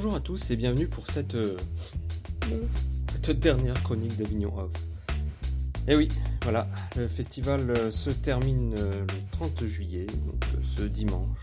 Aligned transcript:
Bonjour 0.00 0.14
à 0.14 0.20
tous 0.20 0.52
et 0.52 0.56
bienvenue 0.56 0.86
pour 0.86 1.08
cette, 1.08 1.34
euh, 1.34 1.56
dernière 3.34 3.82
chronique 3.82 4.16
d'Avignon 4.16 4.56
Off. 4.56 4.72
Et 5.88 5.96
oui, 5.96 6.08
voilà, 6.44 6.68
le 6.94 7.08
festival 7.08 7.68
euh, 7.68 7.90
se 7.90 8.10
termine 8.10 8.76
euh, 8.78 9.00
le 9.00 9.30
30 9.32 9.64
juillet, 9.64 10.06
donc 10.06 10.44
ce 10.62 10.82
dimanche. 10.82 11.36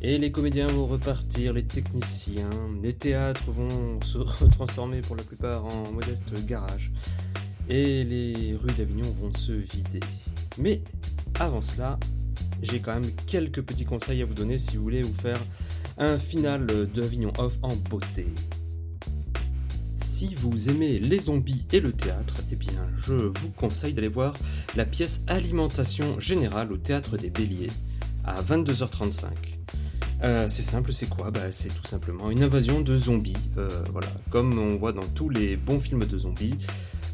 Et 0.00 0.18
les 0.18 0.30
comédiens 0.30 0.68
vont 0.68 0.86
repartir, 0.86 1.52
les 1.52 1.64
techniciens, 1.64 2.48
les 2.80 2.92
théâtres 2.92 3.50
vont 3.50 4.00
se 4.02 4.18
transformer 4.52 5.00
pour 5.00 5.16
la 5.16 5.24
plupart 5.24 5.64
en 5.64 5.90
modeste 5.90 6.32
garage. 6.46 6.92
Et 7.68 8.04
les 8.04 8.54
rues 8.54 8.72
d'Avignon 8.74 9.12
vont 9.20 9.32
se 9.32 9.50
vider. 9.50 10.00
Mais 10.58 10.80
avant 11.40 11.60
cela, 11.60 11.98
j'ai 12.62 12.78
quand 12.78 12.94
même 12.94 13.10
quelques 13.26 13.62
petits 13.62 13.84
conseils 13.84 14.22
à 14.22 14.26
vous 14.26 14.34
donner 14.34 14.58
si 14.58 14.76
vous 14.76 14.84
voulez 14.84 15.02
vous 15.02 15.12
faire 15.12 15.40
un 15.98 16.18
final 16.18 16.66
d'Avignon 16.94 17.32
Off 17.38 17.58
en 17.62 17.74
beauté. 17.74 18.26
Si 19.96 20.34
vous 20.34 20.68
aimez 20.70 20.98
les 20.98 21.18
zombies 21.18 21.66
et 21.72 21.80
le 21.80 21.92
théâtre, 21.92 22.36
eh 22.52 22.56
bien 22.56 22.88
je 22.96 23.14
vous 23.14 23.50
conseille 23.50 23.94
d'aller 23.94 24.08
voir 24.08 24.34
la 24.76 24.84
pièce 24.84 25.22
Alimentation 25.26 26.18
Générale 26.20 26.72
au 26.72 26.76
Théâtre 26.76 27.16
des 27.16 27.30
Béliers 27.30 27.72
à 28.24 28.40
22h35. 28.42 29.26
Euh, 30.22 30.46
c'est 30.48 30.62
simple, 30.62 30.92
c'est 30.92 31.08
quoi? 31.08 31.30
Bah, 31.30 31.52
C'est 31.52 31.68
tout 31.68 31.86
simplement 31.86 32.30
une 32.30 32.42
invasion 32.42 32.80
de 32.80 32.96
zombies, 32.96 33.36
euh, 33.56 33.68
voilà, 33.92 34.08
comme 34.30 34.58
on 34.58 34.76
voit 34.76 34.92
dans 34.92 35.06
tous 35.06 35.28
les 35.28 35.56
bons 35.56 35.78
films 35.80 36.04
de 36.04 36.18
zombies, 36.18 36.54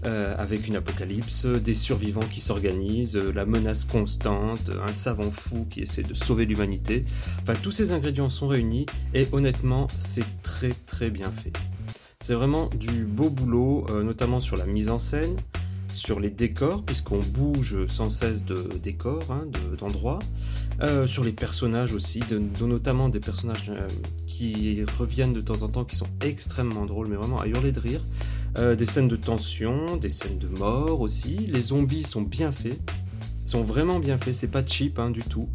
euh, 0.07 0.35
avec 0.39 0.67
une 0.69 0.77
apocalypse, 0.77 1.47
des 1.47 1.75
survivants 1.75 2.27
qui 2.31 2.41
s'organisent, 2.41 3.17
euh, 3.17 3.33
la 3.33 3.47
menace 3.47 3.85
constante, 3.85 4.71
un 4.87 4.93
savant 4.93 5.31
fou 5.31 5.67
qui 5.71 5.81
essaie 5.81 6.03
de 6.03 6.15
sauver 6.15 6.45
l'humanité. 6.47 7.05
Enfin, 7.43 7.55
tous 7.63 7.71
ces 7.73 7.93
ingrédients 7.93 8.29
sont 8.31 8.47
réunis 8.49 8.87
et 9.15 9.27
honnêtement, 9.33 9.89
c'est 9.97 10.25
très 10.43 10.73
très 10.87 11.11
bien 11.11 11.31
fait. 11.31 11.53
C'est 12.21 12.35
vraiment 12.35 12.69
du 12.79 13.05
beau 13.05 13.31
boulot, 13.31 13.87
euh, 13.91 14.03
notamment 14.03 14.41
sur 14.41 14.57
la 14.57 14.67
mise 14.67 14.89
en 14.89 14.99
scène, 14.99 15.37
sur 15.93 16.19
les 16.21 16.31
décors, 16.31 16.83
puisqu'on 16.83 17.21
bouge 17.21 17.87
sans 17.87 18.09
cesse 18.09 18.45
de 18.45 18.69
décors, 18.83 19.31
hein, 19.31 19.47
de- 19.47 19.77
d'endroits, 19.77 20.19
sur 21.07 21.23
les 21.23 21.31
personnages 21.33 21.93
aussi, 21.93 22.19
de- 22.19 22.39
de- 22.41 22.67
notamment 22.67 23.09
des 23.09 23.21
personnages 23.21 23.71
qui 24.27 24.83
reviennent 24.99 25.33
de 25.33 25.41
temps 25.41 25.63
en 25.63 25.69
temps, 25.69 25.85
qui 25.85 25.95
sont 25.95 26.09
extrêmement 26.21 26.85
drôles, 26.85 27.07
mais 27.07 27.15
vraiment 27.15 27.41
à 27.41 27.47
hurler 27.47 27.71
de 27.71 27.79
rire. 27.79 28.01
Euh, 28.57 28.77
des 28.77 28.87
scènes 28.87 29.09
de 29.09 29.17
tension, 29.17 29.97
des 29.97 30.11
scènes 30.11 30.39
de 30.39 30.49
mort 30.49 31.01
aussi. 31.01 31.37
Les 31.49 31.61
zombies 31.61 32.05
sont 32.05 32.23
bien 32.23 32.53
faits, 32.53 32.79
sont 33.45 33.63
vraiment 33.63 33.99
bien 33.99 34.17
faits. 34.17 34.35
C'est 34.35 34.51
pas 34.51 34.65
cheap 34.65 34.99
hein, 34.99 35.11
du 35.11 35.23
tout. 35.23 35.49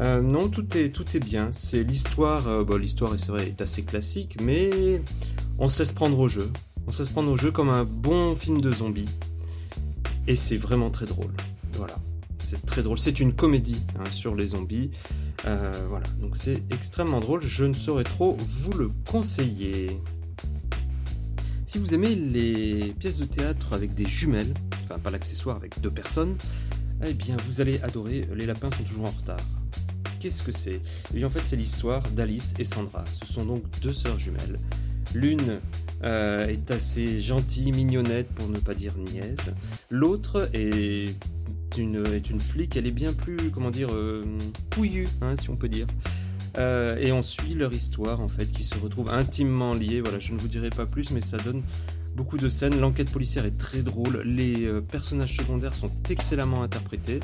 Euh, 0.00 0.22
non, 0.22 0.48
tout 0.48 0.76
est 0.76 0.90
tout 0.90 1.04
est 1.16 1.20
bien. 1.20 1.50
C'est 1.50 1.82
l'histoire. 1.82 2.46
euh, 2.46 2.64
bon, 2.64 2.80
l'histoire, 2.80 3.12
c'est 3.18 3.28
vrai, 3.32 3.48
est 3.48 3.60
assez 3.60 3.82
classique, 3.82 4.36
mais 4.40 5.02
on 5.58 5.68
sait 5.68 5.84
se 5.84 5.94
prendre 5.94 6.18
au 6.18 6.28
jeu. 6.28 6.50
On 6.86 6.92
sait 6.92 7.04
se 7.04 7.10
prendre 7.10 7.30
au 7.30 7.36
jeu 7.36 7.50
comme 7.50 7.70
un 7.70 7.84
bon 7.84 8.34
film 8.36 8.60
de 8.60 8.72
zombies. 8.72 9.08
Et 10.28 10.36
c'est 10.36 10.56
vraiment 10.56 10.90
très 10.90 11.06
drôle. 11.06 11.32
Voilà. 11.74 11.96
C'est 12.40 12.64
très 12.64 12.82
drôle. 12.82 12.98
C'est 12.98 13.18
une 13.18 13.32
comédie 13.32 13.82
hein, 13.98 14.08
sur 14.10 14.34
les 14.36 14.48
zombies. 14.48 14.90
Euh, 15.46 15.86
voilà. 15.88 16.06
Donc 16.20 16.36
c'est 16.36 16.62
extrêmement 16.70 17.20
drôle. 17.20 17.40
Je 17.42 17.64
ne 17.64 17.74
saurais 17.74 18.04
trop 18.04 18.36
vous 18.38 18.72
le 18.72 18.90
conseiller. 19.10 20.00
Si 21.68 21.76
vous 21.76 21.92
aimez 21.92 22.14
les 22.14 22.94
pièces 22.98 23.18
de 23.18 23.26
théâtre 23.26 23.74
avec 23.74 23.92
des 23.92 24.06
jumelles, 24.06 24.54
enfin 24.84 24.98
pas 24.98 25.10
l'accessoire 25.10 25.54
avec 25.56 25.78
deux 25.82 25.90
personnes, 25.90 26.34
eh 27.04 27.12
bien 27.12 27.36
vous 27.44 27.60
allez 27.60 27.78
adorer 27.82 28.26
Les 28.34 28.46
lapins 28.46 28.70
sont 28.70 28.84
toujours 28.84 29.04
en 29.04 29.10
retard. 29.10 29.46
Qu'est-ce 30.18 30.42
que 30.42 30.50
c'est? 30.50 30.80
Eh 31.10 31.14
bien 31.14 31.26
en 31.26 31.30
fait 31.30 31.42
c'est 31.44 31.56
l'histoire 31.56 32.02
d'Alice 32.12 32.54
et 32.58 32.64
Sandra. 32.64 33.04
Ce 33.12 33.30
sont 33.30 33.44
donc 33.44 33.64
deux 33.82 33.92
sœurs 33.92 34.18
jumelles. 34.18 34.58
L'une 35.12 35.60
euh, 36.04 36.46
est 36.46 36.70
assez 36.70 37.20
gentille, 37.20 37.70
mignonnette 37.72 38.28
pour 38.28 38.48
ne 38.48 38.60
pas 38.60 38.72
dire 38.72 38.94
niaise. 38.96 39.52
L'autre 39.90 40.48
est 40.54 41.12
une, 41.76 42.02
est 42.06 42.38
flic, 42.38 42.78
elle 42.78 42.86
est 42.86 42.92
bien 42.92 43.12
plus, 43.12 43.50
comment 43.50 43.70
dire, 43.70 43.90
euh, 43.92 44.24
pouillue, 44.70 45.06
hein, 45.20 45.34
si 45.38 45.50
on 45.50 45.56
peut 45.56 45.68
dire. 45.68 45.86
Euh, 46.56 46.96
et 46.98 47.12
on 47.12 47.22
suit 47.22 47.54
leur 47.54 47.72
histoire 47.72 48.20
en 48.20 48.28
fait, 48.28 48.46
qui 48.46 48.62
se 48.62 48.76
retrouve 48.78 49.10
intimement 49.10 49.74
liée. 49.74 50.00
Voilà, 50.00 50.18
je 50.18 50.32
ne 50.32 50.38
vous 50.38 50.48
dirai 50.48 50.70
pas 50.70 50.86
plus, 50.86 51.10
mais 51.10 51.20
ça 51.20 51.38
donne 51.38 51.62
beaucoup 52.14 52.38
de 52.38 52.48
scènes. 52.48 52.80
L'enquête 52.80 53.10
policière 53.10 53.44
est 53.44 53.58
très 53.58 53.82
drôle. 53.82 54.22
Les 54.24 54.66
euh, 54.66 54.80
personnages 54.80 55.36
secondaires 55.36 55.74
sont 55.74 55.90
excellemment 56.08 56.62
interprétés. 56.62 57.20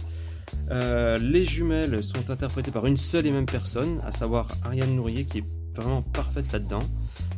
Euh, 0.71 1.19
les 1.19 1.45
jumelles 1.45 2.03
sont 2.03 2.31
interprétées 2.31 2.71
par 2.71 2.87
une 2.87 2.97
seule 2.97 3.27
et 3.27 3.31
même 3.31 3.47
personne, 3.47 4.01
à 4.05 4.13
savoir 4.13 4.49
Ariane 4.63 4.95
Nourier, 4.95 5.25
qui 5.25 5.39
est 5.39 5.45
vraiment 5.75 6.03
parfaite 6.03 6.53
là-dedans, 6.53 6.83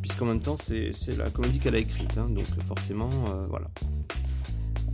puisqu'en 0.02 0.26
même 0.26 0.40
temps 0.40 0.56
c'est 0.56 0.92
la 1.16 1.30
comédie 1.30 1.58
qu'elle 1.58 1.76
a 1.76 1.78
écrite, 1.78 2.18
hein, 2.18 2.28
donc 2.28 2.44
forcément, 2.66 3.08
voilà. 3.48 3.68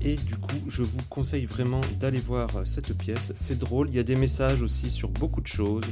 Et 0.04 0.16
du 0.16 0.34
coup, 0.34 0.56
je 0.66 0.82
vous 0.82 1.00
conseille 1.08 1.44
vraiment 1.44 1.80
d'aller 2.00 2.18
voir 2.18 2.56
euh, 2.56 2.64
cette 2.64 2.96
pièce. 2.96 3.32
C'est 3.36 3.56
drôle, 3.56 3.88
il 3.88 3.94
y 3.94 4.00
a 4.00 4.02
des 4.02 4.16
messages 4.16 4.62
aussi 4.62 4.90
sur 4.90 5.08
beaucoup 5.10 5.40
de 5.40 5.46
choses, 5.46 5.84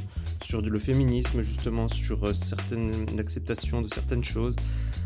sur 0.43 0.61
le 0.61 0.79
féminisme 0.79 1.41
justement, 1.41 1.87
sur 1.87 2.25
euh, 2.25 2.33
certaines 2.33 3.05
l'acceptation 3.15 3.81
de 3.81 3.87
certaines 3.87 4.23
choses. 4.23 4.55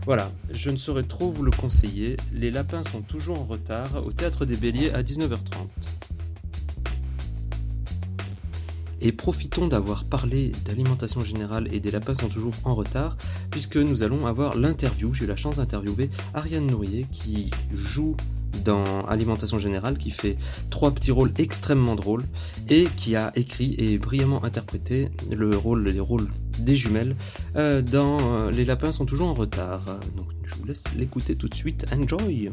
Voilà, 0.05 0.31
je 0.51 0.71
ne 0.71 0.77
saurais 0.77 1.03
trop 1.03 1.31
vous 1.31 1.43
le 1.43 1.51
conseiller. 1.51 2.17
Les 2.33 2.49
lapins 2.49 2.83
sont 2.83 3.01
toujours 3.01 3.39
en 3.41 3.45
retard 3.45 4.03
au 4.05 4.11
théâtre 4.11 4.45
des 4.45 4.57
Béliers 4.57 4.89
à 4.89 5.03
19h30. 5.03 5.67
Et 9.01 9.11
profitons 9.11 9.67
d'avoir 9.67 10.05
parlé 10.05 10.51
d'alimentation 10.65 11.23
générale 11.23 11.67
et 11.71 11.79
des 11.79 11.91
lapins 11.91 12.15
sont 12.15 12.29
toujours 12.29 12.55
en 12.63 12.73
retard, 12.73 13.17
puisque 13.51 13.77
nous 13.77 14.01
allons 14.01 14.25
avoir 14.25 14.55
l'interview. 14.55 15.13
J'ai 15.13 15.25
eu 15.25 15.27
la 15.27 15.35
chance 15.35 15.57
d'interviewer 15.57 16.09
Ariane 16.33 16.65
Nourier 16.65 17.05
qui 17.11 17.51
joue 17.71 18.15
dans 18.63 19.05
Alimentation 19.05 19.59
Générale, 19.59 19.97
qui 19.97 20.11
fait 20.11 20.37
trois 20.69 20.91
petits 20.91 21.11
rôles 21.11 21.31
extrêmement 21.37 21.95
drôles 21.95 22.25
et 22.69 22.85
qui 22.95 23.15
a 23.15 23.31
écrit 23.35 23.75
et 23.77 23.97
brillamment 23.97 24.43
interprété 24.43 25.09
le 25.29 25.57
rôle, 25.57 25.83
les 25.83 25.99
rôles 25.99 26.27
des 26.59 26.75
jumelles 26.75 27.15
euh, 27.55 27.81
dans 27.81 28.19
euh, 28.21 28.51
Les 28.51 28.65
lapins 28.65 28.91
sont 28.91 29.05
toujours 29.05 29.27
en 29.27 29.33
retard. 29.33 29.99
Donc 30.15 30.27
je 30.43 30.55
vous 30.55 30.65
laisse 30.65 30.83
l'écouter 30.95 31.35
tout 31.35 31.49
de 31.49 31.55
suite. 31.55 31.85
Enjoy! 31.93 32.49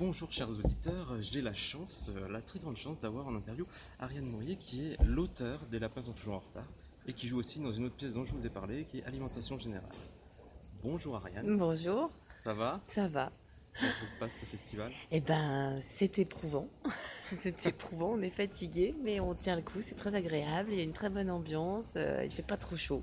Bonjour 0.00 0.32
chers 0.32 0.48
auditeurs, 0.48 1.08
j'ai 1.20 1.42
la 1.42 1.52
chance, 1.52 2.10
euh, 2.16 2.32
la 2.32 2.40
très 2.40 2.58
grande 2.58 2.78
chance 2.78 3.00
d'avoir 3.00 3.28
en 3.28 3.34
interview 3.34 3.66
Ariane 3.98 4.24
Mourier 4.24 4.56
qui 4.56 4.80
est 4.80 4.96
l'auteur 5.04 5.58
des 5.70 5.78
Lapins 5.78 6.00
sont 6.00 6.12
toujours 6.12 6.36
en 6.36 6.38
retard 6.38 6.64
et 7.06 7.12
qui 7.12 7.26
joue 7.28 7.38
aussi 7.38 7.60
dans 7.60 7.72
une 7.72 7.86
autre 7.86 7.96
pièce 7.96 8.12
dont 8.12 8.24
je 8.24 8.32
vous 8.32 8.46
ai 8.46 8.50
parlé 8.50 8.84
qui 8.84 8.98
est 8.98 9.04
Alimentation 9.04 9.58
Générale. 9.58 9.88
Bonjour 10.82 11.16
Ariane, 11.16 11.56
Bonjour, 11.58 12.10
ça 12.42 12.52
va? 12.52 12.80
Ça 12.84 13.08
va 13.08 13.30
Comment 13.78 13.92
ça 13.92 14.06
se 14.08 14.16
passe 14.16 14.32
ce 14.40 14.44
festival? 14.44 14.92
Eh 15.10 15.20
ben, 15.20 15.78
c'est 15.80 16.18
éprouvant. 16.18 16.66
c'est 17.36 17.66
éprouvant, 17.66 18.12
on 18.12 18.20
est 18.20 18.30
fatigué, 18.30 18.94
mais 19.04 19.20
on 19.20 19.34
tient 19.34 19.56
le 19.56 19.62
coup, 19.62 19.80
c'est 19.80 19.94
très 19.94 20.14
agréable, 20.14 20.70
il 20.72 20.78
y 20.78 20.80
a 20.80 20.84
une 20.84 20.92
très 20.92 21.08
bonne 21.08 21.30
ambiance, 21.30 21.94
euh, 21.96 22.22
il 22.24 22.30
fait 22.30 22.42
pas 22.42 22.56
trop 22.56 22.76
chaud. 22.76 23.02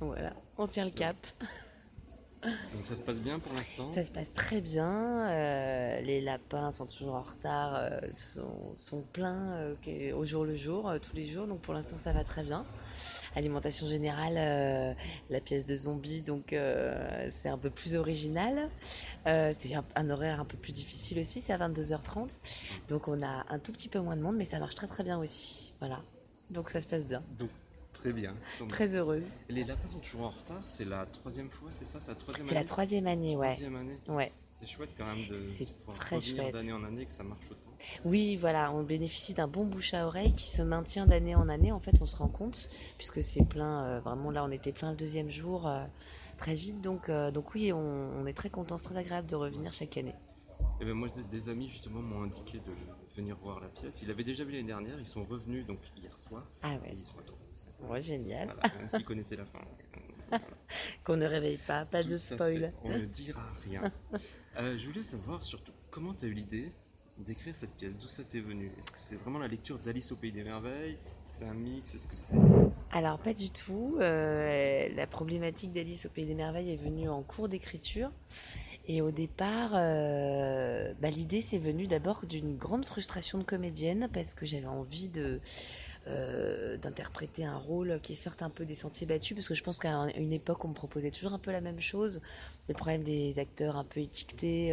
Donc 0.00 0.10
voilà, 0.14 0.32
on 0.56 0.66
tient 0.66 0.84
le 0.84 0.90
cap. 0.90 1.16
Donc 2.42 2.86
ça 2.86 2.94
se 2.94 3.02
passe 3.02 3.18
bien 3.18 3.38
pour 3.40 3.52
l'instant? 3.54 3.92
Ça 3.94 4.04
se 4.04 4.12
passe 4.12 4.32
très 4.32 4.60
bien, 4.60 5.28
euh, 5.28 6.00
les 6.02 6.20
lapins 6.20 6.70
sont 6.70 6.86
toujours 6.86 7.16
en 7.16 7.22
retard, 7.22 7.74
euh, 7.74 7.98
sont, 8.10 8.76
sont 8.76 9.02
pleins 9.12 9.74
euh, 9.88 10.12
au 10.14 10.24
jour 10.24 10.44
le 10.44 10.56
jour, 10.56 10.88
euh, 10.88 10.98
tous 10.98 11.16
les 11.16 11.28
jours, 11.28 11.48
donc 11.48 11.60
pour 11.62 11.74
l'instant 11.74 11.98
ça 11.98 12.12
va 12.12 12.22
très 12.22 12.44
bien. 12.44 12.64
Alimentation 13.38 13.86
générale, 13.88 14.34
euh, 14.36 14.92
la 15.30 15.40
pièce 15.40 15.64
de 15.64 15.76
zombie, 15.76 16.22
donc 16.22 16.52
euh, 16.52 17.28
c'est 17.30 17.48
un 17.48 17.56
peu 17.56 17.70
plus 17.70 17.94
original. 17.94 18.68
Euh, 19.26 19.52
c'est 19.56 19.74
un, 19.74 19.84
un 19.94 20.10
horaire 20.10 20.40
un 20.40 20.44
peu 20.44 20.56
plus 20.56 20.72
difficile 20.72 21.20
aussi, 21.20 21.40
c'est 21.40 21.52
à 21.52 21.58
22h30. 21.68 22.36
Donc 22.88 23.06
on 23.06 23.22
a 23.22 23.46
un 23.48 23.58
tout 23.60 23.72
petit 23.72 23.88
peu 23.88 24.00
moins 24.00 24.16
de 24.16 24.22
monde, 24.22 24.36
mais 24.36 24.44
ça 24.44 24.58
marche 24.58 24.74
très 24.74 24.88
très 24.88 25.04
bien 25.04 25.18
aussi. 25.20 25.72
Voilà. 25.78 26.00
Donc 26.50 26.70
ça 26.70 26.80
se 26.80 26.88
passe 26.88 27.04
bien. 27.06 27.22
Donc 27.38 27.48
très 27.92 28.12
bien. 28.12 28.34
Donc, 28.58 28.68
Très 28.70 28.96
heureuse. 28.96 29.22
Les 29.48 29.62
Lapins 29.64 29.88
sont 29.90 29.98
toujours 30.00 30.22
en 30.22 30.30
retard, 30.30 30.60
c'est 30.64 30.84
la 30.84 31.06
troisième 31.06 31.48
fois, 31.50 31.68
c'est 31.72 31.84
ça 31.86 32.00
C'est 32.00 32.08
la 32.10 32.14
troisième 32.16 32.44
C'est 32.46 32.54
la 32.54 32.60
année? 32.60 32.68
troisième 32.68 33.06
année, 33.06 33.36
ouais. 33.36 33.46
Troisième 33.52 33.76
année 33.76 33.96
Ouais. 34.08 34.32
C'est 34.60 34.66
chouette 34.68 34.90
quand 34.98 35.06
même 35.06 35.26
de 35.28 35.34
C'est 35.56 35.66
très 35.94 36.20
chouette. 36.20 36.52
d'année 36.52 36.72
en 36.72 36.82
année 36.82 37.04
que 37.06 37.12
ça 37.12 37.22
marche 37.22 37.46
autant. 37.50 37.67
Oui, 38.04 38.36
voilà, 38.36 38.72
on 38.72 38.82
bénéficie 38.82 39.34
d'un 39.34 39.48
bon 39.48 39.64
bouche 39.64 39.94
à 39.94 40.06
oreille 40.06 40.32
qui 40.32 40.48
se 40.48 40.62
maintient 40.62 41.06
d'année 41.06 41.34
en 41.34 41.48
année. 41.48 41.72
En 41.72 41.80
fait, 41.80 41.94
on 42.00 42.06
se 42.06 42.16
rend 42.16 42.28
compte, 42.28 42.68
puisque 42.96 43.22
c'est 43.22 43.44
plein, 43.44 43.84
euh, 43.84 44.00
vraiment 44.00 44.30
là, 44.30 44.44
on 44.44 44.50
était 44.50 44.72
plein 44.72 44.90
le 44.90 44.96
deuxième 44.96 45.30
jour, 45.30 45.66
euh, 45.66 45.84
très 46.38 46.54
vite. 46.54 46.80
Donc, 46.80 47.08
euh, 47.08 47.30
donc 47.30 47.54
oui, 47.54 47.72
on, 47.72 47.78
on 47.78 48.26
est 48.26 48.32
très 48.32 48.50
content, 48.50 48.78
c'est 48.78 48.84
très 48.86 48.96
agréable 48.96 49.28
de 49.28 49.36
revenir 49.36 49.72
chaque 49.72 49.96
année. 49.96 50.14
Et 50.80 50.84
ben 50.84 50.94
moi, 50.94 51.08
des, 51.30 51.48
amis 51.48 51.68
justement 51.68 52.00
m'ont 52.00 52.22
indiqué 52.22 52.58
de 52.58 52.72
venir 53.16 53.36
voir 53.36 53.60
la 53.60 53.68
pièce. 53.68 54.00
Ils 54.02 54.08
l'avaient 54.08 54.24
déjà 54.24 54.44
vu 54.44 54.52
l'année 54.52 54.64
dernière, 54.64 54.94
ils 54.98 55.06
sont 55.06 55.24
revenus 55.24 55.66
donc 55.66 55.78
hier 55.96 56.16
soir. 56.16 56.44
Ah 56.62 56.74
Et 56.74 56.78
ouais, 56.78 56.92
ils 56.92 57.04
sont. 57.04 57.16
C'est- 57.54 57.90
ouais 57.90 58.00
génial. 58.00 58.48
Voilà, 58.52 58.74
même 58.76 58.88
s'ils 58.88 59.04
connaissaient 59.04 59.36
la 59.36 59.44
fin. 59.44 59.58
Voilà. 60.30 60.44
Qu'on 61.04 61.16
ne 61.16 61.24
réveille 61.24 61.56
pas, 61.56 61.86
pas 61.86 62.02
Tout 62.02 62.10
de 62.10 62.16
spoil. 62.18 62.70
On 62.84 62.90
ne 62.90 63.06
dira 63.06 63.40
rien. 63.64 63.80
Je 64.76 64.86
voulais 64.86 65.02
savoir 65.02 65.42
surtout 65.42 65.72
comment 65.90 66.12
tu 66.12 66.26
as 66.26 66.28
eu 66.28 66.34
l'idée 66.34 66.70
d'écrire 67.26 67.54
cette 67.54 67.74
pièce 67.76 67.94
D'où 68.00 68.06
ça 68.06 68.22
t'est 68.22 68.40
venu? 68.40 68.70
Est-ce 68.78 68.90
que 68.90 69.00
c'est 69.00 69.16
vraiment 69.16 69.38
la 69.38 69.48
lecture 69.48 69.78
d'Alice 69.78 70.12
au 70.12 70.16
Pays 70.16 70.32
des 70.32 70.44
Merveilles? 70.44 70.92
Est-ce 70.92 71.30
que 71.30 71.36
c'est 71.36 71.48
un 71.48 71.54
mix? 71.54 71.94
Est-ce 71.94 72.06
que 72.06 72.16
c'est... 72.16 72.36
Alors 72.96 73.18
pas 73.18 73.34
du 73.34 73.50
tout. 73.50 73.96
Euh, 74.00 74.88
la 74.94 75.06
problématique 75.06 75.72
d'Alice 75.72 76.06
au 76.06 76.08
Pays 76.10 76.26
des 76.26 76.34
Merveilles 76.34 76.72
est 76.72 76.82
venue 76.82 77.08
en 77.08 77.22
cours 77.22 77.48
d'écriture. 77.48 78.10
Et 78.86 79.02
au 79.02 79.10
départ, 79.10 79.72
euh, 79.74 80.92
bah, 81.00 81.10
l'idée 81.10 81.42
c'est 81.42 81.58
venue 81.58 81.86
d'abord 81.86 82.24
d'une 82.26 82.56
grande 82.56 82.86
frustration 82.86 83.38
de 83.38 83.42
comédienne 83.42 84.08
parce 84.14 84.32
que 84.32 84.46
j'avais 84.46 84.66
envie 84.66 85.10
euh, 86.06 86.76
d'interpréter 86.78 87.44
un 87.44 87.58
rôle 87.58 87.98
qui 88.02 88.16
sorte 88.16 88.42
un 88.42 88.48
peu 88.48 88.64
des 88.64 88.74
sentiers 88.74 89.06
battus 89.06 89.36
parce 89.36 89.48
que 89.48 89.54
je 89.54 89.62
pense 89.62 89.78
qu'à 89.78 89.92
une 90.16 90.32
époque 90.32 90.64
on 90.64 90.68
me 90.68 90.74
proposait 90.74 91.10
toujours 91.10 91.34
un 91.34 91.38
peu 91.38 91.52
la 91.52 91.60
même 91.60 91.80
chose. 91.80 92.22
C'est 92.64 92.72
le 92.72 92.78
problème 92.78 93.02
des 93.02 93.38
acteurs 93.38 93.76
un 93.76 93.84
peu 93.84 94.00
étiquetés. 94.00 94.72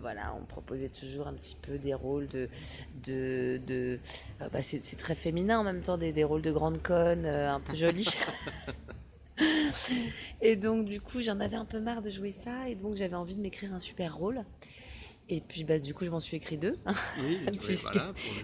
Voilà, 0.00 0.34
on 0.36 0.40
me 0.40 0.46
proposait 0.46 0.88
toujours 0.88 1.26
un 1.28 1.34
petit 1.34 1.56
peu 1.60 1.78
des 1.78 1.94
rôles 1.94 2.28
de. 2.28 2.48
de, 3.06 3.60
de 3.66 3.98
bah, 4.52 4.62
c'est, 4.62 4.96
très 4.96 5.14
féminin 5.14 5.58
en 5.58 5.64
même 5.64 5.82
temps, 5.82 5.98
des, 5.98 6.12
des 6.12 6.24
rôles 6.24 6.42
de 6.42 6.52
grande 6.52 6.80
conne, 6.82 7.26
un 7.26 7.60
peu 7.60 7.74
jolies. 7.74 8.16
et 10.42 10.56
donc, 10.56 10.84
du 10.84 11.00
coup, 11.00 11.20
j'en 11.20 11.40
avais 11.40 11.56
un 11.56 11.64
peu 11.64 11.80
marre 11.80 12.02
de 12.02 12.10
jouer 12.10 12.32
ça. 12.32 12.68
Et 12.68 12.74
donc, 12.74 12.96
j'avais 12.96 13.14
envie 13.14 13.34
de 13.34 13.40
m'écrire 13.40 13.74
un 13.74 13.80
super 13.80 14.16
rôle. 14.16 14.44
Et 15.30 15.40
puis, 15.40 15.64
bah, 15.64 15.78
du 15.78 15.92
coup, 15.92 16.04
je 16.04 16.10
m'en 16.10 16.20
suis 16.20 16.38
écrit 16.38 16.56
deux. 16.56 16.76
puisque, 17.62 17.98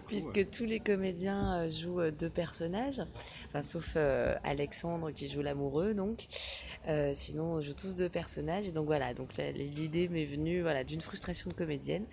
puisque 0.07 0.50
tous 0.50 0.65
les 0.65 0.81
comédiens 0.81 1.55
euh, 1.55 1.69
jouent 1.69 2.00
euh, 2.00 2.11
deux 2.11 2.29
personnages. 2.29 3.00
Enfin, 3.49 3.62
sauf 3.62 3.95
euh, 3.97 4.35
Alexandre 4.45 5.11
qui 5.11 5.29
joue 5.29 5.43
l'amoureux, 5.43 5.95
donc. 5.95 6.27
Sinon, 7.15 7.45
on 7.45 7.63
joue 7.63 7.75
tous 7.75 7.95
deux 7.95 8.09
personnages. 8.09 8.67
Et 8.67 8.73
donc, 8.73 8.87
voilà. 8.87 9.15
Donc, 9.15 9.29
l'idée 9.55 10.09
m'est 10.09 10.25
venue 10.25 10.63
voilà, 10.63 10.85
d'une 10.85 11.01
frustration 11.01 11.51
de 11.51 11.55
comédienne. 11.55 12.05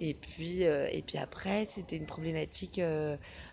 Et 0.00 0.14
puis, 0.14 0.62
et 0.62 1.04
puis 1.06 1.18
après, 1.18 1.64
c'était 1.64 1.96
une 1.96 2.06
problématique 2.06 2.80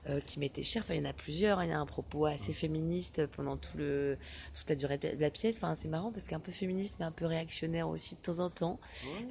euh, 0.10 0.20
qui 0.26 0.40
m'était 0.40 0.64
cher. 0.64 0.82
Enfin, 0.84 0.96
il 0.96 1.04
y 1.04 1.06
en 1.06 1.10
a 1.12 1.14
plusieurs. 1.14 1.60
Hein. 1.60 1.66
Il 1.66 1.70
y 1.70 1.74
a 1.74 1.80
un 1.80 1.86
propos 1.86 2.26
assez 2.26 2.54
féministe 2.54 3.28
pendant 3.36 3.56
tout 3.56 3.78
le, 3.78 4.18
toute 4.58 4.68
la 4.68 4.76
durée 4.76 4.98
de 4.98 5.10
la 5.20 5.30
pièce. 5.30 5.58
Enfin, 5.58 5.76
c'est 5.76 5.90
marrant 5.90 6.12
parce 6.12 6.26
qu'un 6.26 6.40
peu 6.40 6.52
féministe, 6.52 6.96
mais 7.00 7.06
un 7.06 7.12
peu 7.12 7.28
réactionnaire 7.28 7.88
aussi 7.88 8.16
de 8.16 8.20
temps 8.22 8.40
en 8.40 8.50
temps. 8.50 8.80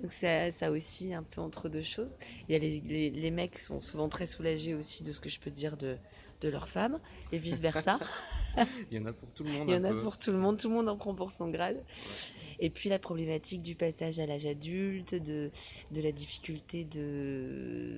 Donc, 0.00 0.12
ça, 0.12 0.53
ça 0.53 0.71
aussi 0.71 1.12
un 1.12 1.25
peu 1.25 1.41
entre 1.41 1.69
deux 1.69 1.82
choses. 1.82 2.11
Il 2.49 2.53
y 2.53 2.55
a 2.55 2.61
les, 2.61 3.11
les, 3.11 3.31
mecs 3.32 3.59
sont 3.59 3.81
souvent 3.81 4.09
très 4.09 4.27
soulagés 4.27 4.75
aussi 4.75 5.03
de 5.03 5.11
ce 5.11 5.19
que 5.19 5.29
je 5.29 5.41
peux 5.41 5.50
dire 5.50 5.77
de, 5.77 5.97
de 6.40 6.48
leurs 6.48 6.69
femmes 6.69 6.98
et 7.32 7.38
vice 7.38 7.60
versa. 7.60 7.98
il 8.90 8.98
y 8.98 9.00
en 9.00 9.06
a 9.06 9.12
pour 9.12 9.28
tout 9.31 9.44
le 9.44 9.50
monde. 9.50 9.69
Il 9.69 9.75
y 9.75 9.76
en 9.76 9.84
a 9.84 9.92
pour 9.92 10.19
tout 10.19 10.32
le 10.32 10.38
monde. 10.38 10.58
Tout 10.58 10.69
le 10.69 10.75
monde 10.75 10.88
en 10.88 10.96
prend 10.96 11.14
pour 11.14 11.31
son 11.31 11.48
grade. 11.48 11.78
Et 12.62 12.69
puis 12.69 12.90
la 12.90 12.98
problématique 12.98 13.62
du 13.62 13.75
passage 13.75 14.19
à 14.19 14.26
l'âge 14.26 14.44
adulte, 14.44 15.14
de, 15.14 15.50
de 15.92 16.02
la 16.02 16.12
difficulté 16.12 16.84
de, 16.84 17.94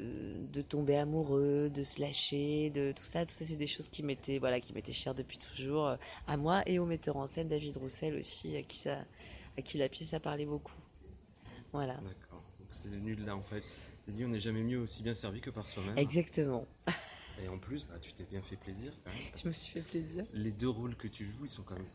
de 0.52 0.62
tomber 0.62 0.96
amoureux, 0.96 1.68
de 1.68 1.82
se 1.82 2.00
lâcher, 2.00 2.70
de 2.70 2.92
tout 2.92 3.02
ça. 3.02 3.26
Tout 3.26 3.32
ça, 3.32 3.44
c'est 3.44 3.56
des 3.56 3.66
choses 3.66 3.88
qui 3.88 4.04
m'étaient 4.04 4.38
voilà, 4.38 4.60
qui 4.60 4.72
m'étaient 4.72 4.92
chères 4.92 5.16
depuis 5.16 5.38
toujours 5.38 5.88
euh, 5.88 5.96
à 6.28 6.36
moi 6.36 6.62
et 6.66 6.78
au 6.78 6.86
metteur 6.86 7.16
en 7.16 7.26
scène 7.26 7.48
David 7.48 7.76
Roussel 7.76 8.16
aussi, 8.20 8.56
à 8.56 8.62
qui, 8.62 8.76
ça, 8.76 8.98
à 9.58 9.62
qui 9.62 9.78
la 9.78 9.88
pièce 9.88 10.14
a 10.14 10.20
parlé 10.20 10.46
beaucoup. 10.46 10.72
Voilà. 11.72 11.94
D'accord. 11.94 12.42
C'est 12.70 12.90
venu 12.90 13.16
de 13.16 13.26
là 13.26 13.34
en 13.34 13.42
fait. 13.42 13.64
Tu 14.04 14.12
dit 14.12 14.24
on 14.24 14.28
n'est 14.28 14.40
jamais 14.40 14.62
mieux 14.62 14.78
aussi 14.78 15.02
bien 15.02 15.14
servi 15.14 15.40
que 15.40 15.50
par 15.50 15.68
soi-même. 15.68 15.98
Exactement. 15.98 16.64
Et 17.42 17.48
en 17.48 17.58
plus, 17.58 17.86
bah, 17.86 17.94
tu 18.00 18.12
t'es 18.12 18.24
bien 18.30 18.40
fait 18.42 18.56
plaisir 18.56 18.92
quand 19.04 19.10
même. 19.10 19.20
Je 19.42 19.48
me 19.48 19.54
suis 19.54 19.72
fait 19.72 19.80
plaisir. 19.80 20.24
Les 20.34 20.52
deux 20.52 20.68
rôles 20.68 20.94
que 20.96 21.08
tu 21.08 21.24
joues, 21.24 21.44
ils 21.44 21.50
sont 21.50 21.62
quand 21.62 21.74
même 21.74 21.86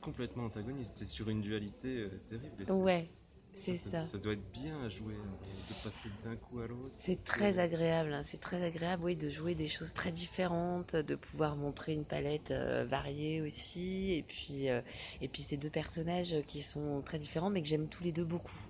complètement 0.00 0.44
antagoniste. 0.44 0.94
C'est 0.96 1.06
sur 1.06 1.28
une 1.28 1.42
dualité 1.42 1.88
euh, 1.88 2.20
terrible. 2.28 2.82
Ouais, 2.82 3.08
c'est 3.54 3.76
ça, 3.76 4.00
ça. 4.00 4.18
doit 4.18 4.34
être 4.34 4.52
bien 4.52 4.74
à 4.84 4.88
jouer, 4.88 5.14
euh, 5.14 5.68
de 5.68 5.84
passer 5.84 6.08
d'un 6.24 6.36
coup 6.36 6.60
à 6.60 6.66
l'autre. 6.66 6.94
C'est 6.96 7.22
très 7.24 7.58
agréable, 7.58 8.12
hein. 8.12 8.22
c'est 8.22 8.40
très 8.40 8.62
agréable, 8.64 9.02
oui, 9.04 9.16
de 9.16 9.28
jouer 9.28 9.54
des 9.54 9.68
choses 9.68 9.92
très 9.92 10.12
différentes, 10.12 10.94
de 10.94 11.14
pouvoir 11.16 11.56
montrer 11.56 11.92
une 11.92 12.04
palette 12.04 12.52
euh, 12.52 12.84
variée 12.88 13.40
aussi, 13.40 14.12
et 14.12 14.22
puis, 14.22 14.66
et 14.66 15.28
puis 15.28 15.42
ces 15.42 15.56
deux 15.56 15.70
personnages 15.70 16.36
qui 16.46 16.62
sont 16.62 17.02
très 17.02 17.18
différents, 17.18 17.50
mais 17.50 17.62
que 17.62 17.68
j'aime 17.68 17.88
tous 17.88 18.04
les 18.04 18.12
deux 18.12 18.24
beaucoup. 18.24 18.60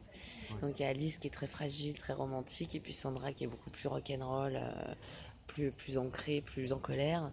Donc 0.63 0.79
il 0.79 0.83
y 0.83 0.87
a 0.87 0.89
Alice 0.89 1.19
qui 1.19 1.27
est 1.27 1.31
très 1.31 1.49
fragile, 1.49 1.99
très 1.99 2.13
romantique, 2.13 2.75
et 2.75 2.81
puis 2.81 2.95
Sandra 2.95 3.33
qui 3.33 3.45
est 3.45 3.49
beaucoup 3.49 3.71
plus 3.71 3.89
rock'n'roll, 3.89 4.59
plus, 5.57 5.71
plus 5.71 5.99
ancrée, 5.99 6.43
plus 6.45 6.73
en 6.73 6.79
colère. 6.79 7.31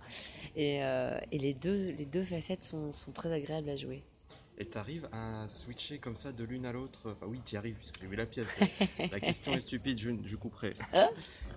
Et, 0.56 0.84
euh, 0.84 1.20
et, 1.32 1.40
les, 1.40 1.54
deux, 1.54 1.92
les 1.98 2.06
deux 2.06 2.24
facettes 2.24 2.64
sont, 2.64 2.94
sont 2.94 3.12
très 3.12 3.32
agréables 3.32 3.70
à 3.70 3.76
jouer. 3.76 4.02
Et 4.60 4.66
tu 4.66 4.78
arrives 4.78 5.10
à 5.12 5.48
switcher 5.50 5.98
comme 5.98 6.16
ça 6.16 6.32
de 6.32 6.44
l'une 6.44 6.66
à 6.66 6.72
l'autre? 6.72 7.00
Enfin 7.06 7.26
oui, 7.28 7.40
tu 7.44 7.56
y 7.56 7.58
arrives, 7.58 7.74
puisque 7.76 8.00
j'ai 8.00 8.08
vu 8.08 8.16
la 8.16 8.28
pièce. 8.28 8.48
la 9.12 9.20
question 9.20 9.54
est 9.54 9.62
stupide, 9.62 9.98
je, 10.00 10.12
je 10.24 10.36
couperai. 10.36 10.76
Hein? 10.94 11.10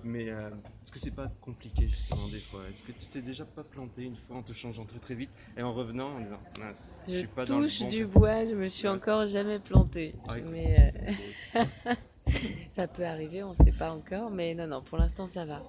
Mais 0.03 0.31
euh, 0.31 0.49
est-ce 0.49 0.93
que 0.93 0.99
c'est 0.99 1.15
pas 1.15 1.29
compliqué 1.43 1.87
justement 1.87 2.27
des 2.29 2.41
fois? 2.41 2.63
Est-ce 2.71 2.83
que 2.83 2.93
tu 2.93 3.07
t'es 3.09 3.21
déjà 3.21 3.45
pas 3.45 3.63
planté 3.63 4.03
une 4.03 4.17
fois 4.17 4.37
en 4.37 4.43
te 4.43 4.55
changeant 4.55 4.87
très 4.87 4.99
très 4.99 5.15
vite 5.15 5.31
et 5.59 5.63
en 5.63 5.75
revenant 5.75 6.17
en 6.17 6.21
disant 6.21 6.39
je, 6.57 7.13
je 7.13 7.19
suis 7.19 7.27
pas 7.29 7.45
dans 7.45 7.59
le 7.59 7.69
bon 7.69 7.89
du 7.89 8.07
bois, 8.07 8.47
je 8.47 8.55
me 8.55 8.69
suis 8.69 8.89
encore 8.89 9.27
jamais 9.27 9.59
planté. 9.59 10.15
Ah, 10.27 10.37
mais 10.51 10.95
euh, 11.55 11.65
ça 12.71 12.89
peut 12.89 13.05
arriver, 13.05 13.43
on 13.43 13.53
sait 13.53 13.73
pas 13.73 13.93
encore. 13.93 14.31
Mais 14.31 14.55
non, 14.55 14.67
non, 14.67 14.81
pour 14.81 14.97
l'instant 14.97 15.27
ça 15.27 15.45
va. 15.45 15.61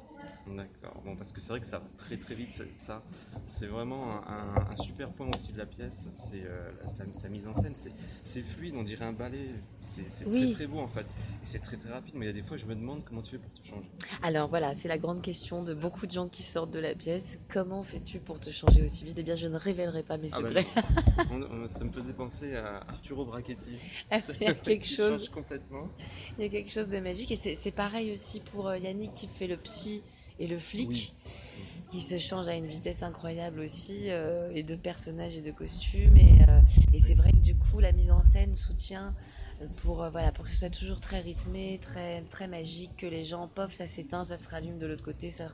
D'accord. 0.55 1.01
Bon, 1.05 1.15
parce 1.15 1.31
que 1.31 1.41
c'est 1.41 1.49
vrai 1.49 1.59
que 1.59 1.65
ça 1.65 1.79
va 1.79 1.85
très 1.97 2.17
très 2.17 2.35
vite. 2.35 2.51
Ça, 2.73 3.01
c'est 3.45 3.65
vraiment 3.65 4.21
un, 4.27 4.75
super 4.75 5.09
point 5.09 5.27
aussi 5.33 5.53
de 5.53 5.57
la 5.57 5.65
pièce. 5.65 6.07
C'est 6.11 6.43
euh, 6.45 6.71
sa, 7.13 7.29
mise 7.29 7.47
en 7.47 7.53
scène. 7.53 7.73
C'est 8.23 8.41
fluide. 8.41 8.75
On 8.77 8.83
dirait 8.83 9.05
un 9.05 9.13
ballet. 9.13 9.49
C'est 9.81 10.25
très 10.25 10.53
très 10.53 10.67
beau 10.67 10.79
en 10.79 10.87
fait. 10.87 11.01
Et 11.01 11.45
c'est 11.45 11.59
très 11.59 11.77
très 11.77 11.91
rapide. 11.91 12.13
Mais 12.15 12.25
il 12.25 12.27
y 12.27 12.31
a 12.31 12.33
des 12.33 12.41
fois, 12.41 12.57
je 12.57 12.65
me 12.65 12.75
demande 12.75 13.03
comment 13.05 13.21
tu 13.21 13.31
fais 13.31 13.37
pour 13.37 13.51
te 13.53 13.67
changer. 13.67 13.87
Alors 14.23 14.47
voilà, 14.47 14.73
c'est 14.73 14.87
la 14.87 14.97
grande 14.97 15.21
question 15.21 15.63
de 15.63 15.73
beaucoup 15.75 16.07
de 16.07 16.11
gens 16.11 16.27
qui 16.27 16.43
sortent 16.43 16.71
de 16.71 16.79
la 16.79 16.93
pièce. 16.93 17.39
Comment 17.53 17.83
fais-tu 17.83 18.19
pour 18.19 18.39
te 18.39 18.49
changer 18.49 18.83
aussi 18.83 19.05
vite? 19.05 19.17
Eh 19.19 19.23
bien, 19.23 19.35
je 19.35 19.47
ne 19.47 19.57
révélerai 19.57 20.03
pas 20.03 20.17
mes 20.17 20.29
ah 20.33 20.41
bah 20.41 20.49
secrets. 20.49 20.67
ça 21.67 21.83
me 21.83 21.91
faisait 21.91 22.13
penser 22.13 22.55
à 22.55 22.77
Arturo 22.87 23.25
Brachetti. 23.25 23.77
Ah, 24.11 24.19
il 24.41 24.47
y 24.47 24.49
a 24.49 24.53
quelque 24.53 24.87
chose. 24.87 25.29
complètement. 25.29 25.87
Il 26.37 26.43
y 26.43 26.47
a 26.47 26.49
quelque 26.49 26.71
chose 26.71 26.89
de 26.89 26.99
magique. 26.99 27.31
Et 27.31 27.35
c'est 27.35 27.71
pareil 27.71 28.13
aussi 28.13 28.39
pour 28.39 28.67
euh, 28.67 28.77
Yannick 28.77 29.13
qui 29.13 29.27
fait 29.27 29.47
le 29.47 29.57
psy 29.57 30.01
et 30.39 30.47
le 30.47 30.57
flic. 30.59 31.13
qui 31.91 32.01
se 32.01 32.17
change 32.17 32.47
à 32.49 32.55
une 32.55 32.65
vitesse 32.65 33.01
incroyable 33.01 33.61
aussi, 33.61 34.09
euh, 34.09 34.51
et 34.53 34.61
de 34.61 34.75
personnages 34.75 35.37
et 35.37 35.41
de 35.41 35.51
costumes. 35.51 36.17
Et, 36.17 36.41
euh, 36.49 36.59
et 36.93 36.99
c'est 36.99 37.13
vrai 37.13 37.31
que 37.31 37.37
du 37.37 37.55
coup, 37.55 37.79
la 37.79 37.93
mise 37.93 38.11
en 38.11 38.21
scène 38.21 38.53
soutient 38.55 39.13
pour, 39.83 40.03
euh, 40.03 40.09
voilà, 40.09 40.31
pour 40.33 40.43
que 40.43 40.49
ce 40.49 40.57
soit 40.57 40.69
toujours 40.69 40.99
très 40.99 41.21
rythmé, 41.21 41.79
très, 41.81 42.21
très 42.29 42.47
magique, 42.47 42.91
que 42.97 43.07
les 43.07 43.25
gens, 43.25 43.47
pof, 43.47 43.71
ça 43.73 43.87
s'éteint, 43.87 44.25
ça 44.25 44.35
se 44.37 44.49
rallume 44.49 44.77
de 44.79 44.85
l'autre 44.85 45.03
côté, 45.03 45.31
ça, 45.31 45.45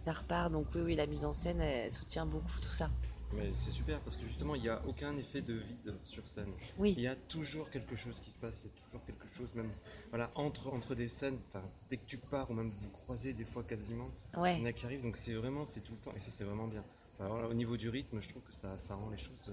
ça 0.00 0.12
repart. 0.12 0.50
Donc 0.50 0.66
oui, 0.74 0.80
oui, 0.84 0.94
la 0.96 1.06
mise 1.06 1.24
en 1.24 1.32
scène 1.32 1.60
elle 1.60 1.92
soutient 1.92 2.26
beaucoup 2.26 2.60
tout 2.60 2.72
ça. 2.72 2.90
Mais 3.34 3.48
c'est 3.54 3.70
super 3.70 4.00
parce 4.00 4.16
que 4.16 4.24
justement, 4.24 4.54
il 4.54 4.62
n'y 4.62 4.68
a 4.68 4.80
aucun 4.86 5.16
effet 5.16 5.40
de 5.40 5.54
vide 5.54 5.94
sur 6.04 6.26
scène. 6.26 6.50
Oui. 6.78 6.94
Il 6.96 7.02
y 7.02 7.06
a 7.06 7.14
toujours 7.14 7.70
quelque 7.70 7.94
chose 7.94 8.18
qui 8.20 8.30
se 8.30 8.38
passe, 8.38 8.62
il 8.64 8.68
y 8.68 8.70
a 8.70 8.84
toujours 8.86 9.06
quelque 9.06 9.26
chose, 9.36 9.48
même 9.54 9.70
voilà, 10.10 10.30
entre, 10.34 10.72
entre 10.72 10.94
des 10.94 11.08
scènes, 11.08 11.38
dès 11.90 11.96
que 11.96 12.06
tu 12.06 12.16
pars, 12.16 12.50
ou 12.50 12.54
même 12.54 12.70
vous 12.70 12.90
croisez 12.90 13.32
des 13.32 13.44
fois 13.44 13.62
quasiment, 13.62 14.08
ouais. 14.36 14.56
il 14.56 14.60
y 14.60 14.62
en 14.62 14.66
a 14.66 14.72
qui 14.72 14.84
arrivent, 14.84 15.02
donc 15.02 15.16
c'est 15.16 15.34
vraiment, 15.34 15.64
c'est 15.64 15.82
tout 15.82 15.92
le 15.92 16.10
temps, 16.10 16.16
et 16.16 16.20
ça 16.20 16.30
c'est 16.30 16.44
vraiment 16.44 16.66
bien. 16.66 16.82
au 17.48 17.54
niveau 17.54 17.76
du 17.76 17.88
rythme, 17.88 18.20
je 18.20 18.28
trouve 18.28 18.42
que 18.42 18.54
ça, 18.54 18.76
ça 18.78 18.94
rend 18.94 19.10
les 19.10 19.18
choses 19.18 19.30
euh, 19.48 19.52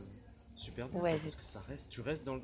super 0.55 0.87
bien. 0.87 0.99
Ouais, 1.01 1.17
parce 1.17 1.35
que 1.35 1.45
ça 1.45 1.59
reste, 1.67 1.87
tu 1.89 2.01
restes 2.01 2.25
dans 2.25 2.35
le. 2.35 2.41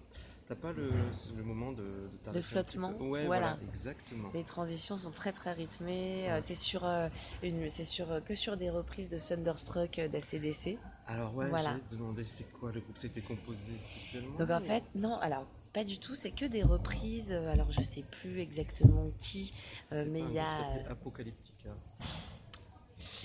T'as 0.50 0.56
pas 0.56 0.74
le, 0.74 0.90
le, 1.38 1.44
moment 1.44 1.72
de, 1.72 1.86
de, 2.34 2.42
flottement. 2.42 2.92
Ouais, 3.00 3.26
voilà. 3.26 3.58
exactement. 3.70 4.30
Les 4.34 4.44
transitions 4.44 4.98
sont 4.98 5.10
très 5.10 5.32
très 5.32 5.54
rythmées. 5.54 6.30
Euh, 6.30 6.40
c'est 6.42 6.54
sur, 6.54 6.84
euh, 6.84 7.08
une, 7.44 7.70
c'est 7.70 7.86
sur 7.86 8.08
que 8.26 8.36
sur 8.36 8.58
des 8.58 8.70
reprises 8.70 9.08
de 9.08 9.18
Thunderstruck 9.18 10.02
d'ACDC. 10.12 10.78
Alors 11.08 11.36
ouais, 11.36 11.50
voilà. 11.50 11.76
te 11.90 11.96
demander 11.96 12.24
c'est 12.24 12.52
quoi 12.54 12.72
le 12.72 12.80
groupe, 12.80 12.96
c'était 12.98 13.22
composé 13.22 13.72
spécialement? 13.80 14.38
Donc 14.38 14.50
en 14.50 14.60
fait, 14.62 14.84
non, 14.96 15.18
alors 15.18 15.46
pas 15.74 15.84
du 15.84 15.98
tout, 15.98 16.16
c'est 16.16 16.32
que 16.32 16.46
des 16.46 16.64
reprises. 16.64 17.32
Euh, 17.32 17.52
alors 17.52 17.72
je 17.72 17.82
sais 17.82 18.04
plus 18.04 18.40
exactement 18.40 19.06
qui, 19.20 19.54
euh, 19.92 20.06
mais 20.12 20.22
il 20.22 20.32
y 20.32 20.40
a. 20.40 20.62
Euh, 20.62 20.92
Apocalyptica. 20.92 21.70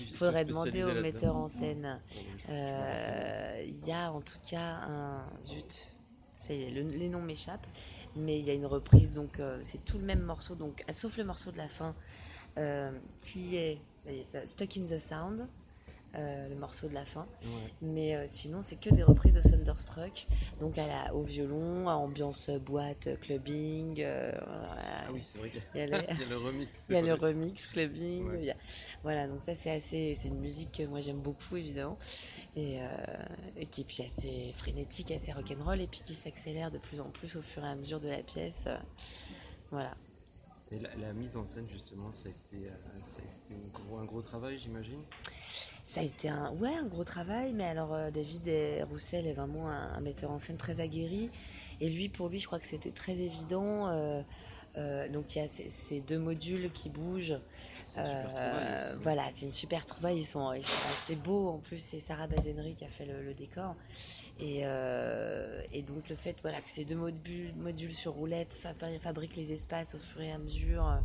Il 0.01 0.07
faudrait 0.15 0.45
demander 0.45 0.83
au 0.83 1.01
metteur 1.01 1.35
en 1.35 1.47
scène. 1.47 1.99
Il 2.49 3.85
y 3.85 3.91
a 3.91 4.11
en 4.11 4.21
tout 4.21 4.39
cas 4.49 4.79
un. 4.89 5.23
Zut, 5.43 5.91
les 6.49 7.09
noms 7.09 7.21
m'échappent, 7.21 7.67
mais 8.15 8.39
il 8.39 8.45
y 8.45 8.49
a 8.49 8.53
une 8.53 8.65
reprise, 8.65 9.13
donc 9.13 9.41
c'est 9.63 9.85
tout 9.85 9.97
le 9.97 10.05
même 10.05 10.21
morceau, 10.21 10.55
donc 10.55 10.83
sauf 10.91 11.17
le 11.17 11.23
morceau 11.23 11.51
de 11.51 11.57
la 11.57 11.69
fin 11.69 11.93
qui 13.23 13.55
est 13.55 13.77
Stuck 14.45 14.77
in 14.77 14.85
the 14.85 14.99
Sound. 14.99 15.47
Euh, 16.15 16.49
le 16.49 16.55
morceau 16.55 16.87
de 16.87 16.95
la 16.95 17.05
fin. 17.05 17.25
Mais 17.83 18.15
euh, 18.15 18.25
sinon, 18.27 18.61
c'est 18.63 18.79
que 18.79 18.89
des 18.89 19.03
reprises 19.03 19.35
de 19.35 19.41
Thunderstruck. 19.41 20.25
Donc 20.59 20.77
à 20.79 20.87
la, 20.87 21.13
au 21.13 21.21
violon, 21.21 21.87
à 21.87 21.93
ambiance 21.93 22.49
boîte, 22.49 23.09
clubbing. 23.21 24.01
Euh, 24.01 24.31
ah 24.41 25.11
oui, 25.13 25.21
c'est 25.23 25.37
vrai 25.37 25.49
qu'il 25.49 25.61
y, 25.75 25.83
a 25.83 25.85
le 25.85 26.37
remix. 26.37 26.85
Il 26.89 26.95
y 26.95 26.97
a 26.97 27.01
le 27.01 27.13
remix, 27.13 27.67
clubbing. 27.73 28.53
Voilà, 29.03 29.27
donc 29.27 29.43
ça, 29.43 29.53
c'est 29.53 29.69
assez. 29.69 30.15
C'est 30.15 30.29
une 30.29 30.39
musique 30.39 30.71
que 30.77 30.83
moi 30.83 31.01
j'aime 31.01 31.21
beaucoup, 31.21 31.57
évidemment. 31.57 31.97
Et, 32.55 32.79
et 33.57 33.65
qui 33.67 33.81
est 33.81 33.83
puis 33.83 34.03
assez 34.03 34.51
frénétique, 34.57 35.11
assez 35.11 35.31
rock'n'roll, 35.31 35.79
et 35.79 35.87
puis 35.87 36.01
qui 36.03 36.15
s'accélère 36.15 36.71
de 36.71 36.79
plus 36.79 36.99
en 36.99 37.09
plus 37.09 37.35
au 37.35 37.41
fur 37.41 37.63
et 37.63 37.67
à 37.67 37.75
mesure 37.75 37.99
de 37.99 38.09
la 38.09 38.17
pièce. 38.17 38.67
voilà. 39.69 39.91
Et 40.71 40.79
la, 40.79 41.13
mise 41.13 41.35
en 41.35 41.45
scène, 41.47 41.65
justement, 41.65 42.11
ça 42.11 42.29
a 42.29 42.31
été, 42.31 42.69
un, 42.69 44.05
gros, 44.05 44.21
travail, 44.21 44.59
j'imagine? 44.61 45.01
Ça 45.89 46.01
a 46.01 46.03
été 46.03 46.29
un, 46.29 46.51
ouais, 46.59 46.75
un 46.79 46.85
gros 46.85 47.03
travail, 47.03 47.51
mais 47.55 47.63
alors 47.63 47.97
David 48.13 48.47
Roussel 48.91 49.25
est 49.25 49.33
vraiment 49.33 49.67
un, 49.69 49.99
metteur 50.01 50.29
en 50.29 50.37
scène 50.37 50.57
très 50.57 50.81
aguerri. 50.81 51.31
Et 51.81 51.89
lui, 51.89 52.09
pour 52.09 52.29
lui, 52.29 52.39
je 52.39 52.45
crois 52.45 52.59
que 52.59 52.67
c'était 52.67 52.91
très 52.91 53.13
évident. 53.13 53.87
donc 55.11 55.35
il 55.35 55.39
y 55.39 55.41
a 55.41 55.47
ces, 55.47 56.01
deux 56.01 56.19
modules 56.19 56.69
qui 56.71 56.89
bougent. 56.89 57.37
voilà, 59.01 59.23
c'est 59.33 59.47
une 59.47 59.51
super 59.51 59.87
trouvaille. 59.87 60.19
Ils 60.19 60.25
sont, 60.25 60.47
assez 60.49 61.15
beaux. 61.15 61.47
En 61.47 61.57
plus, 61.57 61.79
c'est 61.79 61.99
Sarah 61.99 62.27
Bazenry 62.27 62.75
qui 62.75 62.85
a 62.85 62.87
fait 62.87 63.05
le 63.05 63.33
décor. 63.33 63.73
Euh, 64.41 65.61
et, 65.73 65.81
donc 65.81 66.07
le 66.09 66.15
fait 66.15 66.35
voilà, 66.41 66.61
que 66.61 66.69
ces 66.69 66.85
deux 66.85 66.95
modules, 66.95 67.53
modules 67.57 67.93
sur 67.93 68.13
roulette 68.13 68.57
fabriquent 69.01 69.35
les 69.35 69.51
espaces 69.51 69.95
au 69.95 69.97
fur 69.97 70.21
et 70.21 70.31
à 70.31 70.37
mesure. 70.37 70.99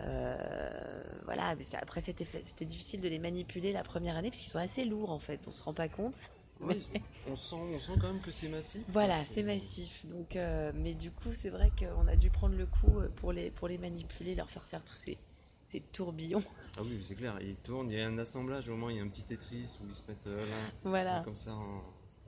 Euh, 0.00 1.02
voilà, 1.24 1.54
après 1.80 2.00
c'était, 2.00 2.24
c'était 2.24 2.64
difficile 2.64 3.00
de 3.00 3.08
les 3.08 3.18
manipuler 3.18 3.72
la 3.72 3.82
première 3.82 4.16
année 4.16 4.30
parce 4.30 4.40
qu'ils 4.40 4.50
sont 4.50 4.58
assez 4.58 4.84
lourds 4.84 5.10
en 5.10 5.18
fait, 5.18 5.40
on 5.46 5.50
se 5.50 5.62
rend 5.62 5.74
pas 5.74 5.88
compte. 5.88 6.16
on, 6.60 7.36
sent, 7.36 7.56
on 7.56 7.80
sent 7.80 7.92
quand 8.00 8.12
même 8.12 8.20
que 8.20 8.30
c'est 8.30 8.48
massif. 8.48 8.82
Voilà, 8.88 9.18
c'est... 9.24 9.42
massif. 9.42 10.06
Donc, 10.06 10.36
euh, 10.36 10.70
mais 10.76 10.94
du 10.94 11.10
coup, 11.10 11.30
c'est 11.34 11.48
vrai 11.50 11.72
qu'on 11.76 12.06
a 12.06 12.14
dû 12.14 12.30
prendre 12.30 12.56
le 12.56 12.66
coup 12.66 13.00
pour 13.16 13.32
les, 13.32 13.50
pour 13.50 13.66
les 13.66 13.76
manipuler, 13.76 14.34
leur 14.34 14.48
faire 14.48 14.62
faire 14.62 14.82
tous 14.84 14.94
ces, 14.94 15.18
ces 15.66 15.80
tourbillons. 15.80 16.42
Ah 16.76 16.82
oui, 16.84 17.04
c'est 17.06 17.16
clair, 17.16 17.36
ils 17.40 17.56
tournent, 17.56 17.90
il 17.90 17.98
y 17.98 18.00
a 18.00 18.06
un 18.06 18.18
assemblage, 18.18 18.68
au 18.68 18.76
moins 18.76 18.92
il 18.92 18.98
y 18.98 19.00
a 19.00 19.02
un 19.02 19.08
petit 19.08 19.22
Tetris 19.22 19.78
où 19.82 19.86
ils 19.88 19.96
se 19.96 20.08
mettent 20.08 20.26
là, 20.26 20.56
voilà. 20.84 21.22
comme 21.24 21.36
ça 21.36 21.52
en, 21.52 21.82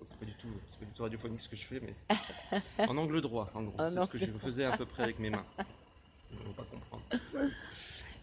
c'est 0.06 0.18
pas 0.18 0.26
du 0.26 0.34
tout, 0.34 0.48
c'est 0.68 0.78
pas 0.80 0.84
du 0.86 0.92
tout 0.92 1.02
radiophonique 1.02 1.40
ce 1.40 1.48
que 1.48 1.56
je 1.56 1.64
fais, 1.64 1.80
mais 1.80 2.58
en 2.88 2.96
angle 2.96 3.20
droit, 3.20 3.50
en 3.54 3.62
gros. 3.62 3.90
c'est 3.90 4.00
ce 4.00 4.08
que 4.08 4.18
je 4.18 4.26
faisais 4.26 4.64
à 4.64 4.76
peu 4.76 4.86
près 4.86 5.04
avec 5.04 5.18
mes 5.18 5.30
mains. 5.30 5.44
On 6.32 6.52
pas 6.52 6.64
comprendre. 6.64 7.02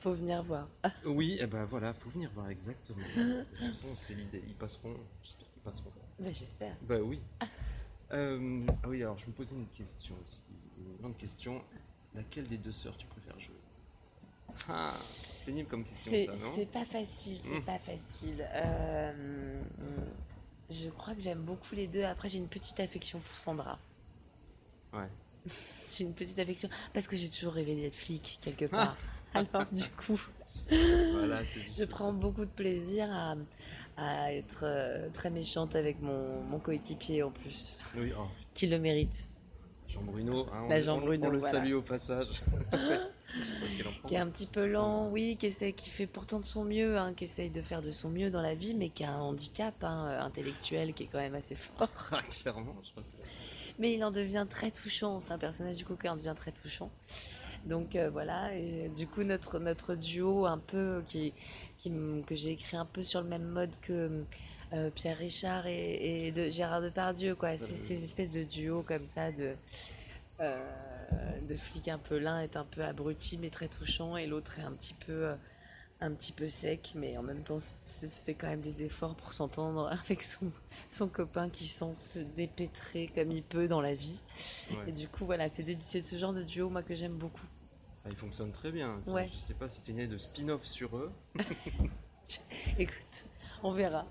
Faut 0.02 0.14
venir 0.14 0.44
voir. 0.44 0.68
oui, 1.06 1.34
et 1.34 1.44
eh 1.44 1.48
ben 1.48 1.64
voilà, 1.64 1.94
faut 1.94 2.10
venir 2.10 2.30
voir 2.36 2.50
exactement. 2.50 3.00
De 3.16 3.44
toute 3.44 3.70
façon, 3.70 3.88
c'est 3.98 4.16
l'idée. 4.16 4.44
Ils 4.46 4.54
passeront. 4.56 4.94
J'espère 5.24 5.48
qu'ils 5.54 5.62
passeront. 5.64 5.92
Ben, 6.20 6.36
j'espère. 6.36 6.76
Bah 6.82 7.00
oui. 7.02 7.20
Euh, 8.12 8.66
ah 8.84 8.90
oui, 8.90 9.02
alors 9.02 9.18
je 9.18 9.28
me 9.28 9.32
posais 9.32 9.56
une 9.56 9.66
question 9.68 10.14
aussi, 10.24 10.42
une 10.78 10.98
grande 10.98 11.18
question. 11.18 11.62
Laquelle 12.14 12.48
des 12.48 12.58
deux 12.58 12.72
sœurs 12.72 12.96
tu 12.98 13.08
préfères 13.08 13.40
jouer? 13.40 13.56
Ah, 14.70 14.94
c'est 15.00 15.46
pénible 15.46 15.68
comme 15.68 15.84
question 15.84 16.12
ça, 16.12 16.36
non? 16.36 16.54
C'est 16.56 16.72
pas 16.72 16.86
facile, 16.86 17.40
c'est 17.42 17.60
hmm. 17.60 17.64
pas 17.64 17.80
facile. 17.80 18.48
Euh, 18.54 19.64
je 20.70 20.90
crois 20.90 21.14
que 21.14 21.22
j'aime 21.22 21.42
beaucoup 21.42 21.76
les 21.76 21.88
deux. 21.88 22.04
Après, 22.04 22.30
j'ai 22.30 22.38
une 22.38 22.48
petite 22.48 22.80
affection 22.80 23.20
pour 23.20 23.38
Sandra. 23.38 23.78
Ouais. 24.94 25.08
j'ai 25.98 26.04
une 26.04 26.14
petite 26.14 26.40
affection 26.40 26.70
parce 26.94 27.08
que 27.08 27.18
j'ai 27.18 27.30
toujours 27.30 27.54
rêvé 27.54 27.76
d'être 27.76 27.96
flic 27.96 28.40
quelque 28.42 28.66
part. 28.66 28.96
Alors 29.34 29.66
du 29.72 29.84
coup, 29.84 30.22
je 30.72 31.86
prends 31.86 32.14
beaucoup 32.14 32.46
de 32.46 32.52
plaisir 32.52 33.10
à, 33.98 34.34
être 34.34 34.62
euh, 34.64 35.10
très 35.12 35.30
méchante 35.30 35.76
avec 35.76 36.02
mon, 36.02 36.60
coéquipier 36.60 37.24
en 37.24 37.32
plus. 37.32 37.78
Oui, 37.96 38.12
oh. 38.18 38.28
Qui 38.54 38.68
le 38.68 38.80
mérite. 38.80 39.28
Jean 39.94 40.02
Bruno, 40.02 40.48
hein, 40.52 40.66
bah, 40.68 40.82
Jean 40.82 40.98
Bruno, 40.98 41.28
on 41.28 41.30
le 41.30 41.40
salue 41.40 41.74
au 41.74 41.82
passage. 41.82 42.42
qui 44.08 44.16
est 44.16 44.18
un 44.18 44.28
petit 44.28 44.48
peu 44.48 44.68
lent, 44.68 45.10
oui, 45.12 45.38
qui, 45.40 45.48
essaie, 45.48 45.72
qui 45.72 45.90
fait 45.90 46.08
pourtant 46.08 46.40
de 46.40 46.46
son 46.46 46.64
mieux, 46.64 46.98
hein, 46.98 47.14
qui 47.16 47.26
essaye 47.26 47.52
de 47.52 47.62
faire 47.62 47.82
de 47.82 47.92
son 47.92 48.10
mieux 48.10 48.32
dans 48.32 48.42
la 48.42 48.56
vie, 48.56 48.74
mais 48.74 48.90
qui 48.90 49.04
a 49.04 49.12
un 49.12 49.20
handicap 49.20 49.76
hein, 49.84 50.08
euh, 50.08 50.22
intellectuel 50.22 50.94
qui 50.94 51.04
est 51.04 51.10
quand 51.12 51.20
même 51.20 51.36
assez 51.36 51.56
fort. 51.56 51.90
Ah, 52.12 52.22
clairement, 52.42 52.74
je 52.84 52.92
crois 52.92 53.04
Mais 53.78 53.94
il 53.94 54.04
en 54.04 54.12
devient 54.12 54.48
très 54.50 54.72
touchant, 54.72 55.20
c'est 55.22 55.32
un 55.32 55.38
personnage 55.38 55.76
du 55.76 55.86
coup 55.86 55.96
qui 55.96 56.10
en 56.10 56.16
devient 56.16 56.36
très 56.36 56.52
touchant. 56.52 56.90
Donc 57.66 57.96
euh, 57.96 58.10
voilà, 58.10 58.54
et 58.56 58.90
du 58.98 59.08
coup 59.08 59.24
notre, 59.24 59.60
notre 59.60 59.96
duo 59.96 60.46
un 60.48 60.58
peu 60.58 61.02
qui, 61.08 61.34
que 61.84 62.36
j'ai 62.36 62.52
écrit 62.52 62.78
un 62.78 62.86
peu 62.86 63.04
sur 63.04 63.22
le 63.22 63.28
même 63.28 63.46
mode 63.46 63.72
que 63.82 64.10
euh, 64.74 64.90
Pierre 64.90 65.18
Richard 65.18 65.68
et, 65.68 66.32
de 66.36 66.50
Gérard 66.50 66.82
Depardieu, 66.82 67.36
quoi. 67.36 67.58
C'est 67.58 67.76
ces 67.76 68.04
espèces 68.04 68.32
de 68.32 68.44
duos 68.44 68.84
comme 68.84 69.06
ça 69.06 69.32
de 69.32 69.54
de 71.48 71.56
flic 71.56 71.88
un 71.88 71.98
peu 71.98 72.18
l'un 72.18 72.42
est 72.42 72.56
un 72.58 72.66
peu 72.66 72.84
abruti 72.84 73.38
mais 73.38 73.50
très 73.50 73.68
touchant 73.68 74.18
et 74.18 74.28
l'autre 74.28 74.60
est 74.60 74.64
un 74.64 74.72
petit 74.72 74.94
peu 74.94 75.28
euh, 75.28 75.36
un 76.02 76.12
petit 76.12 76.32
peu 76.32 76.50
sec 76.50 76.92
mais 76.96 77.18
en 77.18 77.24
même 77.24 77.44
temps 77.44 77.60
se 77.60 78.08
fait 78.08 78.34
quand 78.34 78.48
même 78.48 78.62
des 78.62 78.84
efforts 78.84 79.16
pour 79.16 79.34
s'entendre 79.34 79.88
avec 80.06 80.24
son, 80.24 80.52
son 80.92 81.08
copain 81.08 81.50
qui 81.50 81.66
sent 81.66 81.94
se 81.94 82.20
dépêtrer 82.20 83.10
comme 83.14 83.32
il 83.32 83.44
peut 83.44 83.68
dans 83.68 83.82
la 83.82 83.94
vie. 83.94 84.20
Et 84.88 84.92
du 84.92 85.08
coup 85.08 85.26
voilà 85.26 85.50
c'est 85.50 86.02
ce 86.02 86.16
genre 86.18 86.34
de 86.34 86.44
duo 86.44 86.70
moi 86.70 86.84
que 86.84 86.96
j'aime 86.96 87.16
beaucoup. 87.16 87.46
Ah, 88.06 88.10
il 88.10 88.16
fonctionne 88.16 88.52
très 88.52 88.72
bien. 88.72 89.00
Ouais. 89.08 89.30
je 89.34 89.40
sais 89.40 89.54
pas 89.54 89.70
si 89.70 89.82
tu 89.82 89.92
es 89.92 89.94
né 89.94 90.08
de 90.08 90.18
spin-off 90.18 90.66
sur 90.66 90.98
eux. 90.98 91.12
Écoute 92.78 93.33
on 93.64 93.72
verra 93.72 94.06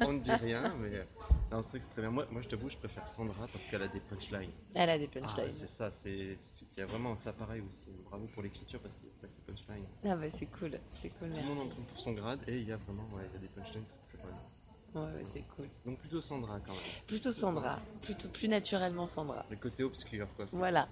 on 0.00 0.12
ne 0.12 0.20
dit 0.20 0.32
rien 0.32 0.72
mais 0.80 1.04
non, 1.50 1.62
c'est 1.62 1.80
très 1.80 2.02
bien. 2.02 2.10
Moi, 2.10 2.26
moi 2.30 2.42
je 2.42 2.48
t'avoue, 2.48 2.68
je 2.68 2.76
préfère 2.76 3.08
Sandra 3.08 3.46
parce 3.50 3.64
qu'elle 3.66 3.82
a 3.82 3.88
des 3.88 4.00
punchlines. 4.00 4.50
Elle 4.74 4.90
a 4.90 4.98
des 4.98 5.06
punchlines. 5.06 5.46
Ah, 5.46 5.50
c'est 5.50 5.66
ça, 5.66 5.90
c'est. 5.90 6.10
Il 6.10 6.78
y 6.78 6.82
a 6.82 6.86
vraiment 6.86 7.16
ça 7.16 7.32
pareil 7.32 7.62
aussi. 7.62 7.86
Bravo 8.08 8.26
pour 8.34 8.42
l'écriture 8.42 8.78
parce 8.80 8.94
qu'il 8.94 9.08
y 9.08 9.12
a 9.12 9.14
ça 9.18 9.26
qui 9.28 9.40
punchlines. 9.40 9.86
Ah 10.04 10.16
bah 10.16 10.28
c'est 10.28 10.46
cool, 10.46 10.78
c'est 10.88 11.08
cool, 11.18 11.30
Tout 11.30 11.36
le 11.36 11.42
monde 11.42 11.60
en 11.60 11.68
prend 11.68 11.82
pour 11.82 11.98
son 11.98 12.12
grade 12.12 12.40
et 12.48 12.58
il 12.58 12.68
y 12.68 12.72
a 12.72 12.76
vraiment, 12.76 13.02
ouais, 13.14 13.22
il 13.30 13.40
y 13.40 13.44
a 13.44 13.48
des 13.48 13.60
punchlines 13.60 13.84
très 13.84 14.18
très 14.18 14.26
bonnes. 14.26 15.04
Ouais, 15.06 15.12
ouais 15.14 15.24
c'est 15.24 15.44
cool. 15.56 15.66
Donc 15.86 15.98
plutôt 16.00 16.20
Sandra 16.20 16.60
quand 16.60 16.72
même. 16.72 16.82
Plutôt 17.06 17.32
Sandra, 17.32 17.78
plutôt 18.02 18.28
plus 18.28 18.48
naturellement 18.48 19.06
Sandra. 19.06 19.44
Le 19.48 19.56
côté 19.56 19.84
obscur 19.84 20.28
quoi. 20.36 20.46
Voilà, 20.52 20.86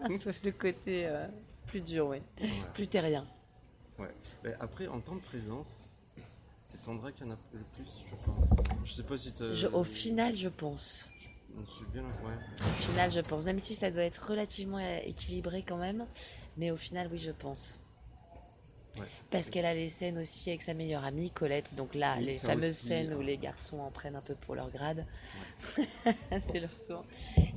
un 0.00 0.16
peu 0.18 0.32
le 0.44 0.52
côté 0.52 1.06
euh, 1.06 1.26
plus 1.66 1.80
dur, 1.80 2.06
oui. 2.08 2.18
Plus 2.74 2.86
terrien. 2.86 3.26
Ouais. 3.98 4.14
Mais 4.44 4.54
après, 4.60 4.86
en 4.86 5.00
temps 5.00 5.16
de 5.16 5.20
présence, 5.20 5.95
c'est 6.66 6.78
Sandra 6.78 7.12
qui 7.12 7.22
en 7.22 7.30
a 7.30 7.36
le 7.52 7.60
plus, 7.60 8.06
je 8.10 8.16
pense. 8.24 8.84
Je 8.84 8.92
sais 8.92 9.04
pas 9.04 9.16
si 9.16 9.32
tu 9.32 9.44
Au 9.72 9.84
final, 9.84 10.36
je 10.36 10.48
pense. 10.48 11.08
Je, 11.56 11.84
bien, 11.92 12.02
ouais. 12.02 12.34
Au 12.60 12.82
final, 12.82 13.12
je 13.12 13.20
pense. 13.20 13.44
Même 13.44 13.60
si 13.60 13.76
ça 13.76 13.92
doit 13.92 14.02
être 14.02 14.28
relativement 14.28 14.80
équilibré 14.80 15.62
quand 15.66 15.76
même. 15.76 16.04
Mais 16.56 16.72
au 16.72 16.76
final, 16.76 17.08
oui, 17.12 17.20
je 17.20 17.30
pense. 17.30 17.80
Ouais. 18.96 19.06
Parce 19.30 19.50
qu'elle 19.50 19.64
a 19.64 19.74
les 19.74 19.88
scènes 19.88 20.18
aussi 20.18 20.50
avec 20.50 20.60
sa 20.60 20.74
meilleure 20.74 21.04
amie, 21.04 21.30
Colette. 21.30 21.76
Donc 21.76 21.94
là, 21.94 22.20
les 22.20 22.32
fameuses 22.32 22.74
scènes 22.74 23.14
où 23.14 23.20
les 23.20 23.36
garçons 23.36 23.78
en 23.78 23.92
prennent 23.92 24.16
un 24.16 24.22
peu 24.22 24.34
pour 24.34 24.56
leur 24.56 24.68
grade. 24.70 25.06
c'est 26.40 26.58
leur 26.58 26.76
tour. 26.84 27.04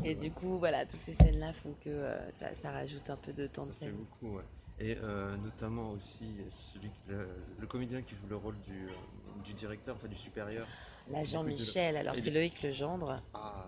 Et 0.06 0.14
du 0.14 0.30
coup, 0.30 0.60
voilà, 0.60 0.86
toutes 0.86 1.02
ces 1.02 1.14
scènes-là 1.14 1.52
font 1.54 1.74
que 1.84 1.90
euh, 1.90 2.32
ça, 2.32 2.54
ça, 2.54 2.72
rajoute 2.72 3.10
un 3.10 3.16
peu 3.16 3.34
de 3.34 3.48
temps 3.48 3.66
de 3.66 3.72
scène. 3.72 3.96
beaucoup, 3.96 4.36
ouais 4.36 4.44
et 4.80 4.98
euh, 5.04 5.36
notamment 5.44 5.90
aussi 5.90 6.26
celui, 6.50 6.90
le, 7.08 7.68
comédien 7.68 8.02
qui 8.02 8.12
joue 8.12 8.28
le 8.30 8.38
rôle 8.38 8.56
du, 8.66 8.88
euh, 8.88 9.44
du 9.46 9.54
directeur, 9.54 9.96
enfin 9.96 10.08
du 10.08 10.16
supérieur. 10.16 10.66
L'agent 11.12 11.44
Michel, 11.44 11.98
alors 11.98 12.14
c'est 12.18 12.30
Loïc 12.30 12.62
Legendre. 12.62 13.20
Ah, 13.34 13.66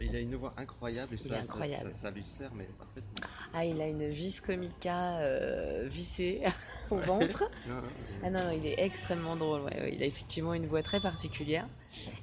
il 0.00 0.14
a 0.14 0.20
une 0.20 0.36
voix 0.36 0.52
incroyable 0.58 1.14
et 1.14 1.18
ça, 1.18 1.42
Ça, 1.42 2.10
lui 2.10 2.24
sert, 2.24 2.50
mais 2.54 2.64
parfaitement. 2.64 3.28
Ah, 3.54 3.64
il 3.64 3.80
a 3.80 3.86
une 3.86 4.08
vis 4.08 4.40
comica 4.40 5.18
euh, 5.20 5.88
vissée 5.88 6.42
au 6.90 6.98
ventre. 6.98 7.44
ah 8.22 8.30
non, 8.30 8.44
non, 8.44 8.50
il 8.50 8.66
est 8.66 8.78
extrêmement 8.78 9.36
drôle. 9.36 9.62
Il 9.90 10.02
a 10.02 10.06
effectivement 10.06 10.54
une 10.54 10.66
voix 10.66 10.82
très 10.82 11.00
particulière 11.00 11.66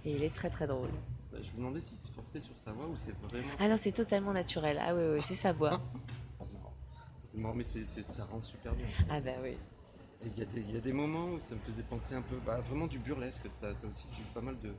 et 0.06 0.12
il 0.12 0.24
est 0.24 0.34
très 0.34 0.52
très 0.52 0.68
drôle. 0.68 0.90
Bah, 1.32 1.40
je 1.44 1.52
me 1.54 1.58
demandais 1.58 1.82
s'il 1.82 1.98
se 1.98 2.12
forçait 2.12 2.40
sur 2.40 2.58
sa 2.58 2.72
voix 2.72 2.86
ou 2.86 2.94
c'est 2.96 3.16
vraiment. 3.24 3.50
Ah 3.60 3.68
non, 3.68 3.76
c'est 3.76 3.92
totalement 3.92 4.34
naturel. 4.34 4.80
Ah 4.82 4.94
oui, 4.96 5.16
oui, 5.16 5.22
c'est 5.22 5.36
sa 5.36 5.52
voix. 5.52 5.80
mais 7.38 7.64
ça 7.64 8.24
rend 8.26 8.40
super 8.40 8.74
bien. 8.76 8.86
Ah 9.10 9.20
bah 9.20 9.32
oui. 9.42 9.56
Il 10.26 10.74
y, 10.74 10.78
a 10.78 10.82
des 10.82 10.92
moments 10.92 11.30
où 11.30 11.40
ça 11.40 11.56
me 11.56 11.62
faisait 11.62 11.84
penser 11.84 12.14
un 12.14 12.22
peu, 12.22 12.36
bah, 12.46 12.60
vraiment 12.68 12.88
du 12.88 13.00
burlesque. 13.00 13.44
Tu 13.58 13.66
as, 13.66 13.90
aussi 13.90 14.08
pas 14.34 14.42
mal 14.42 14.60
de. 14.60 14.70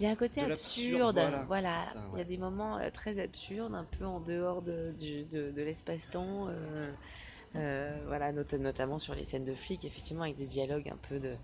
Il 0.00 0.02
y 0.02 0.06
a 0.06 0.10
un 0.10 0.16
côté 0.16 0.40
absurde, 0.40 1.20
voilà. 1.46 1.78
Il 2.12 2.18
y 2.18 2.20
a 2.20 2.24
des 2.24 2.38
moments 2.38 2.76
euh, 2.78 2.90
très 2.90 3.20
absurdes, 3.22 3.72
un 3.72 3.84
peu 3.84 4.04
en 4.04 4.18
dehors 4.18 4.62
de, 4.62 4.92
de, 5.30 5.62
l'espace-temps. 5.62 6.48
Euh, 6.48 6.92
euh, 7.54 7.96
voilà, 8.08 8.32
notamment 8.32 8.98
sur 8.98 9.14
les 9.14 9.24
scènes 9.24 9.44
de 9.44 9.54
flics, 9.54 9.84
effectivement, 9.84 10.22
avec 10.22 10.36
des 10.36 10.46
dialogues 10.46 10.88
un 10.88 10.98
peu 11.08 11.20
de 11.20 11.34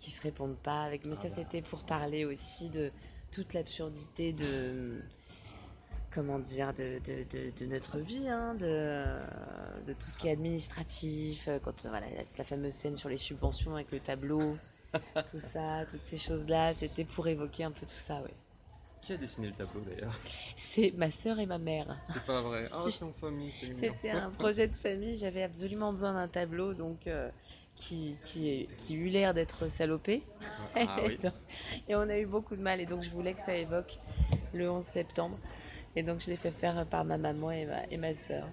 qui 0.00 0.10
se 0.10 0.20
répondent 0.22 0.58
pas. 0.58 0.82
Avec, 0.82 1.04
mais 1.04 1.14
ah 1.16 1.22
ça, 1.22 1.28
bah. 1.28 1.34
c'était 1.36 1.62
pour 1.62 1.84
parler 1.84 2.24
aussi 2.24 2.70
de 2.70 2.90
toute 3.30 3.54
l'absurdité 3.54 4.32
de 4.32 4.96
comment 6.14 6.38
dire, 6.38 6.72
de, 6.74 6.98
de, 7.60 7.66
notre 7.66 7.98
vie, 7.98 8.28
hein, 8.28 8.54
de, 8.54 9.04
de, 9.86 9.92
tout 9.92 10.08
ce 10.08 10.18
qui 10.18 10.28
est 10.28 10.32
administratif, 10.32 11.46
euh, 11.48 11.58
quand 11.62 11.86
voilà, 11.86 12.06
c'est 12.22 12.38
la 12.38 12.44
fameuse 12.44 12.72
scène 12.72 12.96
sur 12.96 13.08
les 13.08 13.16
subventions 13.16 13.74
avec 13.74 13.92
le 13.92 14.00
tableau, 14.00 14.56
tout 14.92 15.40
ça, 15.40 15.84
toutes 15.90 16.02
ces 16.02 16.18
choses-là, 16.18 16.74
c'était 16.74 17.04
pour 17.04 17.28
évoquer 17.28 17.64
un 17.64 17.70
peu 17.70 17.86
tout 17.86 17.92
ça, 17.92 18.20
oui. 18.24 18.30
Qui 19.02 19.14
a 19.14 19.16
dessiné 19.16 19.46
le 19.46 19.54
tableau 19.54 19.80
d'ailleurs? 19.80 20.18
C'est 20.56 20.92
ma 20.96 21.10
sœur 21.10 21.38
et 21.38 21.46
ma 21.46 21.58
mère. 21.58 21.96
C'est 22.06 22.24
pas 22.24 22.42
vrai. 22.42 22.64
Ah, 22.72 22.84
c'est 22.90 23.04
en 23.04 23.12
famille, 23.12 23.50
c'est 23.50 23.72
C'était 23.74 24.10
un 24.10 24.30
projet 24.30 24.68
de 24.68 24.76
famille, 24.76 25.16
j'avais 25.16 25.42
absolument 25.42 25.92
besoin 25.92 26.12
d'un 26.12 26.28
tableau, 26.28 26.74
donc 26.74 27.06
euh, 27.06 27.30
qui, 27.76 28.16
qui, 28.24 28.68
qui 28.78 28.96
eut 28.96 29.08
l'air 29.08 29.32
d'être 29.32 29.68
salopé. 29.68 30.22
Ah, 30.74 30.98
oui. 31.06 31.18
et 31.88 31.94
on 31.94 32.08
a 32.08 32.18
eu 32.18 32.26
beaucoup 32.26 32.56
de 32.56 32.62
mal, 32.62 32.80
et 32.80 32.86
donc 32.86 33.02
je 33.02 33.10
voulais 33.10 33.32
que 33.32 33.40
ça 33.40 33.54
évoque 33.54 33.96
le 34.52 34.68
11 34.68 34.84
septembre. 34.84 35.38
Et 35.96 36.02
donc 36.02 36.20
je 36.20 36.30
l'ai 36.30 36.36
fait 36.36 36.50
faire 36.50 36.86
par 36.86 37.04
ma 37.04 37.18
maman 37.18 37.50
et 37.50 37.66
ma, 37.66 37.86
et 37.90 37.96
ma 37.96 38.14
soeur. 38.14 38.46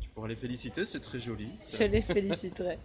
Tu 0.00 0.08
Pour 0.14 0.26
les 0.26 0.36
féliciter, 0.36 0.86
c'est 0.86 1.00
très 1.00 1.18
joli. 1.18 1.48
Je 1.78 1.84
les 1.84 2.02
féliciterai. 2.02 2.78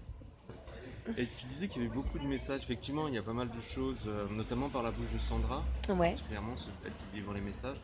Et 1.16 1.26
tu 1.26 1.46
disais 1.46 1.68
qu'il 1.68 1.84
y 1.84 1.86
avait 1.86 1.94
beaucoup 1.94 2.20
de 2.20 2.26
messages. 2.26 2.62
Effectivement, 2.64 3.08
il 3.08 3.14
y 3.14 3.18
a 3.18 3.22
pas 3.22 3.34
mal 3.34 3.48
de 3.48 3.62
choses, 3.62 4.06
euh, 4.08 4.28
notamment 4.32 4.70
par 4.70 4.84
la 4.84 4.92
bouche 4.92 5.14
de 5.14 5.18
Sandra. 5.18 5.64
Ouais. 5.90 6.16
Clairement, 6.28 6.54
c'est 6.58 6.70
elle 6.86 6.92
qui 6.92 7.18
livre 7.18 7.34
les 7.34 7.42
messages. 7.42 7.78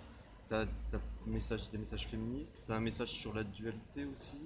Tu 0.49 0.55
as, 0.55 0.65
des 0.65 1.77
messages 1.77 2.05
féministes, 2.05 2.57
tu 2.65 2.71
as 2.73 2.75
un 2.75 2.81
message 2.81 3.07
sur 3.07 3.33
la 3.33 3.45
dualité 3.45 4.05
aussi 4.13 4.37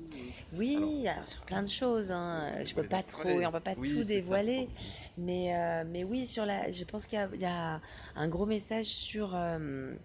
Oui, 0.53 1.07
alors, 1.07 1.27
sur 1.27 1.41
plein 1.41 1.63
de 1.63 1.69
choses. 1.69 2.11
Hein. 2.11 2.53
Je 2.63 2.73
peux 2.75 2.83
pas 2.83 3.01
trop, 3.01 3.27
on 3.27 3.51
peut 3.51 3.59
pas 3.59 3.73
tout 3.73 4.03
dévoiler. 4.03 4.69
mais, 5.17 5.55
euh, 5.55 5.83
mais 5.87 6.03
oui, 6.03 6.27
sur 6.27 6.45
la, 6.45 6.71
je 6.71 6.83
pense 6.83 7.07
qu'il 7.07 7.19
y, 7.39 7.45
a 7.45 7.81
un 8.15 8.27
gros 8.27 8.45
message 8.45 8.85
sur. 8.85 9.31
Euh, 9.33 9.95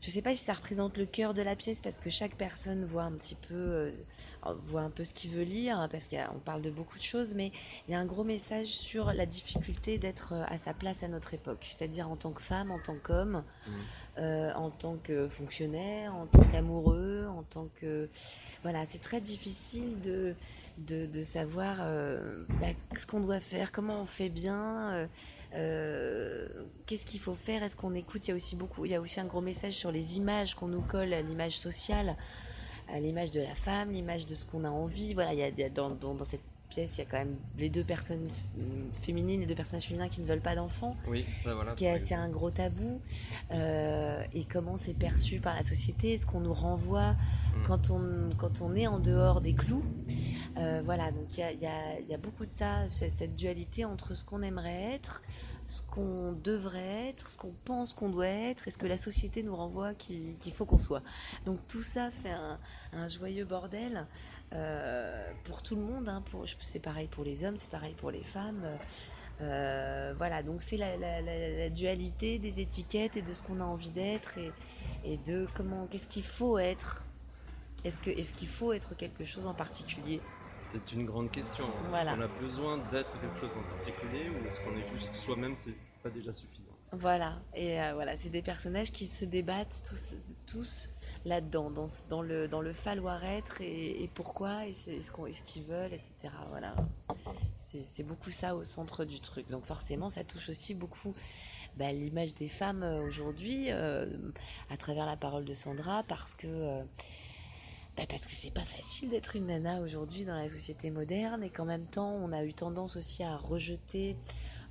je 0.00 0.10
sais 0.10 0.22
pas 0.22 0.34
si 0.34 0.44
ça 0.44 0.54
représente 0.54 0.96
le 0.96 1.06
cœur 1.06 1.34
de 1.34 1.42
la 1.42 1.56
pièce 1.56 1.80
parce 1.80 2.00
que 2.00 2.10
chaque 2.10 2.34
personne 2.36 2.84
voit 2.86 3.02
un 3.02 3.12
petit 3.12 3.36
peu 3.48 3.90
voit 4.64 4.82
un 4.82 4.90
peu 4.90 5.04
ce 5.04 5.12
qu'il 5.12 5.30
veut 5.30 5.42
lire, 5.42 5.78
hein, 5.78 5.88
parce 5.88 6.08
qu'on 6.08 6.38
parle 6.38 6.62
de 6.62 6.70
beaucoup 6.70 6.98
de 6.98 7.02
choses, 7.02 7.34
mais 7.34 7.52
il 7.86 7.92
y 7.92 7.94
a 7.94 8.00
un 8.00 8.06
gros 8.06 8.24
message 8.24 8.68
sur 8.68 9.12
la 9.12 9.26
difficulté 9.26 9.98
d'être 9.98 10.32
euh, 10.32 10.44
à 10.48 10.58
sa 10.58 10.72
place 10.74 11.02
à 11.02 11.08
notre 11.08 11.34
époque, 11.34 11.66
c'est-à-dire 11.70 12.10
en 12.10 12.16
tant 12.16 12.32
que 12.32 12.42
femme, 12.42 12.70
en 12.70 12.78
tant 12.78 12.96
qu'homme, 13.02 13.42
mmh. 13.42 13.70
euh, 14.18 14.52
en 14.54 14.70
tant 14.70 14.96
que 14.96 15.28
fonctionnaire, 15.28 16.14
en 16.14 16.26
tant 16.26 16.42
qu'amoureux, 16.44 17.26
en 17.30 17.42
tant 17.42 17.68
que... 17.80 18.08
Voilà, 18.62 18.84
c'est 18.84 19.00
très 19.00 19.20
difficile 19.20 20.00
de, 20.02 20.34
de, 20.78 21.24
savoir 21.24 21.76
euh, 21.80 22.44
bah, 22.60 22.66
ce 22.96 23.06
qu'on 23.06 23.20
doit 23.20 23.40
faire, 23.40 23.72
comment 23.72 24.02
on 24.02 24.06
fait 24.06 24.28
bien. 24.28 25.06
Qu'est-ce 25.52 27.06
qu'il 27.06 27.20
faut 27.20 27.34
faire? 27.34 27.62
Est-ce 27.62 27.76
qu'on 27.76 27.94
écoute? 27.94 28.26
Il 28.26 28.30
y 28.30 28.32
a 28.32 28.36
aussi 28.36 28.56
beaucoup, 28.56 28.84
il 28.84 28.92
y 28.92 28.94
a 28.94 29.00
aussi 29.00 29.20
un 29.20 29.26
gros 29.26 29.40
message 29.40 29.72
sur 29.72 29.92
les 29.92 30.16
images 30.16 30.54
qu'on 30.54 30.68
nous 30.68 30.82
colle, 30.82 31.14
l'image 31.28 31.58
sociale 31.58 32.16
l'image 32.98 33.30
de 33.30 33.40
la 33.40 33.54
femme, 33.54 33.92
l'image 33.92 34.26
de 34.26 34.34
ce 34.34 34.44
qu'on 34.46 34.64
a 34.64 34.70
envie. 34.70 35.14
Voilà, 35.14 35.32
il 35.32 35.38
y 35.38 35.64
a, 35.64 35.68
dans, 35.68 35.90
dans, 35.90 36.24
cette 36.24 36.42
pièce, 36.70 36.96
il 36.96 36.98
y 36.98 37.02
a 37.02 37.04
quand 37.04 37.18
même 37.18 37.36
les 37.58 37.68
deux 37.68 37.84
personnes 37.84 38.28
féminines, 39.02 39.40
les 39.40 39.46
deux 39.46 39.54
personnages 39.54 39.86
féminins 39.86 40.08
qui 40.08 40.20
ne 40.20 40.26
veulent 40.26 40.40
pas 40.40 40.54
d'enfants. 40.54 40.96
Oui, 41.06 41.24
ça 41.34 41.54
voilà. 41.54 41.72
Ce 41.72 41.76
qui 41.76 41.84
est 41.84 41.90
assez 41.90 42.14
un 42.14 42.28
gros 42.28 42.50
tabou. 42.50 43.00
Euh, 43.52 44.22
et 44.34 44.44
comment 44.44 44.76
c'est 44.76 44.98
perçu 44.98 45.38
par 45.38 45.54
la 45.54 45.62
société, 45.62 46.16
ce 46.18 46.26
qu'on 46.26 46.40
nous 46.40 46.54
renvoie 46.54 47.12
mm. 47.12 47.66
quand, 47.66 47.90
on, 47.90 48.34
quand 48.38 48.60
on 48.62 48.74
est 48.74 48.86
en 48.86 48.98
dehors 48.98 49.40
des 49.40 49.52
clous? 49.52 49.84
Euh, 50.60 50.82
voilà, 50.84 51.10
donc 51.10 51.38
il 51.38 51.58
y 51.60 52.14
a, 52.14 52.18
beaucoup 52.18 52.44
de 52.44 52.50
ça, 52.50 52.86
cette 52.88 53.34
dualité 53.34 53.84
entre 53.84 54.14
ce 54.14 54.24
qu'on 54.24 54.42
aimerait 54.42 54.92
être, 54.94 55.22
ce 55.66 55.80
qu'on 55.82 56.32
devrait 56.32 57.08
être, 57.08 57.30
ce 57.30 57.38
qu'on 57.38 57.54
pense 57.64 57.94
qu'on 57.94 58.10
doit 58.10 58.26
être 58.26 58.68
et 58.68 58.70
ce 58.70 58.76
que 58.76 58.86
la 58.86 58.98
société 58.98 59.42
nous 59.42 59.56
renvoie 59.56 59.94
qu'il 59.94 60.52
faut 60.52 60.66
qu'on 60.66 60.78
soit. 60.78 61.02
Donc 61.46 61.58
tout 61.68 61.82
ça 61.82 62.10
fait 62.10 62.34
un, 62.92 63.08
joyeux 63.08 63.44
bordel 63.44 64.06
euh, 64.52 65.26
pour 65.44 65.62
tout 65.62 65.76
le 65.76 65.82
monde. 65.82 66.08
Hein, 66.08 66.22
c'est 66.60 66.82
pareil 66.82 67.08
pour 67.08 67.24
les 67.24 67.44
hommes, 67.44 67.56
c'est 67.56 67.70
pareil 67.70 67.94
pour 67.94 68.10
les 68.10 68.24
femmes. 68.24 68.62
Euh, 69.40 70.12
voilà, 70.18 70.42
donc 70.42 70.60
c'est 70.60 70.76
la, 70.76 71.70
dualité 71.70 72.38
des 72.38 72.60
étiquettes 72.60 73.16
et 73.16 73.22
de 73.22 73.32
ce 73.32 73.42
qu'on 73.42 73.60
a 73.60 73.64
envie 73.64 73.90
d'être 73.90 74.36
et, 75.04 75.18
de 75.26 75.48
comment, 75.54 75.86
qu'est-ce 75.86 76.06
qu'il 76.06 76.24
faut 76.24 76.58
être? 76.58 77.06
Est-ce 77.84 78.02
qu'il 78.34 78.48
faut 78.48 78.74
être 78.74 78.94
quelque 78.94 79.24
chose 79.24 79.46
en 79.46 79.54
particulier? 79.54 80.20
C'est 80.70 80.92
une 80.92 81.04
grande 81.04 81.32
question. 81.32 81.64
Est-ce 81.64 82.14
qu'on 82.14 82.20
a 82.20 82.28
besoin 82.40 82.78
d'être 82.92 83.20
quelque 83.20 83.40
chose 83.40 83.50
en 83.58 83.76
particulier 83.76 84.30
ou 84.30 84.46
est-ce 84.46 84.60
qu'on 84.60 84.76
est 84.76 84.88
juste 84.94 85.16
soi-même, 85.16 85.56
c'est 85.56 85.74
pas 86.00 86.10
déjà 86.10 86.32
suffisant 86.32 86.70
Voilà, 86.92 87.34
et 87.56 87.80
euh, 87.80 87.92
voilà, 87.94 88.16
c'est 88.16 88.28
des 88.28 88.42
personnages 88.42 88.92
qui 88.92 89.06
se 89.06 89.24
débattent 89.24 89.82
tous, 89.88 90.14
tous 90.46 90.90
là-dedans, 91.24 91.72
dans, 91.72 91.86
dans, 92.08 92.22
le, 92.22 92.46
dans 92.46 92.60
le 92.60 92.72
falloir-être 92.72 93.60
et, 93.62 94.08
pourquoi, 94.14 94.64
et 94.66 94.72
ce 94.72 95.42
qu'ils 95.42 95.64
veulent, 95.64 95.92
etc. 95.92 96.32
Voilà, 96.50 96.72
c'est 97.56 98.04
beaucoup 98.04 98.30
ça 98.30 98.54
au 98.54 98.62
centre 98.62 99.04
du 99.04 99.18
truc. 99.18 99.48
Donc 99.50 99.64
forcément, 99.64 100.08
ça 100.08 100.22
touche 100.22 100.50
aussi 100.50 100.74
beaucoup 100.74 101.12
bah, 101.78 101.90
l'image 101.90 102.34
des 102.34 102.48
femmes 102.48 102.84
euh, 102.84 103.02
aujourd'hui 103.02 103.66
euh, 103.70 104.06
à 104.70 104.76
travers 104.76 105.06
la 105.06 105.16
parole 105.16 105.44
de 105.44 105.54
Sandra, 105.54 106.04
parce 106.06 106.34
que 106.34 106.46
bah, 108.00 108.06
parce 108.08 108.24
que 108.24 108.34
c'est 108.34 108.52
pas 108.52 108.64
facile 108.64 109.10
d'être 109.10 109.36
une 109.36 109.48
nana 109.48 109.80
aujourd'hui 109.80 110.24
dans 110.24 110.34
la 110.34 110.48
société 110.48 110.90
moderne 110.90 111.42
et 111.42 111.50
qu'en 111.50 111.66
même 111.66 111.84
temps 111.84 112.12
on 112.12 112.32
a 112.32 112.42
eu 112.44 112.54
tendance 112.54 112.96
aussi 112.96 113.22
à 113.22 113.36
rejeter 113.36 114.16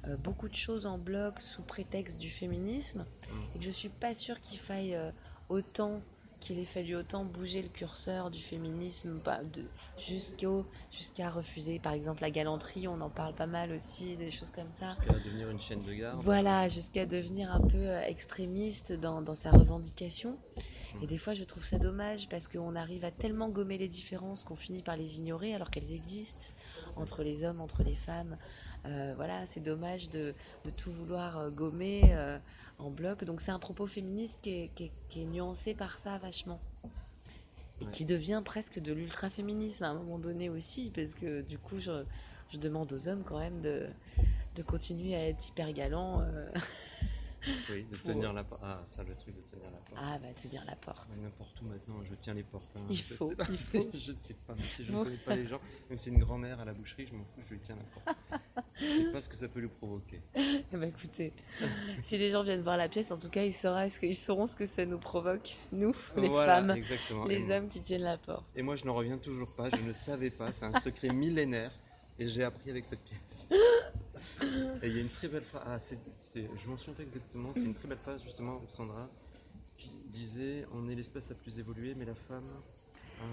euh, 0.07 0.17
beaucoup 0.17 0.49
de 0.49 0.55
choses 0.55 0.87
en 0.87 0.97
bloc 0.97 1.39
sous 1.39 1.61
prétexte 1.61 2.17
du 2.17 2.29
féminisme. 2.29 3.01
Mm. 3.01 3.55
et 3.55 3.59
que 3.59 3.65
je 3.65 3.69
suis 3.69 3.89
pas 3.89 4.15
sûre 4.15 4.39
qu'il 4.41 4.57
faille 4.57 4.95
euh, 4.95 5.11
autant 5.49 5.99
qu'il 6.39 6.57
ait 6.57 6.63
fallu 6.63 6.95
autant 6.95 7.23
bouger 7.23 7.61
le 7.61 7.67
curseur 7.67 8.31
du 8.31 8.41
féminisme 8.41 9.19
bah, 9.23 9.41
jusqu'à 10.07 11.29
refuser 11.29 11.77
par 11.77 11.93
exemple 11.93 12.21
la 12.21 12.31
galanterie. 12.31 12.87
On 12.87 12.99
en 13.01 13.09
parle 13.09 13.35
pas 13.35 13.45
mal 13.45 13.71
aussi 13.73 14.15
des 14.15 14.31
choses 14.31 14.49
comme 14.51 14.71
ça. 14.71 14.87
Jusqu'à 14.87 15.13
devenir 15.13 15.51
une 15.51 15.61
chaîne 15.61 15.83
de 15.83 15.93
garde. 15.93 16.19
Voilà 16.23 16.67
jusqu'à 16.67 17.05
devenir 17.05 17.53
un 17.53 17.59
peu 17.59 17.77
euh, 17.77 18.01
extrémiste 18.07 18.93
dans, 18.93 19.21
dans 19.21 19.35
sa 19.35 19.51
revendication 19.51 20.35
et 21.01 21.07
des 21.07 21.17
fois, 21.17 21.33
je 21.33 21.43
trouve 21.43 21.63
ça 21.63 21.77
dommage 21.77 22.27
parce 22.29 22.47
qu'on 22.47 22.75
arrive 22.75 23.05
à 23.05 23.11
tellement 23.11 23.49
gommer 23.49 23.77
les 23.77 23.87
différences 23.87 24.43
qu'on 24.43 24.55
finit 24.55 24.81
par 24.81 24.97
les 24.97 25.17
ignorer 25.17 25.53
alors 25.53 25.69
qu'elles 25.69 25.93
existent 25.93 26.53
entre 26.95 27.23
les 27.23 27.43
hommes, 27.45 27.61
entre 27.61 27.83
les 27.83 27.95
femmes. 27.95 28.35
Euh, 28.85 29.13
voilà, 29.15 29.45
c'est 29.45 29.59
dommage 29.59 30.09
de, 30.09 30.33
tout 30.77 30.91
vouloir 30.91 31.37
euh, 31.37 31.49
gommer 31.49 32.01
euh, 32.13 32.37
en 32.79 32.89
bloc. 32.89 33.23
Donc 33.23 33.41
c'est 33.41 33.51
un 33.51 33.59
propos 33.59 33.87
féministe 33.87 34.39
qui 34.41 34.69
est, 34.79 35.25
nuancé 35.31 35.73
par 35.73 35.97
ça 35.97 36.17
vachement. 36.17 36.59
Et 37.81 37.85
qui 37.85 38.03
devient 38.03 38.41
presque 38.43 38.79
de 38.81 38.91
l'ultra-féminisme 38.91 39.85
à 39.85 39.89
un 39.89 39.93
moment 39.93 40.19
donné 40.19 40.49
aussi, 40.49 40.91
parce 40.93 41.13
que 41.13 41.41
du 41.41 41.57
coup, 41.57 41.79
je, 41.79 42.03
demande 42.57 42.91
aux 42.91 43.07
hommes 43.07 43.23
quand 43.23 43.39
même 43.39 43.61
de, 43.61 43.85
de 44.55 44.63
continuer 44.63 45.15
à 45.15 45.27
être 45.29 45.47
hyper 45.47 45.71
galants. 45.71 46.21
Oui, 47.69 47.85
de 47.89 47.97
tenir 47.97 48.33
la 48.33 48.43
porte. 48.43 48.61
Ah, 48.63 48.81
ça, 48.85 49.03
le 49.03 49.13
truc 49.15 49.35
de 49.35 49.41
tenir 49.41 49.65
la 49.65 49.77
porte. 49.77 49.93
Ah, 49.97 50.17
bah, 50.21 50.27
tenir 50.41 50.63
la 50.65 50.75
porte. 50.75 51.09
N'importe 51.21 51.61
où 51.61 51.65
maintenant, 51.67 51.95
je 52.09 52.15
tiens 52.15 52.33
les 52.33 52.43
portes. 52.43 52.69
Hein. 52.75 52.81
Il, 52.89 53.01
faut, 53.01 53.31
il 53.49 53.57
faut. 53.57 53.89
je 53.97 54.11
ne 54.11 54.17
sais 54.17 54.35
pas, 54.45 54.53
même 54.53 54.65
si 54.71 54.83
je 54.83 54.91
ne 54.91 55.03
connais 55.03 55.17
pas 55.17 55.35
les 55.35 55.47
gens, 55.47 55.59
même 55.89 55.97
si 55.97 56.05
c'est 56.05 56.09
une 56.09 56.19
grand-mère 56.19 56.59
à 56.59 56.65
la 56.65 56.73
boucherie, 56.73 57.05
je 57.05 57.13
m'en 57.13 57.23
fous, 57.23 57.41
je 57.47 57.53
lui 57.53 57.61
tiens 57.61 57.75
la 57.75 58.13
porte. 58.13 58.41
je 58.79 58.85
ne 58.85 58.91
sais 58.91 59.11
pas 59.11 59.21
ce 59.21 59.29
que 59.29 59.37
ça 59.37 59.47
peut 59.47 59.61
lui 59.61 59.69
provoquer. 59.69 60.19
bah, 60.73 60.85
écoutez, 60.85 61.31
si 62.01 62.17
les 62.17 62.29
gens 62.29 62.43
viennent 62.43 62.61
voir 62.61 62.77
la 62.77 62.89
pièce, 62.89 63.11
en 63.11 63.17
tout 63.17 63.29
cas, 63.29 63.43
ils, 63.43 63.53
sauront 63.53 63.89
ce 63.89 63.99
que, 63.99 64.05
ils 64.05 64.15
sauront 64.15 64.47
ce 64.47 64.55
que 64.55 64.65
ça 64.65 64.85
nous 64.85 64.99
provoque, 64.99 65.55
nous, 65.71 65.95
les 66.17 66.29
femmes, 66.29 66.75
les 67.27 67.51
hommes 67.51 67.69
qui 67.69 67.79
tiennent 67.81 68.03
la 68.03 68.17
porte. 68.17 68.45
Et 68.55 68.61
moi, 68.61 68.75
je 68.75 68.85
n'en 68.85 68.93
reviens 68.93 69.17
toujours 69.17 69.49
pas, 69.55 69.69
je 69.69 69.81
ne 69.81 69.93
savais 69.93 70.29
pas, 70.29 70.51
c'est 70.51 70.65
un 70.65 70.79
secret 70.79 71.09
millénaire, 71.09 71.71
et 72.19 72.27
j'ai 72.27 72.43
appris 72.43 72.69
avec 72.69 72.85
cette 72.85 73.03
pièce. 73.05 73.47
Et 74.83 74.87
il 74.87 74.95
y 74.95 74.97
a 74.97 75.01
une 75.01 75.09
très 75.09 75.27
belle 75.27 75.43
phrase, 75.43 75.63
ah, 75.65 75.77
je 76.35 76.69
m'en 76.69 76.77
souviens 76.77 77.03
exactement, 77.03 77.51
c'est 77.53 77.61
une 77.61 77.73
très 77.73 77.87
belle 77.87 77.97
phrase 77.97 78.23
justement, 78.23 78.61
Sandra, 78.69 79.07
qui 79.77 79.91
disait 80.09 80.65
On 80.73 80.89
est 80.89 80.95
l'espèce 80.95 81.29
la 81.29 81.35
plus 81.35 81.59
évoluée, 81.59 81.95
mais 81.97 82.05
la 82.05 82.13
femme. 82.13 82.45
Ah, 83.21 83.23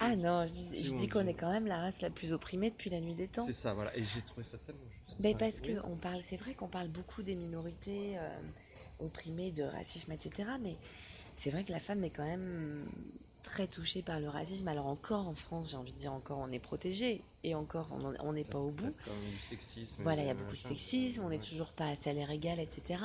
ah 0.00 0.16
non, 0.16 0.46
je 0.46 0.52
dis, 0.52 1.08
qu'on 1.08 1.26
est 1.26 1.34
quand 1.34 1.50
même 1.50 1.66
la 1.66 1.78
race 1.78 2.02
la 2.02 2.10
plus 2.10 2.34
opprimée 2.34 2.68
depuis 2.68 2.90
la 2.90 3.00
nuit 3.00 3.14
des 3.14 3.28
temps. 3.28 3.46
C'est 3.46 3.54
ça, 3.54 3.72
voilà, 3.72 3.96
et 3.96 4.04
j'ai 4.14 4.20
trouvé 4.20 4.44
ça 4.44 4.58
tellement 4.58 4.82
juste. 4.90 5.16
Mais 5.20 5.34
parce 5.34 5.62
que 5.62 5.72
on 5.84 5.96
parle, 5.96 6.20
c'est 6.20 6.36
vrai 6.36 6.52
qu'on 6.52 6.68
parle 6.68 6.88
beaucoup 6.88 7.22
des 7.22 7.34
minorités 7.34 8.18
euh, 8.18 8.28
opprimées, 9.00 9.50
de 9.50 9.62
racisme, 9.62 10.12
etc. 10.12 10.50
Mais 10.62 10.76
c'est 11.34 11.50
vrai 11.50 11.64
que 11.64 11.72
la 11.72 11.80
femme 11.80 12.04
est 12.04 12.10
quand 12.10 12.26
même 12.26 12.84
très 13.52 13.66
touché 13.66 14.00
par 14.00 14.18
le 14.18 14.30
racisme. 14.30 14.66
Alors 14.68 14.86
encore 14.86 15.28
en 15.28 15.34
France, 15.34 15.70
j'ai 15.70 15.76
envie 15.76 15.92
de 15.92 15.98
dire 15.98 16.12
encore, 16.12 16.38
on 16.38 16.50
est 16.50 16.58
protégé 16.58 17.20
et 17.44 17.54
encore, 17.54 17.86
on 18.20 18.32
n'est 18.32 18.44
pas 18.44 18.58
au 18.58 18.70
bout. 18.70 18.94
Voilà, 20.02 20.22
il 20.22 20.28
y 20.28 20.30
a 20.30 20.34
beaucoup 20.34 20.56
de 20.56 20.60
sexisme, 20.60 21.22
on 21.22 21.28
n'est 21.28 21.38
toujours 21.38 21.68
pas 21.68 21.88
à 21.88 21.94
salaire 21.94 22.30
égal, 22.30 22.58
etc. 22.58 22.98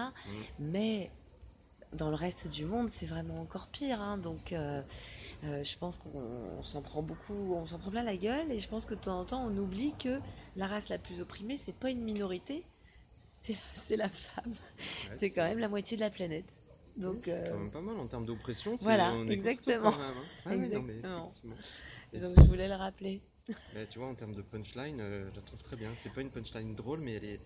Mais 0.60 1.10
dans 1.94 2.10
le 2.10 2.16
reste 2.16 2.48
du 2.48 2.64
monde, 2.64 2.90
c'est 2.90 3.08
vraiment 3.08 3.42
encore 3.42 3.68
pire. 3.68 4.02
Hein. 4.02 4.18
Donc, 4.20 4.54
euh, 4.54 4.82
euh, 5.44 5.64
je 5.66 5.78
pense 5.78 5.98
qu'on 5.98 6.64
s'en 6.64 6.82
prend 6.82 7.02
beaucoup, 7.02 7.54
on 7.54 7.68
s'en 7.68 7.78
prend 7.78 7.92
plein 7.92 8.04
la 8.04 8.16
gueule. 8.16 8.50
Et 8.50 8.62
je 8.62 8.70
pense 8.70 8.86
que 8.86 8.94
de 8.94 9.02
temps 9.02 9.20
en 9.20 9.26
temps, 9.26 9.46
on 9.46 9.58
oublie 9.58 9.94
que 10.02 10.18
la 10.56 10.68
race 10.68 10.88
la 10.88 10.98
plus 10.98 11.20
opprimée, 11.20 11.58
c'est 11.58 11.76
pas 11.76 11.90
une 11.90 12.04
minorité, 12.04 12.64
c'est 13.74 13.98
la 13.98 14.08
femme. 14.08 14.54
c'est 15.14 15.30
quand 15.32 15.44
même 15.44 15.60
la 15.60 15.68
moitié 15.68 15.98
de 15.98 16.02
la 16.02 16.10
planète. 16.10 16.62
Donc, 16.98 17.28
euh, 17.28 17.70
pas 17.70 17.82
mal 17.82 18.00
en 18.00 18.08
termes 18.08 18.26
d'oppression. 18.26 18.76
Voilà, 18.82 19.14
exactement. 19.30 19.94
exactement. 20.52 21.30
Donc 22.14 22.34
je 22.38 22.44
voulais 22.44 22.68
le 22.68 22.76
rappeler. 22.76 23.22
tu 23.92 24.00
vois, 24.00 24.08
en 24.08 24.16
termes 24.16 24.34
de 24.34 24.42
punchline, 24.42 25.00
euh, 25.00 25.30
je 25.30 25.36
la 25.36 25.42
trouve 25.42 25.62
très 25.62 25.76
bien. 25.76 25.92
C'est 25.94 26.14
pas 26.14 26.22
une 26.22 26.30
punchline 26.32 26.74
drôle, 26.74 27.02
mais 27.02 27.14
elle 27.14 27.26
est, 27.26 27.40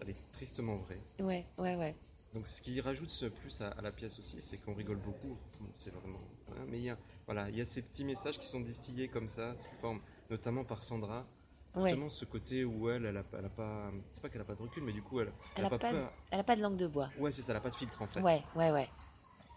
elle 0.00 0.10
est 0.10 0.32
tristement 0.32 0.74
vraie. 0.74 0.98
Ouais, 1.20 1.44
ouais, 1.58 1.76
ouais. 1.76 1.94
Donc 2.34 2.48
ce 2.48 2.60
qui 2.60 2.80
rajoute 2.80 3.12
plus 3.40 3.62
à, 3.62 3.80
la 3.80 3.90
pièce 3.90 4.18
aussi, 4.18 4.42
c'est 4.42 4.58
qu'on 4.58 4.74
rigole 4.74 4.98
beaucoup. 4.98 5.36
C'est 5.74 5.92
vraiment. 5.94 6.20
Hein, 6.50 6.64
mais 6.68 6.78
il 6.78 6.84
y 6.84 6.90
a, 6.90 6.98
voilà, 7.26 7.48
il 7.48 7.56
y 7.56 7.60
a 7.60 7.64
ces 7.64 7.82
petits 7.82 8.04
messages 8.04 8.38
qui 8.38 8.46
sont 8.46 8.60
distillés 8.60 9.08
comme 9.08 9.28
ça, 9.28 9.54
sous 9.54 9.74
forme, 9.80 10.00
notamment 10.30 10.64
par 10.64 10.82
Sandra, 10.82 11.24
Justement, 11.76 12.10
ce 12.10 12.24
côté 12.24 12.64
où 12.64 12.88
elle, 12.88 13.04
elle 13.04 13.16
a, 13.16 13.22
elle 13.38 13.44
a 13.44 13.50
pas. 13.50 13.90
C'est 14.10 14.22
pas 14.22 14.28
qu'elle 14.28 14.40
a 14.40 14.44
pas 14.44 14.54
de 14.54 14.62
recul, 14.62 14.82
mais 14.82 14.92
du 14.92 15.02
coup, 15.02 15.20
elle, 15.20 15.30
elle, 15.56 15.64
a, 15.64 15.70
pas, 15.70 15.92
de, 15.92 16.02
elle 16.30 16.40
a 16.40 16.44
pas 16.44 16.56
de 16.56 16.62
langue 16.62 16.76
de 16.76 16.86
bois. 16.86 17.10
Ouais, 17.18 17.30
c'est 17.30 17.42
ça, 17.42 17.52
elle 17.52 17.58
a 17.58 17.60
pas 17.60 17.70
de 17.70 17.74
filtre 17.74 18.00
en 18.00 18.06
fait. 18.06 18.20
Ouais, 18.20 18.42
ouais, 18.56 18.70
ouais. 18.70 18.88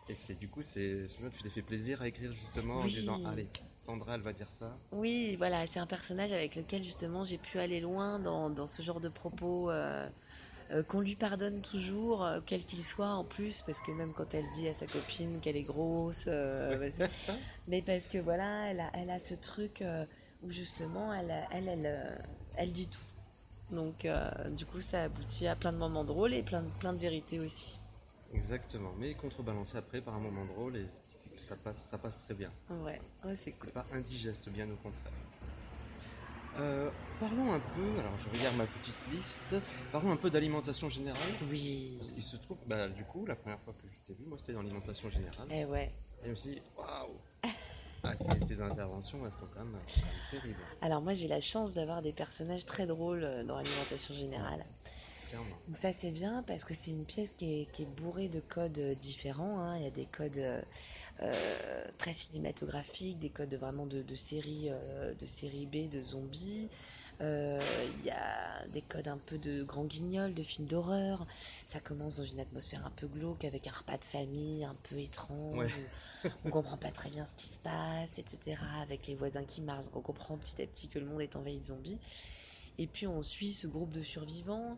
Et 0.10 0.16
c'est 0.16 0.34
du 0.34 0.48
coup, 0.48 0.64
c'est 0.64 1.06
tu 1.38 1.44
t'es 1.44 1.50
fait 1.50 1.62
plaisir 1.62 2.02
à 2.02 2.08
écrire 2.08 2.34
justement 2.34 2.80
en 2.80 2.86
disant 2.86 3.24
allez, 3.32 3.48
Sandra, 3.78 4.16
elle 4.16 4.22
va 4.22 4.34
dire 4.34 4.48
ça. 4.50 4.74
Oui, 4.92 5.36
voilà, 5.36 5.68
c'est 5.68 5.80
un 5.80 5.86
personnage 5.86 6.32
avec 6.32 6.56
lequel 6.56 6.82
justement 6.82 7.24
j'ai 7.24 7.38
pu 7.38 7.60
aller 7.60 7.80
loin 7.80 8.18
dans, 8.18 8.50
dans 8.50 8.66
ce 8.66 8.82
genre 8.82 9.00
de 9.00 9.10
propos 9.10 9.70
euh, 9.70 10.08
euh, 10.72 10.82
qu'on 10.82 11.02
lui 11.02 11.16
pardonne 11.16 11.62
toujours, 11.62 12.26
euh, 12.26 12.40
quel 12.44 12.64
qu'il 12.64 12.84
soit 12.84 13.10
en 13.10 13.24
plus, 13.24 13.62
parce 13.68 13.82
que 13.82 13.92
même 13.92 14.12
quand 14.14 14.34
elle 14.34 14.46
dit 14.56 14.68
à 14.68 14.74
sa 14.74 14.88
copine 14.88 15.40
qu'elle 15.42 15.58
est 15.58 15.62
grosse, 15.62 16.28
mais 17.68 17.84
parce 17.84 18.08
que 18.08 18.18
voilà, 18.18 18.72
elle 18.72 18.80
a, 18.80 18.90
elle 18.96 19.12
a 19.12 19.20
ce 19.20 19.36
truc 19.36 19.84
où 20.44 20.52
justement 20.52 21.14
elle, 21.14 21.34
elle, 21.52 21.68
elle, 21.68 21.86
euh, 21.86 22.16
elle 22.58 22.72
dit 22.72 22.88
tout. 22.88 23.76
Donc 23.76 24.06
euh, 24.06 24.30
du 24.52 24.66
coup 24.66 24.82
ça 24.82 25.04
aboutit 25.04 25.48
à 25.48 25.56
plein 25.56 25.72
de 25.72 25.78
moments 25.78 26.04
drôles 26.04 26.34
et 26.34 26.42
plein, 26.44 26.62
de- 26.62 26.70
plein 26.80 26.94
de 26.94 26.98
vérités 27.00 27.40
aussi. 27.40 27.74
Exactement, 28.34 28.92
mais 29.00 29.14
contrebalancé 29.14 29.78
après 29.78 30.02
par 30.02 30.16
un 30.16 30.20
moment 30.20 30.46
drôle 30.46 30.76
et 30.78 30.86
ça 31.42 31.56
passe, 31.56 31.88
ça 31.90 31.98
passe 31.98 32.20
très 32.26 32.34
bien. 32.36 32.50
Ouais, 32.70 33.00
ouais 33.26 33.36
c'est 33.36 33.52
cool. 33.52 33.66
C'est 33.66 33.74
pas 33.74 33.86
indigeste, 33.94 34.50
bien 34.50 34.66
au 34.70 34.76
contraire. 34.76 35.14
Euh, 36.60 36.90
parlons 37.20 37.54
un 37.54 37.60
peu, 37.60 38.00
alors 38.00 38.12
je 38.24 38.38
regarde 38.38 38.56
ma 38.58 38.66
petite 38.66 38.96
liste, 39.12 39.64
parlons 39.92 40.12
un 40.12 40.18
peu 40.18 40.30
d'alimentation 40.30 40.90
générale. 40.90 41.22
Oui. 41.50 41.96
Parce 41.98 42.12
qu'il 42.12 42.24
se 42.24 42.36
trouve, 42.38 42.58
bah, 42.68 42.90
du 42.90 43.04
coup, 43.06 43.26
la 43.26 43.36
première 43.36 43.60
fois 43.62 43.74
que 43.74 43.88
je 43.88 44.08
t'ai 44.14 44.22
vu, 44.22 44.28
moi 44.28 44.38
c'était 44.38 44.54
dans 44.54 44.62
l'alimentation 44.62 45.10
générale. 45.10 45.48
Eh 45.52 45.66
ouais. 45.66 45.90
Et 46.26 46.32
dit, 46.34 46.60
waouh 46.78 47.16
ah, 48.04 48.16
tes, 48.16 48.46
tes 48.46 48.62
interventions, 48.62 49.18
elles 49.26 49.32
sont 49.32 49.48
quand 49.54 49.64
même, 49.64 49.74
quand 49.74 50.02
même 50.02 50.16
terribles, 50.42 50.60
Alors 50.82 51.02
moi 51.02 51.14
j'ai 51.14 51.28
la 51.28 51.42
chance 51.42 51.74
d'avoir 51.74 52.02
des 52.02 52.14
personnages 52.14 52.66
très 52.66 52.86
drôles 52.88 53.24
euh, 53.24 53.44
dans 53.44 53.58
l'alimentation 53.58 54.14
générale. 54.16 54.64
clairement. 55.28 55.46
Donc 55.68 55.78
ça 55.78 55.92
c'est 55.94 56.12
bien 56.12 56.44
parce 56.48 56.64
que 56.64 56.74
c'est 56.74 56.92
une 56.92 57.06
pièce 57.06 57.34
qui 57.38 57.62
est, 57.62 57.66
qui 57.74 57.84
est 57.84 58.02
bourrée 58.02 58.28
de 58.30 58.40
codes 58.40 58.78
euh, 58.80 58.96
différents. 58.96 59.60
hein. 59.60 59.78
Il 59.78 59.84
y 59.84 59.88
a 59.88 59.92
des 59.92 60.06
codes 60.06 60.38
euh, 60.38 60.62
euh, 61.22 61.84
très 61.98 62.14
cinématographiques, 62.14 63.20
des 63.20 63.30
codes 63.30 63.54
vraiment 63.56 63.86
de, 63.86 63.98
euh, 64.00 65.14
de 65.14 65.26
série 65.28 65.66
B, 65.66 65.90
de 65.92 66.00
zombies. 66.00 66.68
Euh, 67.22 67.60
Il 68.00 68.06
y 68.06 68.12
a 68.12 68.66
des 68.74 68.82
codes 68.82 69.10
un 69.10 69.18
peu 69.18 69.38
de 69.38 69.62
grands 69.64 69.84
guignols, 69.84 70.34
de 70.34 70.42
films 70.42 70.68
d'horreur. 70.68 71.26
Ça 71.66 71.82
commence 71.82 72.16
dans 72.16 72.24
une 72.24 72.40
atmosphère 72.40 72.86
un 72.86 72.92
peu 72.92 73.08
glauque 73.08 73.44
avec 73.44 73.68
un 73.68 73.72
repas 73.72 73.98
de 73.98 74.06
famille 74.06 74.64
un 74.64 74.76
peu 74.90 74.98
étrange. 74.98 75.58
Ouais. 75.58 75.68
on 76.46 76.50
comprend 76.50 76.78
pas 76.78 76.92
très 76.92 77.10
bien 77.10 77.26
ce 77.26 77.36
qui 77.36 77.48
se 77.48 77.60
passe, 77.60 78.20
etc. 78.20 78.58
Avec 78.82 79.08
les 79.08 79.16
voisins 79.16 79.44
qui 79.44 79.62
marchent. 79.62 79.86
On 79.94 80.02
comprend 80.02 80.38
petit 80.38 80.62
à 80.62 80.68
petit 80.68 80.88
que 80.88 81.00
le 81.00 81.06
monde 81.06 81.22
est 81.22 81.36
envahi 81.36 81.58
de 81.60 81.64
zombies. 81.64 82.00
Et 82.78 82.88
puis 82.88 83.08
on 83.08 83.22
suit 83.22 83.52
ce 83.52 83.68
groupe 83.68 83.92
de 83.92 84.02
survivants 84.02 84.78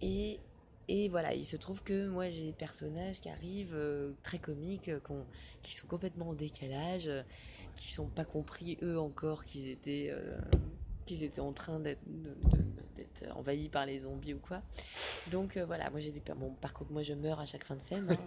et, 0.00 0.40
et 0.88 1.08
voilà, 1.10 1.34
il 1.34 1.44
se 1.44 1.56
trouve 1.56 1.82
que 1.82 2.08
moi 2.08 2.30
j'ai 2.30 2.46
des 2.46 2.52
personnages 2.52 3.20
qui 3.20 3.28
arrivent 3.28 3.74
euh, 3.74 4.12
très 4.22 4.38
comiques, 4.38 4.88
euh, 4.88 5.00
qui 5.62 5.74
sont 5.74 5.86
complètement 5.86 6.30
en 6.30 6.32
décalage, 6.32 7.08
euh, 7.08 7.22
qui 7.76 7.92
sont 7.92 8.06
pas 8.06 8.24
compris 8.24 8.78
eux 8.82 8.98
encore 8.98 9.44
qu'ils 9.44 9.68
étaient, 9.68 10.14
qu'ils 11.04 11.24
étaient 11.24 11.40
en 11.40 11.52
train 11.52 11.80
d'être, 11.80 12.00
envahis 13.34 13.68
par 13.68 13.86
les 13.86 14.00
zombies 14.00 14.34
ou 14.34 14.38
quoi. 14.38 14.62
Donc 15.30 15.56
euh, 15.56 15.64
voilà, 15.66 15.90
moi 15.90 16.00
j'ai 16.00 16.12
per- 16.12 16.34
bon, 16.36 16.54
par 16.54 16.72
contre 16.74 16.92
moi 16.92 17.02
je 17.02 17.12
meurs 17.14 17.40
à 17.40 17.44
chaque 17.46 17.64
fin 17.64 17.76
de 17.76 17.82
scène. 17.82 18.08
hein. 18.10 18.26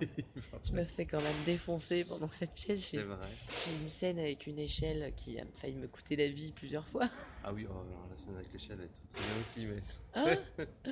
je 0.64 0.72
me 0.74 0.84
fais 0.86 1.06
quand 1.06 1.22
même 1.22 1.44
défoncer 1.46 2.04
pendant 2.06 2.28
cette 2.30 2.54
pièce. 2.54 2.86
C'est 2.90 2.98
J'ai, 3.00 3.04
vrai. 3.04 3.28
j'ai 3.66 3.74
une 3.76 3.88
scène 3.88 4.20
avec 4.20 4.48
une 4.48 4.60
échelle 4.60 5.14
qui 5.16 5.40
a 5.40 5.44
failli 5.54 5.76
me 5.76 5.88
coûter 5.88 6.16
la 6.16 6.28
vie 6.28 6.52
plusieurs 6.52 6.88
fois. 6.88 7.10
Ah 7.44 7.54
oui, 7.54 7.66
oh, 7.70 7.74
alors, 7.74 8.08
la 8.10 8.16
scène 8.18 8.36
avec 8.36 8.52
l'échelle 8.54 8.78
elle 8.80 8.86
est 8.86 9.16
très, 9.16 9.24
bien 9.32 9.40
aussi, 9.40 9.66
mais 9.66 10.66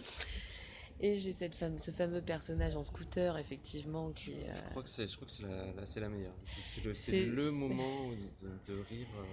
Et 0.99 1.17
j'ai 1.17 1.33
cette 1.33 1.55
femme, 1.55 1.79
ce 1.79 1.91
fameux 1.91 2.21
personnage 2.21 2.75
en 2.75 2.83
scooter, 2.83 3.37
effectivement, 3.37 4.11
qui. 4.11 4.33
euh, 4.35 4.53
je 4.53 4.61
crois 4.69 4.83
que 4.83 4.89
c'est, 4.89 5.07
je 5.07 5.15
crois 5.17 5.25
que 5.25 5.33
c'est 5.33 5.43
la, 5.43 5.73
la- 5.73 5.85
c'est 5.85 5.99
la 5.99 6.07
meilleure. 6.07 6.35
C'est 6.61 7.25
le, 7.25 7.33
le 7.33 7.51
moment 7.51 8.11
de, 8.41 8.73
de 8.73 8.79
rire. 8.89 9.07
euh, 9.17 9.23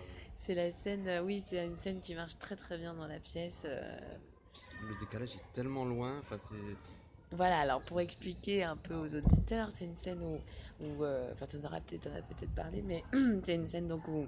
c'est 0.40 0.54
la 0.54 0.70
scène, 0.70 1.06
euh, 1.06 1.20
oui, 1.20 1.38
c'est 1.46 1.62
une 1.66 1.76
scène 1.76 2.00
qui 2.00 2.14
marche 2.14 2.38
très 2.38 2.56
très 2.56 2.78
bien 2.78 2.94
dans 2.94 3.06
la 3.06 3.18
pièce. 3.20 3.64
euh. 3.66 3.98
le 4.88 4.98
décalage 4.98 5.34
est 5.36 5.52
tellement 5.52 5.84
loin. 5.84 6.18
Enfin, 6.20 6.38
c'est. 6.38 6.54
Voilà, 7.32 7.60
alors 7.60 7.82
pour 7.82 8.00
expliquer 8.00 8.64
un 8.64 8.76
peu 8.76 8.94
aux 8.94 9.14
auditeurs, 9.14 9.70
c'est 9.70 9.84
une 9.84 9.96
scène 9.96 10.22
où. 10.22 10.38
où 10.82 11.04
euh, 11.04 11.30
enfin, 11.34 11.44
tu 11.44 11.58
en 11.58 11.64
auras 11.64 11.80
peut-être 11.80 12.04
t'en 12.04 12.14
as 12.16 12.22
peut-être 12.22 12.54
parlé, 12.54 12.80
mais 12.80 13.04
c'est 13.44 13.54
une 13.54 13.66
scène 13.66 13.86
donc 13.86 14.08
où. 14.08 14.26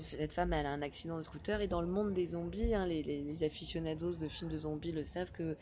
Cette 0.00 0.32
femme, 0.32 0.52
elle 0.52 0.66
a 0.66 0.70
un 0.70 0.82
accident 0.82 1.16
de 1.16 1.22
scooter 1.22 1.60
et 1.60 1.68
dans 1.68 1.80
le 1.80 1.88
monde 1.88 2.12
des 2.12 2.26
zombies, 2.26 2.72
hein, 2.74 2.86
les, 2.86 3.02
les, 3.02 3.22
les 3.22 3.44
aficionados 3.44 4.12
de 4.16 4.28
films 4.28 4.50
de 4.50 4.58
zombies 4.58 4.92
le 4.92 5.02
savent 5.02 5.32
que 5.32 5.56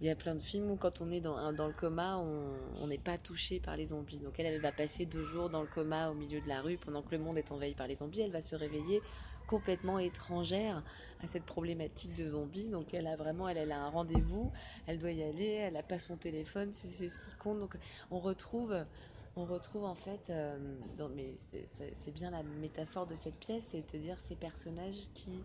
il 0.00 0.06
y 0.06 0.10
a 0.10 0.16
plein 0.16 0.34
de 0.34 0.40
films 0.40 0.70
où 0.70 0.76
quand 0.76 1.00
on 1.00 1.10
est 1.10 1.20
dans, 1.20 1.50
le 1.50 1.72
coma, 1.72 2.18
on 2.18 2.86
n'est 2.86 2.98
pas 2.98 3.16
touché 3.16 3.60
par 3.60 3.76
les 3.76 3.86
zombies. 3.86 4.18
Donc 4.18 4.38
elle, 4.38 4.46
elle 4.46 4.60
va 4.60 4.72
passer 4.72 5.06
deux 5.06 5.24
jours 5.24 5.50
dans 5.50 5.62
le 5.62 5.68
coma 5.68 6.10
au 6.10 6.14
milieu 6.14 6.40
de 6.40 6.48
la 6.48 6.60
rue 6.60 6.76
pendant 6.76 7.02
que 7.02 7.12
le 7.12 7.18
monde 7.18 7.38
est 7.38 7.52
envahi 7.52 7.74
par 7.74 7.86
les 7.86 7.96
zombies. 7.96 8.20
Elle 8.20 8.32
va 8.32 8.42
se 8.42 8.56
réveiller 8.56 9.00
complètement 9.46 9.98
étrangère 9.98 10.82
à 11.22 11.26
cette 11.26 11.44
problématique 11.44 12.16
de 12.16 12.28
zombies. 12.28 12.66
Donc 12.66 12.92
elle 12.94 13.06
a 13.06 13.16
vraiment, 13.16 13.48
elle, 13.48 13.58
elle 13.58 13.72
a 13.72 13.80
un 13.80 13.88
rendez-vous, 13.88 14.50
elle 14.86 14.98
doit 14.98 15.12
y 15.12 15.22
aller, 15.22 15.46
elle 15.46 15.74
n'a 15.74 15.82
pas 15.82 15.98
son 15.98 16.16
téléphone, 16.16 16.70
c'est 16.72 17.08
ce 17.08 17.18
qui 17.18 17.36
compte. 17.38 17.58
Donc 17.60 17.76
on 18.10 18.18
retrouve, 18.18 18.74
on 19.36 19.44
retrouve 19.44 19.84
en 19.84 19.94
fait, 19.94 20.30
euh, 20.30 20.58
mais 21.14 21.34
c'est- 21.38 22.10
bien 22.12 22.30
la 22.30 22.42
métaphore 22.42 23.06
de 23.06 23.14
cette 23.14 23.36
pièce, 23.36 23.68
c'est-à-dire 23.72 24.18
ces 24.18 24.36
personnages 24.36 25.08
qui 25.14 25.42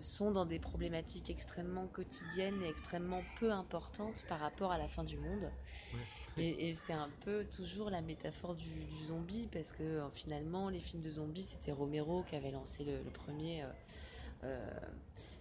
sont 0.00 0.30
dans 0.30 0.44
des 0.44 0.58
problématiques 0.58 1.30
extrêmement 1.30 1.86
quotidiennes 1.86 2.62
et 2.62 2.68
extrêmement 2.68 3.22
peu 3.38 3.50
importantes 3.52 4.22
par 4.28 4.40
rapport 4.40 4.72
à 4.72 4.78
la 4.78 4.88
fin 4.88 5.04
du 5.04 5.16
monde. 5.16 5.50
Et, 6.36 6.68
et 6.68 6.74
c'est 6.74 6.92
un 6.92 7.10
peu 7.24 7.44
toujours 7.44 7.90
la 7.90 8.02
métaphore 8.02 8.54
du, 8.54 8.70
du 8.70 9.06
zombie, 9.06 9.48
parce 9.52 9.72
que 9.72 9.82
euh, 9.82 10.10
finalement, 10.10 10.68
les 10.68 10.78
films 10.80 11.02
de 11.02 11.10
zombies, 11.10 11.42
c'était 11.42 11.72
Romero 11.72 12.22
qui 12.22 12.36
avait 12.36 12.52
lancé 12.52 12.84
le, 12.84 13.02
le 13.02 13.10
premier. 13.10 13.62
euh, 13.62 13.66
euh, 14.44 14.70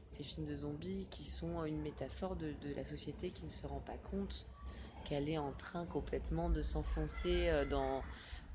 ces 0.07 0.23
films 0.23 0.47
de 0.47 0.57
zombies 0.57 1.05
qui 1.11 1.23
sont 1.23 1.63
une 1.65 1.81
métaphore 1.81 2.35
de, 2.35 2.53
de 2.63 2.73
la 2.75 2.83
société 2.83 3.29
qui 3.29 3.45
ne 3.45 3.49
se 3.49 3.67
rend 3.67 3.79
pas 3.79 3.97
compte 4.09 4.47
qu'elle 5.05 5.29
est 5.29 5.37
en 5.37 5.51
train 5.51 5.85
complètement 5.85 6.49
de 6.49 6.63
s'enfoncer 6.63 7.47
euh, 7.47 7.65
dans, 7.65 8.01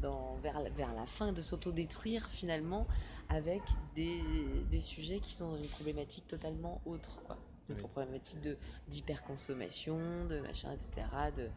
dans, 0.00 0.34
vers, 0.42 0.60
vers 0.74 0.92
la 0.94 1.06
fin, 1.06 1.32
de 1.32 1.40
s'autodétruire 1.40 2.28
finalement, 2.28 2.88
avec 3.34 3.62
des, 3.94 4.22
des 4.70 4.80
sujets 4.80 5.18
qui 5.20 5.32
sont 5.32 5.50
dans 5.50 5.56
une 5.56 5.68
problématique 5.68 6.26
totalement 6.26 6.80
autre. 6.86 7.22
Quoi. 7.24 7.36
Une 7.68 7.76
Oui. 7.76 7.82
problématique 7.82 8.40
de, 8.40 8.56
d'hyperconsommation, 8.88 10.26
de 10.26 10.40
machin, 10.40 10.72
etc., 10.72 11.06
de, 11.36 11.48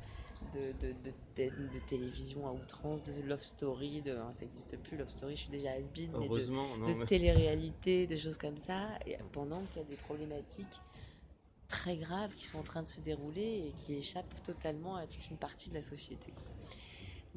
de, 0.54 0.72
de, 0.80 0.94
de, 1.04 1.12
de- 1.36 1.74
de 1.74 1.80
télévision 1.88 2.48
à 2.48 2.52
outrance, 2.54 3.04
de 3.04 3.22
love 3.24 3.42
story, 3.44 4.02
de, 4.02 4.16
hein, 4.16 4.32
ça 4.32 4.46
n'existe 4.46 4.78
plus, 4.80 4.96
love 4.98 5.10
story, 5.10 5.36
je 5.36 5.42
suis 5.42 5.50
déjà 5.52 5.72
has-been, 5.72 6.12
mais 6.12 6.20
de, 6.20 6.24
Heureusement, 6.26 6.78
non, 6.78 6.90
de 6.90 6.94
mais- 6.94 7.06
télé-réalité, 7.06 8.08
des 8.08 8.18
choses 8.18 8.38
comme 8.38 8.58
ça, 8.58 8.88
et 9.06 9.18
pendant 9.34 9.62
qu'il 9.66 9.82
y 9.82 9.86
a 9.86 9.88
des 9.88 9.96
problématiques 9.98 10.80
très 11.68 11.98
graves 11.98 12.34
qui 12.36 12.46
sont 12.46 12.60
en 12.60 12.64
train 12.64 12.84
de 12.84 12.88
se 12.88 13.02
dérouler 13.02 13.68
et 13.68 13.72
qui 13.78 13.96
échappent 13.96 14.42
totalement 14.44 14.96
à 14.96 15.06
toute 15.08 15.30
une 15.30 15.38
partie 15.38 15.70
de 15.70 15.74
la 15.76 15.82
société. 15.82 16.32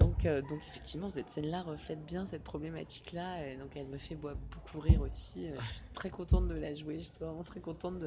Donc, 0.01 0.25
euh, 0.27 0.41
donc 0.43 0.61
effectivement, 0.67 1.09
cette 1.09 1.31
scène-là 1.31 1.63
reflète 1.63 2.05
bien 2.05 2.27
cette 2.27 2.43
problématique-là, 2.43 3.47
et 3.47 3.57
donc 3.57 3.77
elle 3.77 3.87
me 3.87 3.99
fait 3.99 4.17
beaucoup 4.17 4.81
rire 4.81 5.01
aussi. 5.03 5.47
Euh, 5.47 5.57
Je 5.61 5.75
suis 5.75 5.83
très 5.95 6.11
contente 6.11 6.49
de 6.49 6.55
la 6.55 6.75
jouer, 6.75 6.97
je 6.99 7.03
suis 7.05 7.13
vraiment 7.21 7.43
très 7.45 7.61
contente 7.61 8.03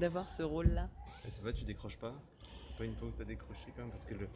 d'avoir 0.00 0.28
ce 0.30 0.42
rôle-là. 0.42 0.88
Ça 1.06 1.42
va, 1.42 1.52
tu 1.52 1.64
décroches 1.64 1.98
pas? 1.98 2.14
C'est 2.66 2.76
pas 2.76 2.84
une 2.84 2.96
fois 2.96 3.08
où 3.08 3.12
t'as 3.12 3.24
décroché 3.24 3.66
quand 3.76 3.82
même 3.82 3.90
Parce 3.90 4.06
que 4.06 4.14
le, 4.14 4.26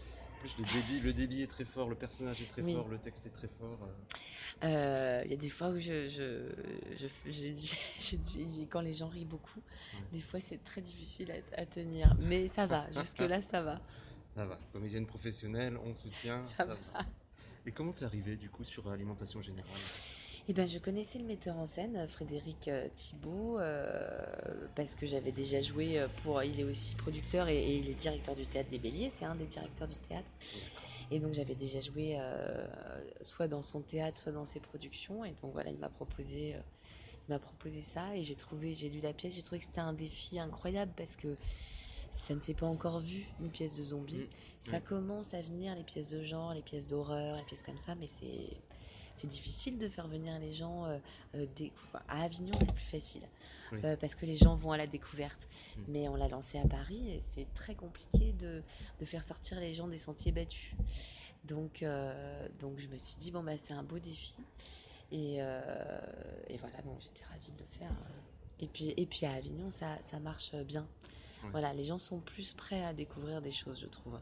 plus 0.41 0.57
le 0.59 0.65
débit, 0.65 1.01
le 1.01 1.12
débit 1.15 1.43
est 1.43 1.47
très 1.47 1.65
fort, 1.65 1.89
le 1.89 1.95
personnage 1.97 2.43
est 2.43 2.47
très 2.47 2.62
Oui. 2.62 2.75
fort, 2.75 2.89
le 2.89 2.99
texte 2.99 3.27
est 3.27 3.31
très 3.31 3.49
fort. 3.49 3.79
euh. 3.83 4.67
Euh, 4.67 5.23
Il 5.25 5.31
y 5.31 5.35
a 5.35 5.39
des 5.39 5.51
fois 5.51 5.69
où 5.69 5.79
je, 5.79 6.07
quand 8.71 8.81
les 8.81 8.93
gens 8.93 9.09
rient 9.09 9.25
beaucoup, 9.25 9.61
des 10.12 10.21
fois 10.21 10.41
c'est 10.41 10.62
très 10.62 10.81
difficile 10.83 11.33
à, 11.33 11.61
à 11.62 11.67
tenir, 11.67 12.15
mais 12.21 12.49
ça 12.49 12.67
va, 12.67 12.87
jusque-là 12.93 13.41
ça 13.41 13.62
va. 13.62 13.75
Ça 14.37 14.44
va, 14.44 14.59
comédienne 14.70 15.07
professionnelle, 15.07 15.79
on 15.83 15.94
soutient, 15.94 16.42
Ça 16.42 16.66
ça, 16.66 16.66
va. 16.66 16.77
Et 17.64 17.72
comment 17.72 17.92
t'es 17.92 18.05
arrivé 18.05 18.37
du 18.37 18.51
coup 18.51 18.64
sur 18.64 18.87
Alimentation 18.90 19.40
Générale? 19.40 19.72
Eh 20.46 20.53
ben, 20.53 20.68
je 20.68 20.79
connaissais 20.79 21.18
le 21.18 21.25
metteur 21.25 21.57
en 21.57 21.64
scène, 21.64 22.07
Frédéric 22.07 22.68
euh, 22.68 22.87
Thibault, 22.94 23.59
euh, 23.59 24.68
parce 24.75 24.94
que 24.94 25.07
j'avais 25.07 25.33
déjà 25.33 25.62
joué 25.62 25.99
euh, 25.99 26.07
pour. 26.22 26.42
Il 26.42 26.61
est 26.61 26.64
aussi 26.64 26.94
producteur 26.96 27.49
et, 27.49 27.57
et 27.57 27.77
il 27.79 27.88
est 27.88 27.94
directeur 27.94 28.35
du 28.35 28.46
théâtre 28.46 28.68
des 28.68 28.79
Béliers, 28.79 29.09
c'est 29.09 29.25
un 29.25 29.35
des 29.35 29.46
directeurs 29.46 29.88
du 29.88 29.96
théâtre. 29.96 30.31
Et 31.11 31.18
donc 31.18 31.33
j'avais 31.33 31.55
déjà 31.55 31.81
joué 31.81 32.18
euh, 32.20 32.66
soit 33.22 33.49
dans 33.49 33.62
son 33.62 33.81
théâtre, 33.81 34.20
soit 34.20 34.33
dans 34.33 34.44
ses 34.44 34.61
productions. 34.61 35.25
Et 35.25 35.33
donc 35.42 35.55
voilà, 35.55 35.70
il 35.70 35.79
m'a 35.79 35.88
proposé, 35.88 36.55
euh, 36.55 36.61
il 37.27 37.33
m'a 37.33 37.38
proposé 37.38 37.81
ça 37.81 38.14
et 38.14 38.22
j'ai 38.22 38.37
trouvé, 38.37 38.75
j'ai 38.75 38.90
lu 38.90 39.01
la 39.01 39.14
pièce, 39.14 39.35
j'ai 39.35 39.42
trouvé 39.42 39.61
que 39.61 39.64
c'était 39.64 39.81
un 39.81 39.94
défi 39.94 40.38
incroyable 40.38 40.92
parce 40.94 41.16
que 41.16 41.37
ça 42.11 42.35
ne 42.35 42.40
s'est 42.40 42.55
pas 42.55 42.66
encore 42.66 43.01
vu 43.01 43.27
une 43.40 43.51
pièce 43.51 43.77
de 43.79 43.85
zombie. 43.85 44.23
Mm. 44.25 44.29
Ça 44.61 44.79
Mm. 44.79 44.83
commence 44.83 45.35
à 45.35 45.42
venir 45.42 45.75
les 45.75 45.85
pièces 45.85 46.11
de 46.11 46.23
genre, 46.23 46.55
les 46.55 46.62
pièces 46.62 46.87
d'horreur, 46.88 47.37
les 47.37 47.45
pièces 47.45 47.62
comme 47.62 47.79
ça, 47.79 47.95
mais 47.95 48.07
c'est 48.07 48.49
c'est 49.19 49.29
difficile 49.29 49.79
de 49.79 49.88
faire 49.88 50.09
venir 50.09 50.38
les 50.38 50.53
gens 50.53 50.85
euh, 50.85 50.99
euh, 51.37 51.47
à 52.07 52.25
Avignon, 52.25 52.53
c'est 52.59 52.71
plus 52.75 52.85
facile 52.85 53.23
Oui. 53.73 53.79
euh, 53.83 53.97
parce 53.97 54.14
que 54.14 54.27
les 54.27 54.37
gens 54.37 54.55
vont 54.57 54.73
à 54.73 54.77
la 54.77 54.87
découverte. 54.87 55.49
Mm. 55.79 55.83
Mais 55.88 56.09
on 56.09 56.16
l'a 56.16 56.29
lancé 56.29 56.59
à 56.59 56.66
Paris 56.69 57.12
et 57.12 57.21
c'est 57.21 57.47
très 57.55 57.75
compliqué 57.75 58.35
de, 58.35 58.62
de 59.01 59.05
faire 59.07 59.25
sortir 59.25 59.59
les 59.59 59.73
gens 59.75 59.88
des 59.88 59.97
sentiers 59.97 60.33
battus. 60.33 60.75
Donc, 61.45 61.83
euh, 61.83 62.47
donc 62.61 62.79
je 62.79 62.88
me 62.88 62.99
suis 62.99 63.16
dit, 63.16 63.31
bon, 63.31 63.42
bah, 63.42 63.57
c'est 63.57 63.73
un 63.73 63.83
beau 63.85 63.99
défi. 63.99 64.35
Et, 65.12 65.37
et 65.37 66.57
voilà, 66.59 66.83
donc 66.85 67.01
j'étais 67.01 67.25
ravie 67.25 67.53
de 67.53 67.59
le 67.59 67.79
faire. 67.79 67.92
Et 68.61 68.66
puis, 68.66 68.92
et 68.99 69.07
puis 69.07 69.25
à 69.25 69.33
Avignon, 69.33 69.71
ça, 69.71 69.97
ça 70.03 70.19
marche 70.19 70.55
bien. 70.57 70.87
Ouais. 71.47 71.51
Voilà, 71.53 71.73
les 71.75 71.85
gens 71.85 71.99
sont 71.99 72.21
plus 72.21 72.53
prêts 72.53 72.85
à 72.85 72.93
découvrir 72.93 73.41
des 73.43 73.53
choses, 73.53 73.81
je 73.81 73.87
trouve. 73.87 74.19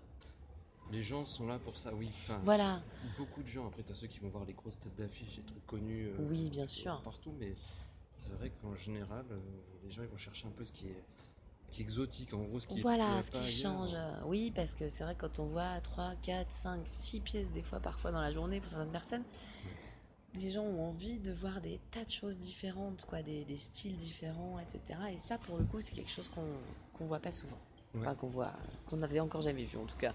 Les 0.93 1.03
gens 1.03 1.25
sont 1.25 1.47
là 1.47 1.59
pour 1.59 1.77
ça, 1.79 1.93
oui. 1.95 2.09
Enfin, 2.23 2.41
Voilà. 2.45 2.83
Beaucoup 3.19 3.43
de 3.43 3.49
gens, 3.49 3.67
après, 3.67 3.83
tu 3.83 3.93
as 3.93 3.95
ceux 3.95 4.07
qui 4.07 4.19
vont 4.21 4.29
voir 4.29 4.45
les 4.45 4.53
grosses 4.53 4.79
têtes 4.79 4.95
d'affiche, 4.97 5.37
les 5.39 5.43
trucs 5.43 5.67
connus. 5.67 6.09
euh, 6.09 6.17
Oui, 6.29 6.51
bien 6.51 6.65
euh, 6.65 6.67
sûr. 6.67 7.01
Partout, 7.03 7.33
mais 7.39 7.55
c'est 8.13 8.33
vrai 8.35 8.51
qu'en 8.63 8.75
général, 8.75 9.25
euh, 9.31 9.39
les 9.83 9.91
gens 9.91 10.03
ils 10.03 10.09
vont 10.09 10.17
chercher 10.17 10.47
un 10.47 10.51
peu 10.51 10.63
ce 10.63 10.73
qui 10.73 10.87
est, 10.89 11.03
ce 11.67 11.73
qui 11.73 11.81
est 11.81 11.85
exotique, 11.85 12.35
en 12.35 12.43
gros, 12.43 12.61
ce 12.61 12.67
qui, 12.67 12.81
Voilà, 12.83 13.23
ce 13.23 13.29
ce 13.29 13.31
qui, 13.33 13.39
qui 13.39 13.61
est 13.61 13.63
pas 13.63 13.69
ailleurs. 13.71 13.89
change. 13.89 13.95
euh, 13.95 14.21
Oui, 14.27 14.53
parce 14.55 14.75
que 14.75 14.89
c'est 14.91 15.05
vrai, 15.05 15.17
quand 15.19 15.39
on 15.39 15.47
voit 15.47 15.81
3, 15.81 16.15
4, 16.17 16.53
5, 16.53 16.83
6 16.85 17.21
pièces, 17.21 17.51
des 17.53 17.63
fois, 17.63 17.81
parfois 17.81 18.13
dans 18.13 18.21
la 18.21 18.33
journée, 18.33 18.61
pour 18.61 18.69
certaines 18.69 18.93
personnes, 18.93 19.25
les 20.35 20.51
gens 20.53 20.65
ont 20.65 20.91
envie 20.91 21.19
de 21.19 21.33
voir 21.33 21.61
des 21.63 21.81
tas 21.93 22.05
de 22.05 22.11
choses 22.11 22.37
différentes, 22.39 23.07
quoi, 23.07 23.23
des, 23.23 23.45
des 23.47 23.57
styles 23.57 23.97
différents, 23.97 24.59
etc. 24.59 25.01
Et 25.13 25.17
ça, 25.17 25.39
pour 25.39 25.57
le 25.57 25.65
coup, 25.65 25.81
c'est 25.81 25.95
quelque 25.95 26.11
chose 26.11 26.29
qu'on 26.29 26.43
qu'on 26.95 27.05
voit 27.05 27.21
pas 27.21 27.31
souvent. 27.33 27.59
Enfin, 27.97 28.15
qu'on 28.15 28.27
voit, 28.27 28.53
qu'on 28.87 28.97
n'avait 28.97 29.21
encore 29.21 29.41
jamais 29.43 29.65
vu, 29.65 29.79
en 29.79 29.87
tout 29.87 29.97
cas. 29.97 30.13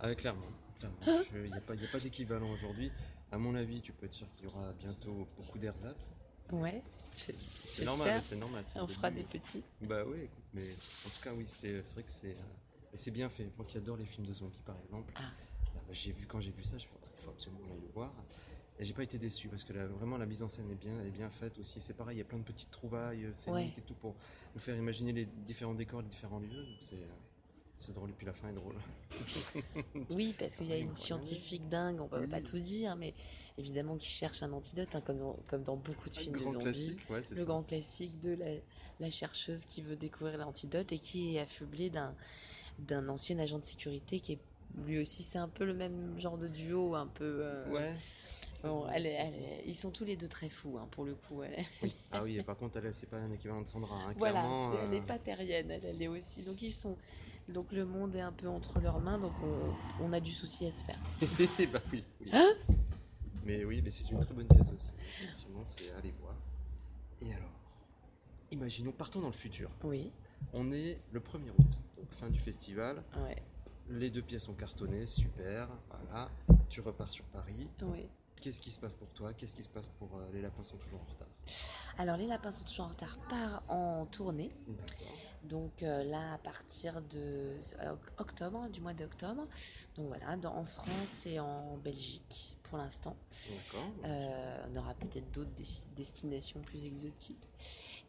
Ah, 0.00 0.14
clairement. 0.14 0.46
Hein 0.84 1.22
Il 1.34 1.50
n'y 1.50 1.52
a 1.52 1.60
pas, 1.60 1.74
pas 1.92 1.98
d'équivalent 1.98 2.50
aujourd'hui. 2.52 2.92
À 3.32 3.38
mon 3.38 3.54
avis, 3.56 3.82
tu 3.82 3.92
peux 3.92 4.06
être 4.06 4.14
sûr 4.14 4.28
qu'il 4.36 4.44
y 4.44 4.48
aura 4.48 4.72
bientôt 4.74 5.26
beaucoup 5.36 5.58
d'ersatz. 5.58 6.12
Ouais. 6.52 6.80
C'est 7.10 7.84
normal, 7.84 8.22
c'est 8.22 8.36
normal. 8.36 8.64
On 8.76 8.86
fera 8.86 9.10
des 9.10 9.24
petits. 9.24 9.64
Bah 9.82 10.02
oui, 10.06 10.30
mais 10.54 10.62
en 10.62 11.08
tout 11.10 11.22
cas, 11.22 11.32
oui, 11.34 11.44
c'est 11.46 11.80
vrai 11.92 12.02
que 12.04 12.10
c'est 12.10 12.30
euh, 12.30 12.94
c'est 12.94 13.10
bien 13.10 13.28
fait. 13.28 13.50
Moi 13.58 13.66
qui 13.66 13.76
adore 13.76 13.96
les 13.98 14.06
films 14.06 14.26
de 14.26 14.32
zombies, 14.32 14.62
par 14.64 14.76
exemple, 14.82 15.12
Ah. 15.16 15.30
bah, 15.74 15.80
j'ai 15.92 16.12
vu 16.12 16.26
quand 16.26 16.40
j'ai 16.40 16.52
vu 16.52 16.64
ça, 16.64 16.78
je 16.78 16.84
fais, 16.86 16.90
il 17.18 17.22
faut 17.24 17.30
absolument 17.30 17.60
aller 17.66 17.80
le 17.86 17.92
voir. 17.92 18.12
Et 18.80 18.84
j'ai 18.84 18.92
pas 18.94 19.02
été 19.02 19.18
déçu 19.18 19.48
parce 19.48 19.64
que 19.64 19.72
là, 19.72 19.86
vraiment 19.86 20.16
la 20.18 20.26
mise 20.26 20.42
en 20.42 20.48
scène 20.48 20.70
est 20.70 20.74
bien, 20.76 21.00
est 21.00 21.10
bien 21.10 21.30
faite 21.30 21.58
aussi. 21.58 21.80
C'est 21.80 21.94
pareil, 21.94 22.16
il 22.16 22.18
y 22.18 22.22
a 22.22 22.24
plein 22.24 22.38
de 22.38 22.44
petites 22.44 22.70
trouvailles 22.70 23.24
euh, 23.24 23.32
scéniques 23.32 23.74
Ouais. 23.74 23.74
et 23.78 23.82
tout 23.82 23.94
pour 23.94 24.14
nous 24.54 24.60
faire 24.60 24.76
imaginer 24.76 25.12
les 25.12 25.24
différents 25.24 25.74
décors, 25.74 26.00
les 26.02 26.08
différents 26.08 26.38
lieux. 26.38 26.64
Donc 26.64 26.76
c'est 26.80 26.94
euh, 26.96 27.06
c'est 27.80 27.92
drôle 27.94 28.10
et 28.10 28.12
puis 28.12 28.26
la 28.26 28.32
fin 28.32 28.48
est 28.48 28.54
drôle. 28.54 28.74
Oui, 30.10 30.34
parce 30.38 30.56
qu'il 30.56 30.66
y 30.66 30.72
a 30.72 30.78
une 30.78 30.92
scientifique 30.92 31.68
dingue, 31.68 32.00
on 32.00 32.08
peut 32.08 32.20
Oui. 32.20 32.26
pas 32.26 32.40
tout 32.40 32.58
dire, 32.58 32.96
mais 32.96 33.14
évidemment 33.56 33.96
qui 33.96 34.08
cherche 34.08 34.42
un 34.42 34.52
antidote, 34.52 34.94
hein, 34.94 35.00
comme, 35.00 35.18
dans, 35.18 35.36
comme 35.48 35.62
dans 35.62 35.76
beaucoup 35.76 36.08
de 36.08 36.14
films 36.14 36.34
de 36.34 36.38
grand 36.40 36.52
zombies. 36.52 36.64
classique, 36.64 37.10
ouais, 37.10 37.22
c'est 37.22 37.34
le 37.34 37.40
ça. 37.42 37.46
grand 37.46 37.62
classique 37.62 38.20
de 38.20 38.30
la, 38.34 38.46
la 39.00 39.10
chercheuse 39.10 39.64
qui 39.64 39.82
veut 39.82 39.96
découvrir 39.96 40.38
l'antidote 40.38 40.90
et 40.92 40.98
qui 40.98 41.36
est 41.36 41.40
affublée 41.40 41.90
d'un 41.90 42.14
d'un 42.80 43.08
ancien 43.08 43.36
agent 43.40 43.58
de 43.58 43.64
sécurité 43.64 44.20
qui 44.20 44.34
est 44.34 44.38
lui 44.86 45.00
aussi 45.00 45.24
c'est 45.24 45.38
un 45.38 45.48
peu 45.48 45.64
le 45.64 45.74
même 45.74 46.16
genre 46.20 46.38
de 46.38 46.46
duo 46.46 46.94
un 46.94 47.08
peu 47.08 47.24
euh, 47.42 47.68
Ouais. 47.72 47.96
Bon, 48.66 48.86
elle 48.92 49.06
est- 49.06 49.14
est- 49.14 49.62
ils 49.66 49.76
sont 49.76 49.90
tous 49.90 50.04
les 50.04 50.16
deux 50.16 50.26
très 50.28 50.48
fous 50.48 50.76
hein, 50.78 50.88
pour 50.90 51.04
le 51.04 51.14
coup 51.14 51.42
est- 51.44 51.64
Oui. 51.82 51.94
Ah 52.10 52.22
oui, 52.24 52.38
et 52.38 52.42
par 52.42 52.56
contre, 52.56 52.78
elle, 52.78 52.92
c'est 52.92 53.06
pas 53.06 53.18
un 53.18 53.30
équivalent 53.30 53.62
de 53.62 53.68
Sandra. 53.68 53.94
hein, 53.94 54.14
voilà 54.16 54.40
clairement, 54.40 54.72
c'est- 54.72 54.78
elle 54.78 54.84
euh, 54.86 54.90
n'est 54.90 55.00
pas 55.06 55.18
terrienne 55.18 55.70
elle, 55.70 56.02
est 56.02 56.08
aussi 56.08 56.42
donc 56.42 56.60
ils 56.62 56.72
sont 56.72 56.96
donc 57.48 57.70
le 57.72 57.84
monde 57.86 58.14
est 58.16 58.20
un 58.20 58.32
peu 58.32 58.48
entre 58.48 58.80
leurs 58.80 59.00
mains 59.00 59.18
donc 59.18 59.32
on, 59.42 60.04
on 60.04 60.12
a 60.12 60.20
du 60.20 60.32
souci 60.32 60.66
à 60.66 60.72
se 60.72 60.82
faire 60.84 60.98
bah 61.72 61.80
oui, 61.92 62.04
oui. 62.20 62.30
Hein 62.32 62.52
mais 63.44 63.64
oui, 63.64 63.80
mais 63.82 63.88
c'est 63.90 64.10
une 64.10 64.20
très 64.20 64.34
bonne 64.34 64.46
pièce 64.48 64.70
aussi. 64.72 64.90
Effectivement, 65.22 65.64
c'est 65.64 65.94
aller 65.94 66.12
voir. 66.20 66.34
Et 67.22 67.32
alors, 67.32 67.48
imaginons, 68.50 68.92
partons 68.92 69.20
dans 69.20 69.26
le 69.28 69.32
futur. 69.32 69.70
oui 69.84 70.12
On 70.52 70.70
est 70.70 70.98
le 71.12 71.20
1er 71.20 71.50
août, 71.58 71.80
donc 71.96 72.10
fin 72.12 72.28
du 72.28 72.38
festival. 72.38 73.02
ouais 73.24 73.42
Les 73.88 74.10
deux 74.10 74.20
pièces 74.20 74.48
ont 74.50 74.54
cartonné, 74.54 75.06
super. 75.06 75.68
Voilà, 75.88 76.28
tu 76.68 76.82
repars 76.82 77.10
sur 77.10 77.24
Paris. 77.26 77.68
oui 77.82 78.06
Qu'est-ce 78.40 78.60
qui 78.60 78.70
se 78.70 78.78
passe 78.78 78.94
pour 78.94 79.12
toi? 79.12 79.32
Qu'est-ce 79.34 79.54
qui 79.54 79.62
se 79.62 79.68
passe 79.68 79.88
pour 79.88 80.08
euh, 80.16 80.30
Les 80.32 80.40
Lapins 80.42 80.62
sont 80.62 80.76
toujours 80.76 81.00
en 81.00 81.04
retard? 81.12 81.28
Alors 81.98 82.16
les 82.16 82.26
lapins 82.26 82.50
sont 82.52 82.64
toujours 82.64 82.86
en 82.86 82.88
retard 82.90 83.18
part 83.28 83.62
en 83.68 84.06
tournée. 84.06 84.50
Donc 85.44 85.82
euh, 85.82 86.04
là, 86.04 86.34
à 86.34 86.38
partir 86.38 87.00
de 87.02 87.56
euh, 87.80 87.94
octobre, 88.18 88.68
du 88.68 88.80
mois 88.80 88.92
d'octobre. 88.94 89.46
Donc 89.96 90.06
voilà, 90.08 90.36
dans- 90.36 90.54
en 90.54 90.64
France 90.64 91.26
et 91.26 91.40
en 91.40 91.76
Belgique 91.78 92.56
pour 92.64 92.76
l'instant. 92.78 93.16
D'accord. 93.48 93.88
Euh, 94.04 94.64
on 94.72 94.76
aura 94.76 94.94
peut-être 94.94 95.30
d'autres 95.32 95.50
des- 95.56 95.64
destinations 95.96 96.60
plus 96.60 96.84
exotiques. 96.86 97.48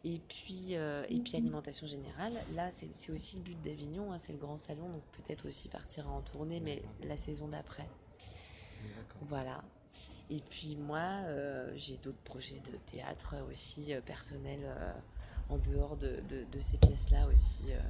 Et 0.04 0.18
puis, 0.28 0.76
euh, 0.76 1.04
et 1.08 1.18
puis 1.20 1.36
alimentation 1.36 1.86
générale, 1.86 2.34
là 2.54 2.70
c'est 2.70 2.94
c'est 2.94 3.10
aussi 3.12 3.36
le 3.36 3.42
but 3.42 3.60
d'Avignon, 3.62 4.12
hein, 4.12 4.18
c'est 4.18 4.32
le 4.32 4.38
grand 4.38 4.56
salon, 4.56 4.88
donc 4.88 5.02
peut-être 5.12 5.46
aussi 5.46 5.68
partir 5.68 6.08
en 6.10 6.20
tournée, 6.22 6.60
mais 6.60 6.82
la 7.02 7.16
saison 7.16 7.48
d'après. 7.48 7.88
D'accord. 8.96 9.20
Voilà. 9.22 9.62
Et 10.30 10.40
puis 10.48 10.76
moi, 10.76 10.98
euh, 11.26 11.72
j'ai 11.76 11.96
d'autres 11.96 12.22
projets 12.24 12.60
de 12.70 12.76
théâtre 12.92 13.34
aussi 13.50 13.92
euh, 13.92 14.00
personnels 14.00 14.60
euh, 14.64 14.92
en 15.48 15.58
dehors 15.58 15.96
de, 15.96 16.20
de- 16.28 16.44
de 16.50 16.60
ces 16.60 16.78
pièces-là 16.78 17.26
aussi 17.26 17.72
euh, 17.72 17.80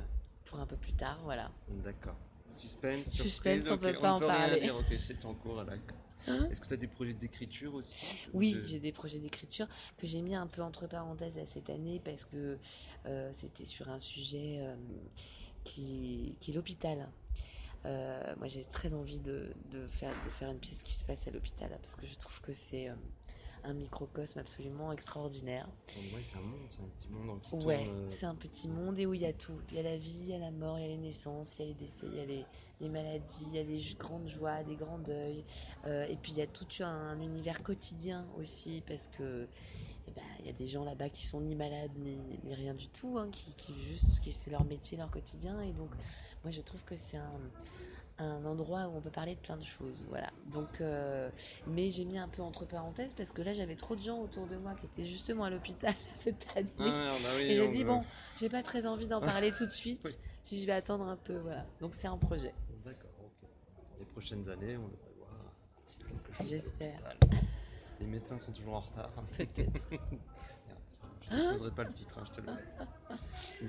pour 0.47 0.59
un 0.59 0.67
peu 0.67 0.77
plus 0.77 0.95
tard. 0.95 1.19
Voilà. 1.25 1.51
D'accord. 1.85 2.17
Suspense, 2.47 3.11
Suspense, 3.13 3.33
surprise, 3.33 3.71
on 3.71 3.75
ok, 3.75 3.81
peut 3.81 3.99
pas 4.01 4.13
en 4.15 4.19
peut 4.19 4.27
rien 4.27 4.37
parler. 4.49 4.61
dire, 4.63 4.75
ok, 4.77 4.95
c'est 4.99 5.25
en 5.25 5.35
cours, 5.35 5.63
là. 5.63 5.75
Est-ce 6.51 6.61
que 6.61 6.67
tu 6.67 6.75
as 6.75 6.77
des 6.77 6.87
projets 6.89 7.15
d'écriture 7.15 7.75
aussi 7.75 8.19
Oui, 8.35 8.55
De- 8.55 8.63
j'ai 8.65 8.79
des 8.81 8.93
projets 8.93 9.19
d'écriture 9.19 9.67
que 9.97 10.07
j'ai 10.07 10.21
mis 10.21 10.35
un 10.35 10.47
peu 10.47 10.63
entre 10.63 10.87
parenthèses 10.87 11.39
à 11.39 11.47
cette 11.47 11.71
année 11.71 12.01
parce 12.05 12.25
que 12.25 12.59
euh, 13.07 13.31
c'était 13.33 13.65
sur 13.65 13.89
un 13.89 13.99
sujet 13.99 14.59
euh, 14.61 14.77
qui, 15.65 16.37
qui 16.41 16.51
est 16.51 16.55
l'hôpital. 16.55 17.09
Euh, 17.87 18.35
moi, 18.37 18.47
j'ai 18.47 18.65
très 18.65 18.93
envie 18.95 19.21
de, 19.21 19.55
de 19.71 19.87
faire, 19.89 20.13
de 20.25 20.31
faire 20.31 20.51
une 20.51 20.59
pièce 20.59 20.83
qui 20.83 20.93
se 20.93 21.05
passe 21.05 21.27
à 21.29 21.31
l'hôpital 21.31 21.71
parce 21.81 21.97
que 21.97 22.07
je 22.07 22.15
trouve 22.15 22.41
que 22.41 22.53
c'est 22.53 22.91
euh, 22.91 22.95
un 23.65 23.75
microcosme 23.75 24.39
absolument 24.39 24.93
extraordinaire. 24.93 25.69
Ouais, 26.15 26.23
c'est 26.23 26.37
un 26.37 26.43
monde, 26.43 26.61
c'est 26.69 26.83
un 26.83 26.89
petit 26.89 27.09
monde 27.09 27.41
qui 27.41 27.55
Ouais, 27.67 27.89
euh, 27.89 28.07
c'est 28.09 28.27
un 28.27 28.35
petit 28.35 28.69
monde 28.69 28.99
et 28.99 29.07
où 29.07 29.15
il 29.15 29.21
y 29.21 29.27
a 29.27 29.33
tout. 29.33 29.61
Il 29.71 29.77
y 29.77 29.81
a 29.81 29.83
la 29.83 29.97
vie, 29.97 30.19
il 30.23 30.29
y 30.29 30.35
a 30.35 30.39
la 30.39 30.51
mort, 30.51 30.79
il 30.79 30.83
y 30.83 30.85
a 30.85 30.89
les 30.89 30.97
naissances, 30.97 31.59
il 31.59 31.63
y 31.63 31.65
a 31.65 31.69
les 31.69 31.75
décès, 31.75 32.07
il 32.07 32.17
y 32.17 32.21
a 32.21 32.27
les, 32.27 32.45
les 32.81 32.89
maladies, 32.89 33.47
il 33.49 33.57
y 33.57 33.59
a 33.59 33.65
des 33.65 33.81
grandes 33.99 34.29
joies, 34.29 34.63
des 34.65 34.77
grands 34.77 34.99
deuils. 34.99 35.45
Euh, 35.87 36.07
et 36.07 36.17
puis 36.17 36.33
il 36.33 36.39
y 36.39 36.43
a 36.43 36.47
tout 36.47 36.67
un, 36.83 37.21
univers 37.21 37.63
quotidien 37.63 38.27
aussi 38.39 38.83
parce 38.87 39.09
que 39.09 39.47
eh 40.09 40.13
ben, 40.13 40.23
il 40.41 40.47
y 40.47 40.49
a 40.49 40.53
des 40.53 40.69
gens 40.69 40.85
là-bas 40.85 41.09
qui 41.09 41.25
sont 41.25 41.41
ni 41.41 41.55
malades 41.55 41.97
ni, 41.99 42.21
ni 42.45 42.55
rien 42.55 42.75
du 42.75 42.89
tout, 42.89 43.19
hein, 43.19 43.29
qui, 43.31 43.53
qui 43.53 43.75
juste, 43.85 44.21
qui 44.21 44.33
c'est 44.33 44.51
leur 44.51 44.65
métier, 44.65 44.97
leur 44.97 45.11
quotidien. 45.11 45.61
Et 45.61 45.73
donc 45.73 45.91
moi 46.45 46.51
je 46.51 46.61
trouve 46.61 46.83
que 46.85 46.97
c'est 46.97 47.17
un, 47.19 47.41
un 48.25 48.45
endroit 48.45 48.87
où 48.89 48.97
on 48.97 49.01
peut 49.01 49.11
parler 49.11 49.35
de 49.35 49.41
plein 49.41 49.57
de 49.57 49.65
choses. 49.65 50.07
Voilà. 50.09 50.29
Donc, 50.53 50.81
euh, 50.81 51.31
mais 51.67 51.91
j'ai 51.91 52.05
mis 52.05 52.19
un 52.19 52.29
peu 52.29 52.43
entre 52.43 52.67
parenthèses 52.67 53.15
parce 53.15 53.33
que 53.33 53.43
là 53.43 53.53
j'avais 53.55 53.77
trop 53.77 53.97
de 53.97 54.03
gens 54.03 54.19
autour 54.21 54.47
de 54.47 54.57
moi 54.57 54.75
qui 54.75 54.87
étaient 54.87 55.05
justement 55.07 55.45
à 55.45 55.51
l'hôpital 55.51 55.95
cette 56.15 56.47
année. 56.57 56.69
Ah, 56.81 57.17
bah 57.23 57.29
oui, 57.37 57.43
Et 57.45 57.57
j'ai 57.57 57.69
dit, 57.69 57.83
veut- 57.83 57.89
bon, 57.91 58.03
j'ai 58.39 58.49
pas 58.49 58.63
très 58.63 58.87
envie 58.87 59.07
d'en 59.07 59.21
parler 59.21 59.53
tout 59.53 59.67
de 59.67 59.71
suite. 59.83 60.03
Oui. 60.05 60.13
Si 60.43 60.61
je 60.61 60.67
vais 60.67 60.73
attendre 60.73 61.07
un 61.07 61.17
peu, 61.17 61.37
voilà. 61.39 61.65
Donc 61.81 61.95
c'est 61.95 62.09
un 62.09 62.17
projet, 62.17 62.55
D'accord, 62.85 63.11
ok. 63.23 63.49
Les 63.99 64.07
prochaines 64.07 64.49
années, 64.49 64.77
on 64.79 64.89
devrait 64.89 65.13
voir 65.19 65.31
a 65.31 66.09
quelque 66.09 66.33
chose. 66.33 66.47
j'espère. 66.49 66.99
Les 68.01 68.07
médecins 68.07 68.39
sont 68.39 68.51
toujours 68.53 68.75
en 68.75 68.81
retard. 68.81 69.11
Peut-être. 69.37 69.91
Je 71.31 71.37
ne 71.37 71.51
poserai 71.51 71.71
pas 71.71 71.85
le 71.85 71.93
titre, 71.93 72.19
hein, 72.19 72.25
je 72.27 72.33
te 72.33 72.41
le 72.41 72.57
laisse. 72.57 72.81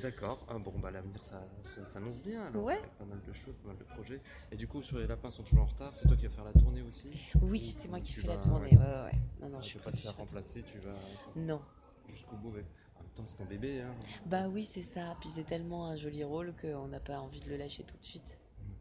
D'accord. 0.02 0.46
Ah, 0.50 0.58
bon, 0.58 0.74
bah 0.80 0.90
l'avenir, 0.92 1.24
ça, 1.24 1.42
ça 1.64 1.86
s'annonce 1.86 2.18
bien. 2.20 2.44
Alors, 2.48 2.64
Ouais. 2.64 2.78
avec 2.78 2.92
pas 2.98 3.06
mal 3.06 3.22
de 3.22 3.34
choses, 3.34 3.56
pas 3.58 3.68
mal 3.70 3.78
de 3.78 3.84
projets. 3.84 4.20
Et 4.52 4.56
du 4.56 4.68
coup, 4.68 4.82
sur 4.82 4.98
les 4.98 5.08
lapins 5.08 5.30
sont 5.30 5.44
toujours 5.44 5.64
en 5.64 5.68
retard. 5.68 5.94
C'est 5.96 6.08
toi 6.08 6.18
qui 6.18 6.26
vas 6.26 6.32
faire 6.34 6.46
la 6.46 6.54
tournée 6.54 6.82
aussi 6.82 7.10
Oui, 7.42 7.60
Ou- 7.60 7.62
c'est 7.82 7.88
moi 7.88 8.00
qui 8.00 8.14
fais 8.14 8.28
la 8.28 8.38
tournée. 8.38 8.70
ouais. 8.72 8.78
Ouais, 8.78 9.04
ouais. 9.04 9.20
Non, 9.42 9.50
non, 9.50 9.58
je 9.60 9.64
Je 9.66 9.70
suis 9.70 9.80
pas 9.80 9.92
te 9.92 9.98
faire 10.00 10.16
remplacer, 10.18 10.64
tu 10.64 10.80
vas 10.80 10.96
Non. 11.36 11.62
jusqu'au 12.08 12.36
bout. 12.38 12.50
mais 12.52 12.66
En 13.00 13.04
même 13.04 13.12
temps, 13.14 13.26
c'est 13.26 13.38
ton 13.38 13.46
bébé. 13.46 13.82
Hein. 13.82 13.94
Bah 14.26 14.48
oui, 14.48 14.64
c'est 14.64 14.82
ça. 14.84 15.16
Puis 15.20 15.30
c'est 15.30 15.44
tellement 15.44 15.88
un 15.88 15.96
joli 15.96 16.24
rôle 16.24 16.54
qu'on 16.60 16.88
n'a 16.88 17.00
pas 17.00 17.20
envie 17.20 17.40
de 17.42 17.50
le 17.50 17.58
lâcher 17.58 17.84
tout 17.84 17.98
de 17.98 18.04
suite. 18.06 18.40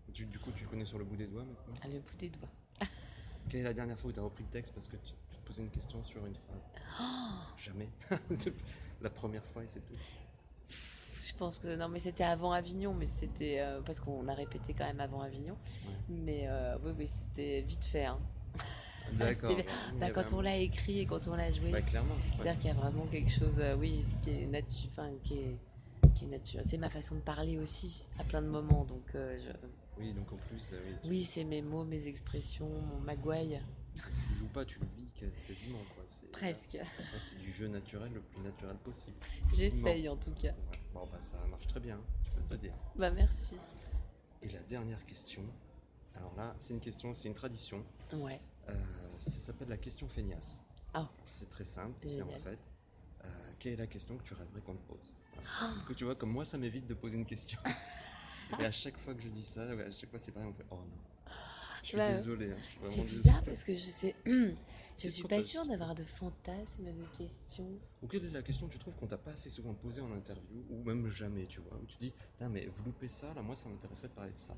Du, 0.08 0.24
du 0.26 0.38
coup, 0.38 0.50
tu 0.52 0.64
le 0.64 0.70
connais 0.70 0.84
sur 0.84 0.98
le 0.98 1.04
bout 1.04 1.16
des 1.16 1.26
doigts 1.26 1.44
maintenant. 1.44 1.74
À 1.82 1.88
le 1.88 2.00
bout 2.00 2.16
des 2.18 2.28
doigts. 2.30 2.48
Quelle 3.48 3.60
est 3.60 3.64
la 3.64 3.72
dernière 3.74 3.98
fois 3.98 4.10
où 4.10 4.12
tu 4.12 4.20
as 4.20 4.22
repris 4.22 4.44
le 4.44 4.50
texte 4.50 4.72
parce 4.72 4.86
que 4.88 4.96
tu, 4.96 5.12
posais 5.50 5.62
une 5.62 5.70
question 5.70 6.02
sur 6.04 6.24
une 6.26 6.34
phrase 6.36 6.70
Jamais. 7.56 7.88
C'est 8.36 8.54
la 9.02 9.10
première 9.10 9.44
fois 9.44 9.64
et 9.64 9.66
c'est 9.66 9.80
tout. 9.80 9.94
Je 11.22 11.34
pense 11.34 11.58
que 11.58 11.74
non, 11.76 11.88
mais 11.88 11.98
c'était 11.98 12.24
avant 12.24 12.52
Avignon, 12.52 12.94
mais 12.94 13.06
c'était 13.06 13.60
euh, 13.60 13.80
parce 13.82 13.98
qu'on 14.00 14.28
a 14.28 14.34
répété 14.34 14.74
quand 14.74 14.84
même 14.86 15.00
avant 15.00 15.20
Avignon. 15.22 15.54
Ouais. 15.54 15.94
Mais 16.08 16.42
euh, 16.48 16.76
oui, 16.84 16.92
oui, 16.98 17.06
c'était 17.08 17.62
vite 17.62 17.84
fait. 17.84 18.04
hein. 18.04 18.18
D'accord. 19.14 19.56
Bah, 19.98 20.10
quand 20.10 20.32
on 20.34 20.40
l'a 20.40 20.56
écrit 20.56 21.00
et 21.00 21.06
quand 21.06 21.26
on 21.28 21.34
l'a 21.34 21.50
joué, 21.50 21.70
Bah, 21.72 21.82
clairement. 21.82 22.14
ouais. 22.14 22.20
C'est-à-dire 22.36 22.58
qu'il 22.58 22.68
y 22.68 22.72
a 22.72 22.74
vraiment 22.74 23.06
quelque 23.06 23.30
chose, 23.30 23.58
euh, 23.60 23.74
oui, 23.76 24.04
qui 24.22 24.30
est 24.30 24.48
enfin, 24.86 25.10
qui 25.24 25.38
est, 25.38 25.56
qui 26.14 26.24
est 26.26 26.28
nature. 26.28 26.60
C'est 26.64 26.78
ma 26.78 26.88
façon 26.90 27.16
de 27.16 27.20
parler 27.20 27.58
aussi, 27.58 28.04
à 28.20 28.24
plein 28.24 28.42
de 28.42 28.48
moments. 28.48 28.84
Donc, 28.84 29.10
je- 29.14 29.50
Oui, 29.98 30.12
donc 30.12 30.32
en 30.32 30.36
plus, 30.36 30.72
oui, 30.72 30.94
tu, 31.02 31.08
oui, 31.10 31.24
c'est 31.24 31.44
mes 31.44 31.62
mots, 31.62 31.84
mes 31.84 32.06
expressions, 32.06 32.68
mon 32.68 33.00
magouaille, 33.00 33.60
tu 33.94 34.34
joues 34.38 34.48
pas, 34.48 34.64
tu 34.64 34.78
le 34.80 34.86
vis 34.86 35.08
quas- 35.14 35.26
quasiment. 35.46 35.78
Quoi. 35.94 36.04
C'est- 36.06 36.30
presque. 36.30 36.78
C'est 37.18 37.38
du 37.40 37.52
jeu 37.52 37.68
naturel 37.68 38.12
le 38.12 38.20
plus 38.20 38.40
naturel 38.40 38.76
possible. 38.78 39.16
J'essaye 39.54 40.08
en 40.08 40.16
tout 40.16 40.32
cas. 40.34 40.48
Ouais. 40.52 40.80
Bon, 40.94 41.06
bah, 41.10 41.18
ça 41.20 41.36
marche 41.48 41.66
très 41.66 41.80
bien, 41.80 42.00
je 42.24 42.30
peux 42.40 42.56
te 42.56 42.60
dire. 42.60 42.74
Bah, 42.96 43.10
merci. 43.10 43.56
Et 44.42 44.48
la 44.48 44.60
dernière 44.62 45.04
question, 45.04 45.42
euh, 45.42 46.18
Alors 46.18 46.34
là, 46.34 46.54
c'est 46.58 46.74
une 46.74 46.80
question, 46.80 47.14
c'est 47.14 47.28
une 47.28 47.34
tradition. 47.34 47.84
Ouais. 48.12 48.40
Euh, 48.68 48.74
ça 49.16 49.30
s'appelle 49.38 49.68
la 49.68 49.76
question 49.76 50.08
feignasse. 50.08 50.62
Ah. 50.92 51.08
C'est 51.30 51.48
très 51.48 51.64
simple, 51.64 51.96
c'est 52.02 52.22
en 52.22 52.30
fait, 52.30 52.58
euh, 53.24 53.28
quelle 53.58 53.74
est 53.74 53.76
la 53.76 53.86
question 53.86 54.16
que 54.16 54.22
tu 54.24 54.34
rêverais 54.34 54.60
qu'on 54.60 54.74
te 54.74 54.82
pose? 54.88 55.12
Voilà. 55.34 55.74
Que 55.86 55.92
tu 55.92 56.04
vois, 56.04 56.14
comme 56.16 56.30
moi, 56.32 56.44
ça 56.44 56.58
m'évite 56.58 56.86
de 56.86 56.94
poser 56.94 57.16
une 57.16 57.24
question. 57.26 57.58
Et 58.58 58.64
à 58.64 58.70
chaque 58.72 58.98
fois 58.98 59.14
que 59.14 59.22
je 59.22 59.28
dis 59.28 59.44
ça, 59.44 59.62
à 59.62 59.90
chaque 59.92 60.10
fois 60.10 60.18
c'est 60.18 60.32
pareil, 60.32 60.48
on 60.50 60.52
fait 60.54 60.66
oh 60.70 60.76
non. 60.76 60.98
Je 61.82 61.88
suis 61.88 61.96
Bah, 61.96 62.08
désolé. 62.12 62.50
hein, 62.50 62.56
C'est 62.82 63.04
bizarre 63.04 63.42
parce 63.44 63.64
que 63.64 63.72
je 63.72 63.78
sais. 63.90 64.14
je 64.98 65.08
suis 65.08 65.22
pas 65.24 65.42
sûre 65.42 65.64
d'avoir 65.66 65.94
de 65.94 66.04
fantasmes, 66.04 66.84
de 66.86 67.16
questions. 67.18 67.68
Ou 68.02 68.06
quelle 68.06 68.24
est 68.26 68.30
la 68.30 68.42
question 68.42 68.66
que 68.68 68.72
tu 68.72 68.78
trouves 68.78 68.94
qu'on 68.96 69.06
t'a 69.06 69.18
pas 69.18 69.32
assez 69.32 69.50
souvent 69.50 69.74
posée 69.74 70.00
en 70.00 70.12
interview, 70.12 70.64
ou 70.70 70.82
même 70.84 71.08
jamais, 71.10 71.46
tu 71.46 71.60
vois, 71.60 71.76
où 71.82 71.86
tu 71.86 71.96
dis, 71.98 72.12
Putain, 72.32 72.48
mais 72.48 72.66
vous 72.66 72.82
loupez 72.84 73.08
ça, 73.08 73.32
là, 73.34 73.42
moi 73.42 73.54
ça 73.54 73.68
m'intéresserait 73.68 74.08
de 74.08 74.12
parler 74.14 74.32
de 74.32 74.38
ça. 74.38 74.56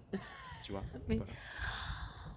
tu 0.65 0.73
vois 0.73 0.83
Oui. 1.09 1.17
Voilà. 1.17 1.33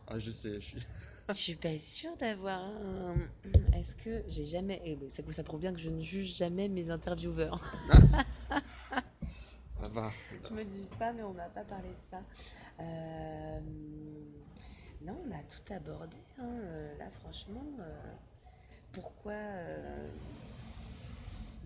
Ah, 0.07 0.19
je 0.19 0.29
sais, 0.31 0.55
je 0.55 0.65
suis. 0.65 0.85
Je 1.29 1.33
suis 1.33 1.55
pas 1.55 1.79
sûre 1.79 2.15
d'avoir 2.17 2.59
un. 2.63 3.15
Est-ce 3.73 3.95
que 3.95 4.23
j'ai 4.27 4.45
jamais. 4.45 4.79
eh 4.85 5.09
Ça, 5.09 5.23
ça 5.31 5.43
prouve 5.43 5.61
bien 5.61 5.73
que 5.73 5.79
je 5.79 5.89
ne 5.89 5.99
juge 6.01 6.35
jamais 6.35 6.67
mes 6.69 6.91
intervieweurs. 6.91 7.63
Ça 9.67 9.89
va. 9.89 10.09
Je 10.47 10.53
me 10.53 10.63
dis 10.63 10.87
pas, 10.97 11.11
mais 11.11 11.23
on 11.23 11.33
n'a 11.33 11.49
pas 11.49 11.63
parlé 11.65 11.89
de 11.89 12.09
ça. 12.09 12.21
Euh, 12.79 13.59
Non, 15.05 15.15
on 15.27 15.31
a 15.31 15.43
tout 15.43 15.73
abordé. 15.73 16.17
hein, 16.39 16.43
euh, 16.43 16.97
Là, 16.97 17.09
franchement, 17.21 17.63
euh, 17.79 18.13
pourquoi 18.91 19.33
euh, 19.33 20.07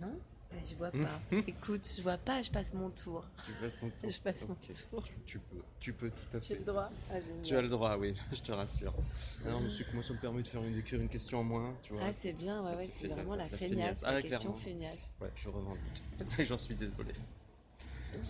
Non? 0.02 0.14
Eh, 0.52 0.64
Je 0.68 0.76
vois 0.76 0.90
pas. 0.92 1.20
Écoute, 1.48 1.88
je 1.96 2.02
vois 2.02 2.18
pas. 2.18 2.42
Je 2.42 2.50
passe 2.50 2.74
mon 2.74 2.90
tour. 2.90 3.24
Tu 3.46 3.52
passes 3.54 3.80
ton 3.80 3.90
tour. 4.02 4.10
Je 4.10 4.20
passe 4.20 4.48
mon 4.50 4.56
tour. 4.56 5.04
Tu 5.26 5.38
peux, 5.40 5.62
tu 5.80 5.94
peux 5.94 6.10
tout 6.10 6.38
à 6.38 6.42
fait. 6.42 6.48
J'ai 6.48 6.60
le 6.60 6.66
droit. 6.66 6.90
Ah. 7.12 7.16
Tu 7.44 7.56
as 7.56 7.62
le 7.62 7.70
droit, 7.70 7.96
oui, 7.98 8.14
je 8.34 8.42
te 8.42 8.52
rassure. 8.52 8.94
Alors, 9.46 9.62
monsieur, 9.62 9.86
moi 9.94 10.02
ça 10.04 10.14
me 10.14 10.20
permet 10.20 10.42
de 10.42 10.48
faire 10.48 10.64
une, 10.64 10.74
d'écrire 10.74 11.00
une 11.00 11.08
question 11.08 11.40
en 11.40 11.44
moins, 11.44 11.76
tu 11.84 11.94
vois. 11.94 12.02
Ah, 12.06 12.12
c'est 12.12 12.34
bien. 12.34 12.62
Ouais, 12.64 12.72
ouais, 12.72 12.76
C'est 12.76 12.88
c'est 12.92 13.00
fait 13.04 13.08
la- 13.10 13.16
vraiment 13.16 13.36
la, 13.36 13.44
la 13.44 13.50
feignasse. 13.50 13.70
feignasse. 13.70 14.02
La 14.02 14.10
Ah, 14.10 14.22
question 14.24 14.54
feignasse. 14.56 15.12
Ouais, 15.22 15.32
je 15.36 15.50
revendique. 15.50 16.04
Mais 16.38 16.46
j'en 16.46 16.58
suis 16.58 16.76
désolé. 16.76 17.14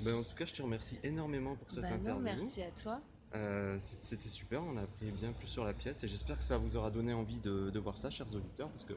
Ben, 0.04 0.16
en 0.16 0.24
tout 0.24 0.36
cas, 0.36 0.44
je 0.46 0.54
te 0.54 0.62
remercie 0.62 1.00
énormément 1.04 1.56
pour 1.56 1.72
cette 1.72 1.86
non, 1.90 1.96
interview. 1.96 2.22
merci 2.22 2.62
à 2.64 2.70
toi. 2.72 3.00
Euh, 3.36 3.76
C'était 3.80 4.30
super, 4.30 4.64
on 4.64 4.76
a 4.78 4.82
appris 4.84 5.12
bien 5.12 5.32
plus 5.34 5.48
sur 5.48 5.64
la 5.64 5.74
pièce 5.74 6.04
et 6.04 6.08
j'espère 6.08 6.38
que 6.38 6.44
ça 6.44 6.58
vous 6.58 6.76
aura 6.76 6.90
donné 6.90 7.14
envie 7.14 7.40
de, 7.40 7.70
de 7.70 7.80
voir 7.80 7.98
ça, 7.98 8.10
chers 8.10 8.34
auditeurs, 8.36 8.70
parce 8.70 8.84
que 8.84 8.94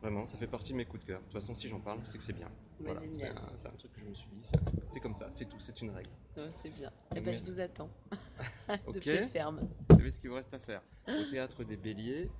vraiment, 0.00 0.24
ça 0.24 0.38
fait 0.38 0.46
partie 0.46 0.72
de 0.72 0.78
mes 0.78 0.84
coups 0.86 1.02
de 1.02 1.08
cœur. 1.08 1.18
De 1.20 1.24
toute 1.24 1.34
façon, 1.34 1.54
si 1.54 1.68
j'en 1.68 1.80
parle, 1.80 1.98
c'est 2.04 2.16
que 2.18 2.24
c'est 2.24 2.32
bien. 2.32 2.50
Voilà, 2.80 3.00
c'est 3.12 3.28
un, 3.28 3.70
truc 3.78 3.92
que 3.92 4.00
je 4.00 4.04
me 4.06 4.14
suis 4.14 4.28
dit, 4.32 4.42
c'est- 4.86 5.00
comme 5.00 5.14
ça, 5.14 5.26
c'est 5.30 5.44
tout, 5.44 5.56
c'est 5.60 5.80
une 5.82 5.90
règle. 5.90 6.10
Non, 6.36 6.46
C'est 6.50 6.70
bien. 6.70 6.90
Eh 7.14 7.20
ben, 7.20 7.32
je 7.34 7.42
vous 7.42 7.60
attends. 7.60 7.88
Ok. 8.86 8.94
De 8.94 8.98
pied 9.00 9.26
ferme. 9.28 9.60
Vous 9.90 9.96
savez 9.96 10.10
ce 10.10 10.18
qu'il 10.18 10.30
vous 10.30 10.36
reste 10.36 10.52
à 10.54 10.58
faire. 10.58 10.80
Au 11.06 11.30
théâtre 11.30 11.62
des 11.64 11.76
Béliers, 11.76 12.30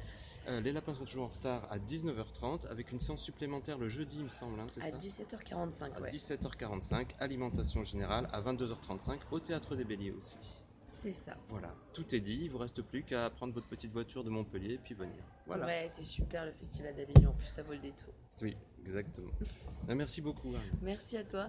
euh, 0.48 0.60
les 0.62 0.72
lapins 0.72 0.94
sont 0.94 1.04
toujours 1.04 1.24
en 1.26 1.28
retard 1.28 1.70
à 1.70 1.78
19h30, 1.78 2.66
avec 2.68 2.90
une 2.92 2.98
séance 3.00 3.20
supplémentaire 3.20 3.76
le 3.78 3.90
jeudi, 3.90 4.16
il 4.18 4.24
me 4.24 4.28
semble, 4.30 4.58
hein, 4.58 4.64
c'est 4.68 4.82
À 4.82 4.90
ça 4.90 4.96
17h45, 4.96 5.92
À 5.96 6.00
ouais. 6.00 6.08
17h45, 6.10 7.08
alimentation 7.20 7.84
générale, 7.84 8.28
à 8.32 8.40
22h35, 8.40 9.18
au 9.32 9.38
théâtre 9.40 9.76
des 9.76 9.84
Béliers 9.84 10.12
aussi. 10.12 10.36
C'est 10.84 11.14
ça. 11.14 11.34
Voilà, 11.48 11.74
tout 11.94 12.14
est 12.14 12.20
dit, 12.20 12.40
il 12.42 12.50
vous 12.50 12.58
reste 12.58 12.82
plus 12.82 13.02
qu'à 13.02 13.30
prendre 13.30 13.54
votre 13.54 13.66
petite 13.66 13.90
voiture 13.90 14.22
de 14.22 14.28
Montpellier 14.28 14.74
et 14.74 14.78
puis 14.78 14.94
venir. 14.94 15.14
Voilà. 15.46 15.64
Ouais, 15.64 15.86
c'est 15.88 16.02
super 16.04 16.44
le 16.44 16.52
festival 16.52 16.94
d'Avignon. 16.94 17.30
En 17.30 17.32
plus, 17.32 17.46
ça 17.48 17.62
vaut 17.62 17.72
le 17.72 17.78
détour. 17.78 18.12
Oui, 18.42 18.54
exactement. 18.82 19.30
Ah, 19.88 19.94
Merci 19.94 20.20
beaucoup. 20.20 20.48
Anne. 20.48 20.78
Merci 20.82 21.16
à 21.16 21.24
toi. 21.24 21.48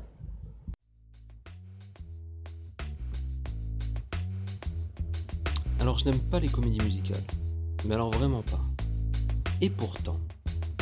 Alors, 5.81 5.99
je 5.99 6.05
n'aime 6.05 6.19
pas 6.19 6.39
les 6.39 6.47
comédies 6.47 6.81
musicales. 6.81 7.23
Mais 7.83 7.95
alors, 7.95 8.11
vraiment 8.11 8.41
pas. 8.41 8.61
Et 9.61 9.69
pourtant, 9.69 10.19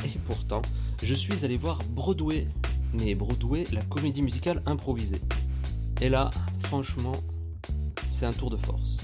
et 0.06 0.18
pourtant, 0.26 0.62
je 1.02 1.14
suis 1.14 1.44
allé 1.44 1.58
voir 1.58 1.80
Broadway. 1.90 2.48
Mais 2.94 3.16
Broadway, 3.16 3.66
la 3.72 3.82
comédie 3.82 4.22
musicale 4.22 4.62
improvisée. 4.68 5.22
Et 6.02 6.10
là, 6.10 6.30
franchement, 6.60 7.16
c'est 8.06 8.26
un 8.26 8.34
tour 8.34 8.50
de 8.50 8.58
force. 8.58 8.98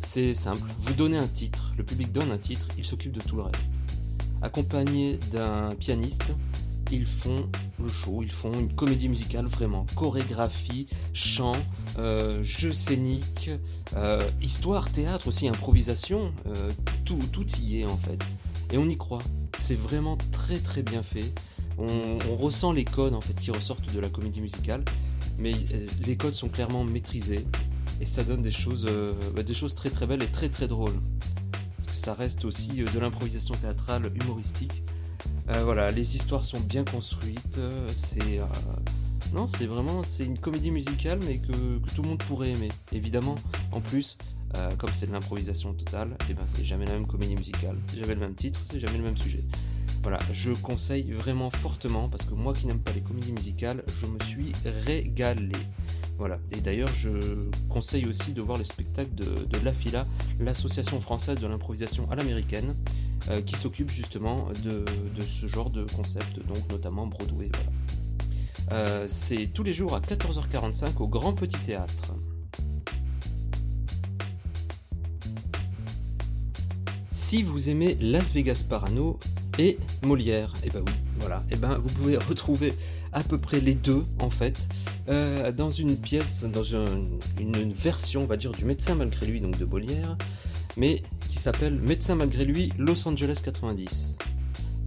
C'est 0.00 0.34
simple, 0.34 0.70
vous 0.78 0.94
donnez 0.94 1.18
un 1.18 1.28
titre, 1.28 1.72
le 1.76 1.84
public 1.84 2.12
donne 2.12 2.30
un 2.30 2.38
titre, 2.38 2.68
il 2.78 2.84
s'occupe 2.84 3.12
de 3.12 3.20
tout 3.20 3.36
le 3.36 3.42
reste. 3.42 3.80
Accompagné 4.40 5.18
d'un 5.32 5.74
pianiste, 5.74 6.32
ils 6.92 7.06
font 7.06 7.48
le 7.82 7.88
show, 7.88 8.22
ils 8.22 8.30
font 8.30 8.52
une 8.52 8.72
comédie 8.72 9.08
musicale 9.08 9.46
vraiment, 9.46 9.86
chorégraphie, 9.96 10.86
chant, 11.12 11.56
euh, 11.98 12.42
jeu 12.42 12.72
scénique, 12.72 13.50
euh, 13.94 14.28
histoire, 14.40 14.90
théâtre 14.90 15.28
aussi, 15.28 15.48
improvisation, 15.48 16.32
euh, 16.46 16.72
tout, 17.04 17.20
tout 17.32 17.46
y 17.60 17.80
est 17.80 17.86
en 17.86 17.96
fait. 17.96 18.22
Et 18.72 18.78
on 18.78 18.88
y 18.88 18.96
croit. 18.96 19.22
C'est 19.56 19.78
vraiment 19.78 20.16
très 20.32 20.58
très 20.58 20.82
bien 20.82 21.02
fait. 21.02 21.32
On, 21.78 22.18
on 22.30 22.36
ressent 22.36 22.72
les 22.72 22.84
codes 22.84 23.14
en 23.14 23.20
fait 23.20 23.34
qui 23.34 23.50
ressortent 23.50 23.92
de 23.92 24.00
la 24.00 24.08
comédie 24.08 24.40
musicale, 24.40 24.84
mais 25.38 25.54
les 26.04 26.16
codes 26.16 26.34
sont 26.34 26.48
clairement 26.48 26.84
maîtrisés 26.84 27.44
et 28.00 28.06
ça 28.06 28.24
donne 28.24 28.42
des 28.42 28.50
choses, 28.50 28.86
euh, 28.88 29.12
bah, 29.34 29.42
des 29.42 29.54
choses 29.54 29.74
très 29.74 29.90
très 29.90 30.06
belles 30.06 30.22
et 30.22 30.28
très 30.28 30.48
très 30.48 30.68
drôles. 30.68 30.98
Parce 31.76 31.86
que 31.88 31.96
ça 31.96 32.14
reste 32.14 32.44
aussi 32.44 32.82
euh, 32.82 32.86
de 32.92 32.98
l'improvisation 32.98 33.54
théâtrale 33.54 34.10
humoristique. 34.14 34.82
Euh, 35.50 35.62
voilà, 35.64 35.90
les 35.90 36.16
histoires 36.16 36.44
sont 36.44 36.60
bien 36.60 36.84
construites. 36.84 37.58
c'est 37.92 38.40
non, 39.34 39.46
c'est 39.46 39.66
vraiment 39.66 40.02
c'est 40.02 40.24
une 40.24 40.38
comédie 40.38 40.70
musicale, 40.70 41.18
mais 41.26 41.38
que, 41.38 41.78
tout 41.94 42.02
le 42.02 42.08
monde 42.08 42.22
pourrait 42.22 42.50
aimer. 42.50 42.70
Évidemment, 42.92 43.36
en 43.72 43.80
plus, 43.80 44.18
comme 44.78 44.90
c'est 44.92 45.06
de 45.06 45.12
l'improvisation 45.12 45.74
totale, 45.74 46.16
et 46.30 46.34
ben 46.34 46.44
c'est 46.46 46.64
jamais 46.64 46.86
la 46.86 46.92
même 46.92 47.06
comédie 47.06 47.34
musicale, 47.34 47.76
c'est 47.90 47.98
jamais 47.98 48.14
le 48.14 48.20
même 48.20 48.34
titre, 48.34 48.60
c'est 48.70 48.78
jamais 48.78 48.98
le 48.98 49.04
même 49.04 49.16
sujet. 49.16 49.44
Voilà, 50.02 50.20
je 50.30 50.52
conseille 50.52 51.10
vraiment 51.10 51.50
fortement 51.50 52.08
parce 52.08 52.24
que 52.24 52.34
moi 52.34 52.54
qui 52.54 52.68
n'aime 52.68 52.78
pas 52.78 52.92
les 52.92 53.00
comédies 53.00 53.32
musicales, 53.32 53.82
je 54.00 54.06
me 54.06 54.18
suis 54.22 54.52
régalé. 54.86 55.56
Voilà, 56.18 56.38
et 56.50 56.60
d'ailleurs 56.60 56.92
je 56.92 57.10
conseille 57.68 58.06
aussi 58.06 58.32
de 58.32 58.40
voir 58.40 58.56
les 58.56 58.64
spectacles 58.64 59.14
de, 59.14 59.44
de 59.44 59.64
l'AFILA, 59.64 60.06
l'association 60.40 61.00
française 61.00 61.38
de 61.38 61.46
l'improvisation 61.46 62.10
à 62.10 62.16
l'américaine, 62.16 62.74
euh, 63.28 63.42
qui 63.42 63.56
s'occupe 63.56 63.90
justement 63.90 64.48
de, 64.62 64.84
ce 65.22 65.48
genre 65.48 65.70
de 65.70 65.84
concept, 65.84 66.46
donc 66.46 66.70
notamment 66.70 67.08
Broadway. 67.08 67.50
Euh, 68.70 69.06
c'est 69.08 69.48
tous 69.48 69.64
les 69.64 69.72
jours 69.72 69.96
à 69.96 70.00
14h45 70.00 70.96
au 70.98 71.08
Grand 71.08 71.32
Petit 71.32 71.58
Théâtre. 71.58 72.14
Si 77.10 77.42
vous 77.42 77.68
aimez 77.68 77.96
Las 78.00 78.32
Vegas 78.32 78.64
Parano 78.68 79.18
et 79.58 79.76
Molière, 80.04 80.52
et 80.62 80.70
ben 80.70 80.84
oui, 80.86 80.92
voilà, 81.18 81.42
et 81.50 81.56
ben 81.56 81.78
vous 81.78 81.88
pouvez 81.88 82.16
retrouver 82.28 82.74
à 83.12 83.22
peu 83.22 83.38
près 83.38 83.60
les 83.60 83.74
deux 83.74 84.04
en 84.18 84.30
fait 84.30 84.68
euh, 85.08 85.52
dans 85.52 85.70
une 85.70 85.96
pièce, 85.96 86.44
dans 86.44 86.74
un- 86.76 87.02
une 87.40 87.72
version, 87.72 88.22
on 88.22 88.26
va 88.26 88.36
dire, 88.36 88.52
du 88.52 88.64
Médecin 88.64 88.94
malgré 88.94 89.26
lui, 89.26 89.40
donc 89.40 89.58
de 89.58 89.64
Molière, 89.64 90.16
mais 90.76 91.02
qui 91.30 91.38
s'appelle 91.38 91.74
Médecin 91.78 92.14
malgré 92.16 92.44
lui 92.44 92.72
Los 92.78 93.06
Angeles 93.08 93.40
90. 93.44 94.16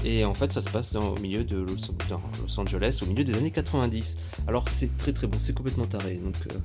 Et 0.06 0.24
en 0.24 0.34
fait, 0.34 0.54
ça 0.54 0.62
se 0.62 0.70
passe 0.70 0.96
au 0.96 1.16
milieu 1.20 1.44
de 1.44 1.58
Los, 1.58 2.60
Angeles, 2.60 3.00
au 3.02 3.06
milieu 3.06 3.24
des 3.26 3.34
années 3.34 3.52
90. 3.52 4.18
Alors 4.48 4.70
c'est 4.70 4.96
très 4.98 5.12
très 5.12 5.28
bon, 5.28 5.38
c'est 5.40 5.54
complètement 5.54 5.88
taré. 5.88 6.16
Donc 6.24 6.36
euh, 6.52 6.58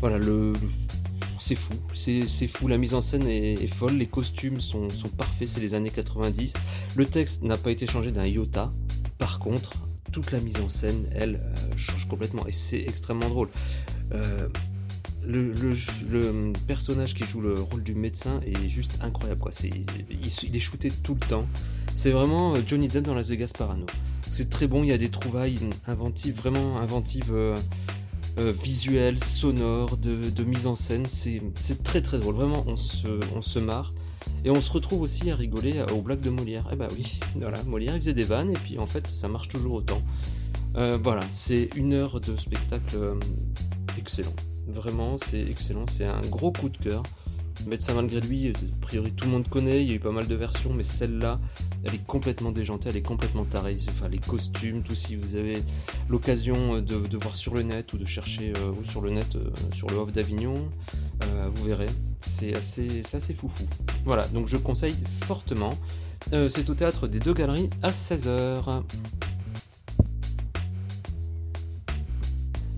voilà, 0.00 0.18
le, 0.18 0.52
c'est 1.38 1.56
fou, 1.56 1.74
c'est 1.94 2.26
c'est 2.26 2.46
fou. 2.46 2.68
La 2.68 2.78
mise 2.78 2.94
en 2.94 3.00
scène 3.00 3.26
est, 3.26 3.54
est 3.54 3.66
folle, 3.66 3.94
les 3.94 4.06
costumes 4.06 4.60
sont, 4.60 4.88
sont 4.90 5.08
parfaits, 5.08 5.48
c'est 5.48 5.60
les 5.60 5.74
années 5.74 5.90
90. 5.90 6.54
Le 6.94 7.06
texte 7.06 7.42
n'a 7.42 7.56
pas 7.56 7.70
été 7.72 7.86
changé 7.88 8.12
d'un 8.12 8.24
iota. 8.26 8.72
Par 9.18 9.38
contre, 9.40 9.72
toute 10.14 10.30
la 10.30 10.38
mise 10.38 10.58
en 10.58 10.68
scène, 10.68 11.06
elle, 11.12 11.40
euh, 11.42 11.76
change 11.76 12.06
complètement 12.06 12.46
et 12.46 12.52
c'est 12.52 12.78
extrêmement 12.78 13.28
drôle. 13.28 13.48
Euh, 14.12 14.48
le, 15.26 16.52
personnage 16.68 17.14
qui 17.14 17.24
joue 17.24 17.40
le 17.40 17.54
rôle 17.54 17.82
du 17.82 17.96
médecin 17.96 18.38
est 18.46 18.68
juste 18.68 18.98
incroyable. 19.00 19.40
Quoi. 19.40 19.50
C'est, 19.50 19.72
il, 20.10 20.56
est 20.56 20.60
shooté 20.60 20.92
tout 21.02 21.14
le 21.14 21.26
temps. 21.26 21.46
C'est 21.96 22.12
vraiment 22.12 22.54
euh, 22.54 22.60
Johnny 22.64 22.86
Depp 22.86 23.04
dans 23.04 23.14
Las 23.14 23.28
Vegas 23.28 23.50
Parano. 23.58 23.86
C'est 24.30 24.50
très 24.50 24.68
bon, 24.68 24.84
il 24.84 24.90
y 24.90 24.92
a 24.92 24.98
des 24.98 25.10
trouvailles 25.10 25.58
inventives, 25.88 26.36
vraiment 26.36 26.78
inventives, 26.78 27.32
visuelles, 28.36 29.18
sonores, 29.22 29.96
de, 29.96 30.44
mise 30.44 30.66
en 30.66 30.74
scène. 30.76 31.06
C'est, 31.06 31.42
c'est 31.56 31.82
très 31.82 32.02
très 32.02 32.18
drôle. 32.18 32.34
Vraiment, 32.36 32.64
on 32.66 32.76
se, 32.76 33.08
on 33.34 33.42
se 33.42 33.58
marre. 33.58 33.94
Et 34.44 34.50
on 34.50 34.60
se 34.60 34.70
retrouve 34.70 35.00
aussi 35.00 35.30
à 35.30 35.36
rigoler 35.36 35.82
aux 35.92 36.02
blagues 36.02 36.20
de 36.20 36.30
Molière. 36.30 36.66
Eh 36.70 36.76
bah 36.76 36.88
oui, 36.94 37.18
voilà, 37.36 37.62
Molière 37.62 37.96
il 37.96 38.00
faisait 38.00 38.12
des 38.12 38.24
vannes 38.24 38.50
et 38.50 38.58
puis 38.58 38.78
en 38.78 38.86
fait 38.86 39.06
ça 39.08 39.28
marche 39.28 39.48
toujours 39.48 39.74
autant. 39.74 40.02
Euh, 40.76 40.98
voilà, 41.02 41.22
c'est 41.30 41.70
une 41.76 41.94
heure 41.94 42.20
de 42.20 42.36
spectacle 42.36 42.94
euh, 42.96 43.14
excellent. 43.98 44.34
Vraiment, 44.66 45.16
c'est 45.18 45.40
excellent. 45.40 45.86
C'est 45.88 46.04
un 46.04 46.20
gros 46.22 46.52
coup 46.52 46.68
de 46.68 46.76
cœur. 46.76 47.02
Médecin 47.66 47.94
malgré 47.94 48.20
lui, 48.20 48.48
a 48.48 48.52
priori 48.82 49.12
tout 49.12 49.24
le 49.24 49.30
monde 49.30 49.48
connaît. 49.48 49.82
Il 49.82 49.88
y 49.88 49.92
a 49.92 49.94
eu 49.94 50.00
pas 50.00 50.10
mal 50.10 50.26
de 50.26 50.34
versions, 50.34 50.72
mais 50.74 50.82
celle-là, 50.82 51.40
Elle 51.84 51.94
est 51.94 52.06
complètement 52.06 52.50
déjantée, 52.50 52.88
elle 52.88 52.96
est 52.96 53.02
complètement 53.02 53.44
tarée. 53.44 53.76
Enfin, 53.88 54.08
les 54.08 54.18
costumes, 54.18 54.82
tout 54.82 54.94
si 54.94 55.16
vous 55.16 55.36
avez 55.36 55.62
l'occasion 56.08 56.80
de, 56.80 57.16
voir 57.16 57.36
sur 57.36 57.54
le 57.54 57.62
net 57.62 57.92
ou 57.92 57.98
de 57.98 58.04
chercher 58.04 58.52
ou 58.80 58.84
sur 58.84 59.00
le 59.00 59.10
net 59.10 59.36
sur 59.72 59.90
le 59.90 59.96
Off 59.96 60.12
d'Avignon, 60.12 60.68
vous 61.54 61.64
verrez. 61.64 61.88
C'est 62.20 62.54
assez, 62.54 63.02
assez 63.12 63.34
foufou. 63.34 63.64
Voilà, 64.04 64.26
donc 64.28 64.48
je 64.48 64.56
conseille 64.56 64.96
fortement. 65.26 65.74
c'est 66.30 66.70
au 66.70 66.74
théâtre 66.74 67.06
des 67.06 67.20
deux 67.20 67.34
galeries 67.34 67.68
à 67.82 67.90
16h. 67.90 68.82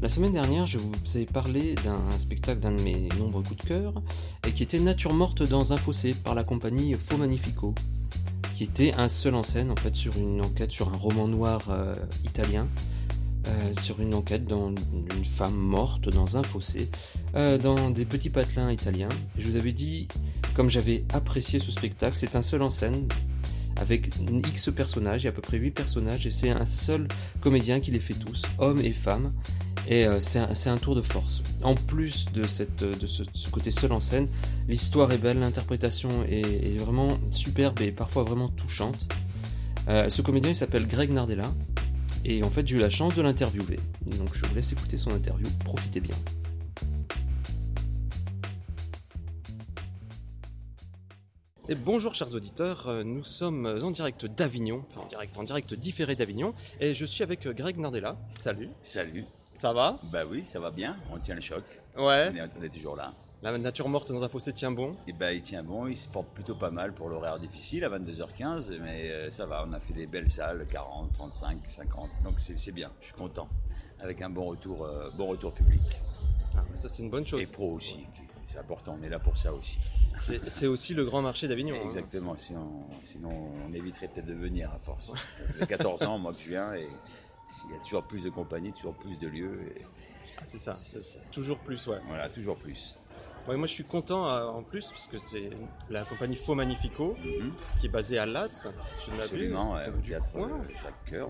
La 0.03 0.11
semaine 0.11 0.33
dernière, 0.33 0.67
je 0.67 0.77
vous 0.77 0.93
ai 1.17 1.25
parlé 1.25 1.75
d'un 1.83 2.19
spectacle 2.19 2.61
d'un 2.61 2.73
de 2.73 2.83
mes 2.83 3.09
nombreux 3.19 3.43
coups 3.43 3.63
de 3.63 3.67
cœur, 3.67 3.95
et 4.47 4.53
qui 4.53 4.63
était 4.63 4.79
Nature 4.79 5.15
morte 5.15 5.43
dans 5.43 5.73
un 5.73 5.79
fossé 5.79 6.15
par 6.15 6.35
la 6.35 6.45
compagnie 6.45 6.95
Faux 6.95 7.17
Magnifico, 7.17 7.75
qui 8.57 8.65
était 8.65 8.95
un 8.95 9.11
seul 9.11 9.35
en 9.35 9.43
scène 9.43 9.71
en 9.71 9.77
fait 9.77 9.95
sur 9.95 10.17
une 10.17 10.41
enquête 10.41 10.73
sur 10.73 10.89
un 10.93 10.97
roman 10.97 11.29
noir 11.29 11.61
euh, 11.69 11.95
italien, 12.25 12.67
euh, 13.49 13.73
sur 13.83 14.01
une 14.01 14.15
enquête 14.15 14.47
d'une 14.47 15.25
femme 15.25 15.55
morte 15.55 16.09
dans 16.09 16.39
un 16.39 16.43
fossé, 16.43 16.89
euh, 17.35 17.59
dans 17.59 17.91
des 17.91 18.07
petits 18.07 18.31
patelins 18.31 18.73
italiens. 18.73 19.11
je 19.37 19.47
vous 19.47 19.57
avais 19.57 19.73
dit, 19.73 20.09
comme 20.55 20.71
j'avais 20.71 21.05
apprécié 21.13 21.59
ce 21.59 21.71
spectacle, 21.71 22.17
c'est 22.17 22.35
un 22.35 22.41
seul 22.41 22.63
en 22.63 22.71
scène 22.71 23.07
avec 23.77 24.11
X 24.17 24.71
personnages, 24.75 25.23
il 25.23 25.25
y 25.25 25.29
a 25.29 25.31
à 25.31 25.35
peu 25.35 25.43
près 25.43 25.59
8 25.59 25.71
personnages, 25.73 26.27
et 26.27 26.31
c'est 26.31 26.51
un 26.51 26.65
seul 26.65 27.09
comédien 27.41 27.81
qui 27.81 27.91
les 27.91 28.01
fait 28.01 28.15
tous, 28.15 28.43
hommes 28.59 28.81
et 28.81 28.93
femmes. 28.93 29.33
Et 29.89 30.05
euh, 30.07 30.21
c'est 30.21 30.69
un, 30.69 30.79
tour 30.79 30.97
de 30.97 31.03
force. 31.03 31.45
En 31.63 31.75
plus 31.75 32.27
de, 32.33 32.43
de 32.43 33.07
ce, 33.07 33.51
côté 33.51 33.71
seul 33.71 33.93
en 33.93 34.01
scène, 34.01 34.27
l'histoire 34.69 35.13
est 35.13 35.19
belle, 35.19 35.39
l'interprétation 35.39 36.25
est, 36.29 36.77
vraiment 36.79 37.19
superbe 37.31 37.81
et 37.81 37.93
parfois 37.93 38.25
vraiment 38.25 38.49
touchante. 38.49 39.09
Euh, 39.89 40.11
ce 40.11 40.23
comédien 40.23 40.55
s'appelle 40.55 40.89
Greg 40.89 41.11
Nardella. 41.11 41.53
Et 42.25 42.43
en 42.43 42.51
fait 42.51 42.67
j'ai 42.67 42.75
eu 42.75 42.81
la 42.81 42.91
chance 42.91 43.15
de 43.15 43.23
l'interviewer. 43.23 43.79
Donc 44.19 44.31
je 44.33 44.45
vous 44.45 44.55
laisse 44.57 44.73
écouter 44.73 44.97
son 44.97 45.13
interview. 45.13 45.47
Profitez 45.65 46.01
bien. 46.01 46.17
Et 51.69 51.75
bonjour 51.75 52.15
chers 52.15 52.33
auditeurs, 52.33 52.87
euh, 52.87 53.03
nous 53.03 53.25
sommes 53.25 53.67
en 53.67 53.91
direct 53.91 54.25
d'Avignon, 54.25 54.85
enfin 54.87 55.01
en 55.01 55.09
direct, 55.09 55.37
en 55.37 55.43
direct 55.43 55.75
différé 55.75 56.15
d'Avignon, 56.15 56.55
et 56.79 56.95
je 56.95 57.05
suis 57.05 57.25
avec 57.25 57.49
Greg 57.49 57.77
Nardella. 57.77 58.17
Salut. 58.39 58.71
Salut. 58.83 59.25
Ça 59.57 59.73
va? 59.73 59.99
Bah 60.13 60.23
oui, 60.31 60.47
ça 60.47 60.61
va 60.61 60.71
bien, 60.71 60.97
on 61.13 61.19
tient 61.19 61.35
le 61.35 61.41
choc. 61.41 61.65
Ouais. 61.99 62.31
On 62.57 62.63
est, 62.63 62.69
toujours 62.69 62.95
là. 62.95 63.13
La 63.43 63.59
nature 63.59 63.89
morte 63.89 64.13
dans 64.13 64.23
un 64.23 64.29
fossé 64.29 64.53
tient 64.53 64.71
bon? 64.71 64.93
Et 64.93 64.95
eh 65.09 65.13
bah 65.13 65.33
il 65.33 65.43
tient 65.43 65.65
bon, 65.65 65.89
il 65.89 65.97
se 65.97 66.07
porte 66.07 66.29
plutôt 66.29 66.55
pas 66.55 66.71
mal 66.71 66.93
pour 66.93 67.09
l'horaire 67.09 67.41
difficile 67.41 67.83
à 67.83 67.89
22h15, 67.89 68.79
mais 68.81 69.11
euh, 69.11 69.31
ça 69.33 69.47
va, 69.47 69.65
on 69.69 69.73
a 69.73 69.81
fait 69.81 69.95
des 69.95 70.07
belles 70.07 70.31
salles, 70.31 70.65
40, 70.71 71.15
35, 71.15 71.59
50, 71.67 72.11
donc 72.23 72.39
c'est 72.39 72.71
bien, 72.71 72.93
je 73.01 73.07
suis 73.07 73.15
content, 73.15 73.49
avec 73.99 74.23
un 74.23 74.31
bon 74.31 74.45
retour, 74.45 74.85
euh, 74.85 75.11
bon 75.19 75.27
retour 75.27 75.53
public. 75.53 75.81
Ah, 76.57 76.63
ça 76.75 76.89
c'est 76.89 77.03
une 77.03 77.11
bonne 77.11 77.27
chose. 77.27 77.43
Et 77.43 77.47
pro 77.49 77.73
aussi, 77.73 78.07
c'est 78.47 78.59
important, 78.59 78.97
on 78.99 79.03
est 79.03 79.09
là 79.09 79.19
pour 79.19 79.37
ça 79.37 79.53
aussi. 79.53 79.79
C'est 80.19 80.67
aussi 80.67 80.95
le 80.95 81.05
grand 81.05 81.23
marché 81.23 81.49
d'Avignon. 81.49 81.75
Hein. 81.77 81.85
Exactement, 81.85 82.37
sinon, 82.37 82.87
sinon, 83.03 83.31
on 83.69 83.73
éviterait 83.73 84.09
peut-être 84.09 84.27
de 84.27 84.35
venir 84.35 84.71
à 84.73 84.79
force. 84.79 85.13
Ça 85.47 85.53
fait 85.55 85.67
14 85.67 86.03
ans, 86.05 86.19
moi 86.19 86.33
que 86.33 86.41
je 86.41 86.49
viens, 86.49 86.75
et 86.75 86.87
il 87.67 87.75
y 87.75 87.77
a 87.77 87.83
toujours 87.83 88.05
plus 88.05 88.23
de 88.25 88.31
compagnies, 88.31 88.73
toujours 88.73 88.95
plus 88.95 89.19
de 89.19 89.29
lieux. 89.29 89.75
Ah, 90.39 90.43
c'est 90.45 90.59
ça, 90.59 90.75
toujours 91.33 91.59
plus, 91.59 91.87
ouais. 91.89 91.99
Voilà, 92.09 92.29
toujours 92.29 92.57
plus. 92.57 92.97
Ouais, 93.49 93.57
moi 93.57 93.69
je 93.69 93.73
suis 93.73 93.85
content 93.85 94.29
euh, 94.29 94.47
en 94.47 94.65
plus 94.65 94.91
parce 94.91 95.07
que 95.07 95.19
c'est 95.25 95.51
la 95.89 96.03
compagnie 96.03 96.35
Faux 96.35 96.57
Magnifico 96.57 97.17
mhm. 97.25 97.53
qui 97.81 97.87
est 97.87 97.89
basée 97.89 98.19
à 98.19 98.27
Latz. 98.27 98.67
Je 99.07 99.23
Absolument, 99.23 99.75
ouais, 99.75 99.89
au 99.89 100.05
théâtre 100.05 100.31
chaque 100.83 101.05
cœur. 101.05 101.29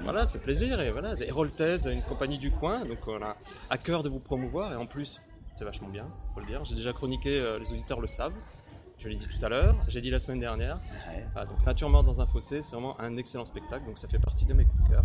Voilà, 0.00 0.26
ça 0.26 0.32
fait 0.32 0.40
plaisir 0.40 0.78
et 0.82 0.90
voilà, 0.90 1.14
Héroltez, 1.20 1.88
une 1.90 2.02
compagnie 2.02 2.36
du 2.36 2.50
coin, 2.50 2.84
donc 2.84 2.98
on 3.06 3.22
a 3.22 3.36
à 3.70 3.78
cœur 3.78 4.02
de 4.02 4.10
vous 4.10 4.20
promouvoir 4.20 4.72
et 4.72 4.76
en 4.76 4.84
plus 4.84 5.22
c'est 5.54 5.64
vachement 5.64 5.88
bien, 5.88 6.08
faut 6.34 6.40
le 6.40 6.46
dire. 6.46 6.64
J'ai 6.64 6.74
déjà 6.74 6.92
chroniqué, 6.92 7.40
euh, 7.40 7.58
les 7.58 7.72
auditeurs 7.72 8.00
le 8.00 8.06
savent. 8.06 8.34
Je 8.98 9.08
l'ai 9.08 9.16
dit 9.16 9.26
tout 9.26 9.44
à 9.44 9.48
l'heure, 9.48 9.76
j'ai 9.88 10.00
dit 10.00 10.10
la 10.10 10.20
semaine 10.20 10.40
dernière. 10.40 10.78
Ah, 11.34 11.44
donc 11.44 11.64
Nature 11.66 11.88
morte 11.90 12.06
dans 12.06 12.20
un 12.20 12.26
fossé, 12.26 12.62
c'est 12.62 12.72
vraiment 12.76 12.98
un 13.00 13.16
excellent 13.16 13.44
spectacle, 13.44 13.84
donc 13.86 13.98
ça 13.98 14.06
fait 14.06 14.20
partie 14.20 14.44
de 14.44 14.54
mes 14.54 14.64
coups 14.64 14.84
de 14.84 14.88
cœur. 14.90 15.04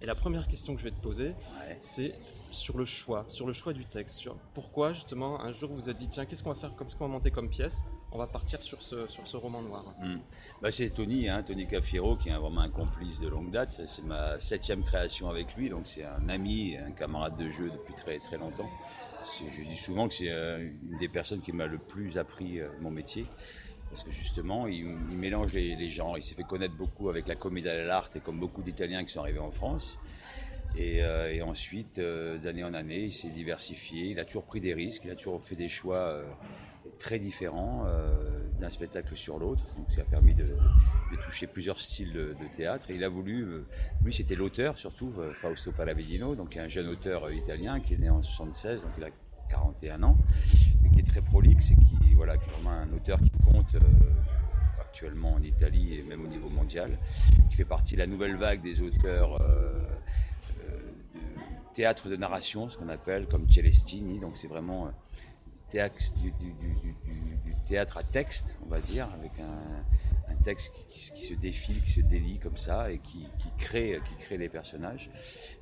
Et 0.00 0.06
la 0.06 0.14
première 0.14 0.46
question 0.46 0.74
que 0.74 0.80
je 0.80 0.84
vais 0.84 0.90
te 0.90 1.02
poser, 1.02 1.34
c'est 1.80 2.14
sur 2.50 2.78
le 2.78 2.84
choix, 2.84 3.24
sur 3.28 3.46
le 3.46 3.52
choix 3.52 3.72
du 3.72 3.84
texte. 3.84 4.18
Sur 4.18 4.36
pourquoi 4.54 4.92
justement 4.92 5.40
un 5.42 5.52
jour 5.52 5.70
vous 5.70 5.76
vous 5.76 5.90
êtes 5.90 5.96
dit 5.96 6.08
tiens 6.08 6.24
qu'est-ce 6.24 6.42
qu'on 6.42 6.52
va 6.52 6.54
faire, 6.54 6.72
qu'est-ce 6.76 6.96
qu'on 6.96 7.06
va 7.06 7.12
monter 7.12 7.30
comme 7.30 7.48
pièce? 7.50 7.84
On 8.12 8.18
va 8.18 8.26
partir 8.26 8.62
sur 8.62 8.82
ce, 8.82 9.06
sur 9.06 9.26
ce 9.26 9.36
roman 9.36 9.60
noir. 9.62 9.84
Hmm. 10.00 10.18
Bah, 10.62 10.70
c'est 10.70 10.90
Tony, 10.90 11.28
hein, 11.28 11.42
Tony 11.42 11.66
Cafiero 11.66 12.16
qui 12.16 12.28
est 12.28 12.36
vraiment 12.36 12.60
un 12.60 12.70
complice 12.70 13.20
de 13.20 13.28
longue 13.28 13.50
date. 13.50 13.70
C'est 13.70 14.04
ma 14.04 14.38
septième 14.38 14.82
création 14.82 15.28
avec 15.28 15.54
lui, 15.56 15.68
donc 15.68 15.86
c'est 15.86 16.04
un 16.04 16.28
ami, 16.28 16.76
un 16.78 16.92
camarade 16.92 17.36
de 17.36 17.50
jeu 17.50 17.70
depuis 17.70 17.94
très 17.94 18.18
très 18.18 18.38
longtemps. 18.38 18.70
Je 19.24 19.64
dis 19.64 19.76
souvent 19.76 20.08
que 20.08 20.14
c'est 20.14 20.30
euh, 20.30 20.68
une 20.90 20.98
des 20.98 21.08
personnes 21.08 21.40
qui 21.40 21.52
m'a 21.52 21.66
le 21.66 21.78
plus 21.78 22.18
appris 22.18 22.60
euh, 22.60 22.68
mon 22.80 22.90
métier 22.90 23.26
parce 23.90 24.02
que 24.02 24.10
justement, 24.10 24.66
il, 24.66 24.84
mélange 24.84 25.52
les, 25.52 25.90
genres. 25.90 26.18
Il 26.18 26.22
s'est 26.22 26.34
fait 26.34 26.42
connaître 26.42 26.74
beaucoup 26.74 27.08
avec 27.08 27.28
la 27.28 27.36
comédie 27.36 27.68
à 27.68 27.84
l'art 27.84 28.10
et 28.14 28.20
comme 28.20 28.38
beaucoup 28.38 28.62
d'Italiens 28.62 29.04
qui 29.04 29.12
sont 29.12 29.20
arrivés 29.20 29.38
en 29.38 29.52
France. 29.52 30.00
Et, 30.76 31.02
euh, 31.02 31.44
ensuite, 31.44 32.00
d'année 32.42 32.64
en 32.64 32.74
année, 32.74 33.04
il 33.04 33.12
s'est 33.12 33.30
diversifié. 33.30 34.06
Il 34.06 34.18
a 34.18 34.24
toujours 34.24 34.44
pris 34.44 34.60
des 34.60 34.74
risques. 34.74 35.02
Il 35.04 35.10
a 35.12 35.14
toujours 35.14 35.40
fait 35.40 35.54
des 35.54 35.68
choix 35.68 36.20
très 36.98 37.18
différents 37.18 37.86
d'un 38.60 38.70
spectacle 38.70 39.16
sur 39.16 39.38
l'autre. 39.38 39.64
Donc, 39.76 39.90
ça 39.90 40.02
a 40.02 40.04
permis 40.04 40.34
de, 40.34 40.46
toucher 41.24 41.46
plusieurs 41.46 41.80
styles 41.80 42.12
de, 42.12 42.34
théâtre. 42.54 42.90
Il 42.90 43.04
a 43.04 43.08
voulu, 43.08 43.64
lui, 44.02 44.14
c'était 44.14 44.34
l'auteur 44.34 44.78
surtout, 44.78 45.12
Fausto 45.34 45.72
Pallavidino, 45.72 46.34
donc 46.34 46.56
un 46.56 46.68
jeune 46.68 46.88
auteur 46.88 47.30
italien 47.30 47.80
qui 47.80 47.94
est 47.94 47.98
né 47.98 48.10
en 48.10 48.22
76, 48.22 48.82
donc 48.82 48.92
il 48.98 49.04
a 49.04 49.10
41 49.48 50.02
ans, 50.02 50.16
qui 50.92 51.00
est 51.00 51.04
très 51.04 51.20
prolixe 51.20 51.70
et 51.70 51.76
qui, 51.76 52.14
voilà, 52.14 52.36
qui 52.36 52.48
est 52.48 52.52
vraiment 52.52 52.70
un 52.70 52.92
auteur 52.92 53.18
qui 53.20 53.30
compte 53.44 53.74
euh, 53.74 53.80
actuellement 54.80 55.34
en 55.34 55.42
Italie 55.42 55.98
et 55.98 56.02
même 56.02 56.24
au 56.24 56.28
niveau 56.28 56.48
mondial, 56.48 56.90
qui 57.50 57.56
fait 57.56 57.64
partie 57.64 57.94
de 57.94 58.00
la 58.00 58.06
nouvelle 58.06 58.36
vague 58.36 58.62
des 58.62 58.80
auteurs 58.80 59.40
euh, 59.40 59.82
euh, 60.64 60.78
de 60.78 61.74
théâtre 61.74 62.08
de 62.08 62.16
narration, 62.16 62.68
ce 62.68 62.76
qu'on 62.76 62.88
appelle 62.88 63.26
comme 63.26 63.48
Celestini. 63.50 64.18
Donc 64.18 64.36
c'est 64.36 64.48
vraiment 64.48 64.90
du, 65.70 67.54
théâtre 67.66 67.98
à 67.98 68.02
texte, 68.02 68.58
on 68.64 68.68
va 68.68 68.80
dire, 68.80 69.08
avec 69.18 69.32
un, 69.40 70.36
texte 70.42 70.72
qui, 70.88 71.24
se 71.24 71.34
défile, 71.34 71.82
qui 71.82 71.90
se 71.90 72.00
délie 72.00 72.38
comme 72.38 72.56
ça 72.56 72.92
et 72.92 72.98
qui, 72.98 73.26
crée, 73.58 74.00
qui 74.06 74.14
crée 74.14 74.38
les 74.38 74.48
personnages. 74.48 75.10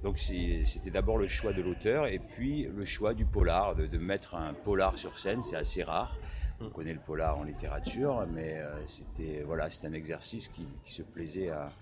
Donc 0.03 0.19
c'était 0.19 0.91
d'abord 0.91 1.17
le 1.17 1.27
choix 1.27 1.55
de 1.55 1.63
l'auteur 1.63 2.07
et 2.07 2.19
puis 2.19 2.65
le 2.65 2.85
choix 2.85 3.15
du 3.15 3.25
polar, 3.25 3.75
de, 3.77 3.99
mettre 3.99 4.35
un 4.35 4.53
polar 4.53 4.99
sur 4.99 5.17
scène, 5.17 5.43
c'est 5.43 5.57
assez 5.57 5.83
rare. 5.83 6.19
On 6.61 6.69
connaît 6.69 6.93
le 6.93 7.01
polar 7.01 7.39
en 7.39 7.45
littérature, 7.45 8.27
mais 8.31 8.59
euh, 8.59 8.87
c'était 8.87 9.43
voilà, 9.43 9.71
c'est 9.71 9.87
un 9.87 9.95
exercice 9.95 10.49
qui, 10.49 10.67
se 10.85 11.03
plaisait 11.03 11.49
à, 11.49 11.73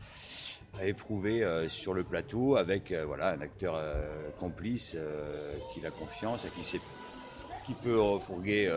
éprouver 0.83 1.43
euh, 1.43 1.69
sur 1.69 1.95
le 1.95 2.05
plateau 2.05 2.57
avec 2.57 2.93
euh, 2.93 3.05
voilà 3.05 3.31
un 3.31 3.41
acteur 3.41 3.79
complice 4.39 4.97
qui 5.75 5.85
a 5.85 5.91
confiance 5.91 6.47
et 6.47 6.51
qui 6.51 6.63
sait 6.63 6.81
peut 7.75 8.01
refourguer 8.01 8.71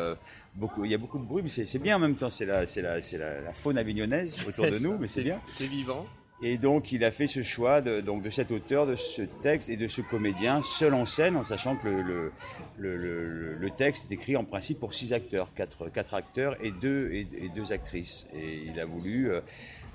beaucoup. 0.55 0.85
Il 0.85 0.91
y 0.91 0.95
a 0.95 0.97
beaucoup 0.97 1.19
de 1.19 1.25
bruit, 1.25 1.43
mais 1.43 1.49
c'est 1.49 1.79
bien 1.79 1.97
en 1.97 1.99
même 1.99 2.15
temps. 2.15 2.29
C'est 2.29 2.45
la, 2.45 2.65
c'est 2.65 2.81
la, 2.81 3.01
c'est 3.01 3.17
la, 3.17 3.53
faune 3.53 3.77
avignonnaise 3.77 4.39
autour 4.47 4.65
de 4.65 4.79
nous, 4.79 4.97
mais 4.97 5.07
c'est 5.07 5.23
bien. 5.23 5.39
C'est 5.47 5.67
vivant. 5.67 6.05
Et 6.41 6.57
donc, 6.57 6.91
il 6.91 7.05
a 7.05 7.11
fait 7.11 7.27
ce 7.27 7.43
choix 7.43 7.81
de, 7.81 8.01
donc, 8.01 8.21
de 8.21 8.29
cet 8.29 8.51
auteur, 8.51 8.85
de 8.85 8.97
ce 8.97 9.21
texte 9.21 9.69
et 9.69 9.77
de 9.77 9.87
ce 9.87 10.01
comédien 10.01 10.61
seul 10.61 10.93
en 10.93 11.05
scène, 11.05 11.37
en 11.37 11.45
sachant 11.45 11.77
que 11.77 11.87
le, 11.87 12.31
le, 12.77 12.97
le, 12.97 13.53
le 13.53 13.69
texte 13.71 14.11
est 14.11 14.15
écrit 14.15 14.35
en 14.35 14.43
principe 14.43 14.81
pour 14.81 14.93
six 14.93 15.13
acteurs, 15.13 15.53
quatre, 15.53 15.87
quatre 15.87 16.13
acteurs 16.13 16.57
et 16.61 16.71
deux, 16.71 17.09
et, 17.13 17.25
deux 17.55 17.71
actrices. 17.71 18.27
Et 18.35 18.63
il 18.65 18.77
a 18.81 18.85
voulu, 18.85 19.31
euh, 19.31 19.39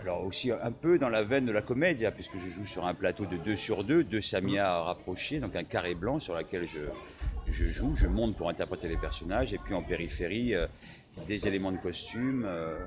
alors 0.01 0.25
aussi 0.25 0.51
un 0.51 0.73
peu 0.73 0.99
dans 0.99 1.11
la 1.11 1.23
veine 1.23 1.45
de 1.45 1.53
la 1.53 1.61
comédie, 1.61 2.07
puisque 2.15 2.39
je 2.39 2.49
joue 2.49 2.65
sur 2.65 2.87
un 2.87 2.95
plateau 2.95 3.27
de 3.27 3.37
deux 3.37 3.57
sur 3.57 3.85
deux, 3.85 4.03
deux 4.03 4.23
Samia 4.23 4.81
rapprochés, 4.83 5.41
donc 5.41 5.55
un 5.57 5.65
carré 5.65 5.95
blanc 5.95 6.21
sur 6.21 6.35
lequel 6.35 6.67
je, 6.67 6.79
je 7.51 7.69
joue, 7.69 7.95
je 7.95 8.07
monte 8.07 8.37
pour 8.37 8.49
interpréter 8.49 8.89
les 8.89 8.97
personnages, 8.97 9.53
et 9.53 9.59
puis 9.59 9.75
en 9.75 9.83
périphérie, 9.83 10.55
euh, 10.55 10.67
des 11.27 11.47
éléments 11.47 11.73
de 11.73 11.79
costume. 11.79 12.45
Euh, 12.47 12.79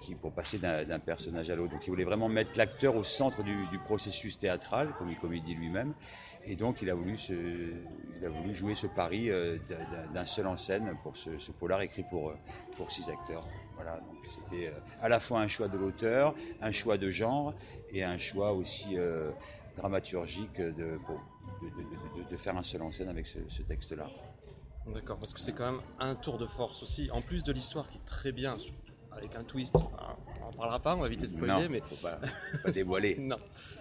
qui, 0.00 0.16
pour 0.16 0.32
passer 0.32 0.58
d'un 0.58 0.98
personnage 0.98 1.48
à 1.48 1.56
l'autre. 1.56 1.72
Donc 1.72 1.86
il 1.86 1.90
voulait 1.90 2.04
vraiment 2.04 2.28
mettre 2.28 2.58
l'acteur 2.58 2.94
au 2.94 3.04
centre 3.04 3.42
du, 3.42 3.56
processus 3.84 4.38
théâtral, 4.38 4.92
comme 4.98 5.08
il, 5.08 5.16
comme 5.16 5.32
dit 5.38 5.54
lui-même. 5.54 5.94
Et 6.44 6.56
donc 6.56 6.82
il 6.82 6.90
a 6.90 6.94
voulu, 6.94 7.16
jouer 8.52 8.74
ce 8.74 8.86
pari 8.86 9.30
euh, 9.30 9.56
d'un 10.12 10.24
seul 10.26 10.46
en 10.46 10.58
scène 10.58 10.92
pour 11.02 11.16
ce, 11.16 11.30
polar 11.52 11.80
écrit 11.80 12.02
pour, 12.02 12.34
pour 12.76 12.90
six 12.90 13.08
acteurs. 13.08 13.44
Voilà, 13.76 13.94
donc 13.96 14.18
c'était 14.28 14.74
à 15.00 15.08
la 15.08 15.20
fois 15.20 15.40
un 15.40 15.48
choix 15.48 15.68
de 15.68 15.78
l'auteur, 15.78 16.34
un 16.60 16.72
choix 16.72 16.98
de 16.98 17.08
genre 17.08 17.54
et 17.92 18.04
un 18.04 18.18
choix 18.18 18.52
aussi 18.52 18.96
dramaturgique 19.76 20.60
de, 20.60 20.98
de, 22.30 22.36
faire 22.36 22.56
un 22.56 22.62
seul 22.62 22.82
en 22.82 22.90
scène 22.90 23.08
avec 23.08 23.26
ce, 23.26 23.62
texte-là. 23.62 24.08
D'accord, 24.92 25.18
parce 25.18 25.32
que 25.32 25.40
c'est 25.40 25.52
quand 25.52 25.72
même 25.72 25.80
un 25.98 26.14
tour 26.14 26.38
de 26.38 26.46
force 26.46 26.82
aussi, 26.82 27.10
en 27.10 27.20
plus 27.22 27.42
de 27.42 27.52
l'histoire 27.52 27.88
qui 27.88 27.96
est 27.96 28.04
très 28.04 28.32
bien, 28.32 28.56
avec 29.12 29.34
un 29.36 29.44
twist. 29.44 29.74
On 29.76 30.46
en 30.46 30.50
parlera 30.50 30.78
pas, 30.78 30.94
on 30.94 31.00
va 31.00 31.06
éviter 31.06 31.26
de 31.26 31.30
spoiler, 31.30 31.52
non, 31.52 31.68
mais 31.70 31.80
faut 31.80 31.96
pas, 31.96 32.18
faut 32.52 32.58
pas 32.64 32.72
dévoiler. 32.72 33.16
non, 33.18 33.36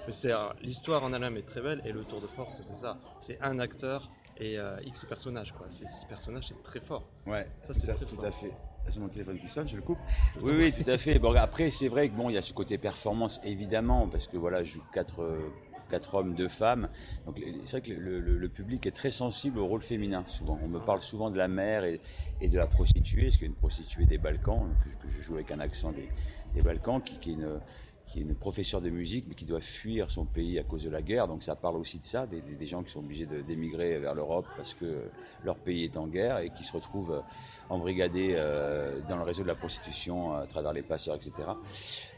mais 0.06 0.14
c'est 0.14 0.32
euh, 0.32 0.48
l'histoire 0.62 1.04
en 1.04 1.12
elle-même 1.12 1.38
est 1.38 1.46
très 1.46 1.62
belle 1.62 1.82
et 1.86 1.92
le 1.92 2.04
tour 2.04 2.22
de 2.22 2.28
force, 2.28 2.62
c'est 2.62 2.76
ça. 2.76 2.98
C'est 3.20 3.42
un 3.42 3.60
acteur 3.60 4.10
et 4.38 4.58
euh, 4.58 4.78
X 4.86 5.06
personnages, 5.06 5.52
quoi. 5.52 5.68
Ces 5.68 5.88
six 5.88 6.06
personnages, 6.06 6.48
c'est 6.48 6.64
très 6.64 6.80
fort. 6.80 7.08
Ouais, 7.26 7.48
Ça, 7.62 7.74
c'est 7.74 7.86
tout, 7.86 7.92
à, 7.92 7.96
très 7.96 8.06
tout 8.06 8.16
fort. 8.16 8.26
à 8.26 8.32
fait. 8.32 8.52
Ah, 8.86 8.90
C'est 8.90 9.00
mon 9.00 9.10
téléphone 9.10 9.40
qui 9.40 9.48
sonne, 9.48 9.68
je 9.68 9.76
le 9.76 9.82
coupe. 9.82 10.00
Oui, 10.42 10.54
oui, 10.58 10.74
tout 10.74 10.90
à 10.90 10.98
fait. 10.98 11.20
Bon, 11.20 11.36
après, 11.36 11.70
c'est 11.70 11.88
vrai 11.88 12.10
que 12.10 12.16
bon, 12.16 12.30
il 12.30 12.34
y 12.34 12.38
a 12.38 12.42
ce 12.42 12.54
côté 12.54 12.78
performance, 12.78 13.40
évidemment, 13.44 14.08
parce 14.08 14.28
que 14.28 14.38
voilà, 14.38 14.64
je 14.64 14.74
joue 14.74 14.84
quatre, 14.94 15.22
euh, 15.22 15.50
quatre 15.90 16.16
hommes, 16.16 16.34
deux 16.36 16.48
femmes. 16.50 16.90
Donc, 17.26 17.40
c'est 17.64 17.80
vrai 17.80 17.82
que 17.82 17.92
le, 18.00 18.20
le- 18.20 18.38
le 18.38 18.50
public 18.50 18.86
est 18.86 18.92
très 18.92 19.12
sensible 19.12 19.60
au 19.60 19.68
rôle 19.68 19.82
féminin, 19.82 20.24
souvent. 20.28 20.60
On 20.64 20.68
me 20.68 20.80
parle 20.80 21.00
souvent 21.02 21.30
de 21.30 21.38
la 21.38 21.48
mère 21.48 21.84
et, 21.86 22.00
et 22.42 22.50
de 22.50 22.58
la 22.58 22.68
prostituée, 22.68 23.30
y 23.30 23.44
a 23.44 23.46
une 23.46 23.54
prostituée 23.54 24.06
des 24.06 24.18
Balkans, 24.18 24.62
que, 24.84 24.90
je- 24.90 24.96
que 24.98 25.08
je 25.14 25.22
joue 25.22 25.36
avec 25.36 25.52
un 25.52 25.60
accent 25.60 25.92
des, 25.92 26.10
des 26.54 26.62
Balkans, 26.62 27.02
qui, 27.02 27.18
qui 27.20 27.32
est 27.32 27.34
une 27.34 27.60
qui 28.08 28.20
est 28.20 28.22
une 28.24 28.36
professeure 28.36 28.82
de 28.82 28.89
musique, 28.89 29.26
mais 29.28 29.34
qui 29.34 29.45
doit 29.45 29.60
fuir 29.62 30.10
son 30.12 30.26
pays 30.26 30.60
à 30.60 30.64
cause 30.64 30.84
de 30.84 30.89
la 30.89 31.01
guerre. 31.01 31.28
Donc 31.28 31.41
ça 31.41 31.56
parle 31.56 31.78
aussi 31.78 31.97
de 31.99 32.04
ça, 32.04 32.28
des, 32.28 32.41
des- 32.41 32.68
gens 32.68 32.84
qui 32.84 32.91
sont 32.91 32.99
obligés 32.99 33.26
d'émigrer 33.47 33.97
vers 33.99 34.14
l'Europe 34.14 34.45
parce 34.58 34.74
que 34.74 35.04
leur 35.43 35.56
pays 35.58 35.86
est 35.86 35.97
en 35.97 36.08
guerre 36.08 36.39
et 36.39 36.49
qui 36.51 36.64
se 36.64 36.74
retrouvent 36.74 37.14
euh, 37.14 37.22
embrigadés 37.70 38.34
euh, 38.36 38.99
dans 39.10 39.18
le 39.18 39.24
réseau 39.24 39.41
de 39.43 39.47
la 39.47 39.56
prostitution 39.56 40.34
à 40.34 40.45
travers 40.45 40.74
les 40.74 40.82
passeurs, 40.84 41.16
etc. 41.16 41.32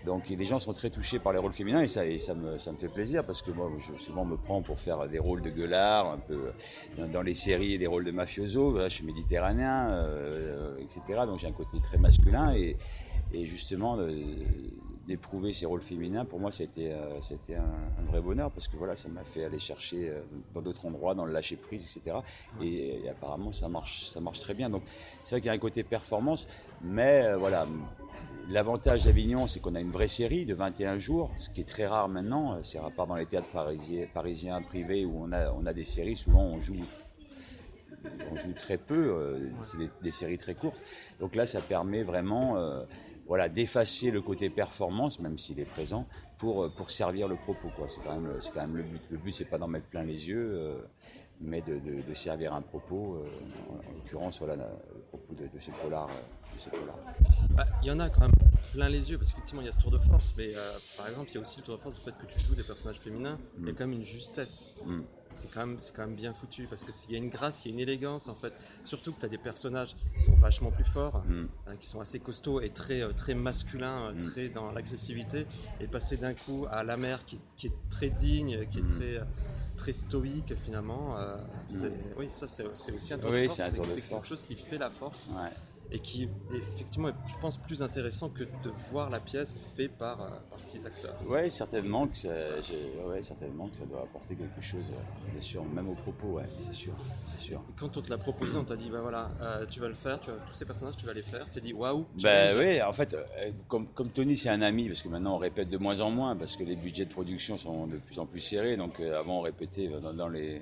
Donc 0.06 0.28
les 0.30 0.46
gens 0.46 0.60
sont 0.60 0.74
très 0.74 0.90
touchés 0.90 1.20
par 1.20 1.34
les 1.34 1.40
rôles 1.40 1.54
féminins 1.54 1.82
et 1.82 1.88
ça, 1.88 2.02
ça, 2.20 2.34
me, 2.34 2.58
ça 2.58 2.72
me 2.72 2.78
fait 2.78 2.90
plaisir 2.90 3.24
parce 3.24 3.42
que 3.42 3.52
moi, 3.52 3.72
je, 3.80 3.98
souvent, 4.02 4.24
on 4.24 4.26
me 4.26 4.38
prend 4.38 4.62
pour 4.62 4.80
faire 4.80 5.08
des 5.08 5.20
rôles 5.20 5.42
de 5.42 5.50
gueulard, 5.50 6.12
un 6.12 6.18
peu 6.18 6.52
dans, 7.12 7.22
les 7.22 7.36
séries, 7.36 7.78
des 7.78 7.88
rôles 7.88 8.04
de 8.06 8.12
mafioso. 8.12 8.78
Je 8.80 8.90
suis 8.90 9.06
méditerranéen, 9.06 9.90
euh, 9.92 10.78
etc. 10.80 11.22
Donc 11.26 11.40
j'ai 11.40 11.48
un 11.48 11.52
côté 11.54 11.78
très 11.82 11.98
masculin 11.98 12.54
et, 12.56 12.76
et 13.34 13.46
justement, 13.46 13.98
euh, 13.98 14.10
d'éprouver 15.08 15.54
ces 15.54 15.66
rôles 15.66 15.82
féminins, 15.82 16.26
pour 16.26 16.40
moi, 16.40 16.52
c'était 16.52 16.92
euh, 16.92 17.20
un, 18.00 18.06
vrai 18.06 18.22
bonheur 18.22 18.52
parce 18.52 18.68
que 18.68 18.76
voilà, 18.76 18.96
ça 18.96 19.08
m'a 19.10 19.24
fait 19.24 19.46
aller 19.46 19.60
chercher 19.60 20.10
euh, 20.10 20.22
dans 20.54 20.62
d'autres 20.62 20.86
endroits, 20.86 21.14
dans 21.14 21.26
le 21.26 21.34
lâcher 21.34 21.56
prise, 21.56 21.84
etc. 21.84 22.18
Et, 22.62 23.08
apparemment, 23.10 23.52
ça 23.52 23.70
marche, 23.70 24.06
ça 24.06 24.20
marche 24.20 24.40
très 24.40 24.54
bien. 24.54 24.70
Donc, 24.70 24.84
c'est 25.24 25.36
vrai 25.36 25.42
qu'il 25.42 25.48
y 25.48 25.52
a 25.52 25.54
un 25.54 25.60
côté 25.60 25.84
performance, 25.84 26.48
mais 26.82 27.26
euh, 27.26 27.38
voilà. 27.38 27.68
L'avantage 28.48 29.06
d'Avignon, 29.06 29.48
c'est 29.48 29.60
qu'on 29.60 29.74
a 29.74 29.82
une 29.82 29.90
vraie 29.90 30.08
série 30.08 30.46
de 30.46 30.54
21 30.54 31.00
jours, 31.00 31.32
ce 31.36 31.50
qui 31.50 31.62
est 31.62 31.68
très 31.68 31.88
rare 31.88 32.08
maintenant. 32.08 32.62
C'est 32.62 32.78
à 32.78 32.92
part 32.92 33.08
dans 33.08 33.16
les 33.16 33.26
théâtres 33.26 33.48
parisiens, 34.14 34.62
privés 34.62 35.04
où 35.04 35.18
on 35.20 35.32
a, 35.32 35.52
on 35.54 35.66
a 35.66 35.74
des 35.74 35.84
séries, 35.84 36.16
souvent 36.16 36.44
on 36.44 36.60
joue 36.60 36.86
on 38.32 38.36
joue 38.36 38.54
très 38.54 38.78
peu, 38.78 39.50
c'est 39.62 39.80
des, 39.80 39.90
des 40.04 40.12
séries 40.12 40.38
très 40.38 40.54
courtes. 40.54 40.80
Donc 41.20 41.34
là, 41.34 41.48
ça 41.48 41.60
permet 41.60 42.04
vraiment 42.04 42.56
voilà, 43.28 43.50
d'effacer 43.50 44.12
le 44.12 44.22
côté 44.22 44.50
performance, 44.50 45.20
même 45.20 45.38
s'il 45.38 45.60
est 45.60 45.66
présent, 45.66 46.06
pour, 46.38 46.64
euh, 46.64 46.70
pour 46.70 46.92
servir 46.92 47.28
le 47.28 47.36
propos. 47.36 47.70
C'est 47.88 48.02
quand, 48.04 48.20
même 48.20 48.40
quand 48.54 48.62
même 48.62 48.78
le 48.78 48.84
but. 48.84 49.02
Le 49.10 49.18
but, 49.18 49.32
c'est 49.32 49.46
pas 49.46 49.58
d'en 49.58 49.68
mettre 49.68 49.88
plein 49.88 50.04
les 50.04 50.28
yeux, 50.30 50.52
euh, 50.54 50.78
mais 51.42 51.62
de, 51.62 51.80
de- 51.80 52.14
servir 52.14 52.54
un 52.54 52.62
propos, 52.62 53.16
euh, 53.16 53.28
en, 53.70 53.74
en 53.76 53.94
l'occurrence, 53.96 54.40
voilà, 54.40 54.56
le 54.56 55.02
propos 55.10 55.34
de, 55.34 55.60
ce 55.60 55.72
polar. 55.72 56.08
De. 56.58 57.56
Bah, 57.56 57.66
Il 57.82 57.88
y 57.88 57.92
en 57.92 58.00
a 58.00 58.10
quand 58.10 58.22
même 58.22 58.32
plein 58.74 58.90
les 58.90 59.10
yeux 59.10 59.18
parce 59.18 59.30
qu'effectivement 59.30 59.62
il 59.62 59.66
y 59.66 59.70
a 59.70 59.72
ce 59.72 59.80
tour 59.80 59.92
de 59.92 59.98
force, 60.00 60.34
mais 60.38 60.54
euh, 60.54 60.60
par 60.98 61.08
exemple 61.08 61.30
il 61.32 61.36
y 61.36 61.38
a 61.38 61.42
aussi 61.42 61.58
le 61.60 61.64
tour 61.64 61.78
de 61.78 61.82
force 61.82 61.96
du 61.96 62.02
fait 62.02 62.12
que 62.18 62.26
tu 62.26 62.40
joues 62.40 62.56
des 62.56 62.64
personnages 62.64 63.00
féminins. 63.00 63.38
Il 63.60 63.68
y 63.68 63.70
a 63.70 63.74
quand 63.74 63.86
même 63.88 63.94
une 63.94 64.04
justesse. 64.04 64.66
Mm. 64.86 65.02
C'est 65.30 65.52
quand 65.52 65.66
même 65.66 65.78
quand 65.96 66.06
même 66.06 66.16
bien 66.16 66.34
foutu 66.34 66.68
parce 66.70 66.84
que 66.84 66.92
s'il 66.92 67.12
y 67.12 67.16
a 67.16 67.18
une 67.18 67.30
grâce, 67.30 67.64
il 67.66 67.70
y 67.70 67.72
a 67.72 67.74
une 67.76 67.80
élégance 67.80 68.28
en 68.28 68.36
fait. 68.36 68.54
Surtout 68.84 69.12
que 69.14 69.20
tu 69.22 69.26
as 69.26 69.30
des 69.30 69.38
personnages 69.38 69.96
qui 70.18 70.24
sont 70.24 70.34
vachement 70.34 70.72
plus 70.72 70.84
forts, 70.84 71.24
Mm. 71.28 71.48
hein, 71.68 71.76
qui 71.80 71.88
sont 71.88 72.00
assez 72.02 72.20
costauds 72.20 72.62
et 72.62 72.70
très 72.70 73.02
euh, 73.02 73.12
très 73.14 73.34
masculins, 73.34 74.12
euh, 74.12 74.22
très 74.22 74.50
dans 74.50 74.72
l'agressivité, 74.72 75.46
et 75.80 75.88
passer 75.88 76.18
d'un 76.18 76.34
coup 76.34 76.66
à 76.70 76.84
la 76.84 76.98
mère 76.98 77.26
qui, 77.26 77.40
qui 77.58 77.68
est 77.68 77.74
très 77.90 78.10
digne, 78.10 78.66
qui 78.68 78.80
est 78.80 78.84
Mm. 78.84 78.88
très 79.00 79.22
très 79.78 79.94
stoïque 79.94 80.54
finalement. 80.64 81.18
euh, 81.18 81.36
c'est- 81.68 81.92
Oui, 82.18 82.30
ça 82.30 82.48
c'est 82.48 82.66
aussi 82.66 83.14
un 83.14 83.18
tour 83.18 83.30
Oui, 83.32 83.44
de 83.44 83.48
force. 83.48 83.62
c'est 83.86 84.02
quelque 84.02 84.26
chose 84.28 84.42
qui 84.48 84.56
fait 84.56 84.78
la 84.78 84.90
force 84.90 85.26
Ouais. 85.32 85.50
Et 85.92 86.00
qui 86.00 86.30
effectivement 86.54 87.10
est, 87.10 87.16
je 87.28 87.36
pense, 87.40 87.58
plus 87.58 87.82
intéressant 87.82 88.30
que 88.30 88.44
de 88.44 88.72
voir 88.92 89.10
la 89.10 89.20
pièce 89.20 89.64
faite 89.76 89.98
par, 89.98 90.22
euh, 90.22 90.30
par 90.50 90.64
six 90.64 90.86
acteurs. 90.86 91.16
Ouais, 91.28 91.50
certainement 91.50 92.06
que 92.06 92.12
ça, 92.12 92.30
ouais, 93.08 93.22
certainement 93.22 93.68
que 93.68 93.76
ça 93.76 93.86
doit 93.86 94.02
apporter 94.02 94.36
quelque 94.36 94.62
chose, 94.62 94.86
euh, 94.92 95.32
bien 95.32 95.42
sûr, 95.42 95.64
même 95.64 95.88
au 95.90 95.96
propos, 95.96 96.28
ouais, 96.34 96.46
c'est 96.60 96.74
sûr, 96.74 96.94
c'est 97.34 97.42
sûr. 97.42 97.62
Et 97.70 97.74
quand 97.78 97.98
on 97.98 98.02
te 98.02 98.10
l'a 98.10 98.18
proposé, 98.18 98.58
on 98.58 98.64
t'a 98.64 98.76
dit, 98.76 98.90
bah 98.90 99.02
voilà, 99.02 99.30
euh, 99.42 99.66
tu 99.66 99.80
vas 99.80 99.88
le 99.88 99.94
faire, 99.94 100.20
tu 100.20 100.32
vas, 100.32 100.38
tous 100.38 100.54
ces 100.54 100.66
personnages, 100.66 100.98
tu 100.98 101.06
vas 101.06 101.14
les 101.14 101.22
faire. 101.22 101.46
Tu 101.46 101.52
t'es 101.52 101.62
dit, 101.62 101.74
waouh, 101.74 102.06
Ben 102.22 102.58
oui, 102.58 102.82
en 102.82 102.94
fait, 102.94 103.16
comme, 103.68 103.88
comme 103.88 104.10
Tony, 104.10 104.36
c'est 104.36 104.50
un 104.50 104.62
ami, 104.62 104.88
parce 104.88 105.02
que 105.02 105.10
maintenant 105.10 105.36
on 105.36 105.40
répète 105.40 105.70
de 105.70 105.78
moins 105.78 106.00
en 106.02 106.10
moins, 106.12 106.36
parce 106.36 106.56
que 106.56 106.64
les 106.64 106.76
budgets 106.76 107.06
de 107.06 107.12
production 107.12 107.58
sont 107.58 107.88
de 107.88 107.98
plus 107.98 108.20
en 108.20 108.26
plus 108.26 108.40
serrés. 108.40 108.78
Donc 108.78 109.00
euh, 109.00 109.20
avant, 109.20 109.40
on 109.40 109.42
répétait 109.42 109.88
dans, 109.88 110.14
dans 110.14 110.30
les. 110.30 110.62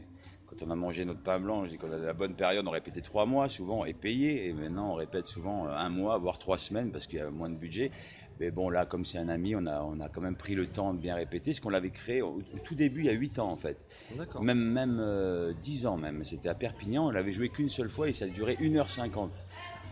Quand 0.60 0.68
on 0.68 0.72
a 0.72 0.76
mangé 0.76 1.06
notre 1.06 1.22
pain 1.22 1.40
blanc, 1.40 1.66
je 1.66 1.72
dis 1.72 1.78
qu'on 1.78 1.92
a 1.92 1.98
la 1.98 2.14
bonne 2.14 2.36
période, 2.36 2.68
on 2.68 2.72
répétait 2.72 3.02
trois 3.02 3.26
mois 3.26 3.50
souvent 3.50 3.86
et 3.86 3.94
payé. 3.94 4.48
Et 4.48 4.54
maintenant, 4.54 4.92
on 4.92 4.96
répète 4.96 5.26
souvent 5.26 5.68
euh, 5.68 5.72
un 5.76 5.90
mois, 5.90 6.18
voire 6.18 6.38
trois 6.38 6.58
semaines, 6.58 6.92
parce 6.92 7.08
qu'il 7.08 7.20
y 7.20 7.22
a 7.22 7.30
moins 7.32 7.50
de 7.50 7.56
budget. 7.56 7.92
Mais 8.40 8.52
bon, 8.52 8.70
là, 8.70 8.86
comme 8.86 9.06
c'est 9.06 9.18
un 9.18 9.30
ami, 9.30 9.56
on 9.56 9.66
a, 9.66 9.82
on 9.82 10.00
a 10.00 10.10
quand 10.10 10.22
même 10.22 10.36
pris 10.36 10.56
le 10.56 10.68
temps 10.68 10.94
de 10.94 11.00
bien 11.00 11.16
répéter, 11.16 11.54
ce 11.54 11.62
qu'on 11.62 11.70
l'avait 11.70 11.92
créé 11.92 12.22
au, 12.22 12.42
au 12.54 12.60
tout 12.64 12.76
début, 12.76 13.02
il 13.02 13.06
y 13.06 13.10
a 13.10 13.14
huit 13.14 13.40
ans 13.40 13.50
en 13.50 13.56
fait. 13.56 13.78
D'accord. 14.16 14.44
Même, 14.44 14.60
même 14.60 15.00
euh, 15.00 15.54
10 15.62 15.86
ans 15.86 15.98
même. 15.98 16.24
C'était 16.24 16.50
à 16.50 16.56
Perpignan, 16.56 17.08
on 17.08 17.12
l'avait 17.12 17.32
joué 17.32 17.50
qu'une 17.50 17.70
seule 17.70 17.90
fois 17.90 18.10
et 18.10 18.14
ça 18.14 18.28
durait 18.28 18.56
1h50. 18.56 19.44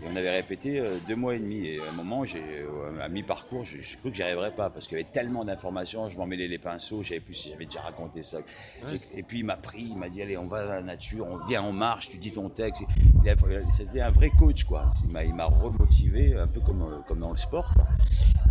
Et 0.03 0.05
on 0.11 0.15
avait 0.15 0.31
répété 0.31 0.79
euh, 0.79 0.97
deux 1.07 1.15
mois 1.15 1.35
et 1.35 1.39
demi. 1.39 1.65
Et 1.67 1.79
à 1.79 1.89
un 1.89 1.93
moment, 1.93 2.25
j'ai, 2.25 2.39
euh, 2.39 2.99
à 3.01 3.07
mi-parcours, 3.09 3.63
j'ai 3.63 3.81
j'ai 3.81 3.97
cru 3.97 4.09
que 4.09 4.15
j'y 4.15 4.23
arriverais 4.23 4.51
pas 4.51 4.69
parce 4.69 4.87
qu'il 4.87 4.97
y 4.97 5.01
avait 5.01 5.09
tellement 5.11 5.45
d'informations, 5.45 6.09
je 6.09 6.17
m'en 6.17 6.25
mêlais 6.25 6.47
les 6.47 6.57
pinceaux, 6.57 7.03
je 7.03 7.09
savais 7.09 7.19
plus 7.19 7.33
si 7.33 7.49
j'avais 7.49 7.65
déjà 7.65 7.81
raconté 7.81 8.21
ça. 8.21 8.39
Et, 8.91 9.19
et 9.19 9.23
puis 9.23 9.39
il 9.39 9.45
m'a 9.45 9.57
pris, 9.57 9.83
il 9.91 9.97
m'a 9.97 10.09
dit 10.09 10.21
allez, 10.21 10.37
on 10.37 10.47
va 10.47 10.65
dans 10.65 10.71
la 10.73 10.81
nature, 10.81 11.27
on 11.29 11.37
vient, 11.45 11.63
on 11.63 11.71
marche, 11.73 12.09
tu 12.09 12.17
dis 12.17 12.31
ton 12.31 12.49
texte. 12.49 12.83
C'était 13.71 14.01
un 14.01 14.09
vrai 14.11 14.31
coach 14.31 14.63
quoi. 14.63 14.89
Il 15.03 15.11
m'a, 15.11 15.23
il 15.23 15.33
m'a 15.33 15.45
remotivé, 15.45 16.35
un 16.35 16.47
peu 16.47 16.59
comme, 16.61 16.81
euh, 16.81 16.99
comme 17.07 17.19
dans 17.19 17.31
le 17.31 17.37
sport. 17.37 17.71
quoi. 17.75 17.85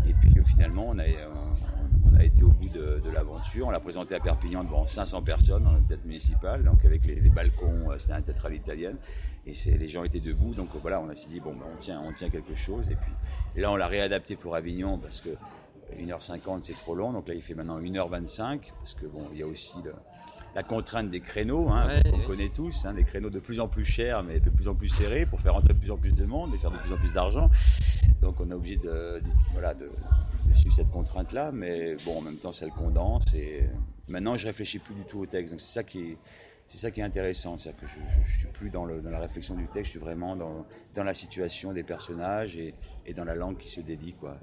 Et 0.08 0.14
puis 0.14 0.32
euh, 0.38 0.42
finalement, 0.42 0.86
on 0.88 0.98
a, 0.98 1.04
on, 1.04 2.10
on 2.12 2.16
a 2.16 2.24
été 2.24 2.42
au 2.42 2.50
bout 2.50 2.68
de, 2.68 3.02
l'aventure. 3.12 3.68
On 3.68 3.70
l'a 3.70 3.80
présenté 3.80 4.14
à 4.14 4.20
Perpignan 4.20 4.64
devant 4.64 4.86
500 4.86 5.22
personnes 5.22 5.64
dans 5.64 5.72
le 5.72 5.80
théâtre 5.80 6.04
municipal, 6.04 6.62
donc 6.62 6.84
avec 6.84 7.04
les, 7.04 7.16
balcons, 7.30 7.90
euh, 7.90 7.98
c'était 7.98 8.12
un 8.14 8.22
théâtre 8.22 8.46
à 8.46 8.50
l'italienne. 8.50 8.96
Et 9.46 9.54
les 9.78 9.88
gens 9.88 10.04
étaient 10.04 10.20
debout, 10.20 10.54
donc 10.54 10.68
euh, 10.74 10.78
voilà, 10.80 11.00
on 11.00 11.08
a 11.08 11.14
dit 11.14 11.40
bon, 11.40 11.52
ben, 11.54 11.66
on 11.74 11.78
tient, 11.78 12.00
on 12.00 12.12
tient 12.12 12.28
quelque 12.28 12.54
chose. 12.54 12.90
Et 12.90 12.96
puis 12.96 13.62
là, 13.62 13.70
on 13.70 13.76
l'a 13.76 13.86
réadapté 13.86 14.36
pour 14.36 14.54
Avignon 14.54 14.98
parce 14.98 15.20
que 15.20 15.30
1h50 15.98 16.62
c'est 16.62 16.74
trop 16.74 16.94
long, 16.94 17.12
donc 17.12 17.26
là 17.26 17.34
il 17.34 17.42
fait 17.42 17.54
maintenant 17.54 17.80
1h25 17.80 18.60
parce 18.76 18.94
que 18.94 19.06
bon, 19.06 19.26
il 19.32 19.40
y 19.40 19.42
a 19.42 19.46
aussi 19.46 19.74
la 20.54 20.62
contrainte 20.62 21.10
des 21.10 21.20
créneaux, 21.20 21.68
hein, 21.68 21.86
Ouais, 21.86 22.10
qu'on 22.10 22.18
ouais. 22.18 22.24
connaît 22.26 22.48
tous, 22.48 22.84
hein, 22.84 22.94
des 22.94 23.04
créneaux 23.04 23.30
de 23.30 23.38
plus 23.40 23.60
en 23.60 23.68
plus 23.68 23.84
chers, 23.84 24.22
mais 24.24 24.40
de 24.40 24.50
plus 24.50 24.68
en 24.68 24.74
plus 24.74 24.88
serrés 24.88 25.26
pour 25.26 25.40
faire 25.40 25.54
rentrer 25.54 25.74
de 25.74 25.78
plus 25.78 25.90
en 25.90 25.96
plus 25.96 26.12
de 26.12 26.24
monde 26.24 26.54
et 26.54 26.58
faire 26.58 26.70
de 26.72 26.78
plus 26.78 26.92
en 26.92 26.96
plus 26.96 27.14
d'argent. 27.14 27.48
Donc 28.20 28.40
on 28.40 28.50
est 28.50 28.54
obligé 28.54 28.76
de, 28.76 29.20
de- 29.20 29.22
voilà, 29.52 29.74
de, 29.74 29.90
de 30.46 30.54
suivre 30.54 30.74
cette 30.74 30.90
contrainte-là, 30.90 31.52
mais 31.52 31.96
bon, 32.04 32.18
en 32.18 32.22
même 32.22 32.36
temps, 32.36 32.52
ça 32.52 32.66
le 32.66 32.72
condense. 32.72 33.24
Et 33.34 33.62
maintenant, 34.08 34.36
je 34.36 34.46
réfléchis 34.46 34.78
plus 34.80 34.94
du 34.94 35.04
tout 35.04 35.20
au 35.20 35.26
texte. 35.26 35.52
Donc 35.52 35.60
c'est 35.60 35.72
ça 35.72 35.84
qui 35.84 36.00
est, 36.00 36.16
c'est 36.66 36.78
ça 36.78 36.90
qui 36.90 37.00
est 37.00 37.04
intéressant, 37.04 37.56
c'est-à-dire 37.56 37.80
que 37.80 37.86
je, 37.86 37.94
je 38.24 38.38
suis 38.38 38.46
plus 38.48 38.70
dans, 38.70 38.84
le, 38.84 39.00
dans 39.00 39.10
la 39.10 39.18
réflexion 39.20 39.54
du 39.54 39.64
texte, 39.66 39.86
je 39.86 39.90
suis 39.90 39.98
vraiment 39.98 40.36
dans, 40.36 40.66
dans 40.94 41.04
la 41.04 41.14
situation 41.14 41.72
des 41.72 41.82
personnages 41.82 42.56
et, 42.56 42.74
et 43.06 43.12
dans 43.14 43.24
la 43.24 43.34
langue 43.34 43.56
qui 43.56 43.68
se 43.68 43.80
délie, 43.80 44.12
quoi. 44.14 44.36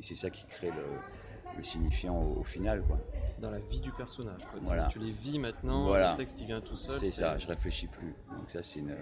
C'est, 0.00 0.14
ça 0.14 0.30
qui 0.30 0.44
crée 0.46 0.70
le, 0.70 1.56
le 1.56 1.62
signifiant 1.62 2.16
au, 2.20 2.40
au 2.40 2.44
final, 2.44 2.82
quoi. 2.82 2.98
Dans 3.42 3.50
la 3.50 3.58
vie 3.58 3.80
du 3.80 3.90
personnage. 3.90 4.40
Tu- 4.40 4.46
Voilà. 4.66 4.86
Tu, 4.86 5.00
les 5.00 5.10
vis 5.10 5.38
maintenant, 5.40 5.86
Voilà. 5.86 6.12
le 6.12 6.16
texte 6.16 6.40
il 6.40 6.46
vient 6.46 6.60
tout 6.60 6.76
seul. 6.76 6.96
C'est 6.96 7.10
ça, 7.10 7.36
je 7.38 7.48
réfléchis 7.48 7.88
plus. 7.88 8.14
Donc 8.38 8.48
ça, 8.48 8.62
c'est 8.62 8.78
une, 8.78 8.94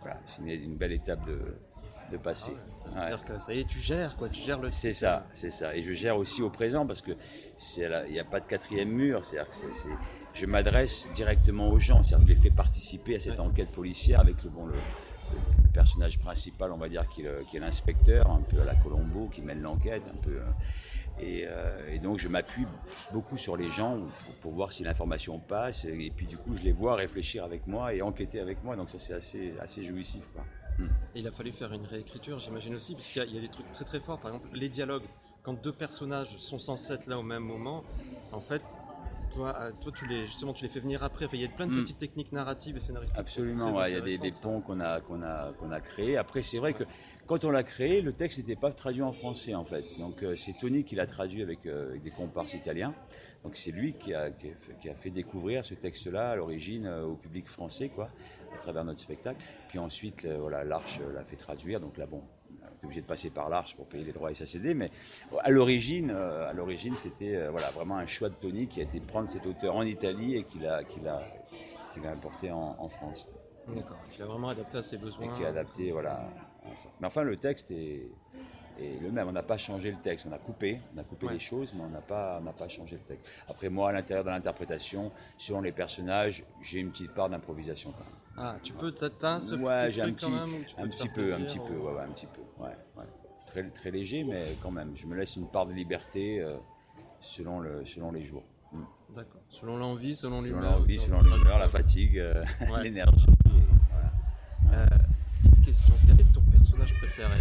voilà, 0.00 0.16
une, 0.38 0.46
une 0.48 0.76
belle 0.76 0.92
étape 0.92 1.26
de, 1.26 1.40
de 2.12 2.16
passer. 2.16 2.52
Ça 2.72 2.88
veut 2.90 3.00
Ouais. 3.00 3.06
dire 3.08 3.24
que 3.24 3.36
ça 3.40 3.52
y 3.52 3.58
est, 3.58 3.64
tu 3.68 3.80
gères, 3.80 4.16
quoi. 4.16 4.28
Tu 4.28 4.40
gères 4.42 4.60
le 4.60 4.70
C'est 4.70 4.92
ça, 4.92 5.26
c'est 5.32 5.50
ça. 5.50 5.74
Et 5.74 5.82
je 5.82 5.92
gère 5.92 6.16
aussi 6.16 6.40
au 6.40 6.50
présent 6.50 6.86
parce 6.86 7.02
que 7.02 7.10
c'est 7.56 7.88
là- 7.88 8.06
il 8.06 8.12
n'y 8.12 8.20
a 8.20 8.24
pas 8.24 8.38
de 8.38 8.46
quatrième 8.46 8.90
mur. 8.90 9.24
C'est-à-dire 9.24 9.50
que 9.50 9.56
c'est- 9.56 9.88
je 10.34 10.46
m'adresse 10.46 11.10
directement 11.12 11.68
aux 11.70 11.80
gens. 11.80 12.04
C'est-à-dire 12.04 12.26
que 12.28 12.32
je 12.32 12.36
les 12.36 12.40
fais 12.48 12.54
participer 12.54 13.16
à 13.16 13.20
cette 13.20 13.34
Ouais. 13.34 13.40
enquête 13.40 13.72
policière 13.72 14.20
avec 14.20 14.40
le, 14.44 14.50
bon, 14.50 14.66
le, 14.66 14.74
personnage 15.72 16.18
principal, 16.18 16.72
on 16.72 16.76
va 16.78 16.88
dire, 16.88 17.06
qui 17.08 17.20
est 17.22 17.24
le- 17.24 17.44
qui 17.48 17.56
est 17.56 17.60
l'inspecteur, 17.60 18.28
un 18.30 18.40
peu 18.40 18.60
à 18.60 18.64
la 18.64 18.74
Colombo, 18.74 19.28
qui 19.28 19.40
mène 19.42 19.62
l'enquête, 19.62 20.02
un 20.12 20.16
peu. 20.16 20.40
Euh, 21.20 21.26
Et, 21.26 21.46
euh, 21.46 21.94
et 21.94 21.98
donc 21.98 22.18
je 22.18 22.28
m'appuie 22.28 22.66
beaucoup 23.12 23.36
sur 23.36 23.56
les 23.56 23.70
gens 23.70 23.98
pour, 24.24 24.34
pour 24.40 24.52
voir 24.52 24.72
si 24.72 24.84
l'information 24.84 25.38
passe. 25.38 25.84
Et 25.84 26.12
puis 26.14 26.26
du 26.26 26.36
coup, 26.36 26.54
je 26.54 26.62
les 26.62 26.72
vois 26.72 26.94
réfléchir 26.96 27.44
avec 27.44 27.66
moi 27.66 27.94
et 27.94 28.02
enquêter 28.02 28.40
avec 28.40 28.62
moi. 28.64 28.76
Donc 28.76 28.88
ça, 28.88 28.98
c'est 28.98 29.14
assez, 29.14 29.52
assez 29.60 29.82
jouissif. 29.82 30.22
Quoi. 30.34 30.44
Et 31.14 31.20
il 31.20 31.26
a 31.28 31.32
fallu 31.32 31.52
faire 31.52 31.72
une 31.72 31.84
réécriture, 31.86 32.38
j'imagine 32.38 32.74
aussi, 32.74 32.94
parce 32.94 33.06
qu'il 33.06 33.20
y, 33.20 33.24
a- 33.24 33.28
il 33.28 33.34
y 33.34 33.38
a 33.38 33.40
des 33.42 33.48
trucs 33.48 33.70
très 33.72 33.84
très 33.84 34.00
forts. 34.00 34.18
Par 34.18 34.32
exemple, 34.34 34.48
les 34.54 34.68
dialogues, 34.70 35.02
quand 35.42 35.52
deux 35.62 35.72
personnages 35.72 36.36
sont 36.38 36.58
censés 36.58 36.94
être 36.94 37.06
là 37.06 37.18
au 37.18 37.22
même 37.22 37.42
moment, 37.42 37.82
en 38.32 38.40
fait, 38.40 38.62
toi, 39.34 39.54
euh, 39.60 39.70
toi, 39.82 39.92
tu 39.94 40.06
les, 40.06 40.26
justement, 40.26 40.52
tu 40.52 40.64
les 40.64 40.70
fais 40.70 40.80
venir 40.80 41.02
après. 41.04 41.26
il 41.34 41.40
y 41.40 41.44
a 41.44 41.48
plein 41.48 41.66
de 41.66 41.72
Mm. 41.72 41.82
petites 41.82 41.98
techniques 41.98 42.32
narratives 42.32 42.76
et 42.76 42.80
scénaristiques. 42.80 43.18
Absolument, 43.20 43.76
ouais, 43.76 43.90
il 43.92 43.94
y 43.94 43.96
a 44.16 44.18
des, 44.18 44.30
ponts 44.32 44.60
qu'on 44.60 44.80
a, 44.80 45.00
qu'on 45.00 45.22
a, 45.22 45.52
qu'on 45.52 45.70
a 45.70 45.80
créés. 45.80 46.16
Après, 46.16 46.42
c'est 46.42 46.58
vrai 46.58 46.72
que 46.72 46.84
quand 47.30 47.44
on 47.44 47.50
l'a 47.52 47.62
créé, 47.62 48.00
le 48.02 48.12
texte 48.12 48.38
n'était 48.40 48.56
pas 48.56 48.72
traduit 48.72 49.02
en 49.02 49.12
français 49.12 49.54
en 49.54 49.62
fait. 49.64 49.84
Donc 50.00 50.24
euh, 50.24 50.34
c'est 50.34 50.54
Tony 50.60 50.82
qui 50.82 50.96
l'a 50.96 51.06
traduit 51.06 51.42
avec, 51.42 51.64
euh, 51.64 51.90
avec 51.90 52.02
des 52.02 52.10
comparses 52.10 52.54
italiens. 52.54 52.92
Donc 53.44 53.54
c'est 53.54 53.70
lui 53.70 53.92
qui 53.92 54.12
a, 54.14 54.32
qui, 54.32 54.48
a 54.48 54.54
fait, 54.58 54.74
qui 54.80 54.88
a 54.90 54.94
fait 54.96 55.10
découvrir 55.10 55.64
ce 55.64 55.74
texte-là 55.74 56.30
à 56.32 56.34
l'origine 56.36 56.86
euh, 56.86 57.04
au 57.04 57.14
public 57.14 57.46
français, 57.48 57.88
quoi, 57.88 58.08
à 58.52 58.58
travers 58.58 58.84
notre 58.84 58.98
spectacle. 58.98 59.40
Puis 59.68 59.78
ensuite, 59.78 60.26
voilà, 60.26 60.64
l'Arche 60.64 60.98
l'a 61.14 61.22
fait 61.22 61.36
traduire. 61.36 61.78
Donc 61.78 61.98
là, 61.98 62.06
bon, 62.06 62.20
on 62.50 62.66
est 62.82 62.84
obligé 62.84 63.00
de 63.00 63.06
passer 63.06 63.30
par 63.30 63.48
l'Arche 63.48 63.76
pour 63.76 63.86
payer 63.86 64.02
les 64.04 64.10
droits 64.12 64.34
SACD. 64.34 64.74
Mais 64.74 64.90
à 65.38 65.50
l'origine, 65.50 66.10
à 66.10 66.52
l'origine, 66.52 66.96
c'était 66.96 67.46
voilà, 67.48 67.70
vraiment 67.70 67.96
un 67.96 68.06
choix 68.06 68.28
de 68.28 68.34
Tony 68.34 68.66
qui 68.66 68.80
a 68.80 68.82
été 68.82 68.98
de 68.98 69.06
prendre 69.06 69.28
cet 69.28 69.46
auteur 69.46 69.76
en 69.76 69.82
Italie 69.82 70.34
et 70.36 70.42
qui 70.42 70.58
l'a, 70.58 70.82
qui 70.82 70.98
l'a, 70.98 71.22
qui 71.94 72.00
l'a 72.00 72.10
importé 72.10 72.50
en- 72.50 72.74
en 72.76 72.88
France 72.88 73.28
D'accord. 73.68 73.98
Tu 74.12 74.18
l'as 74.20 74.26
vraiment 74.26 74.48
adapté 74.48 74.78
à 74.78 74.82
ses 74.82 74.96
besoins. 74.98 75.26
et 75.26 75.36
qui 75.36 75.42
est 75.44 75.46
adapté 75.46 75.92
voilà. 75.92 76.28
Mais 77.00 77.06
enfin, 77.06 77.22
le 77.22 77.36
texte 77.36 77.70
est, 77.70 78.06
est 78.80 79.00
le 79.02 79.10
même. 79.10 79.28
On 79.28 79.32
n'a 79.32 79.42
pas 79.42 79.56
changé 79.58 79.90
le 79.90 79.98
texte. 79.98 80.26
On 80.28 80.32
a 80.32 80.38
coupé, 80.38 80.80
on 80.94 80.98
a 80.98 81.04
coupé 81.04 81.26
Ouais. 81.26 81.34
des 81.34 81.40
choses, 81.40 81.72
mais 81.74 81.82
on 81.82 81.88
n'a 81.88 82.00
pas, 82.00 82.38
on 82.40 82.44
n'a 82.44 82.52
pas 82.52 82.68
changé 82.68 82.96
le 82.96 83.02
texte. 83.02 83.30
Après, 83.48 83.68
moi, 83.68 83.90
à 83.90 83.92
l'intérieur 83.92 84.24
de 84.24 84.30
l'interprétation, 84.30 85.10
selon 85.36 85.60
les 85.60 85.72
personnages, 85.72 86.44
j'ai 86.62 86.78
une 86.78 86.90
petite 86.90 87.12
part 87.14 87.28
d'improvisation. 87.28 87.92
Ah, 88.36 88.56
tu 88.62 88.72
peux, 88.72 88.92
t'as 88.92 89.40
ce 89.40 89.54
ouais, 89.56 89.86
petit 89.86 89.92
j'ai 89.92 90.02
un 90.02 90.12
petit, 90.12 90.26
quand 90.26 90.30
même 90.32 90.54
un 90.78 90.86
peu, 91.08 91.34
un 91.34 91.40
petit 91.42 91.58
peu, 91.58 91.74
ou- 91.74 91.86
ouais, 91.88 91.92
ouais, 91.94 92.02
un 92.02 92.12
petit 92.12 92.26
peu. 92.26 92.40
Très, 93.46 93.64
très 93.70 93.90
léger, 93.90 94.22
mais 94.22 94.56
quand 94.62 94.70
même, 94.70 94.92
je 94.94 95.06
me 95.06 95.16
laisse 95.16 95.34
une 95.34 95.48
part 95.48 95.66
de 95.66 95.72
liberté 95.74 96.40
euh, 96.40 96.56
selon 97.20 97.58
le, 97.58 97.84
selon 97.84 98.12
les 98.12 98.22
jours. 98.22 98.44
Mm. 98.72 98.82
D'accord. 99.14 99.40
Selon 99.50 99.76
l'envie, 99.76 100.14
selon 100.14 100.40
Selon 100.40 100.56
l'humeur. 100.60 100.78
l'envie, 100.78 100.98
selon 101.00 101.20
l'humeur, 101.22 101.58
la 101.58 101.66
fatigue, 101.68 102.16
euh, 102.18 102.44
l'énergie. 102.82 103.26
Euh, 104.72 104.86
petite 105.42 105.64
question. 105.64 105.94
Quel 106.06 106.20
est 106.20 106.32
ton 106.32 106.40
personnage 106.60 106.94
préféré 106.94 107.38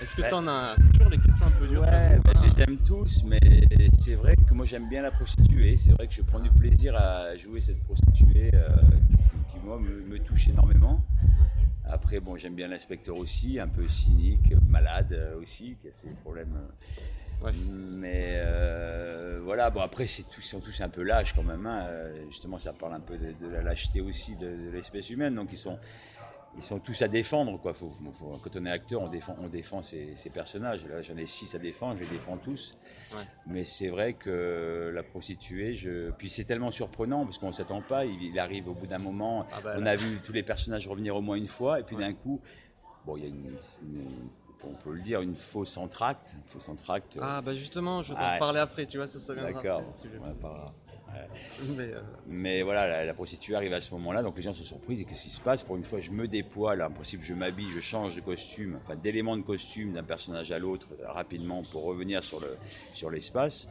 Est-ce 0.00 0.14
que 0.16 0.22
Ouais. 0.22 0.30
t'en 0.30 0.46
as 0.46 0.50
un 0.72 0.74
C'est 0.76 0.92
toujours 0.92 1.10
les 1.10 1.18
questions 1.18 1.46
un 1.46 1.50
peu 1.50 1.66
dures. 1.68 1.82
Ouais, 1.82 2.18
je 2.36 2.42
les 2.56 2.62
aime 2.62 2.78
tous, 2.78 3.24
mais 3.24 3.40
c'est 4.00 4.14
vrai 4.14 4.34
que 4.36 4.54
moi 4.54 4.64
j'aime 4.66 4.88
bien 4.88 5.02
la 5.02 5.10
prostituée. 5.10 5.76
C'est 5.76 5.92
vrai 5.92 6.06
que 6.08 6.14
je 6.14 6.22
prends 6.22 6.40
du 6.40 6.50
plaisir 6.50 6.96
à 6.96 7.36
jouer 7.36 7.60
cette 7.60 7.82
prostituée 7.84 8.50
euh, 8.54 8.68
qui, 9.48 9.52
qui, 9.52 9.58
moi 9.64 9.78
me, 9.78 10.02
me 10.02 10.18
touche 10.18 10.48
énormément. 10.48 11.04
Après, 11.84 12.20
bon, 12.20 12.36
j'aime 12.36 12.54
bien 12.54 12.68
l'inspecteur 12.68 13.16
aussi, 13.16 13.60
un 13.60 13.68
peu 13.68 13.86
cynique, 13.86 14.54
malade 14.68 15.12
euh, 15.12 15.40
aussi, 15.40 15.76
qui 15.80 15.88
a 15.88 15.92
ses 15.92 16.08
problèmes. 16.22 16.56
Ouais. 17.42 17.52
Mais 17.90 18.34
euh, 18.36 19.40
voilà, 19.44 19.68
bon 19.70 19.80
après 19.80 20.06
c'est 20.06 20.22
tous, 20.30 20.40
sont 20.42 20.60
tous 20.60 20.80
un 20.80 20.88
peu 20.88 21.02
lâches 21.02 21.32
quand 21.34 21.42
même. 21.42 21.66
hein. 21.66 21.86
Justement, 22.30 22.58
ça 22.58 22.72
parle 22.72 22.94
un 22.94 23.00
peu 23.00 23.18
de, 23.18 23.32
de 23.44 23.50
la 23.52 23.62
lâcheté 23.62 24.00
aussi 24.00 24.36
de, 24.36 24.46
de 24.46 24.70
l'espèce 24.72 25.10
humaine. 25.10 25.34
Donc 25.34 25.48
ils 25.52 25.58
sont, 25.58 25.76
ils 26.56 26.62
sont 26.62 26.78
tous 26.78 27.00
à 27.02 27.08
défendre. 27.08 27.58
Quoi. 27.60 27.72
Faut, 27.74 27.88
faut- 27.88 28.12
faut- 28.12 28.38
quand 28.42 28.56
on 28.56 28.66
est 28.66 28.70
acteur, 28.70 29.00
on 29.02 29.08
défend, 29.08 29.36
on 29.42 29.48
défend 29.48 29.82
ses, 29.82 30.14
ses 30.14 30.30
personnages. 30.30 30.86
Là, 30.86 31.00
j'en 31.02 31.16
ai 31.16 31.26
six 31.26 31.54
à 31.54 31.58
défendre, 31.58 31.96
je 31.96 32.04
les 32.04 32.10
défends 32.10 32.36
tous. 32.36 32.76
Ouais. 33.14 33.22
Mais 33.46 33.64
c'est 33.64 33.88
vrai 33.88 34.12
que 34.14 34.90
la 34.94 35.02
prostituée, 35.02 35.74
je... 35.74 36.10
puis 36.10 36.28
c'est 36.28 36.44
tellement 36.44 36.70
surprenant 36.70 37.24
parce 37.24 37.38
qu'on 37.38 37.48
ne 37.48 37.52
s'attend 37.52 37.80
pas. 37.82 38.04
Il, 38.04 38.22
il 38.22 38.38
arrive 38.38 38.68
au 38.68 38.74
bout 38.74 38.86
d'un 38.86 38.98
moment. 38.98 39.46
Ah 39.52 39.60
bah 39.62 39.74
on 39.78 39.86
a 39.86 39.96
vu 39.96 40.18
tous 40.24 40.32
les 40.32 40.42
personnages 40.42 40.86
revenir 40.88 41.16
au 41.16 41.20
moins 41.20 41.36
une 41.36 41.48
fois, 41.48 41.80
et 41.80 41.82
puis 41.82 41.96
d'un 41.96 42.12
coup, 42.12 42.40
bon, 43.06 43.16
il 43.16 43.22
y 43.22 43.26
a 43.26 43.28
une, 43.28 43.56
une- 43.82 44.28
on 44.64 44.74
peut 44.74 44.92
le 44.92 45.00
dire, 45.00 45.20
une 45.22 45.34
fausse 45.34 45.76
entracte, 45.76 46.36
fausse 46.44 46.68
entracte. 46.68 47.18
Ah, 47.20 47.42
bah 47.42 47.52
justement, 47.52 48.04
je 48.04 48.10
vais 48.12 48.20
t'en 48.20 48.30
Ouais. 48.32 48.38
parler 48.38 48.60
après, 48.60 48.86
tu 48.86 48.96
vois, 48.98 49.08
ça, 49.08 49.18
ça 49.18 49.34
viendra 49.34 49.54
D'accord. 49.54 49.82
Mais, 51.76 51.84
euh, 51.92 52.00
Mais 52.26 52.62
voilà, 52.62 52.86
la, 52.88 53.04
la 53.04 53.14
prostituée 53.14 53.54
arrive 53.54 53.72
à 53.72 53.80
ce 53.80 53.92
moment-là, 53.94 54.22
donc 54.22 54.36
les 54.36 54.42
gens 54.42 54.52
sont 54.52 54.62
surpris. 54.64 55.00
Et 55.00 55.04
qu'est-ce 55.04 55.24
qui 55.24 55.30
se 55.30 55.40
passe? 55.40 55.62
Pour 55.62 55.76
une 55.76 55.84
fois, 55.84 56.00
je 56.00 56.10
me 56.10 56.26
dépoile. 56.28 56.82
En 56.82 56.90
principe, 56.90 57.22
je 57.22 57.34
m'habille, 57.34 57.70
je 57.70 57.80
change 57.80 58.16
de 58.16 58.20
costume, 58.20 58.78
enfin 58.82 58.96
d'éléments 58.96 59.36
de 59.36 59.42
costume 59.42 59.92
d'un 59.92 60.02
personnage 60.02 60.52
à 60.52 60.58
l'autre 60.58 60.88
rapidement 61.04 61.62
pour 61.70 61.84
revenir 61.84 62.22
sur 62.24 62.40
le 62.40 62.56
sur 62.92 63.10
l'espace. 63.10 63.68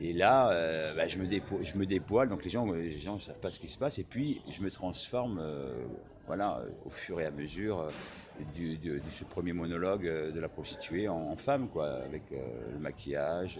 Et 0.00 0.12
là, 0.14 0.50
euh, 0.50 0.94
bah, 0.94 1.06
je 1.06 1.18
me 1.18 1.26
dépoile, 1.26 1.64
je 1.64 1.76
me 1.76 1.84
dépoile. 1.86 2.28
Donc 2.28 2.44
les 2.44 2.50
gens, 2.50 2.66
euh, 2.70 2.76
les 2.76 2.98
gens 2.98 3.14
ne 3.14 3.20
savent 3.20 3.40
pas 3.40 3.50
ce 3.50 3.60
qui 3.60 3.68
se 3.68 3.76
passe. 3.78 3.98
Et 3.98 4.04
puis, 4.04 4.40
je 4.50 4.62
me 4.62 4.70
transforme, 4.70 5.38
euh, 5.42 5.74
voilà, 6.26 6.62
au 6.86 6.90
fur 6.90 7.20
et 7.20 7.26
à 7.26 7.30
mesure 7.30 7.90
du, 8.54 8.78
du- 8.78 9.00
de 9.00 9.10
ce 9.10 9.24
premier 9.24 9.52
monologue 9.52 10.04
de 10.04 10.40
la 10.40 10.48
prostituée 10.48 11.08
en, 11.08 11.16
en 11.18 11.36
femme, 11.36 11.68
quoi, 11.68 11.88
avec 12.04 12.22
le 12.30 12.78
maquillage. 12.78 13.58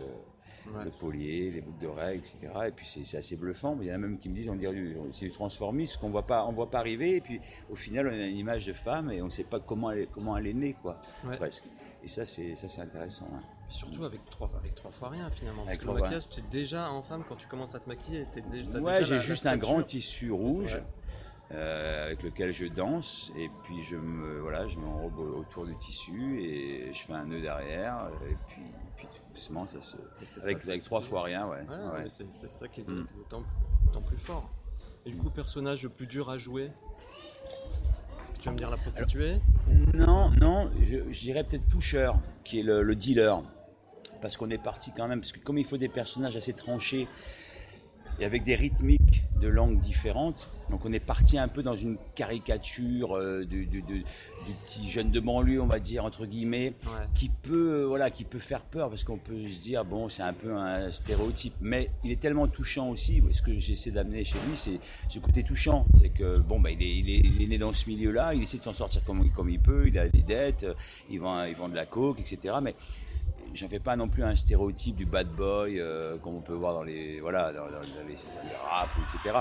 Ouais. 0.69 0.85
le 0.85 0.91
collier, 0.91 1.51
les 1.51 1.61
boucles 1.61 1.81
d'oreilles, 1.83 2.19
etc. 2.19 2.49
Et 2.69 2.71
puis 2.71 2.87
c'est 2.87 3.17
assez 3.17 3.37
bluffant. 3.37 3.77
Il 3.81 3.89
y 3.89 3.91
en 3.93 3.95
a 3.95 3.99
même 3.99 4.19
qui 4.19 4.29
me 4.29 4.35
disent, 4.35 4.49
on 4.51 4.57
dirait 4.57 4.77
c'est 5.13 5.27
du 5.27 5.31
transformisme 5.33 5.99
qu'on 6.01 6.11
voit 6.11 6.27
pas, 6.27 6.45
on 6.47 6.53
voit 6.53 6.71
pas 6.71 6.79
arriver. 6.81 7.17
Et 7.17 7.21
puis 7.21 7.41
au 7.71 7.75
final, 7.77 8.07
on 8.09 8.11
a 8.13 8.17
une 8.27 8.37
image 8.37 8.67
de 8.67 8.73
femme 8.73 9.11
et 9.11 9.23
on 9.23 9.27
ne 9.27 9.31
sait 9.31 9.45
pas 9.45 9.61
comment 9.61 9.91
elle, 9.91 10.07
comment 10.09 10.37
elle 10.37 10.47
est 10.47 10.55
née, 10.55 10.75
quoi, 10.83 11.01
Ouais. 11.25 11.37
presque. 11.37 11.65
Et 12.03 12.09
ça, 12.09 12.25
c'est 12.27 12.55
ça, 12.55 12.69
c'est 12.69 12.81
intéressant. 12.81 13.29
hein. 13.35 13.43
Surtout 13.69 14.05
avec 14.05 14.25
trois, 14.25 14.51
avec 14.59 14.75
trois 14.75 14.91
fois 14.91 15.11
rien 15.11 15.31
finalement. 15.31 15.63
Parce 15.63 15.77
Avec 15.77 15.81
que 15.87 15.93
le 15.95 16.01
maquillage, 16.01 16.29
tu 16.29 16.41
es 16.41 16.45
déjà 16.51 16.91
en 16.91 17.03
femme 17.03 17.23
quand 17.29 17.37
tu 17.37 17.47
commences 17.47 17.75
à 17.75 17.79
te 17.81 17.89
maquiller. 17.89 18.27
T'es 18.33 18.41
déjà, 18.43 18.71
t'as 18.73 18.81
Ouais, 18.81 19.05
j'ai 19.05 19.15
la 19.15 19.21
juste 19.21 19.47
un 19.47 19.57
grand 19.57 19.83
tissu 19.83 20.31
rouge. 20.33 20.79
euh, 21.53 22.07
avec 22.07 22.23
lequel 22.23 22.53
je 22.55 22.67
danse 22.67 23.33
et 23.37 23.51
puis 23.65 23.83
je 23.83 23.97
me 23.97 24.39
voilà 24.41 24.69
je 24.69 24.79
m'enrobe 24.79 25.19
autour 25.19 25.67
du 25.67 25.75
tissu 25.77 26.41
et 26.45 26.93
je 26.93 26.99
fais 27.01 27.13
un 27.15 27.27
nœud 27.27 27.41
derrière 27.41 28.09
et 28.31 28.37
puis, 28.47 28.63
doucement 29.41 29.67
ça 29.67 29.81
se 29.81 29.97
avec, 30.43 30.61
ça, 30.61 30.79
trois 30.85 31.01
fois 31.01 31.23
rien 31.23 31.47
ouais, 31.49 31.57
Ouais, 31.69 31.77
ouais. 31.95 32.03
mais 32.05 32.09
c'est 32.09 32.49
ça 32.49 32.69
qui 32.69 32.83
est 32.83 32.89
Mm. 32.89 33.07
d'autant 33.17 34.03
plus 34.03 34.19
fort. 34.19 34.49
Et 35.07 35.11
du 35.11 35.17
coup, 35.17 35.31
personnage 35.31 35.83
le 35.83 35.89
plus 35.89 36.07
dur 36.07 36.29
à 36.29 36.37
jouer? 36.37 36.71
Est-ce 38.21 38.33
que 38.33 38.37
tu 38.37 38.45
vas 38.45 38.53
me 38.53 38.59
dire 38.59 38.69
la 38.71 38.77
prostituée? 38.77 39.41
Non, 39.95 40.29
non, 40.41 40.71
je, 40.79 41.11
je 41.11 41.21
dirais 41.21 41.43
peut-être 41.43 41.65
Pusher, 41.67 42.13
qui 42.45 42.61
est 42.61 42.63
le, 42.63 42.83
le 42.83 42.95
dealer. 42.95 43.43
Parce 44.21 44.37
qu'on 44.37 44.51
est 44.51 44.59
parti 44.63 44.93
quand 44.95 45.09
même, 45.09 45.21
parce 45.21 45.33
que 45.33 45.39
comme 45.41 45.57
il 45.57 45.65
faut 45.65 45.79
des 45.79 45.89
personnages 45.89 46.37
assez 46.37 46.53
tranchés 46.53 47.09
et 48.19 48.27
avec 48.27 48.43
des 48.45 48.55
rythmiques 48.57 49.00
de 49.41 49.49
langues 49.49 49.79
différentes, 49.79 50.49
donc 50.71 50.85
on 50.85 50.93
est 50.93 51.01
parti 51.05 51.39
un 51.39 51.49
peu 51.49 51.63
dans 51.63 51.77
une 51.77 51.97
caricature 52.15 53.17
euh, 53.17 53.45
du, 53.45 53.67
du- 53.67 53.83
du- 53.83 54.05
du 54.47 54.53
petit 54.65 54.89
jeune 54.89 55.11
de 55.11 55.19
banlieue, 55.21 55.61
on 55.61 55.67
va 55.67 55.79
dire, 55.81 56.05
entre 56.05 56.27
guillemets, 56.27 56.73
Ouais. 56.87 57.07
qui 57.15 57.29
peut, 57.29 57.83
euh, 57.83 57.87
voilà, 57.87 58.11
qui 58.11 58.25
peut 58.25 58.39
faire 58.39 58.63
peur, 58.65 58.89
parce 58.89 59.05
qu'on 59.05 59.19
peut 59.19 59.49
se 59.51 59.61
dire, 59.61 59.85
bon, 59.85 60.09
c'est 60.09 60.23
un 60.23 60.33
peu 60.33 60.55
un 60.55 60.91
stéréotype, 60.93 61.55
mais 61.61 61.91
il 62.05 62.11
est 62.13 62.21
tellement 62.21 62.47
touchant 62.49 62.89
aussi, 62.91 63.23
ce 63.33 63.43
que 63.43 63.59
j'essaie 63.59 63.91
d'amener 63.91 64.25
chez 64.25 64.39
lui, 64.49 64.57
c'est 64.57 64.79
ce 65.09 65.19
côté 65.19 65.43
touchant, 65.43 65.87
c'est 66.01 66.11
que, 66.11 66.39
bon, 66.39 66.61
bah, 66.61 66.71
il, 66.71 66.83
est, 66.83 66.97
il, 66.99 67.11
est, 67.11 67.19
il 67.25 67.43
est 67.43 67.47
né 67.47 67.59
dans 67.59 67.73
ce 67.73 67.89
milieu-là, 67.89 68.35
il 68.35 68.43
essaie 68.43 68.57
de 68.59 68.63
s'en 68.63 68.73
sortir 68.73 69.03
comme, 69.05 69.31
comme 69.33 69.49
il 69.51 69.59
peut, 69.61 69.89
il 69.89 69.99
a 69.99 70.09
des 70.09 70.23
dettes, 70.23 70.65
euh, 70.65 70.75
il 71.11 71.21
vend, 71.21 71.45
il 71.45 71.55
vend 71.55 71.69
de 71.69 71.77
la 71.77 71.87
coke, 71.87 72.21
etc., 72.21 72.55
mais 72.63 72.75
j'en 73.55 73.69
fais 73.69 73.81
pas 73.81 73.97
non 73.97 74.09
plus 74.09 74.23
un 74.23 74.37
stéréotype 74.37 74.97
du 74.97 75.07
bad 75.07 75.29
boy 75.29 75.81
euh, 75.81 76.17
comme 76.19 76.37
on 76.37 76.41
peut 76.41 76.55
voir 76.55 76.75
dans 76.75 76.83
les 76.85 77.21
voilà 77.21 77.53
dans, 77.53 77.65
dans- 77.67 77.71
dans 77.71 78.07
les, 78.07 78.15
dans 78.15 78.43
les 78.45 78.57
rap 78.71 78.89
etc 79.05 79.39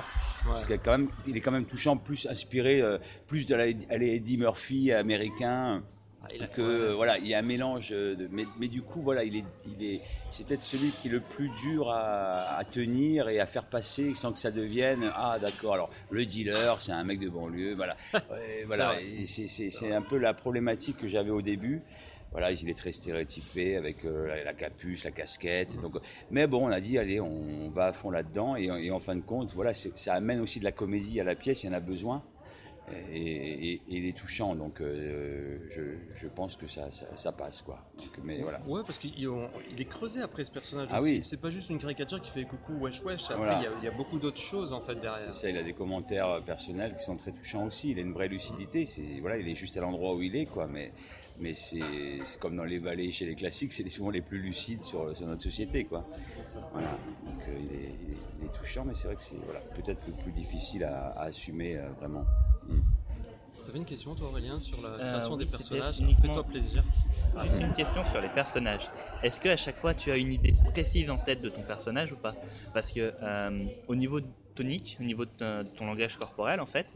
C'est 0.51 0.67
que 0.67 0.73
quand 0.73 0.91
même 0.97 1.09
il 1.27 1.37
est 1.37 1.41
quand 1.41 1.51
même 1.51 1.65
touchant 1.65 1.95
plus 1.97 2.25
inspiré 2.27 2.81
euh, 2.81 2.97
plus 3.27 3.45
de 3.45 3.55
la 3.55 3.67
Eddie 3.67 4.37
Murphy 4.37 4.91
américain 4.91 5.83
Ah, 6.23 6.27
il 6.35 6.43
a- 6.43 6.47
que 6.47 6.91
voilà 6.93 7.17
il 7.17 7.27
y 7.27 7.33
a 7.33 7.39
un 7.39 7.43
mélange 7.43 7.89
de 7.91 8.27
mais, 8.31 8.45
mais 8.59 8.67
du 8.67 8.81
coup 8.81 9.01
voilà 9.01 9.23
il 9.23 9.35
est 9.37 9.45
il 9.67 9.85
est 9.85 10.01
c'est 10.29 10.45
peut-être 10.45 10.63
celui 10.63 10.89
qui 10.89 11.07
est 11.07 11.11
le 11.11 11.21
plus 11.21 11.49
dur 11.63 11.89
à, 11.89 12.57
à 12.57 12.63
tenir 12.65 13.29
et 13.29 13.39
à 13.39 13.45
faire 13.45 13.65
passer 13.65 14.13
sans 14.15 14.33
que 14.33 14.39
ça 14.39 14.51
devienne 14.51 15.11
ah 15.15 15.37
d'accord 15.39 15.75
alors 15.75 15.89
le 16.09 16.25
dealer 16.25 16.81
c'est 16.81 16.91
un 16.91 17.03
mec 17.03 17.19
de 17.19 17.29
banlieue 17.29 17.73
voilà. 17.75 17.95
Ouais, 18.13 18.63
voilà 18.67 18.95
c'est 19.25 19.93
un 19.93 20.01
peu 20.01 20.17
la 20.17 20.33
problématique 20.33 20.97
que 20.97 21.07
j'avais 21.07 21.31
au 21.31 21.41
début 21.41 21.81
voilà, 22.31 22.51
il 22.51 22.69
est 22.69 22.77
très 22.77 22.91
stéréotypé 22.91 23.75
avec 23.75 24.05
euh, 24.05 24.43
la, 24.43 24.53
capuche, 24.53 25.03
la 25.03 25.11
casquette. 25.11 25.79
Donc, 25.79 25.95
mais 26.31 26.45
bon, 26.47 26.65
on 26.67 26.71
a 26.71 26.79
dit, 26.79 26.97
allez, 26.97 27.19
on 27.19 27.69
va 27.71 27.87
à 27.87 27.93
fond 27.93 28.11
là-dedans. 28.11 28.55
Et, 28.55 28.65
et 28.65 28.91
en 28.91 28.99
fin 28.99 29.15
de 29.15 29.21
compte, 29.21 29.49
voilà, 29.53 29.73
ça 29.73 30.13
amène 30.13 30.39
aussi 30.39 30.59
de 30.59 30.63
la 30.65 30.71
comédie 30.71 31.19
à 31.19 31.23
la 31.23 31.35
pièce, 31.35 31.63
il 31.63 31.67
y 31.67 31.69
en 31.69 31.73
a 31.73 31.79
besoin. 31.79 32.23
Et, 33.11 33.81
il 33.87 34.07
est 34.07 34.17
touchant, 34.17 34.55
donc 34.55 34.81
euh, 34.81 35.59
je, 35.69 35.81
je 36.15 36.27
pense 36.27 36.55
que 36.57 36.65
ça, 36.67 36.91
ça, 36.91 37.05
ça 37.17 37.31
passe, 37.31 37.61
quoi. 37.61 37.79
Donc, 37.99 38.07
mais 38.23 38.41
voilà. 38.41 38.59
Ouais, 38.65 38.81
parce 38.83 38.97
qu'il 38.97 39.11
il- 39.15 39.29
il 39.71 39.79
est 39.79 39.85
creusé 39.85 40.21
après 40.21 40.43
ce 40.43 40.49
personnage 40.49 40.87
Ah 40.91 40.99
aussi. 40.99 41.11
oui. 41.17 41.21
C'est 41.23 41.39
pas 41.39 41.51
juste 41.51 41.69
une 41.69 41.77
caricature 41.77 42.19
qui 42.19 42.31
fait 42.31 42.45
coucou, 42.45 42.73
wesh, 42.79 43.03
wesh. 43.03 43.25
Après, 43.25 43.35
Voilà. 43.37 43.59
il 43.59 43.63
y 43.63 43.67
a- 43.67 43.71
il 43.77 43.83
y, 43.83 43.87
a 43.87 43.91
beaucoup 43.91 44.17
d'autres 44.17 44.41
choses 44.41 44.73
en 44.73 44.81
fait 44.81 44.95
derrière. 44.95 45.13
C'est 45.13 45.31
ça, 45.33 45.49
il 45.51 45.57
a 45.57 45.61
des 45.63 45.73
commentaires 45.73 46.29
euh, 46.29 46.41
personnels 46.41 46.95
qui 46.97 47.03
sont 47.03 47.15
très 47.15 47.31
touchants 47.31 47.67
aussi. 47.67 47.91
Il 47.91 47.99
a 47.99 48.01
une 48.01 48.11
vraie 48.13 48.27
lucidité. 48.27 48.87
C'est 48.87 49.19
voilà, 49.21 49.37
il 49.37 49.47
est 49.47 49.53
juste 49.55 49.77
à 49.77 49.81
l'endroit 49.81 50.15
où 50.15 50.23
il 50.23 50.35
est, 50.35 50.47
quoi. 50.47 50.65
Mais 50.65 50.91
mais 51.39 51.53
c'est 51.53 51.79
comme 52.39 52.55
dans 52.55 52.63
les 52.65 52.79
vallées 52.79 53.11
chez 53.11 53.25
les 53.25 53.35
classiques, 53.35 53.73
c'est 53.73 53.87
souvent 53.89 54.09
les 54.09 54.21
plus 54.21 54.39
lucides 54.39 54.81
sur, 54.81 55.15
sur 55.15 55.25
notre 55.27 55.41
société, 55.41 55.85
quoi. 55.85 56.05
Voilà. 56.73 56.91
Donc 57.25 57.41
euh, 57.47 57.57
il, 57.59 57.71
est, 57.75 57.93
il 58.07 58.13
est- 58.13 58.17
il 58.39 58.45
est 58.45 58.53
touchant, 58.57 58.83
mais 58.85 58.93
c'est 58.93 59.07
vrai 59.07 59.15
que 59.15 59.23
c'est 59.23 59.35
voilà, 59.43 59.59
peut-être 59.75 60.01
le 60.07 60.13
plus 60.23 60.31
difficile 60.31 60.83
à, 60.83 61.07
à 61.11 61.23
assumer 61.25 61.75
euh, 61.77 61.89
vraiment. 61.99 62.25
Mm. 62.67 62.79
avais 63.67 63.77
une 63.79 63.85
question, 63.85 64.15
toi, 64.15 64.27
Aurélien, 64.29 64.59
sur 64.59 64.81
la 64.81 64.97
création 64.97 65.33
oui, 65.35 65.45
des 65.45 65.51
personnages? 65.51 65.99
uniquement- 65.99 66.21
Fais-toi 66.35 66.43
plaisir. 66.43 66.83
Juste 67.43 67.61
une 67.61 67.73
question 67.73 68.03
sur 68.05 68.21
les 68.21 68.29
personnages. 68.29 68.89
Est-ce 69.21 69.39
qu'à 69.39 69.55
chaque 69.55 69.77
fois 69.77 69.93
tu 69.93 70.11
as 70.11 70.17
une 70.17 70.33
idée 70.33 70.53
précise 70.73 71.09
en 71.11 71.17
tête 71.17 71.41
de 71.41 71.49
ton 71.49 71.61
personnage 71.61 72.11
ou 72.11 72.15
pas? 72.15 72.33
Parce 72.73 72.91
que 72.91 73.13
euh, 73.21 73.65
au 73.87 73.95
niveau 73.95 74.19
tonique, 74.55 74.97
au 74.99 75.03
niveau 75.03 75.25
de 75.25 75.63
ton 75.77 75.85
langage 75.85 76.17
corporel, 76.17 76.59
en 76.59 76.65
fait, 76.65 76.87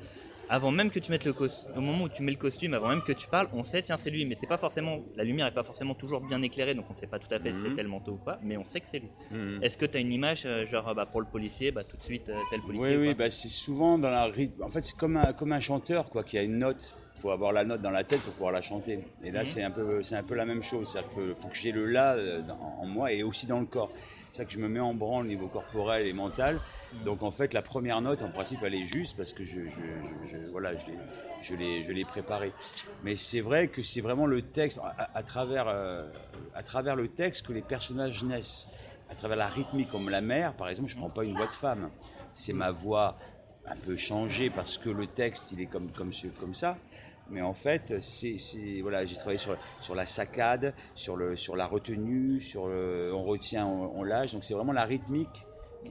avant 0.54 0.70
même 0.70 0.92
que 0.92 1.00
tu 1.00 1.10
mettes 1.12 1.26
le 1.26 1.34
costume, 1.34 1.72
au 1.76 1.82
moment 1.82 2.04
où 2.04 2.10
tu 2.10 2.22
mets 2.22 2.32
le 2.32 2.38
costume, 2.38 2.76
avant 2.76 2.90
même 2.90 3.02
que 3.02 3.12
tu 3.12 3.28
parles, 3.28 3.48
on 3.54 3.64
sait 3.64 3.82
tiens 3.82 3.98
c'est 3.98 4.12
lui, 4.12 4.24
mais 4.24 4.36
c'est 4.40 4.46
pas 4.46 4.60
forcément 4.60 5.00
la 5.16 5.24
lumière 5.24 5.48
est 5.48 5.52
pas 5.54 5.64
forcément 5.64 5.96
toujours 5.96 6.22
bien 6.22 6.40
éclairée, 6.44 6.76
donc 6.76 6.86
on 6.92 6.94
sait 6.94 7.08
pas 7.08 7.18
tout 7.18 7.34
à 7.34 7.40
fait 7.40 7.52
si 7.54 7.60
Mhm. 7.60 7.66
c'est 7.70 7.74
tel 7.76 7.88
manteau 7.88 8.12
ou 8.12 8.18
pas, 8.18 8.38
mais 8.44 8.56
on 8.56 8.64
sait 8.64 8.80
que 8.80 8.88
c'est 8.88 9.00
lui. 9.00 9.10
Mhm. 9.32 9.64
Est-ce 9.64 9.78
que 9.78 9.88
tu 9.88 9.98
as 9.98 10.00
une 10.00 10.12
image 10.12 10.44
euh, 10.46 10.68
genre 10.68 10.94
bah, 10.94 11.08
pour 11.08 11.22
le 11.22 11.26
policier, 11.28 11.72
bah, 11.72 11.84
tout 11.84 11.98
de 11.98 12.04
suite 12.04 12.30
euh, 12.30 12.40
tel 12.52 12.62
policier 12.62 12.88
Oui, 12.88 12.96
ou 12.98 13.08
oui, 13.10 13.14
bah, 13.16 13.32
c'est 13.32 13.48
souvent 13.50 13.98
dans 13.98 14.12
la 14.12 14.26
rythme. 14.26 14.62
En 14.62 14.70
fait, 14.70 14.84
c'est 14.84 14.96
comme 14.96 15.18
un, 15.18 15.34
comme 15.34 15.54
un 15.54 15.60
chanteur, 15.60 16.12
quoi, 16.12 16.24
qui 16.24 16.38
a 16.38 16.44
une 16.44 16.60
note. 16.60 16.94
Il 17.16 17.22
faut 17.22 17.32
avoir 17.32 17.52
la 17.52 17.64
note 17.64 17.82
dans 17.82 17.92
la 17.92 18.04
tête 18.04 18.22
pour 18.22 18.34
pouvoir 18.34 18.52
la 18.52 18.62
chanter. 18.62 19.00
Et 19.24 19.32
là, 19.32 19.40
Mhm. 19.40 19.46
c'est 19.48 19.64
un 19.64 19.72
peu, 19.72 20.04
c'est 20.04 20.16
un 20.16 20.24
peu 20.24 20.36
la 20.36 20.46
même 20.46 20.62
chose. 20.62 20.88
C'est-à-dire 20.92 21.12
qu'il 21.16 21.36
faut 21.36 21.48
que 21.48 21.56
j'ai 21.56 21.72
le 21.72 21.86
là 21.88 22.14
euh, 22.14 22.42
en 22.80 22.86
moi 22.86 23.12
et 23.12 23.24
aussi 23.24 23.48
dans 23.48 23.60
le 23.60 23.66
corps. 23.66 23.90
C'est 24.34 24.38
ça 24.42 24.46
que 24.46 24.52
je 24.52 24.58
me 24.58 24.68
mets 24.68 24.80
en 24.80 24.96
branle 24.96 25.26
au 25.26 25.28
niveau 25.28 25.48
corporel 25.48 26.08
et 26.08 26.14
mental. 26.14 26.60
Donc, 27.06 27.22
en 27.22 27.30
fait, 27.30 27.54
la 27.54 27.62
première 27.62 28.02
note, 28.02 28.24
en 28.24 28.30
principe, 28.30 28.62
elle 28.64 28.74
est 28.74 28.84
juste 28.84 29.16
parce 29.16 29.32
que 29.32 29.44
je, 29.44 29.68
je, 29.68 29.80
je- 30.26 30.28
je- 30.28 30.50
voilà, 30.52 30.72
je 30.76 30.88
l'ai, 31.56 31.84
je 31.84 31.92
l'ai, 31.92 32.04
préparée. 32.04 32.52
Mais 33.04 33.16
c'est 33.16 33.42
vrai 33.42 33.68
que 33.68 33.84
c'est 33.84 34.02
vraiment 34.02 34.26
le 34.26 34.42
texte, 34.42 34.82
à, 35.14 35.22
travers, 35.22 35.68
euh, 35.68 36.10
à 36.56 36.64
travers 36.64 36.96
le 36.96 37.08
texte, 37.10 37.46
que 37.46 37.54
les 37.54 37.62
personnages 37.62 38.24
naissent. 38.24 38.68
À 39.12 39.14
travers 39.14 39.38
la 39.38 39.48
rythmique, 39.48 39.92
comme 39.92 40.10
la 40.10 40.22
mère, 40.22 40.54
par 40.54 40.68
exemple, 40.68 40.90
je 40.90 40.96
prends 40.98 41.12
pas 41.12 41.24
une 41.26 41.36
voix 41.36 41.46
de 41.46 41.52
femme. 41.52 41.92
C'est 42.34 42.54
ma 42.54 42.72
voix 42.72 43.16
un 43.68 43.76
peu 43.76 43.96
changée 43.96 44.50
parce 44.50 44.80
que 44.80 44.90
le 44.90 45.06
texte, 45.06 45.52
il 45.52 45.62
est 45.62 45.68
comme, 45.68 45.92
comme, 45.92 46.10
comme 46.40 46.56
ça. 46.56 46.76
Mais 47.30 47.42
en 47.42 47.54
fait, 47.54 48.00
c'est, 48.02 48.38
voilà, 48.82 49.06
j'ai 49.06 49.16
travaillé 49.16 49.38
sur, 49.38 49.58
sur 49.80 49.96
la 49.96 50.06
saccade, 50.06 50.74
sur, 50.94 51.16
le, 51.16 51.36
sur 51.36 51.56
la 51.56 51.66
retenue, 51.66 52.40
sur 52.40 52.68
le, 52.68 53.12
on 53.14 53.24
retient, 53.24 53.66
on, 53.66 54.04
lâche. 54.04 54.34
Donc 54.34 54.44
c'est 54.44 54.54
vraiment 54.54 54.74
la 54.74 54.86
rythmique. 54.86 55.46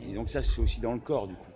Et 0.09 0.15
donc 0.15 0.29
ça, 0.29 0.43
c'est 0.43 0.61
aussi 0.61 0.81
dans 0.81 0.93
le 0.93 1.01
corps, 1.01 1.27
du 1.27 1.35
coup. 1.35 1.51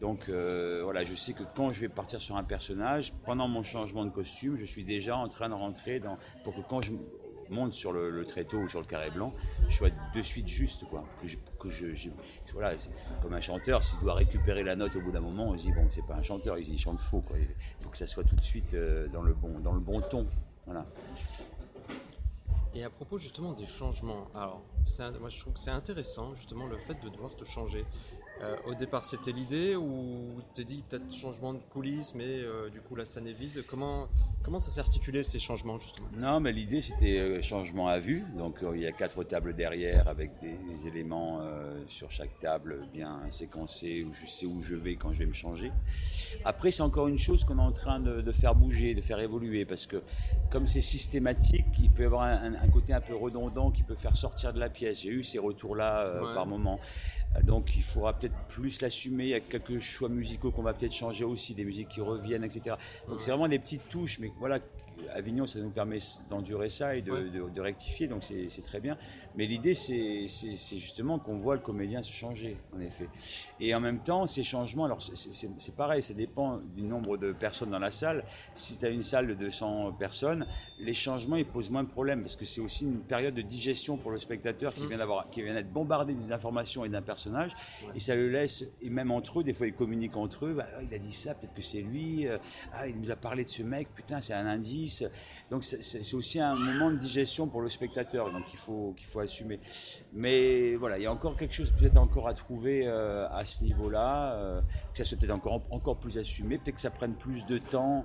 Donc 0.00 0.28
euh, 0.28 0.80
voilà, 0.82 1.04
je 1.04 1.14
sais 1.14 1.32
que 1.32 1.44
quand 1.54 1.70
je 1.70 1.80
vais 1.80 1.88
partir 1.88 2.20
sur 2.20 2.36
un 2.36 2.42
personnage, 2.42 3.12
pendant 3.24 3.46
mon 3.46 3.62
changement 3.62 4.04
de 4.04 4.10
costume, 4.10 4.56
je 4.56 4.64
suis 4.64 4.82
déjà 4.82 5.16
en 5.16 5.28
train 5.28 5.48
de 5.48 5.54
rentrer 5.54 6.00
dans 6.00 6.18
pour 6.42 6.54
que 6.56 6.60
quand 6.60 6.80
monte 7.52 7.72
sur 7.72 7.92
le, 7.92 8.10
le 8.10 8.24
tréteau 8.24 8.58
ou 8.58 8.68
sur 8.68 8.80
le 8.80 8.86
carré 8.86 9.10
blanc, 9.10 9.32
je 9.68 9.76
sois 9.76 9.90
de 9.90 10.22
suite 10.22 10.48
juste 10.48 10.84
quoi. 10.88 11.04
Que 11.60 11.70
je, 11.70 12.10
voilà, 12.52 12.76
comme 13.22 13.34
un 13.34 13.40
chanteur, 13.40 13.84
s'il 13.84 14.00
doit 14.00 14.14
récupérer 14.14 14.64
la 14.64 14.74
note 14.74 14.96
au 14.96 15.00
bout 15.00 15.12
d'un 15.12 15.20
moment, 15.20 15.50
on 15.50 15.58
se 15.58 15.64
dit 15.64 15.72
bon, 15.72 15.86
c'est 15.88 16.06
pas 16.06 16.14
un 16.16 16.22
chanteur, 16.22 16.58
il, 16.58 16.78
chante 16.78 16.98
faux 16.98 17.20
quoi. 17.20 17.36
Il 17.38 17.46
faut 17.80 17.90
que 17.90 17.96
ça 17.96 18.06
soit 18.06 18.24
tout 18.24 18.34
de 18.34 18.42
suite 18.42 18.74
euh, 18.74 19.06
dans 19.08 19.22
le 19.22 19.34
bon 19.34 19.60
dans 19.60 19.72
le 19.72 19.80
bon 19.80 20.00
ton. 20.00 20.26
Voilà. 20.66 20.86
Et 22.74 22.84
à 22.84 22.90
propos 22.90 23.18
justement 23.18 23.52
des 23.52 23.66
changements, 23.66 24.28
alors 24.34 24.62
moi 25.20 25.28
je 25.28 25.38
trouve 25.38 25.52
que 25.52 25.60
c'est 25.60 25.70
intéressant 25.70 26.34
justement 26.34 26.66
le 26.66 26.78
fait 26.78 26.94
de 27.02 27.08
devoir 27.08 27.36
te 27.36 27.44
changer. 27.44 27.84
Euh, 28.40 28.56
au 28.66 28.74
départ 28.74 29.04
c'était 29.04 29.30
l'idée 29.30 29.76
ou 29.76 30.40
t'es 30.54 30.64
dit 30.64 30.82
peut-être 30.88 31.14
changement 31.14 31.54
de 31.54 31.60
coulisses 31.70 32.14
mais 32.16 32.24
euh, 32.26 32.70
du 32.70 32.80
coup 32.80 32.96
la 32.96 33.04
scène 33.04 33.26
est 33.28 33.32
vide. 33.32 33.62
Comment, 33.68 34.08
comment 34.42 34.58
ça 34.58 34.70
s'est 34.70 34.80
articulé 34.80 35.22
ces 35.22 35.38
changements 35.38 35.78
justement? 35.78 36.08
Non, 36.16 36.40
mais 36.40 36.50
l'idée 36.50 36.80
c'était 36.80 37.18
euh, 37.20 37.42
changement 37.42 37.86
à 37.88 38.00
vue. 38.00 38.24
Donc 38.36 38.56
il 38.74 38.80
y 38.80 38.86
a 38.86 38.92
quatre 38.92 39.22
tables 39.22 39.54
derrière 39.54 40.08
avec 40.08 40.38
des, 40.40 40.54
des 40.54 40.88
éléments 40.88 41.40
sur 41.86 42.10
chaque 42.10 42.36
table 42.38 42.86
bien 42.92 43.20
séquencés 43.30 44.02
où 44.02 44.12
je 44.12 44.26
sais 44.26 44.46
où 44.46 44.60
je 44.60 44.74
vais 44.74 44.96
quand 44.96 45.12
je 45.12 45.20
vais 45.20 45.26
me 45.26 45.32
changer. 45.32 45.70
Après, 46.44 46.70
c'est 46.70 46.82
encore 46.82 47.08
une 47.08 47.18
chose 47.18 47.44
qu'on 47.44 47.58
est 47.58 47.62
en 47.62 47.72
train 47.72 48.00
de, 48.00 48.22
de 48.22 48.32
faire 48.32 48.54
bouger, 48.54 48.94
de 48.94 49.00
faire 49.00 49.20
évoluer 49.20 49.64
parce 49.64 49.86
que 49.86 50.02
comme 50.50 50.66
c'est 50.66 50.80
systématique, 50.80 51.66
il 51.80 51.90
peut 51.90 52.02
y 52.02 52.06
avoir 52.06 52.22
un, 52.22 52.54
un- 52.54 52.54
un 52.54 52.68
côté 52.68 52.92
un 52.92 53.00
peu 53.00 53.14
redondant 53.14 53.70
qui 53.70 53.82
peut 53.82 53.94
faire 53.94 54.16
sortir 54.16 54.52
de 54.52 54.58
la 54.58 54.68
pièce. 54.70 55.02
J'ai 55.02 55.10
eu 55.10 55.22
ces 55.22 55.38
retours-là 55.38 56.06
euh, 56.06 56.22
Ouais. 56.26 56.34
par 56.34 56.46
moment. 56.46 56.78
Donc 57.44 57.74
il 57.76 57.82
faudra 57.82 58.12
peut-être 58.22 58.46
plus 58.48 58.80
l'assumer. 58.80 59.24
Il 59.24 59.30
y 59.30 59.34
a 59.34 59.40
quelques 59.40 59.80
choix 59.80 60.08
musicaux 60.08 60.50
qu'on 60.50 60.62
va 60.62 60.74
peut-être 60.74 60.94
changer 60.94 61.24
aussi, 61.24 61.54
des 61.54 61.64
musiques 61.64 61.88
qui 61.88 62.00
reviennent, 62.00 62.44
etc. 62.44 62.76
Donc 63.08 63.20
c'est 63.20 63.30
vraiment 63.30 63.48
des 63.48 63.58
petites 63.58 63.88
touches, 63.88 64.18
mais 64.18 64.30
voilà, 64.38 64.60
Avignon, 65.14 65.46
ça 65.46 65.58
nous 65.60 65.70
permet 65.70 65.98
d'endurer 66.28 66.68
ça 66.68 66.94
et 66.96 67.02
de, 67.02 67.10
Ouais. 67.12 67.30
de- 67.30 67.48
de 67.48 67.60
rectifier, 67.60 68.08
donc 68.08 68.22
c'est 68.24 68.62
très 68.64 68.80
bien. 68.80 68.96
Mais 69.36 69.46
l'idée, 69.46 69.74
c'est 69.74 70.26
justement 70.78 71.18
qu'on 71.18 71.36
voit 71.36 71.54
le 71.54 71.60
comédien 71.60 72.02
se 72.02 72.12
changer, 72.12 72.56
en 72.76 72.80
effet. 72.80 73.08
Et 73.60 73.74
en 73.74 73.80
même 73.80 74.00
temps, 74.02 74.26
ces 74.26 74.42
changements, 74.42 74.84
alors 74.84 75.00
c'est- 75.02 75.74
pareil, 75.76 76.02
ça 76.02 76.14
dépend 76.14 76.58
du 76.74 76.82
nombre 76.82 77.16
de 77.16 77.32
personnes 77.32 77.70
dans 77.70 77.78
la 77.78 77.90
salle. 77.90 78.24
Si 78.54 78.76
tu 78.78 78.84
as 78.84 78.88
une 78.90 79.02
salle 79.02 79.26
de 79.26 79.34
200 79.34 79.92
personnes, 79.92 80.46
les 80.78 80.94
changements, 80.94 81.36
ils 81.36 81.44
posent 81.46 81.70
moins 81.70 81.84
de 81.84 81.88
problèmes, 81.88 82.20
parce 82.22 82.36
que 82.36 82.44
c'est 82.44 82.60
aussi 82.60 82.84
une 82.84 83.00
période 83.00 83.34
de 83.34 83.42
digestion 83.42 83.96
pour 83.96 84.10
le 84.10 84.18
spectateur 84.18 84.74
qui 84.74 84.86
vient 84.86 84.98
d'avoir, 84.98 85.30
qui 85.30 85.42
vient 85.42 85.54
d'être 85.54 85.72
bombardé 85.72 86.14
d'informations 86.14 86.84
et 86.84 86.88
d'un 86.88 87.02
personnage, 87.02 87.52
et 87.94 88.00
ça 88.00 88.14
le 88.14 88.28
laisse, 88.28 88.64
et 88.80 88.90
même 88.90 89.10
entre 89.10 89.40
eux, 89.40 89.44
des 89.44 89.52
fois 89.54 89.66
ils 89.66 89.74
communiquent 89.74 90.16
entre 90.16 90.46
eux, 90.46 90.54
bah, 90.54 90.66
ah, 90.76 90.82
il 90.82 90.92
a 90.94 90.98
dit 90.98 91.12
ça, 91.12 91.34
peut-être 91.34 91.54
que 91.54 91.62
c'est 91.62 91.82
lui, 91.82 92.26
euh, 92.26 92.38
ah, 92.74 92.86
il 92.88 92.98
nous 93.00 93.10
a 93.10 93.16
parlé 93.16 93.44
de 93.44 93.48
ce 93.48 93.62
mec, 93.62 93.88
putain, 93.94 94.20
c'est 94.20 94.34
un 94.34 94.46
indice. 94.46 95.01
Donc 95.50 95.64
c'est- 95.64 96.14
aussi 96.14 96.40
un 96.40 96.54
moment 96.56 96.90
de 96.90 96.96
digestion 96.96 97.46
pour 97.48 97.60
le 97.62 97.68
spectateur, 97.68 98.30
donc 98.32 98.44
il 98.52 98.58
faut, 98.58 98.94
qu'il 98.96 99.06
faut 99.06 99.20
assumer. 99.20 99.60
Mais 100.12 100.76
voilà, 100.76 100.98
il 100.98 101.02
y 101.02 101.06
a 101.06 101.12
encore 101.12 101.36
quelque 101.36 101.54
chose 101.54 101.72
peut-être 101.78 101.96
encore 101.96 102.28
à 102.28 102.34
trouver 102.34 102.86
euh, 102.86 103.28
à 103.30 103.44
ce 103.44 103.64
niveau-là, 103.64 104.34
euh, 104.34 104.60
que 104.92 104.98
ça 104.98 105.04
soit 105.04 105.18
peut-être 105.18 105.30
encore, 105.34 105.62
encore 105.70 105.96
plus 105.96 106.18
assumé, 106.18 106.58
peut-être 106.58 106.74
que 106.76 106.80
ça 106.80 106.90
prenne 106.90 107.14
plus 107.14 107.46
de 107.46 107.58
temps. 107.58 108.04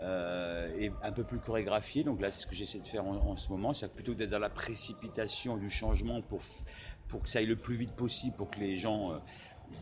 euh, 0.00 0.70
et 0.78 0.92
un 1.02 1.10
peu 1.10 1.24
plus 1.24 1.40
chorégraphié. 1.40 2.04
Donc 2.04 2.20
là, 2.20 2.30
c'est 2.30 2.42
ce 2.42 2.46
que 2.46 2.54
j'essaie 2.54 2.78
de 2.78 2.86
faire 2.86 3.04
en, 3.04 3.16
en 3.16 3.34
ce 3.34 3.48
moment. 3.48 3.72
C'est 3.72 3.92
plutôt 3.92 4.14
d'être 4.14 4.30
dans 4.30 4.38
la 4.38 4.48
précipitation 4.48 5.56
du 5.56 5.68
changement 5.68 6.22
pour, 6.22 6.38
pour 7.08 7.20
que 7.22 7.28
ça 7.28 7.40
aille 7.40 7.46
le 7.46 7.56
plus 7.56 7.74
vite 7.74 7.90
possible, 7.96 8.36
pour 8.36 8.48
que 8.48 8.60
les 8.60 8.76
gens 8.76 9.10
euh, 9.12 9.16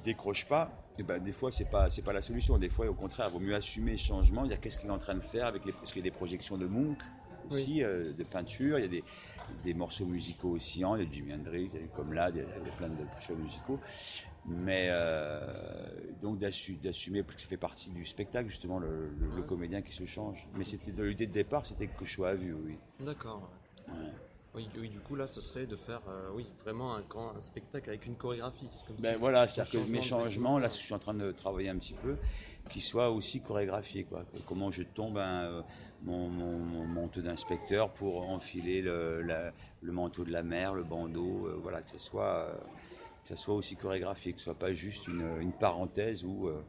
décrochent 0.04 0.46
pas. 0.48 0.70
Et 0.98 1.02
ben, 1.02 1.18
des 1.22 1.32
fois, 1.32 1.50
c'est 1.50 1.66
pas 1.66 1.90
c'est 1.90 2.02
pas 2.02 2.12
la 2.12 2.22
solution. 2.22 2.56
Des 2.58 2.68
fois, 2.68 2.86
au 2.88 2.94
contraire, 2.94 3.26
il 3.30 3.32
vaut 3.32 3.40
mieux 3.40 3.54
assumer 3.54 3.92
le 3.92 3.98
changement, 3.98 4.44
dire 4.46 4.60
qu'est-ce 4.60 4.78
qu'il 4.78 4.88
est 4.88 4.92
en 4.92 4.98
train 4.98 5.14
de 5.14 5.20
faire 5.20 5.46
avec 5.46 5.64
les 5.64 5.72
parce 5.72 5.92
qu'il 5.92 6.00
y 6.04 6.08
a 6.08 6.10
des 6.10 6.16
projections 6.16 6.56
de 6.56 6.66
Munch 6.66 6.98
aussi, 7.50 7.82
euh, 7.84 8.12
de 8.12 8.24
peinture. 8.24 8.78
Il 8.78 8.82
y 8.82 8.84
a 8.86 8.88
des, 8.88 9.04
des 9.62 9.74
morceaux 9.74 10.06
musicaux 10.06 10.50
aussi, 10.50 10.82
hein, 10.84 10.94
il 10.96 11.04
y 11.04 11.06
a 11.06 11.10
Jimi 11.10 11.34
Hendrix, 11.34 11.70
il 11.74 11.80
y 11.80 11.84
a 11.84 11.86
comme 11.88 12.12
là, 12.12 12.30
il 12.30 12.36
y 12.36 12.40
a, 12.40 12.44
plein 12.76 12.88
de 12.88 12.94
choix 13.20 13.36
musicaux. 13.36 13.78
Mais 14.48 14.86
euh, 14.90 15.88
donc 16.22 16.38
d'assu- 16.38 16.76
d'assumer 16.76 17.22
que 17.24 17.40
ça 17.40 17.48
fait 17.48 17.56
partie 17.56 17.90
du 17.90 18.04
spectacle 18.04 18.48
justement 18.48 18.78
le, 18.78 19.08
le- 19.20 19.36
le 19.36 19.42
comédien 19.42 19.82
qui 19.82 19.92
se 19.92 20.04
change. 20.06 20.46
Mais 20.56 20.64
c'était 20.64 20.92
de 20.92 21.02
l'idée 21.02 21.26
de 21.26 21.32
départ, 21.32 21.66
c'était 21.66 21.88
que 21.88 22.04
je 22.04 22.12
sois 22.12 22.30
à 22.30 22.34
vue, 22.34 22.54
oui. 22.54 22.76
D'accord. 23.00 23.50
Oui, 24.56 24.68
oui, 24.78 24.88
du 24.88 25.00
coup 25.00 25.16
là 25.16 25.26
ce 25.26 25.40
serait 25.42 25.66
de 25.66 25.76
faire 25.76 26.00
euh, 26.08 26.30
oui, 26.34 26.46
vraiment 26.64 26.94
un, 26.94 27.02
grand- 27.02 27.36
un 27.36 27.40
spectacle 27.40 27.90
avec 27.90 28.06
une 28.06 28.16
chorégraphie. 28.16 28.68
Comme 28.86 28.96
Ben 29.02 29.12
si- 29.14 29.20
voilà, 29.20 29.46
c'est-à-dire 29.46 29.72
que 29.72 29.78
changement 29.78 29.96
mes 29.98 30.02
changements, 30.02 30.58
là, 30.58 30.66
rythme. 30.68 30.78
je 30.80 30.84
suis 30.86 30.94
en 30.94 30.98
train 30.98 31.14
de 31.14 31.30
travailler 31.30 31.68
un 31.68 31.76
petit 31.76 31.92
peu, 31.94 32.16
qu'ils 32.70 32.80
soient 32.82 33.10
aussi 33.10 33.40
chorégraphiés, 33.42 34.04
quoi. 34.04 34.24
Que- 34.32 34.38
Comment 34.46 34.70
je 34.70 34.82
tombe 34.82 35.18
un, 35.18 35.42
euh, 35.44 35.62
mon, 36.04 36.28
mon- 36.30 36.58
mon 36.58 36.86
manteau 36.86 37.20
d'inspecteur 37.20 37.92
pour 37.92 38.28
enfiler 38.30 38.80
le, 38.80 39.20
la- 39.22 39.52
le 39.82 39.92
manteau 39.92 40.24
de 40.24 40.32
la 40.32 40.42
mer, 40.42 40.72
le 40.74 40.84
bandeau, 40.84 41.46
euh, 41.48 41.58
voilà, 41.62 41.82
que 41.82 41.90
ce 41.90 41.98
soit, 41.98 42.46
euh, 42.48 42.54
que 43.22 43.28
ça 43.28 43.36
soit 43.36 43.54
aussi 43.54 43.76
chorégraphié, 43.76 44.32
que 44.32 44.38
ce 44.38 44.44
soit 44.44 44.54
pas 44.58 44.72
juste 44.72 45.06
une, 45.08 45.38
une 45.40 45.52
parenthèse 45.52 46.24
où 46.24 46.48
euh, 46.48 46.62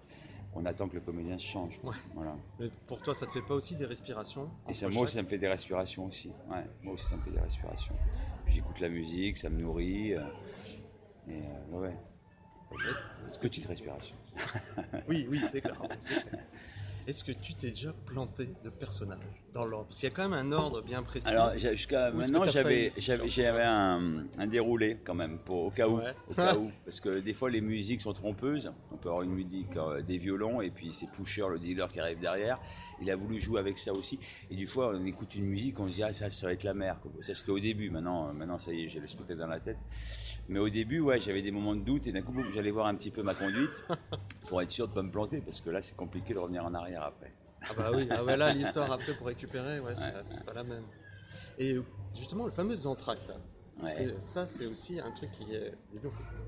on 0.59 0.65
attend 0.65 0.87
que 0.87 0.95
le 0.95 1.01
comédien 1.01 1.37
se 1.37 1.45
change. 1.45 1.79
quoi. 1.79 1.91
Ouais. 1.91 1.97
Voilà. 2.15 2.35
Mais 2.59 2.69
pour 2.87 3.01
toi, 3.01 3.13
ça 3.13 3.25
te 3.27 3.31
fait 3.31 3.41
pas 3.41 3.53
aussi 3.53 3.75
des 3.75 3.85
respirations 3.85 4.49
Et 4.67 4.73
ça, 4.73 4.89
moi 4.89 5.03
aussi, 5.03 5.15
ça 5.15 5.23
me 5.23 5.27
fait 5.27 5.37
des 5.37 5.47
respirations 5.47 6.05
aussi. 6.05 6.29
Ouais, 6.49 6.65
moi 6.83 6.93
aussi, 6.93 7.05
ça 7.05 7.15
me 7.17 7.21
fait 7.21 7.31
des 7.31 7.39
respirations. 7.39 7.95
J'écoute 8.47 8.79
la 8.79 8.89
musique, 8.89 9.37
ça 9.37 9.49
me 9.49 9.59
nourrit. 9.61 10.13
euh, 10.13 10.21
et 11.27 11.41
euh, 11.41 11.77
ouais, 11.77 11.87
ouais. 11.89 11.97
Petite 13.39 13.65
respiration. 13.65 14.15
Oui, 15.07 15.27
oui, 15.29 15.41
c'est 15.49 15.61
clair. 15.61 15.79
c'est 15.99 16.21
clair. 16.27 16.43
Est-ce 17.05 17.23
que 17.23 17.31
tu 17.31 17.53
t'es 17.53 17.69
déjà 17.69 17.93
planté 18.05 18.49
de 18.63 18.69
personnage? 18.69 19.19
Dans 19.57 19.65
l'ordre 19.65 19.87
Parce 19.87 19.99
qu'il 19.99 20.09
y 20.09 20.11
a 20.11 20.15
quand 20.15 20.29
même 20.29 20.33
un 20.47 20.51
ordre 20.51 20.81
bien 20.81 21.01
précis. 21.03 21.27
Alors 21.27 21.51
jusqu'à 21.57 22.11
maintenant 22.11 22.45
j'avais 22.45 23.63
un, 23.63 24.25
un 24.37 24.47
déroulé 24.47 24.97
quand 25.03 25.15
même 25.15 25.39
pour 25.39 25.65
au 25.65 25.71
cas 25.71 25.87
où 25.87 25.97
Ouais. 25.97 26.13
au 26.29 26.33
cas 26.33 26.55
où 26.57 26.71
parce 26.85 26.99
que 26.99 27.19
des 27.19 27.33
fois 27.33 27.49
les 27.49 27.61
musiques 27.61 28.01
sont 28.01 28.13
trompeuses. 28.13 28.71
On 28.91 28.97
peut 28.97 29.09
avoir 29.09 29.23
une 29.23 29.31
musique 29.33 29.75
euh, 29.77 30.01
des 30.01 30.17
violons 30.17 30.61
et 30.61 30.69
puis 30.69 30.91
c'est 30.91 31.09
Pusher 31.09 31.45
le 31.49 31.59
dealer 31.59 31.91
qui 31.91 31.99
arrive 31.99 32.19
derrière. 32.19 32.59
Il 33.01 33.09
a 33.11 33.15
voulu 33.15 33.39
jouer 33.39 33.59
avec 33.59 33.77
ça 33.77 33.93
aussi. 33.93 34.19
Et 34.51 34.55
du 34.55 34.67
fois 34.67 34.91
on 34.95 35.05
écoute 35.05 35.35
une 35.35 35.45
musique 35.45 35.79
on 35.79 35.87
se 35.87 35.93
dit 35.93 36.03
ah 36.03 36.13
ça 36.13 36.29
ça 36.29 36.47
va 36.47 36.53
être 36.53 36.63
la 36.63 36.73
mer 36.73 36.97
ça 37.21 37.33
c'était 37.33 37.51
au 37.51 37.59
début. 37.59 37.89
Maintenant 37.89 38.29
euh, 38.29 38.33
maintenant 38.33 38.57
ça 38.57 38.71
y 38.71 38.83
est 38.85 38.87
j'ai 38.87 38.99
le 38.99 39.07
spectacle 39.07 39.39
dans 39.39 39.47
la 39.47 39.59
tête. 39.59 39.77
Mais 40.49 40.59
au 40.59 40.69
début 40.69 40.99
ouais 40.99 41.19
j'avais 41.19 41.41
des 41.41 41.51
moments 41.51 41.75
de 41.75 41.81
doute 41.81 42.07
et 42.07 42.11
d'un 42.11 42.21
coup 42.21 42.33
j'allais 42.53 42.71
voir 42.71 42.85
un 42.87 42.95
petit 42.95 43.11
peu 43.11 43.23
ma 43.23 43.33
conduite 43.33 43.83
pour 44.47 44.61
être 44.61 44.71
sûr 44.71 44.87
de 44.87 44.93
pas 44.93 45.01
me 45.03 45.11
planter 45.11 45.41
parce 45.41 45.61
que 45.61 45.69
là 45.69 45.81
c'est 45.81 45.95
compliqué 45.95 46.33
de 46.33 46.39
revenir 46.39 46.63
en 46.65 46.73
arrière 46.73 47.03
après 47.03 47.33
Ah 47.69 47.73
bah 47.75 47.91
oui, 47.93 48.07
ah 48.11 48.23
là 48.35 48.53
l'histoire 48.53 48.91
après 48.91 49.13
pour 49.13 49.27
récupérer, 49.27 49.79
ouais, 49.79 49.95
c'est 49.95 50.13
c'est 50.25 50.43
pas 50.43 50.53
la 50.53 50.63
même. 50.63 50.83
Et 51.57 51.75
justement, 52.15 52.45
le 52.45 52.51
fameux 52.51 52.85
entracte, 52.87 53.31
Parce 53.79 53.93
Ouais. 53.93 54.05
que 54.05 54.19
ça, 54.19 54.47
c'est 54.47 54.65
aussi 54.65 54.99
un 54.99 55.11
truc 55.11 55.31
qui 55.33 55.53
est. 55.53 55.73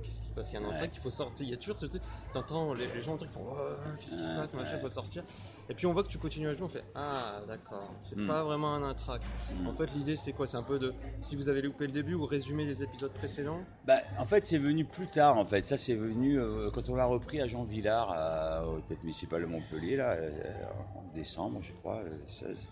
Qu'est-ce 0.03 0.20
qui 0.22 0.28
se 0.28 0.34
passe? 0.34 0.51
Il 0.51 0.55
y 0.55 0.57
a 0.57 0.61
un 0.61 0.65
entrée 0.70 0.89
qu'il 0.89 0.99
faut 1.01 1.11
sortir. 1.11 1.45
Il 1.45 1.51
y 1.51 1.53
a 1.53 1.57
toujours 1.57 1.78
ce 1.78 1.86
truc. 1.86 2.01
T'entends 2.34 2.74
les, 2.74 2.88
les 2.88 3.01
gens 3.01 3.13
entrer 3.13 3.28
qui 3.28 3.34
font 3.34 3.43
Ouais, 3.43 3.76
Qu'est-ce 3.99 4.15
qui 4.15 4.24
se 4.24 4.30
passe 4.30 4.53
Machin, 4.53 4.74
il 4.76 4.82
faut 4.82 4.89
sortir. 4.89 5.24
Et 5.70 5.76
puis 5.76 5.86
on 5.86 5.93
voit 5.93 6.01
que 6.03 6.07
tu 6.09 6.17
continues 6.17 6.47
à 6.47 6.53
jouer. 6.53 6.63
On 6.63 6.70
fait 6.70 6.84
Ah, 6.95 7.41
d'accord. 7.47 7.88
C'est 8.01 8.17
Mm. 8.17 8.26
pas 8.28 8.43
vraiment 8.43 8.74
un 8.74 8.84
intract. 8.84 9.24
Mm. 9.61 9.67
En 9.67 9.74
fait, 9.74 9.86
l'idée, 9.95 10.15
c'est 10.15 10.34
quoi? 10.34 10.47
C'est 10.47 10.57
un 10.57 10.63
peu 10.63 10.80
de. 10.80 10.93
Si 11.22 11.36
vous 11.36 11.47
avez 11.47 11.61
loupé 11.61 11.86
le 11.86 11.91
début 11.93 12.15
ou 12.15 12.26
résumer 12.26 12.65
les 12.65 12.82
épisodes 12.82 13.11
précédents? 13.13 13.59
Bah, 13.86 13.97
en 14.17 14.26
fait, 14.26 14.43
c'est 14.45 14.57
venu 14.57 14.84
plus 14.86 15.07
tard. 15.07 15.38
En 15.38 15.45
fait, 15.45 15.63
ça, 15.65 15.78
c'est 15.78 15.93
venu 15.95 16.39
euh, 16.39 16.72
quand 16.72 16.89
on 16.89 16.95
l'a 16.95 17.05
repris 17.05 17.39
à 17.39 17.45
Jean 17.47 17.63
Villard, 17.65 18.67
au 18.67 18.80
tête 18.82 19.03
municipale 19.03 19.41
de 19.41 19.47
Montpellier, 19.47 19.95
là, 19.95 20.13
euh, 20.13 20.32
en 20.95 21.03
décembre, 21.15 21.59
je 21.61 21.72
crois, 21.74 22.01
le 22.03 22.11
16. 22.28 22.70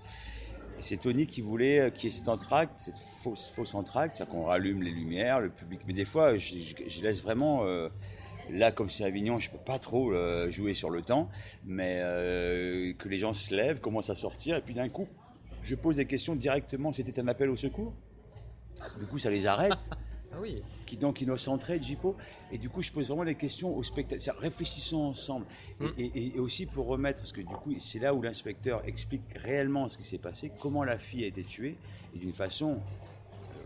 Et 0.80 0.82
c'est 0.84 0.98
Tony 0.98 1.26
qui 1.26 1.42
voulait 1.42 1.80
euh, 1.80 1.90
qu'il 1.90 2.06
y 2.10 2.14
ait 2.14 2.16
cet 2.16 2.30
entracte, 2.30 2.74
cette 2.78 2.98
fausse, 2.98 3.50
fausse 3.50 3.74
entracte, 3.76 4.16
c'est-à-dire 4.16 4.34
qu'on 4.36 4.44
rallume 4.44 4.82
les 4.84 4.92
lumières, 4.92 5.40
le 5.40 5.50
public. 5.50 5.82
Mais 5.88 5.94
des 5.94 6.06
fois, 6.06 6.38
je, 6.38 6.56
je- 6.56 6.76
je 6.88 7.02
laisse 7.04 7.22
vraiment. 7.22 7.64
Là, 8.52 8.72
comme 8.72 8.90
c'est 8.90 9.04
Avignon, 9.04 9.40
je 9.40 9.50
peux 9.50 9.58
pas 9.58 9.78
trop 9.80 10.14
euh, 10.14 10.50
jouer 10.50 10.74
sur 10.74 10.90
le 10.90 11.02
temps, 11.02 11.30
mais 11.66 11.98
euh, 12.02 12.94
que 12.94 13.10
les 13.10 13.20
gens 13.20 13.34
se 13.34 13.54
lèvent, 13.54 13.80
commencent 13.82 14.10
à 14.10 14.16
sortir, 14.16 14.56
et 14.56 14.62
puis 14.62 14.74
d'un 14.74 14.90
coup, 14.90 15.08
je 15.64 15.76
pose 15.76 15.98
des 15.98 16.06
questions 16.06 16.36
directement. 16.36 16.92
C'était 16.94 17.20
un 17.20 17.28
appel 17.28 17.50
au 17.50 17.56
secours. 17.58 17.94
Du 19.00 19.06
coup, 19.06 19.18
ça 19.18 19.30
les 19.30 19.48
arrête 19.48 19.90
Ah 20.34 20.40
oui. 20.42 20.58
qui 20.86 20.98
donc 20.98 21.22
innocenterait 21.22 21.82
Jipo 21.82 22.16
et 22.52 22.58
du 22.58 22.70
coup 22.70 22.82
je 22.82 22.92
pose 22.92 23.08
vraiment 23.08 23.24
des 23.24 23.36
questions 23.36 23.74
aux 23.76 23.82
spectateurs 23.82 24.36
réfléchissons 24.38 25.00
ensemble 25.02 25.46
et, 25.98 26.04
et- 26.04 26.36
et 26.36 26.40
aussi 26.40 26.66
pour 26.66 26.86
remettre 26.86 27.20
parce 27.22 27.32
que 27.32 27.40
du 27.40 27.56
coup 27.56 27.74
c'est 27.80 28.00
là 28.00 28.14
où 28.14 28.22
l'inspecteur 28.22 28.82
explique 28.86 29.22
réellement 29.38 29.88
ce 29.88 29.98
qui 29.98 30.04
s'est 30.04 30.18
passé 30.18 30.52
comment 30.60 30.84
la 30.84 30.98
fille 30.98 31.24
a 31.24 31.28
été 31.28 31.44
tuée 31.46 31.78
et 32.14 32.20
d'une 32.20 32.34
façon 32.34 32.72
euh, 32.74 32.76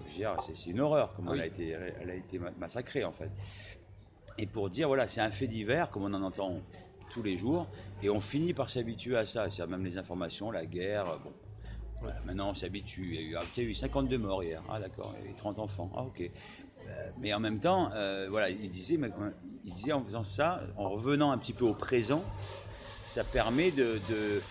je 0.10 0.12
veux 0.12 0.18
dire, 0.20 0.36
c'est 0.40 0.70
une 0.70 0.80
horreur 0.82 1.14
comment 1.16 1.32
Oui. 1.32 1.38
elle 1.40 1.44
a 1.44 1.48
été 1.48 1.70
elle 2.00 2.10
a 2.12 2.16
été 2.16 2.38
ma- 2.38 2.52
massacrée 2.60 3.04
en 3.04 3.12
fait 3.12 3.32
et 4.42 4.48
pour 4.48 4.70
dire 4.70 4.88
voilà 4.88 5.08
c'est 5.08 5.22
un 5.22 5.32
fait 5.32 5.48
divers 5.48 5.90
comme 5.92 6.04
on 6.04 6.14
en 6.14 6.24
entend 6.24 6.60
tous 7.12 7.24
les 7.24 7.38
jours 7.38 7.68
et 8.04 8.10
on 8.10 8.20
finit 8.20 8.54
par 8.54 8.70
s'habituer 8.70 9.16
à 9.18 9.26
ça 9.26 9.50
c'est 9.50 9.66
même 9.68 9.84
les 9.86 9.98
informations 9.98 10.52
la 10.52 10.66
guerre 10.66 11.20
bon 11.24 11.32
voilà, 12.02 12.20
maintenant 12.26 12.50
on 12.50 12.54
s'habitue. 12.56 13.10
Il 13.14 13.14
y 13.14 13.18
a 13.20 13.22
eu, 13.22 13.36
ah, 13.36 13.44
tiens, 13.54 13.62
il 13.62 13.66
y 13.66 13.68
a 13.68 13.70
eu 13.70 13.76
52 13.76 14.18
morts 14.18 14.44
hier. 14.44 14.64
Ah 14.72 14.80
d'accord, 14.80 15.14
il 15.20 15.26
y 15.26 15.28
a 15.28 15.32
eu 15.34 15.36
30 15.36 15.60
enfants. 15.60 15.92
Ah 15.96 16.02
ok. 16.02 16.22
Euh, 16.88 17.10
mais 17.20 17.32
en 17.32 17.40
même 17.40 17.60
temps, 17.60 17.92
euh, 17.94 18.26
voilà, 18.28 18.50
il 18.50 18.72
disait, 18.72 18.98
mais, 18.98 19.10
euh, 19.20 19.30
il 19.64 19.72
disait 19.72 19.92
en 19.92 20.04
faisant 20.04 20.24
ça, 20.24 20.64
en 20.78 20.90
revenant 20.90 21.30
un 21.30 21.38
petit 21.38 21.54
peu 21.54 21.64
au 21.64 21.76
présent, 21.76 22.24
ça 23.06 23.24
permet 23.24 23.70
de, 23.70 24.00
de, 24.10 24.42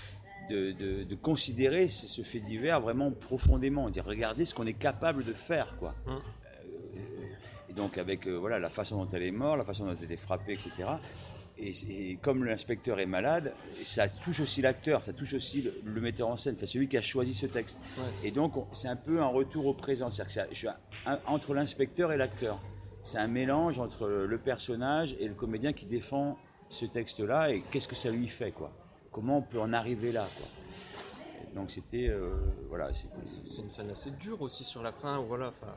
de, 0.49 0.70
de- 0.70 1.03
de 1.03 1.14
considérer 1.16 1.88
ce, 1.88 2.22
fait 2.22 2.38
divers 2.38 2.80
vraiment 2.80 3.11
profondément. 3.11 3.91
Dire, 3.91 4.05
regardez 4.05 4.45
ce 4.45 4.55
qu'on 4.55 4.66
est 4.68 4.72
capable 4.78 5.24
de 5.24 5.32
faire, 5.32 5.76
quoi. 5.80 5.97
Hum. 6.07 6.20
Et 7.71 7.73
donc 7.73 7.97
avec 7.99 8.27
euh, 8.27 8.33
voilà 8.37 8.59
la 8.59 8.68
façon 8.68 8.97
dont 9.05 9.09
elle 9.12 9.23
est 9.23 9.31
morte, 9.31 9.57
la 9.59 9.64
façon 9.64 9.87
dont 9.87 9.97
elle 10.03 10.12
est 10.12 10.16
frappée, 10.16 10.53
etc. 10.53 10.73
Et, 11.59 11.73
et 12.11 12.16
comme 12.16 12.45
l'inspecteur 12.45 12.99
est 13.01 13.07
malade, 13.07 13.53
ça 13.83 14.09
touche 14.09 14.41
aussi 14.41 14.61
l'acteur, 14.62 15.05
ça 15.05 15.12
touche 15.12 15.35
aussi 15.35 15.62
le, 15.62 15.75
le 15.85 16.01
metteur 16.01 16.29
en 16.29 16.37
scène, 16.37 16.55
enfin, 16.57 16.66
celui 16.66 16.89
qui 16.89 16.97
a 16.97 17.03
choisi 17.03 17.35
ce 17.35 17.47
texte. 17.47 17.81
Ouais. 17.99 18.29
Et 18.29 18.31
donc 18.31 18.57
on- 18.57 18.66
c'est 18.73 18.89
un 18.89 18.97
peu 18.97 19.21
un 19.21 19.27
retour 19.27 19.66
au 19.66 19.75
présent, 19.75 20.11
c'est-à-dire 20.11 20.47
que 20.49 20.53
je 20.55 20.59
suis 20.59 20.68
un- 21.07 21.18
entre 21.27 21.55
l'inspecteur 21.55 22.12
et 22.12 22.16
l'acteur. 22.16 22.59
C'est 23.03 23.18
un 23.18 23.29
mélange 23.29 23.79
entre 23.79 24.09
le 24.09 24.39
personnage 24.39 25.14
et 25.21 25.29
le 25.29 25.35
comédien 25.35 25.73
qui 25.73 25.87
défend 25.87 26.37
ce 26.68 26.85
texte-là 26.87 27.51
et 27.51 27.62
qu'est-ce 27.71 27.89
que 27.89 27.95
ça 27.95 28.11
lui 28.11 28.29
fait, 28.29 28.51
quoi. 28.53 28.73
Comment 29.12 29.39
on 29.39 29.43
peut 29.43 29.61
en 29.61 29.73
arriver 29.73 30.12
là, 30.12 30.27
quoi. 30.37 30.47
Donc 31.55 31.71
c'était, 31.71 32.09
euh, 32.09 32.31
voilà, 32.68 32.93
c'était. 32.93 33.16
C'est 33.49 33.62
une 33.62 33.71
scène 33.71 33.91
assez 33.91 34.11
dure 34.12 34.41
aussi 34.43 34.64
sur 34.64 34.83
la 34.83 34.93
fin. 34.93 35.18
Voilà, 35.21 35.49
enfin. 35.49 35.75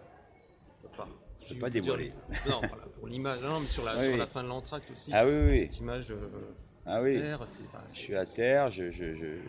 pas. 0.95 1.07
Je 1.47 1.53
peux 1.53 1.59
pas 1.59 1.69
dévoiler. 1.69 2.11
Non, 2.49 2.59
voilà, 2.59 2.85
pour 2.99 3.07
l'image. 3.07 3.41
Non, 3.41 3.59
mais 3.59 3.67
sur 3.67 3.83
la, 3.83 3.95
Oui, 3.95 4.03
sur 4.03 4.11
oui. 4.13 4.17
la 4.17 4.27
fin 4.27 4.43
de 4.43 4.47
l'entracte 4.49 4.89
aussi. 4.91 5.11
Ah 5.13 5.25
oui, 5.25 5.33
oui. 5.49 5.59
Cette 5.63 5.79
image 5.79 6.11
euh, 6.11 6.17
Ah 6.85 7.01
oui. 7.01 7.17
terre, 7.19 7.39
enfin, 7.41 7.79
Je 7.89 7.93
suis 7.93 8.15
à 8.15 8.25
terre, 8.25 8.69
je, 8.71 8.91
je, 8.91 9.13
je- 9.13 9.39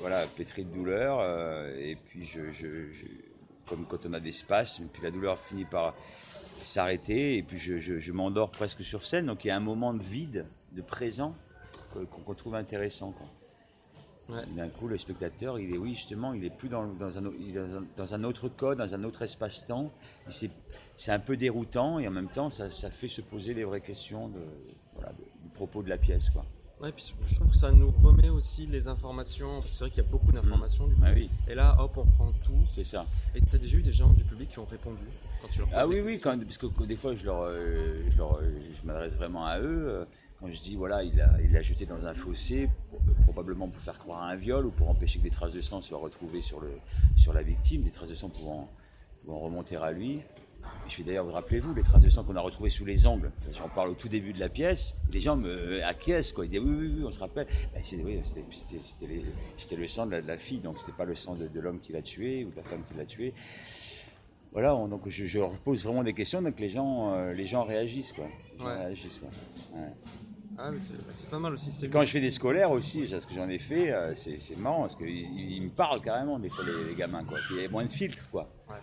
voilà, 0.00 0.26
pétri 0.26 0.64
de 0.64 0.70
douleur, 0.74 1.20
euh, 1.20 1.72
et 1.78 1.94
puis 1.96 2.26
je, 2.26 2.40
comme 3.66 3.86
quand 3.86 4.04
on 4.06 4.12
a 4.14 4.20
des 4.20 4.32
spasmes, 4.32 4.86
puis 4.92 5.02
la 5.02 5.10
douleur 5.12 5.38
finit 5.38 5.64
par 5.64 5.94
s'arrêter, 6.62 7.36
et 7.38 7.42
puis 7.42 7.58
je, 7.58 8.12
m'endors 8.12 8.50
presque 8.50 8.82
sur 8.82 9.04
scène, 9.06 9.26
donc 9.26 9.44
il 9.44 9.48
y 9.48 9.50
a 9.50 9.56
un 9.56 9.60
moment 9.60 9.94
de 9.94 10.02
vide, 10.02 10.44
de 10.72 10.82
présent, 10.82 11.34
qu'on 12.24 12.34
trouve 12.34 12.54
intéressant. 12.56 13.12
quoi. 13.12 13.26
Ouais. 14.32 14.42
D'un 14.56 14.68
coup, 14.68 14.88
le 14.88 14.96
spectateur, 14.98 15.58
il 15.58 15.74
est, 15.74 15.78
oui, 15.78 15.94
justement, 15.94 16.32
il 16.32 16.44
est 16.44 16.56
plus 16.56 16.68
dans, 16.68 16.86
dans 16.86 17.18
un, 17.18 17.24
au- 17.26 17.34
il 17.40 17.50
est 17.56 17.60
dans 17.60 17.76
un- 17.76 17.84
dans 17.96 18.14
un 18.14 18.24
autre 18.24 18.48
code, 18.48 18.78
dans 18.78 18.94
un 18.94 19.04
autre 19.04 19.22
espace-temps. 19.22 19.90
Et 20.28 20.32
C'est 20.32 20.50
c'est 20.96 21.10
un 21.12 21.18
peu 21.18 21.36
déroutant, 21.36 21.98
et 21.98 22.06
en 22.06 22.10
même 22.12 22.28
temps, 22.28 22.50
ça, 22.50 22.70
ça 22.70 22.90
fait 22.90 23.08
se 23.08 23.20
poser 23.22 23.54
les 23.54 23.64
vraies 23.64 23.80
questions 23.80 24.28
de, 24.28 24.40
voilà, 24.94 25.10
de- 25.12 25.16
du 25.42 25.48
propos 25.54 25.82
de 25.82 25.88
la 25.88 25.96
pièce. 25.98 26.30
Quoi. 26.30 26.44
Ouais, 26.80 26.90
puis 26.92 27.12
je 27.26 27.34
trouve 27.36 27.48
que 27.50 27.56
ça 27.56 27.70
nous 27.70 27.92
remet 28.02 28.28
aussi 28.28 28.66
les 28.66 28.88
informations. 28.88 29.62
C'est 29.62 29.80
vrai 29.84 29.90
qu'il 29.90 30.02
y 30.02 30.06
a 30.06 30.10
beaucoup 30.10 30.32
d'informations 30.32 30.84
coup. 30.86 30.92
Ah 31.04 31.12
oui, 31.14 31.30
Et 31.48 31.54
là, 31.54 31.76
hop, 31.80 31.92
on 31.96 32.04
prend 32.04 32.30
tout. 32.44 32.58
c'est 32.68 32.82
ça. 32.84 33.06
Et 33.34 33.40
tu 33.40 33.54
as 33.54 33.58
déjà 33.58 33.76
eu 33.76 33.82
des 33.82 33.92
gens 33.92 34.08
du 34.10 34.24
public 34.24 34.50
qui 34.50 34.58
ont 34.58 34.64
répondu 34.64 35.04
quand 35.40 35.48
tu 35.48 35.58
leur 35.60 35.68
Ah 35.74 35.86
oui, 35.86 36.00
oui, 36.00 36.18
quand, 36.20 36.36
parce 36.44 36.58
que 36.58 36.66
des 36.84 36.96
fois 36.96 37.14
je 37.14 37.24
leur, 37.24 37.42
euh, 37.42 38.02
je, 38.10 38.16
leur, 38.18 38.34
euh, 38.36 38.42
je 38.80 38.86
m'adresse 38.86 39.14
vraiment 39.14 39.46
à 39.46 39.60
eux. 39.60 40.04
Quand 40.42 40.48
je 40.52 40.60
dis 40.60 40.74
voilà, 40.74 41.04
il 41.04 41.14
l'a 41.16 41.30
il 41.40 41.62
jeté 41.62 41.86
dans 41.86 42.04
un 42.04 42.14
fossé, 42.14 42.68
pour- 42.90 43.00
probablement 43.32 43.68
pour 43.68 43.80
faire 43.80 43.96
croire 43.96 44.22
à 44.24 44.30
un 44.30 44.34
viol 44.34 44.66
ou 44.66 44.70
pour 44.72 44.90
empêcher 44.90 45.20
que 45.20 45.24
des 45.24 45.30
traces 45.30 45.52
de 45.52 45.60
sang 45.60 45.80
soient 45.80 45.98
retrouvées 46.00 46.42
sur, 46.42 46.60
le, 46.60 46.70
sur 47.16 47.32
la 47.32 47.42
victime, 47.44 47.82
des 47.82 47.90
traces 47.90 48.08
de 48.08 48.16
sang 48.16 48.28
pouvant, 48.28 48.68
pouvant 49.24 49.38
remonter 49.38 49.76
à 49.76 49.92
lui. 49.92 50.14
Et 50.16 50.90
je 50.90 50.96
fais 50.96 51.02
d'ailleurs, 51.04 51.30
rappelez-vous, 51.32 51.74
les 51.74 51.82
traces 51.82 52.02
de 52.02 52.10
sang 52.10 52.24
qu'on 52.24 52.34
a 52.36 52.40
retrouvées 52.40 52.70
sous 52.70 52.84
les 52.84 53.06
ongles. 53.06 53.30
J'en 53.56 53.68
parle 53.68 53.90
au 53.90 53.94
tout 53.94 54.08
début 54.08 54.32
de 54.32 54.40
la 54.40 54.48
pièce. 54.48 54.94
Les 55.12 55.20
gens 55.20 55.36
me 55.36 55.48
euh, 55.48 55.86
acquiescent, 55.86 56.32
quoi. 56.34 56.44
Ils 56.44 56.50
disent 56.50 56.60
oui, 56.60 56.74
oui, 56.76 56.92
oui, 56.98 57.04
on 57.06 57.12
se 57.12 57.20
rappelle. 57.20 57.46
Ben, 57.74 57.82
oui, 58.04 58.18
c'était 59.58 59.76
le 59.76 59.88
sang 59.88 60.06
de 60.06 60.10
la, 60.12 60.22
de 60.22 60.26
la 60.26 60.38
fille, 60.38 60.58
donc 60.58 60.80
c'était 60.80 60.92
pas 60.96 61.04
le 61.04 61.14
sang 61.14 61.34
de, 61.36 61.46
de 61.46 61.60
l'homme 61.60 61.78
qui 61.80 61.92
l'a 61.92 62.02
tué 62.02 62.44
ou 62.44 62.50
de 62.50 62.56
la 62.56 62.62
femme 62.64 62.82
qui 62.90 62.98
l'a 62.98 63.04
tué. 63.04 63.32
Voilà, 64.52 64.74
on- 64.74 64.88
donc 64.88 65.08
je, 65.08 65.24
je 65.26 65.38
leur 65.38 65.50
pose 65.50 65.84
vraiment 65.84 66.02
des 66.04 66.12
questions, 66.14 66.42
donc 66.42 66.58
les 66.58 66.68
gens, 66.70 67.12
euh, 67.14 67.32
les 67.32 67.46
gens 67.46 67.64
réagissent, 67.64 68.12
quoi. 68.12 68.26
Les 68.26 68.58
gens 68.58 68.66
Ouais. 68.66 68.76
réagissent, 68.76 69.18
quoi. 69.20 69.30
Ouais. 69.78 69.88
Ah, 70.58 70.70
mais 70.70 70.78
c'est 70.78 71.30
pas 71.30 71.38
mal 71.38 71.54
aussi. 71.54 71.70
Quand 71.90 72.04
je 72.04 72.10
fais 72.10 72.20
des 72.20 72.30
scolaires 72.30 72.70
aussi, 72.70 73.02
parce 73.10 73.24
que 73.26 73.34
j'en 73.34 73.48
ai 73.48 73.58
fait, 73.58 73.92
euh, 73.92 74.14
c'est 74.14 74.56
marrant, 74.58 74.82
parce 74.82 74.96
qu'ils 74.96 75.08
ils- 75.08 75.56
ils 75.56 75.62
me 75.62 75.70
parlent 75.70 76.02
carrément, 76.02 76.38
des 76.38 76.48
fois, 76.50 76.64
les, 76.64 76.84
les 76.90 76.94
gamins, 76.94 77.24
quoi. 77.24 77.38
Puis 77.46 77.56
il 77.56 77.62
y 77.62 77.64
a 77.64 77.68
moins 77.68 77.84
de 77.84 77.90
filtres, 77.90 78.28
quoi. 78.30 78.46
Ouais. 78.68 78.76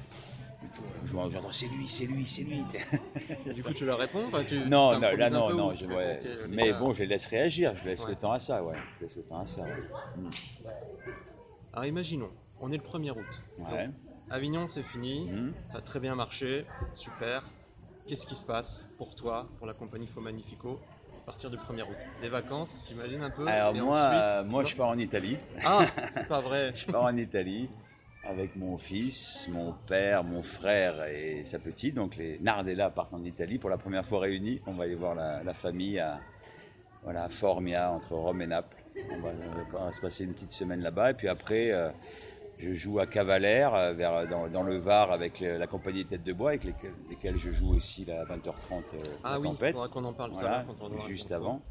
Je 1.05 1.11
vois- 1.11 1.29
J'entends, 1.31 1.51
c'est 1.51 1.67
lui, 1.67 1.87
c'est 1.87 2.05
lui, 2.07 2.25
c'est 2.27 2.43
lui. 2.43 2.61
Du 3.53 3.63
coup, 3.63 3.73
tu 3.73 3.85
leur 3.85 3.97
réponds 3.97 4.25
enfin, 4.27 4.43
tu, 4.43 4.59
non, 4.67 4.93
non, 4.99 4.99
là, 5.15 5.29
non, 5.29 5.53
non. 5.55 5.75
je- 5.75 5.85
ouais. 5.85 6.21
Mais 6.49 6.73
bon, 6.73 6.93
je 6.93 6.99
les 7.01 7.07
laisse 7.07 7.25
réagir, 7.27 7.73
je 7.81 7.85
laisse 7.87 8.03
Ouais. 8.03 8.11
le 8.11 8.15
temps 8.15 8.31
à 8.33 8.39
ça, 8.39 8.63
ouais. 8.63 8.75
Je 8.99 9.05
laisse 9.05 9.15
le 9.15 9.23
temps 9.23 9.39
à 9.39 9.47
ça, 9.47 9.63
ouais. 9.63 10.69
Alors 11.73 11.85
imaginons, 11.85 12.29
on 12.61 12.71
est 12.71 12.77
le 12.77 12.83
1er 12.83 13.11
août. 13.11 13.25
Ouais. 13.71 13.89
Avignon, 14.31 14.67
c'est 14.67 14.83
fini. 14.83 15.25
Mhm. 15.29 15.53
Ça 15.71 15.77
a 15.77 15.81
très 15.81 15.99
bien 15.99 16.15
marché. 16.15 16.65
Super. 16.95 17.43
Qu'est-ce 18.07 18.25
qui 18.25 18.35
se 18.35 18.43
passe 18.43 18.87
pour 18.97 19.15
toi, 19.15 19.47
pour 19.57 19.67
la 19.67 19.73
compagnie 19.73 20.07
Faux 20.07 20.21
Magnifico, 20.21 20.79
partir 21.29 21.49
du 21.51 21.57
1er 21.57 21.83
août 21.83 21.95
Des 22.21 22.27
vacances, 22.29 22.81
j'imagine 22.89 23.21
un 23.21 23.29
peu 23.29 23.47
Alors 23.47 23.75
et 23.75 23.81
moi, 23.81 23.97
ensuite- 23.99 24.21
euh, 24.21 24.43
moi, 24.45 24.63
je 24.65 24.75
pars 24.75 24.87
en 24.89 24.97
Italie. 24.97 25.37
Ah, 25.63 25.85
c'est 26.11 26.27
pas 26.27 26.41
vrai. 26.41 26.73
Je 26.75 26.91
pars 26.91 27.03
en 27.03 27.15
Italie 27.15 27.69
avec 28.23 28.55
mon 28.55 28.77
fils, 28.77 29.47
mon 29.49 29.73
père, 29.87 30.23
mon 30.23 30.41
frère 30.41 31.03
et 31.05 31.43
sa 31.45 31.59
petite. 31.59 31.95
Donc 31.95 32.15
les 32.15 32.39
Nardella 32.39 32.89
partent 32.89 33.13
en 33.13 33.23
Italie 33.23 33.59
pour 33.59 33.69
la 33.69 33.77
première 33.77 34.05
fois 34.05 34.21
réunis. 34.21 34.59
On 34.67 34.73
va 34.73 34.85
aller 34.85 34.95
voir 34.95 35.13
la, 35.15 35.43
la 35.43 35.53
famille 35.53 35.99
à, 35.99 36.19
voilà, 37.03 37.25
à 37.25 37.29
Formia, 37.29 37.91
entre 37.91 38.13
Rome 38.13 38.41
et 38.41 38.47
Naples. 38.47 38.75
On 39.11 39.19
va, 39.19 39.29
on 39.79 39.85
va 39.85 39.91
se 39.91 40.01
passer 40.01 40.23
une 40.25 40.33
petite 40.33 40.51
semaine 40.51 40.81
là-bas. 40.81 41.11
Et 41.11 41.13
puis 41.13 41.27
après, 41.27 41.71
euh, 41.71 41.89
je 42.59 42.73
joue 42.73 42.99
à 42.99 43.07
Cavalère, 43.07 43.73
euh, 43.73 43.93
vers, 43.93 44.27
dans, 44.27 44.47
dans 44.47 44.63
le 44.63 44.77
Var, 44.77 45.11
avec 45.11 45.39
la 45.39 45.65
compagnie 45.67 46.05
Tête 46.05 46.23
de 46.23 46.33
Bois, 46.33 46.49
avec 46.51 46.63
lesquels 47.09 47.37
je 47.37 47.51
joue 47.51 47.73
aussi 47.75 48.05
à 48.11 48.23
20h30 48.25 48.33
euh, 48.71 48.81
Ah 49.23 49.31
la 49.31 49.39
oui, 49.39 49.47
il 49.47 49.51
tempête. 49.51 49.73
faudra 49.73 49.87
qu'on 49.87 50.05
en 50.05 50.13
parle 50.13 50.31
tout 50.31 50.39
à 50.39 50.63
l'heure 50.63 51.07
juste 51.07 51.31
avant. 51.31 51.61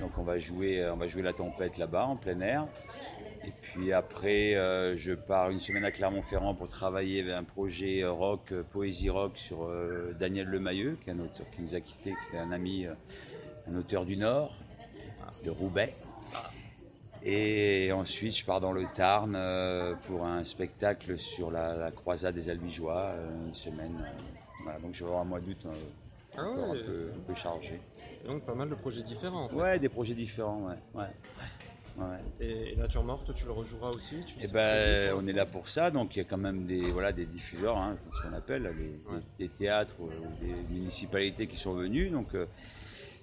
Donc 0.00 0.10
on 0.18 0.22
va 0.22 0.38
jouer, 0.38 0.82
euh, 0.82 0.92
on 0.92 0.96
va 0.96 1.08
jouer 1.08 1.22
la 1.22 1.32
tempête 1.32 1.78
là-bas 1.78 2.04
en 2.06 2.16
plein 2.16 2.38
air. 2.40 2.66
Et 3.46 3.50
puis 3.62 3.92
après, 3.94 4.54
euh, 4.54 4.98
je 4.98 5.12
pars 5.14 5.48
une 5.48 5.60
semaine 5.60 5.84
à 5.86 5.90
Clermont-Ferrand 5.90 6.54
pour 6.54 6.68
travailler 6.68 7.22
avec 7.22 7.32
un 7.32 7.44
projet 7.44 8.02
euh, 8.02 8.12
rock, 8.12 8.52
euh, 8.52 8.62
poésie 8.72 9.08
rock 9.08 9.32
sur 9.36 9.62
euh, 9.64 10.12
Daniel 10.20 10.48
Lemayeux, 10.48 10.98
qui 11.02 11.08
est 11.08 11.14
un 11.14 11.20
auteur 11.20 11.46
qui 11.56 11.62
nous 11.62 11.74
a 11.74 11.80
quittés, 11.80 12.10
qui 12.10 12.28
était 12.28 12.38
un 12.38 12.52
ami, 12.52 12.86
euh, 12.86 12.92
un 13.72 13.76
auteur 13.78 14.04
du 14.04 14.18
Nord, 14.18 14.54
de 15.46 15.50
Roubaix. 15.50 15.94
Et 17.24 17.90
ensuite, 17.92 18.36
je 18.36 18.44
pars 18.44 18.60
dans 18.60 18.72
le 18.72 18.86
Tarn 18.96 19.34
euh, 19.36 19.94
pour 20.06 20.24
un 20.24 20.44
spectacle 20.44 21.18
sur 21.18 21.50
la, 21.50 21.74
la 21.74 21.90
croisade 21.90 22.34
des 22.34 22.48
Albigeois, 22.48 22.96
euh, 23.12 23.46
une 23.48 23.54
semaine. 23.54 23.92
euh, 24.00 24.20
voilà, 24.62 24.78
donc 24.80 24.94
je 24.94 25.00
vais 25.00 25.06
avoir 25.06 25.22
un 25.22 25.24
mois 25.24 25.40
d'août 25.40 25.56
Ah 26.36 26.42
ouais, 26.42 26.62
un, 26.62 26.74
peu, 26.84 27.10
un 27.16 27.20
peu 27.26 27.34
chargé. 27.34 27.80
Donc 28.26 28.42
pas 28.42 28.54
mal 28.54 28.68
de 28.70 28.74
projets 28.74 29.02
différents 29.02 29.44
en 29.44 29.48
fait. 29.48 29.54
Ouais, 29.56 29.78
des 29.78 29.88
projets 29.88 30.14
différents, 30.14 30.62
ouais. 30.68 30.74
ouais. 30.94 31.06
Ouais. 31.98 32.18
Et 32.46 32.76
Nature 32.76 33.02
Morte, 33.02 33.34
tu 33.34 33.44
le 33.44 33.50
rejoueras 33.50 33.88
aussi 33.90 34.22
tu 34.24 34.34
Eh 34.42 34.46
ben, 34.48 35.14
on 35.18 35.26
est 35.26 35.32
là 35.32 35.46
pour 35.46 35.68
ça, 35.68 35.90
donc 35.90 36.14
il 36.14 36.18
y 36.18 36.22
a 36.22 36.24
quand 36.24 36.36
même 36.38 36.64
des, 36.66 36.92
voilà, 36.92 37.10
des 37.12 37.26
diffuseurs, 37.26 37.76
hein, 37.76 37.96
ce 38.14 38.22
qu'on 38.28 38.34
appelle, 38.36 38.62
les- 38.62 38.68
Ouais. 39.12 39.20
des, 39.38 39.48
des 39.48 39.50
théâtres 39.52 39.94
ou 39.98 40.08
des 40.40 40.74
municipalités 40.74 41.48
qui 41.48 41.56
sont 41.56 41.72
venus, 41.72 42.12
donc 42.12 42.32
euh, 42.36 42.46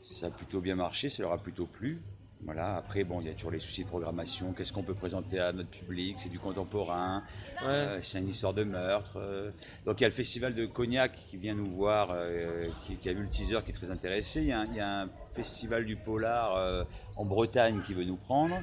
ça 0.04 0.28
a 0.28 0.30
plutôt 0.30 0.60
bien 0.60 0.76
marché, 0.76 1.10
ça 1.10 1.24
leur 1.24 1.32
a 1.32 1.38
plutôt 1.38 1.66
plu. 1.68 2.02
Voilà. 2.46 2.76
Après, 2.78 3.04
bon, 3.04 3.22
il 3.22 3.28
y 3.28 3.30
a 3.30 3.34
toujours 3.34 3.52
les 3.52 3.60
soucis 3.60 3.84
de 3.84 3.90
programmation. 3.90 4.54
Qu'est-ce 4.54 4.72
qu'on 4.72 4.84
peut 4.84 4.94
présenter 4.94 5.40
à 5.40 5.52
notre 5.52 5.70
public? 5.70 6.16
C'est 6.20 6.30
du 6.30 6.38
contemporain. 6.40 7.24
Ouais. 7.62 7.68
euh, 7.68 8.02
c'est 8.02 8.20
une 8.20 8.30
histoire 8.30 8.54
de 8.54 8.64
meurtre. 8.64 9.14
euh. 9.18 9.50
Donc 9.86 10.00
il 10.00 10.04
y 10.04 10.06
a 10.06 10.10
le 10.10 10.14
festival 10.14 10.54
de 10.54 10.66
Cognac 10.66 11.12
qui 11.32 11.38
vient 11.38 11.56
nous 11.56 11.70
voir, 11.70 12.10
euh, 12.12 12.68
qui, 12.86 12.96
qui 12.98 13.10
a 13.10 13.14
vu 13.14 13.24
le 13.24 13.30
teaser, 13.30 13.60
qui 13.64 13.72
est 13.72 13.74
très 13.74 13.90
intéressé. 13.92 14.42
Il 14.42 14.48
y 14.48 14.52
a 14.52 14.60
un, 14.60 14.66
il 14.66 14.76
y 14.76 14.80
a 14.80 15.02
un 15.04 15.10
festival 15.34 15.86
du 15.86 15.96
polar 15.96 16.86
en 17.16 17.26
Bretagne 17.26 17.82
qui 17.88 17.94
veut 17.94 18.04
nous 18.04 18.18
prendre. 18.18 18.56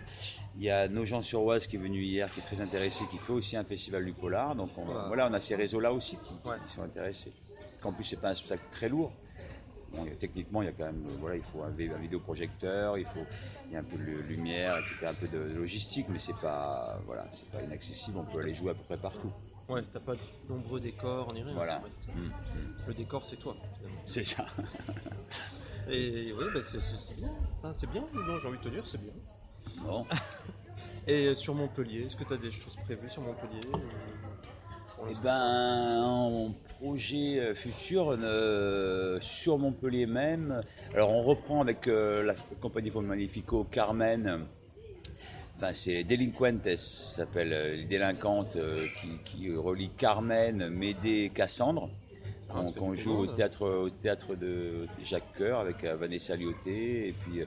Il 0.56 0.62
y 0.62 0.70
a 0.70 0.86
Nogent-sur-Oise 0.88 1.66
qui 1.66 1.76
est 1.76 1.78
venu 1.80 2.00
hier, 2.02 2.30
qui 2.32 2.40
est 2.40 2.42
très 2.44 2.60
intéressé, 2.60 3.04
qui 3.10 3.16
fait 3.16 3.32
aussi 3.32 3.56
un 3.56 3.64
festival 3.64 4.04
du 4.04 4.12
polar. 4.12 4.54
Donc 4.54 4.70
on, 4.76 4.86
Ouais. 4.86 4.94
voilà, 5.08 5.26
on 5.28 5.32
a 5.34 5.40
ces 5.40 5.54
réseaux-là 5.56 5.92
aussi 5.92 6.16
qui, 6.16 6.22
qui- 6.42 6.48
Ouais. 6.48 6.56
qui 6.68 6.74
sont 6.74 6.82
intéressés. 6.82 7.32
En 7.82 7.92
plus, 7.92 8.04
c'est 8.04 8.20
pas 8.20 8.28
un 8.30 8.34
spectacle 8.34 8.62
très 8.70 8.88
lourd. 8.88 9.10
Bon, 9.92 10.06
techniquement, 10.18 10.62
il 10.62 10.66
y 10.66 10.68
a 10.68 10.72
quand 10.72 10.86
même, 10.86 11.04
euh, 11.06 11.16
voilà, 11.20 11.36
il 11.36 11.42
faut 11.42 11.62
un, 11.62 11.70
vidéoprojecteur, 11.70 12.96
il 12.96 13.04
faut, 13.04 13.24
il 13.68 13.74
y 13.74 13.76
a 13.76 13.80
un 13.80 13.84
peu 13.84 13.98
de 13.98 14.04
lumière, 14.28 14.78
etc., 14.78 15.06
un 15.08 15.14
peu 15.14 15.28
de 15.28 15.54
logistique, 15.54 16.06
mais 16.08 16.18
c'est 16.18 16.36
pas, 16.40 16.98
voilà, 17.06 17.26
c'est 17.30 17.50
pas 17.50 17.62
inaccessible. 17.62 18.16
On 18.18 18.24
peut 18.24 18.40
aller 18.40 18.54
jouer 18.54 18.70
à 18.70 18.74
peu 18.74 18.82
près 18.84 18.96
partout. 18.96 19.30
Ouais, 19.68 19.82
t'as 19.92 20.00
pas 20.00 20.14
de 20.14 20.20
nombreux 20.48 20.80
décors 20.80 21.32
ni 21.34 21.42
rien. 21.42 21.54
Voilà. 21.54 21.78
ça 21.78 21.84
reste- 21.84 22.16
Mm. 22.16 22.30
Le 22.88 22.94
décor, 22.94 23.24
c'est 23.24 23.36
toi. 23.36 23.54
C'est 24.06 24.24
ça. 24.24 24.46
Et 25.90 26.32
oui, 26.36 26.44
bah, 26.54 26.60
c'est 26.62 27.16
bien. 27.16 27.30
Ça, 27.60 27.72
c'est 27.72 27.90
bien, 27.90 28.02
j'ai 28.12 28.48
envie 28.48 28.58
de 28.58 28.62
te 28.62 28.68
dire, 28.68 28.84
c'est 28.86 29.00
bien. 29.00 29.12
Bon. 29.84 30.06
Et 31.06 31.26
euh, 31.26 31.34
sur 31.34 31.54
Montpellier, 31.54 32.06
est-ce 32.06 32.16
que 32.16 32.24
tu 32.24 32.32
as 32.32 32.36
des 32.36 32.52
choses 32.52 32.76
prévues 32.84 33.08
sur 33.08 33.22
Montpellier 33.22 33.60
pour 33.70 33.80
Eh 35.10 35.14
ben, 35.22 36.02
en 36.04 36.50
projet 36.80 37.38
euh, 37.40 37.54
futur 37.54 38.16
euh, 38.22 39.18
sur 39.20 39.58
Montpellier 39.58 40.06
même. 40.06 40.62
Alors, 40.94 41.10
on 41.10 41.22
reprend 41.22 41.60
avec 41.60 41.88
euh, 41.88 42.22
la 42.22 42.34
compagnie 42.60 42.90
le 43.02 43.08
Magnifico 43.08 43.64
Carmen. 43.64 44.40
Enfin, 45.56 45.72
c'est 45.72 46.04
Delinquentes, 46.04 46.76
ça 46.76 47.24
s'appelle 47.24 47.52
euh, 47.52 47.74
les 47.76 47.84
délinquantes 47.84 48.56
qui, 49.00 49.38
qui 49.38 49.54
relie 49.54 49.90
Carmen, 49.98 50.68
Médée 50.68 51.24
et 51.24 51.28
Cassandre. 51.30 51.88
Ah, 52.54 52.60
qu'on 52.78 52.92
une 52.92 53.00
joue 53.00 53.16
au 53.16 53.26
théâtre, 53.26 53.66
au 53.66 53.88
théâtre 53.88 54.34
de 54.34 54.86
Jacques 55.02 55.32
Coeur 55.38 55.60
avec 55.60 55.84
Vanessa 55.84 56.36
Lioté 56.36 57.08
et 57.08 57.12
puis 57.12 57.40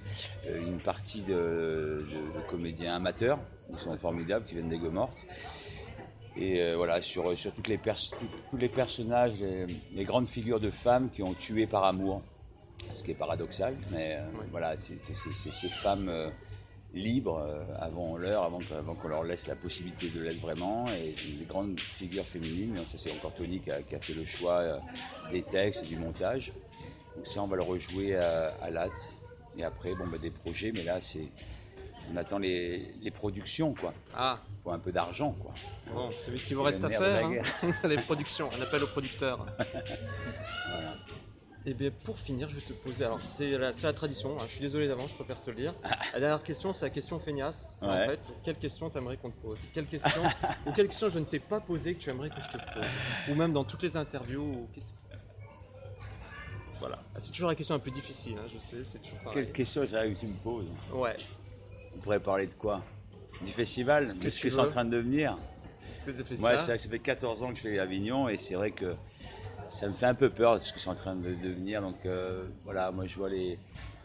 une 0.68 0.80
partie 0.80 1.22
de, 1.22 1.34
de- 1.34 2.40
de 2.40 2.50
comédiens 2.50 2.96
amateurs 2.96 3.38
qui 3.70 3.84
sont 3.84 3.96
formidables, 3.98 4.46
qui 4.46 4.56
viennent 4.56 4.70
des 4.70 4.80
Mortes. 4.90 5.14
Et 6.38 6.62
euh, 6.62 6.76
voilà, 6.76 7.02
sur, 7.02 7.38
sur 7.38 7.52
toutes 7.54 7.68
les 7.70 7.78
pers- 7.78 7.96
tous- 8.52 8.58
les 8.58 8.68
personnages, 8.70 9.40
les, 9.40 9.68
les 9.94 10.04
grandes 10.04 10.28
figures 10.28 10.60
de 10.60 10.70
femmes 10.72 11.10
qui 11.10 11.24
ont 11.24 11.34
tué 11.34 11.66
par 11.66 11.86
amour, 11.86 12.22
ce 12.94 13.04
qui 13.04 13.12
est 13.12 13.16
paradoxal, 13.16 13.74
mais 13.92 14.18
euh, 14.20 14.26
voilà, 14.52 14.76
c'est 14.78 14.98
ces 15.02 15.70
femmes 15.70 16.10
euh, 16.10 16.30
libres 16.94 17.42
avant 17.80 18.18
l'heure, 18.18 18.44
avant 18.44 18.60
qu'on 18.96 19.08
leur 19.08 19.24
laisse 19.24 19.48
la 19.48 19.56
possibilité 19.56 20.10
de 20.10 20.22
l'être 20.22 20.40
vraiment, 20.40 20.88
et 20.90 21.16
les 21.40 21.46
grandes 21.46 21.80
figures 21.80 22.26
féminines, 22.26 22.78
ça 22.86 22.98
c'est 22.98 23.12
encore 23.12 23.34
Tony 23.34 23.60
qui 23.60 23.72
a, 23.72 23.82
qui 23.82 23.96
a 23.96 24.00
fait 24.00 24.14
le 24.14 24.24
choix 24.26 24.80
des 25.32 25.42
textes 25.44 25.84
et 25.84 25.88
du 25.88 25.98
montage. 25.98 26.52
Donc 27.16 27.28
ça, 27.28 27.42
on 27.44 27.48
va 27.48 27.56
le 27.56 27.64
rejouer 27.64 28.16
à, 28.18 28.54
à. 28.62 28.70
Et 29.58 29.64
après, 29.64 29.96
bon, 29.96 30.06
bah, 30.08 30.18
des 30.18 30.30
projets, 30.32 30.72
mais 30.74 30.84
là, 30.84 31.00
c'est 31.00 31.28
on 32.14 32.18
attend 32.18 32.38
les, 32.40 32.94
les 33.02 33.12
productions, 33.12 33.74
quoi. 33.74 33.94
Ah, 34.16 34.38
Il 34.60 34.64
faut 34.64 34.72
un 34.72 34.80
peu 34.80 34.92
d'argent, 34.92 35.32
quoi. 35.42 35.52
bon, 35.94 36.12
c'est 36.20 36.36
ce 36.38 36.46
qu'il 36.46 36.56
vous 36.56 36.64
reste 36.64 36.84
à 36.84 36.90
faire. 36.90 37.02
hein. 37.26 37.32
Les 37.88 37.98
productions, 37.98 38.50
un 38.58 38.62
appel 38.62 38.84
aux 38.84 38.88
producteurs. 38.88 39.46
Et 41.68 41.74
bien 41.74 41.90
pour 42.04 42.16
finir, 42.20 42.48
je 42.48 42.56
vais 42.58 42.62
te 42.62 42.74
poser. 42.74 43.06
Alors, 43.06 43.20
c'est 43.24 43.58
la, 43.58 43.74
c'est 43.74 43.88
la 43.88 43.94
tradition, 43.94 44.40
hein, 44.40 44.44
je 44.46 44.52
suis 44.52 44.62
désolé 44.62 44.88
d'avance, 44.88 45.10
je 45.10 45.16
préfère 45.16 45.42
te 45.42 45.50
le 45.50 45.56
dire. 45.56 45.74
La 46.14 46.20
dernière 46.20 46.44
question, 46.44 46.74
c'est 46.74 46.86
la 46.86 46.92
question 46.92 47.18
feignasse. 47.18 47.70
C'est 47.80 47.86
En 47.88 47.90
Ouais. 47.90 48.06
fait, 48.06 48.20
quelle 48.44 48.56
question 48.58 48.88
t'aimerais 48.92 49.18
qu'on 49.18 49.32
te 49.32 49.42
pose? 49.42 49.58
Quelle 49.74 49.88
question 49.88 50.22
Ou 50.68 50.72
quelle 50.74 50.88
question 50.88 51.10
je 51.10 51.18
ne 51.18 51.26
t'ai 51.26 51.40
pas 51.40 51.60
posée 51.60 51.96
que 51.96 52.00
tu 52.04 52.12
aimerais 52.12 52.30
que 52.30 52.36
je 52.40 52.50
te 52.56 52.64
pose? 52.72 52.86
Ou 53.30 53.34
même 53.34 53.52
dans 53.52 53.64
toutes 53.64 53.82
les 53.82 53.98
interviews 53.98 54.44
ou 54.44 54.70
Voilà. 56.80 57.00
Ah, 57.16 57.20
C'est 57.20 57.32
toujours 57.32 57.50
la 57.50 57.56
question 57.56 57.74
un 57.74 57.80
peu 57.80 57.90
difficile, 57.90 58.36
hein, 58.38 58.48
je 58.54 58.60
sais, 58.60 58.84
c'est 58.84 59.00
toujours 59.00 59.18
pareil. 59.24 59.46
Quelle 59.46 59.52
question 59.52 59.88
ça 59.88 60.08
que 60.08 60.14
tu 60.14 60.28
me 60.28 60.36
poses? 60.44 60.68
Ouais. 60.94 61.16
On 61.96 62.00
pourrait 62.00 62.20
parler 62.20 62.48
de 62.48 62.54
quoi? 62.54 62.82
Du 63.42 63.52
festival 63.52 64.06
De 64.20 64.30
ce 64.30 64.40
que 64.40 64.50
c'est 64.50 64.60
en 64.60 64.70
train 64.70 64.86
de 64.86 64.92
devenir 64.92 65.38
que 66.06 66.24
fait 66.24 66.38
Moi, 66.38 66.58
ça? 66.58 66.78
ça, 66.78 66.90
fait 66.90 67.00
14 67.00 67.44
ans 67.44 67.50
que 67.50 67.58
je 67.58 67.62
fais 67.62 67.80
Avignon 67.80 68.30
et 68.30 68.38
c'est 68.38 68.56
vrai 68.56 68.72
que 68.72 68.94
ça 69.70 69.88
me 69.88 69.94
fait 69.94 70.06
un 70.06 70.14
peu 70.14 70.30
peur 70.30 70.56
de 70.56 70.60
ce 70.60 70.72
que 70.72 70.80
c'est 70.80 70.90
en 70.90 70.96
train 70.96 71.16
de 71.16 71.34
devenir. 71.44 71.82
Donc 71.82 71.96
euh, 72.06 72.44
voilà, 72.64 72.92
moi 72.92 73.06
je 73.08 73.16
vois 73.16 73.30
les, 73.30 73.58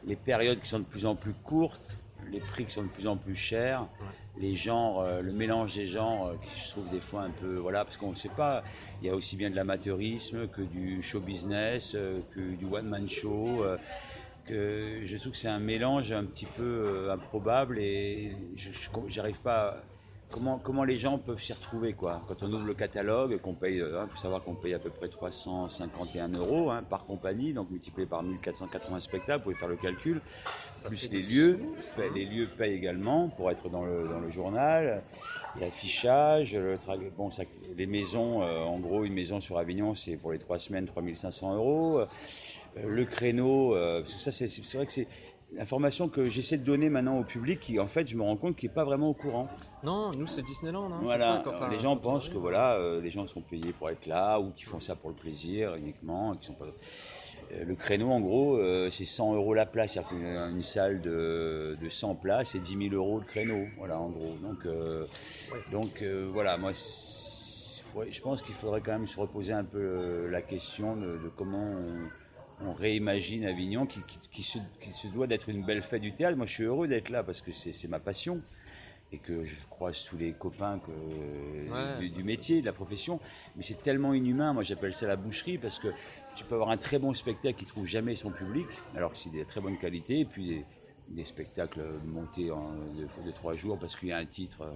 les 0.05 0.17
périodes 0.17 0.61
qui 0.61 0.69
sont 0.69 0.81
de 0.81 0.85
plus 0.85 1.07
en 1.07 1.15
plus 1.15 1.33
courtes, 1.33 1.95
les 2.31 2.41
prix 2.41 2.65
qui 2.65 2.73
sont 2.73 2.83
de 2.83 2.89
plus 2.89 3.07
en 3.07 3.17
plus 3.17 3.37
chers, 3.37 3.85
les 4.39 4.57
genres, 4.57 5.01
euh, 5.01 5.21
le 5.21 5.33
mélange 5.33 5.75
des 5.75 5.87
genres 5.87 6.29
euh, 6.29 6.35
qui 6.43 6.61
je 6.61 6.71
trouve 6.71 6.89
des 6.91 7.01
fois 7.01 7.23
un 7.23 7.31
peu. 7.31 7.57
Voilà, 7.57 7.85
parce 7.85 7.97
qu'on 7.97 8.11
ne 8.11 8.17
sait 8.17 8.31
pas, 8.31 8.63
il 9.03 9.07
y 9.07 9.11
a 9.11 9.15
aussi 9.15 9.37
bien 9.37 9.51
de 9.51 9.57
l'amateurisme 9.57 10.49
que 10.49 10.63
du 10.63 11.03
show 11.03 11.21
business, 11.21 11.97
que 12.35 12.41
du 12.41 12.65
one-man 12.65 13.09
show. 13.09 13.65
Euh, 14.51 15.01
que 15.01 15.07
je 15.07 15.17
trouve 15.17 15.33
que 15.33 15.39
c'est 15.39 15.49
un 15.49 15.59
mélange 15.61 16.13
un 16.13 16.25
petit 16.25 16.47
peu 16.47 16.63
euh, 16.65 17.13
improbable 17.13 17.79
et 17.79 18.33
je 18.57 18.69
j'arrive 19.09 19.39
pas 19.41 19.69
à- 19.71 19.75
comment 20.31 20.59
comment 20.59 20.85
les 20.85 20.97
gens 20.97 21.19
peuvent 21.19 21.43
s'y 21.43 21.53
retrouver 21.53 21.93
quoi. 21.93 22.21
Quand 22.29 22.43
on 22.43 22.53
ouvre 22.53 22.65
le 22.67 22.75
catalogue 22.75 23.39
qu'on 23.41 23.55
paye 23.55 23.77
il 23.79 24.09
faut 24.09 24.17
savoir 24.17 24.43
qu'on 24.43 24.55
paye 24.55 24.75
à 24.75 24.79
peu 24.79 24.91
près 24.91 25.09
351 25.09 26.29
euros 26.35 26.71
hein, 26.71 26.83
par 26.89 27.05
compagnie 27.05 27.53
donc 27.53 27.69
multiplié 27.71 28.07
par 28.07 28.23
1480 28.23 29.01
spectacles 29.01 29.39
vous 29.39 29.43
pouvez 29.51 29.57
faire 29.57 29.69
le 29.69 29.77
calcul. 29.77 30.21
Plus 30.87 31.11
les 31.11 31.21
lieux 31.23 31.59
les 32.15 32.25
lieux 32.25 32.47
payent 32.47 32.75
également 32.75 33.29
pour 33.29 33.51
être 33.51 33.69
dans 33.71 33.85
le 33.85 34.07
dans 34.09 34.21
le 34.21 34.31
journal. 34.31 35.03
L'affichage 35.61 36.55
le 36.55 36.77
tra- 36.77 36.97
bon 37.17 37.31
ça, 37.31 37.43
les 37.77 37.87
maisons 37.87 38.41
euh, 38.43 38.61
en 38.63 38.79
gros 38.79 39.05
une 39.05 39.13
maison 39.15 39.41
sur 39.41 39.59
Avignon 39.59 39.97
c'est 39.97 40.17
pour 40.17 40.31
les 40.33 40.39
trois 40.39 40.61
semaines 40.61 40.87
3500 40.87 41.57
euros. 41.57 41.99
euh, 41.99 42.07
le 42.77 43.05
créneau, 43.05 43.75
euh, 43.75 44.01
parce 44.01 44.15
que 44.15 44.21
ça 44.21 44.31
c'est 44.31 44.77
vrai 44.77 44.87
que 44.87 44.93
c'est 44.93 45.07
l'information 45.57 46.09
que 46.09 46.29
j'essaie 46.31 46.59
de 46.59 46.65
donner 46.65 46.89
maintenant 46.91 47.19
au 47.19 47.25
public 47.25 47.59
qui 47.61 47.81
en 47.81 47.89
fait 47.89 48.07
je 48.07 48.17
me 48.17 48.23
rends 48.23 48.37
compte 48.37 48.57
qu'il 48.57 48.69
n'est 48.69 48.75
pas 48.75 48.85
vraiment 48.85 49.09
au 49.09 49.15
courant. 49.15 49.49
Non, 49.83 50.11
nous 50.17 50.29
c'est 50.29 50.43
Disneyland. 50.43 50.87
Hein, 50.93 51.01
Voilà, 51.03 51.43
ça, 51.45 51.69
les 51.71 51.81
gens 51.81 51.97
pensent 51.97 52.29
que 52.29 52.39
voilà, 52.39 52.75
euh, 52.75 53.01
les 53.01 53.11
gens 53.11 53.27
sont 53.27 53.41
payés 53.41 53.73
pour 53.73 53.91
être 53.91 54.07
là 54.07 54.39
ou 54.39 54.51
qui 54.53 54.65
font 54.65 54.81
ça 54.81 54.95
pour 54.95 55.11
le 55.11 55.17
plaisir 55.17 55.75
uniquement, 55.77 56.35
qui 56.37 56.47
sont 56.47 56.55
pas... 56.55 56.67
Euh, 56.67 57.65
Le 57.67 57.75
créneau, 57.75 58.11
en 58.11 58.21
gros, 58.21 58.59
euh, 58.59 58.91
c'est 58.91 59.05
100 59.05 59.35
euros 59.35 59.55
la 59.55 59.67
place. 59.67 59.95
C'est-à-dire 59.95 60.11
qu'une 60.11 60.57
une 60.57 60.63
salle 60.63 61.01
de, 61.01 61.77
de 61.83 61.89
100 61.91 62.15
places, 62.17 62.51
c'est 62.51 62.61
10 62.63 62.91
000 62.91 62.95
euros 62.95 63.19
le 63.19 63.27
créneau. 63.27 63.67
Voilà, 63.77 63.99
en 63.99 64.09
gros. 64.09 64.37
Donc, 64.41 64.59
euh, 64.67 65.05
donc 65.73 66.01
euh, 66.03 66.29
voilà, 66.33 66.57
moi, 66.59 66.71
je 66.73 68.21
pense 68.21 68.43
qu'il 68.43 68.55
faudrait 68.55 68.81
quand 68.81 68.93
même 68.93 69.09
se 69.09 69.19
reposer 69.19 69.53
un 69.53 69.65
peu 69.65 69.79
euh, 69.81 70.31
la 70.31 70.43
question 70.43 70.95
de, 70.95 71.07
de 71.25 71.29
comment 71.37 71.59
on, 71.65 72.09
on 72.67 72.73
réimagine 72.73 73.45
Avignon, 73.47 73.87
qui, 73.87 74.01
qui- 74.03 74.19
qui 74.33 74.43
se, 74.43 74.59
qui 74.83 74.93
se 74.93 75.07
doit 75.09 75.27
d'être 75.27 75.49
une 75.49 75.65
belle 75.65 75.83
fête 75.83 76.03
du 76.03 76.13
théâtre. 76.13 76.37
Moi, 76.37 76.47
je 76.47 76.53
suis 76.53 76.65
heureux 76.65 76.89
d'être 76.89 77.09
là 77.09 77.23
parce 77.23 77.41
que 77.41 77.53
c'est 77.53 77.89
ma 77.89 77.99
passion 77.99 78.41
et 79.13 79.19
que 79.19 79.45
je 79.45 79.57
croise 79.71 80.05
tous 80.05 80.17
les 80.17 80.33
copains 80.33 80.79
que, 80.79 80.91
Ouais. 81.73 81.99
du, 81.99 82.11
du 82.11 82.23
métier, 82.23 82.61
de 82.61 82.67
la 82.67 82.73
profession. 82.73 83.19
Mais 83.57 83.63
c'est 83.65 83.83
tellement 83.83 84.15
inhumain, 84.15 84.53
moi 84.53 84.63
j'appelle 84.63 84.95
ça 84.95 85.07
la 85.09 85.17
boucherie, 85.17 85.59
parce 85.59 85.79
que 85.81 85.89
tu 86.37 86.45
peux 86.45 86.55
avoir 86.55 86.71
un 86.71 86.77
très 86.77 86.99
bon 87.01 87.13
spectacle 87.15 87.59
qui 87.59 87.67
trouve 87.67 87.87
jamais 87.87 88.15
son 88.15 88.31
public, 88.31 88.67
alors 88.95 89.11
que 89.13 89.19
c'est 89.19 89.31
de 89.37 89.43
très 89.43 89.61
bonne 89.61 89.77
qualité, 89.79 90.21
et 90.21 90.25
puis 90.25 90.47
des, 90.47 90.65
des 91.09 91.25
spectacles 91.25 91.81
montés 92.07 92.53
en 92.53 92.71
de, 92.71 93.27
de 93.27 93.31
trois 93.33 93.57
jours 93.57 93.79
parce 93.81 93.97
qu'il 93.97 94.11
y 94.11 94.13
a 94.13 94.19
un 94.19 94.25
titre, 94.27 94.63
euh, 94.63 94.71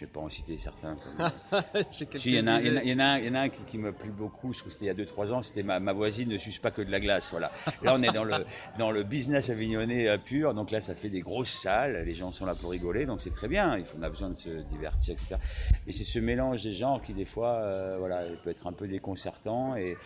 je 0.00 0.06
vais 0.06 0.10
pas 0.12 0.20
en 0.20 0.30
citer 0.30 0.56
certains. 0.56 0.96
comme- 0.96 1.30
si, 1.92 2.30
il 2.30 2.34
y 2.36 2.40
en 2.40 2.46
a, 2.46 2.60
y 2.62 2.88
y 2.88 3.28
en 3.30 3.34
un, 3.34 3.48
qui, 3.50 3.58
qui 3.70 3.76
m'a 3.78 3.92
plu 3.92 4.10
beaucoup, 4.10 4.52
je 4.54 4.58
trouve 4.60 4.68
que 4.68 4.72
c'était 4.78 4.86
il 4.86 4.98
y 4.98 5.02
a 5.02 5.04
2-3 5.04 5.32
ans, 5.32 5.42
c'était 5.42 5.62
ma, 5.62 5.78
ma 5.78 5.92
voisine 5.92 6.30
ne 6.30 6.38
suce 6.38 6.58
pas 6.58 6.70
que 6.70 6.80
de 6.80 6.90
la 6.90 7.00
glace. 7.00 7.30
Voilà. 7.32 7.52
Là, 7.82 7.94
on 7.94 8.02
est 8.02 8.12
dans 8.12 8.24
le, 8.24 8.34
dans 8.78 8.90
le 8.90 9.02
business 9.02 9.50
avignonnais 9.50 10.08
euh, 10.08 10.16
pur, 10.16 10.54
donc 10.54 10.70
là, 10.70 10.80
ça 10.80 10.94
fait 10.94 11.10
des 11.10 11.20
grosses 11.20 11.50
salles, 11.50 12.02
les 12.06 12.14
gens 12.14 12.32
sont 12.32 12.46
là 12.46 12.54
pour 12.54 12.70
rigoler, 12.70 13.04
donc 13.04 13.20
c'est 13.20 13.34
très 13.34 13.48
bien, 13.48 13.78
on 13.98 14.02
a 14.02 14.08
besoin 14.08 14.30
de 14.30 14.36
se 14.36 14.48
divertir, 14.48 15.12
etc. 15.14 15.36
Mais 15.86 15.92
c'est 15.92 16.04
ce 16.04 16.18
mélange 16.18 16.62
des 16.62 16.74
genres 16.74 17.02
qui, 17.02 17.12
des 17.12 17.24
fois, 17.26 17.56
euh, 17.58 17.96
voilà, 17.98 18.26
il 18.26 18.36
peut 18.38 18.50
être 18.50 18.66
un 18.66 18.72
peu 18.72 18.86
déconcertant. 18.88 19.76
Et, 19.76 19.96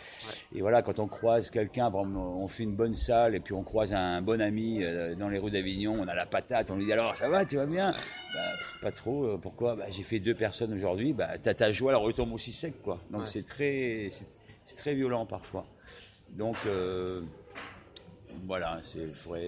et 0.56 0.60
voilà, 0.60 0.82
quand 0.82 0.98
on 0.98 1.06
croise 1.06 1.50
quelqu'un, 1.50 1.90
on 1.92 2.48
fait 2.48 2.64
une 2.64 2.74
bonne 2.74 2.94
salle, 2.96 3.34
et 3.36 3.40
puis 3.40 3.54
on 3.54 3.62
croise 3.62 3.92
un 3.94 4.22
bon 4.22 4.40
ami 4.40 4.82
euh, 4.82 5.14
dans 5.14 5.28
les 5.28 5.38
rues 5.38 5.50
d'Avignon, 5.52 5.96
on 6.00 6.08
a 6.08 6.14
la 6.14 6.26
patate, 6.26 6.70
on 6.70 6.76
lui 6.76 6.86
dit 6.86 6.92
alors, 6.92 7.16
ça 7.16 7.28
va, 7.28 7.44
tu 7.44 7.56
vas 7.56 7.66
bien? 7.66 7.94
Bah, 8.34 8.40
pas 8.82 8.92
trop. 8.92 9.24
euh, 9.24 9.38
Pourquoi? 9.40 9.76
Bah, 9.76 9.84
J'ai 9.90 10.02
fait 10.02 10.18
deux 10.20 10.34
personnes 10.34 10.72
aujourd'hui. 10.72 11.12
Bah, 11.12 11.28
t'as 11.42 11.54
ta 11.54 11.72
joie, 11.72 11.92
elle 11.92 11.98
retombe 11.98 12.32
aussi 12.32 12.52
sec, 12.52 12.74
quoi. 12.82 12.98
Donc 13.10 13.22
Ouais. 13.22 13.26
c'est 13.26 13.46
très, 13.46 14.08
c'est 14.10 14.26
c'est 14.66 14.76
très 14.76 14.94
violent 14.94 15.26
parfois. 15.26 15.64
Donc 16.32 16.56
euh, 16.66 17.20
Voilà, 18.46 18.78
c'est 18.82 19.00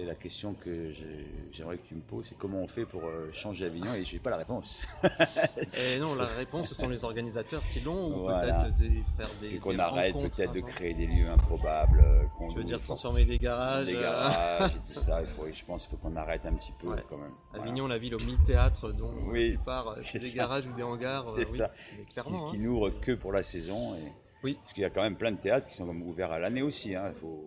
la 0.05 0.15
question 0.15 0.53
que 0.53 0.91
j'ai- 0.93 1.25
j'aimerais 1.53 1.77
que 1.77 1.87
tu 1.87 1.95
me 1.95 2.01
poses, 2.01 2.25
c'est 2.29 2.37
comment 2.37 2.59
on 2.59 2.67
fait 2.67 2.85
pour 2.85 3.03
euh, 3.05 3.29
changer 3.33 3.65
Avignon 3.65 3.93
et 3.93 4.03
je 4.05 4.13
n'ai 4.13 4.19
pas 4.19 4.29
la 4.31 4.37
réponse. 4.37 4.87
Et 5.77 5.99
non, 5.99 6.15
la 6.15 6.25
réponse, 6.37 6.69
ce 6.69 6.75
sont 6.75 6.89
les 6.89 7.03
organisateurs 7.03 7.61
qui 7.73 7.79
l'ont, 7.81 8.07
ou 8.15 8.21
Voilà. 8.21 8.63
peut-être 8.63 8.77
faire 9.17 9.29
des. 9.41 9.55
Et 9.55 9.57
qu'on 9.59 9.77
arrête 9.79 10.13
peut-être 10.13 10.53
de 10.53 10.61
créer 10.61 10.93
des 10.93 11.05
lieux 11.07 11.29
improbables. 11.29 11.99
euh, 12.03 12.23
Tu 12.49 12.55
veux 12.57 12.63
dire 12.63 12.81
transformer 12.81 13.25
des 13.25 13.37
garages 13.37 13.85
des 13.85 13.95
euh, 13.95 14.01
garages 14.01 14.71
et 14.71 14.93
tout 14.93 14.99
ça. 14.99 15.21
Il 15.21 15.27
faut, 15.27 15.45
je 15.51 15.63
pense 15.65 15.85
qu'il 15.87 15.97
faut 15.97 16.07
qu'on 16.07 16.15
arrête 16.15 16.45
un 16.45 16.53
petit 16.53 16.71
peu 16.81 16.87
Ouais. 16.89 17.03
quand 17.09 17.17
même. 17.17 17.31
Voilà. 17.51 17.63
Avignon, 17.65 17.87
la 17.87 17.97
ville 17.97 18.15
aux 18.15 18.19
mille 18.19 18.41
théâtres, 18.45 18.91
dont 18.93 19.11
Oui, 19.27 19.51
la 19.51 19.55
plupart, 19.57 19.95
des 19.95 20.01
ça. 20.01 20.19
garages 20.35 20.65
ou 20.65 20.75
des 20.75 20.83
hangars. 20.83 21.27
euh, 21.29 21.33
C'est 21.43 21.51
oui, 21.51 21.57
ça. 21.57 21.69
clairement. 22.13 22.49
qui 22.51 22.57
hein. 22.57 22.59
n'ouvre 22.61 22.89
que 22.89 23.11
pour 23.13 23.31
la 23.31 23.43
saison. 23.43 23.95
Et... 23.95 24.11
Oui. 24.43 24.53
Parce 24.61 24.73
qu'il 24.73 24.83
y 24.83 24.85
a 24.85 24.89
quand 24.89 25.01
même 25.01 25.15
plein 25.15 25.31
de 25.31 25.37
théâtres 25.37 25.67
qui 25.67 25.75
sont 25.75 25.85
comme 25.85 26.01
ouverts 26.03 26.31
à 26.31 26.39
l'année 26.39 26.61
aussi. 26.61 26.95
Hein. 26.95 27.05
Il 27.13 27.19
faut... 27.19 27.43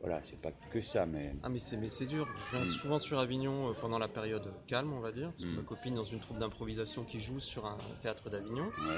Voilà, 0.00 0.22
c'est 0.22 0.40
pas 0.40 0.50
que 0.70 0.82
ça, 0.82 1.06
mais. 1.06 1.32
Ah 1.42 1.48
mais 1.48 1.58
c'est 1.58 1.76
mais 1.78 1.90
c'est 1.90 2.04
dur. 2.06 2.28
Je 2.52 2.56
viens 2.56 2.66
Mm. 2.66 2.70
souvent 2.74 2.98
sur 2.98 3.18
Avignon 3.18 3.70
euh, 3.70 3.72
pendant 3.80 3.98
la 3.98 4.08
période 4.08 4.44
calme, 4.68 4.92
on 4.92 5.00
va 5.00 5.10
dire. 5.10 5.26
Parce 5.28 5.38
que 5.38 5.44
Mm. 5.46 5.56
ma 5.56 5.62
copine 5.62 5.94
dans 5.94 6.04
une 6.04 6.20
troupe 6.20 6.38
d'improvisation 6.38 7.02
qui 7.04 7.18
joue 7.20 7.40
sur 7.40 7.66
un 7.66 7.76
théâtre 8.02 8.28
d'Avignon. 8.30 8.64
Ouais. 8.66 8.94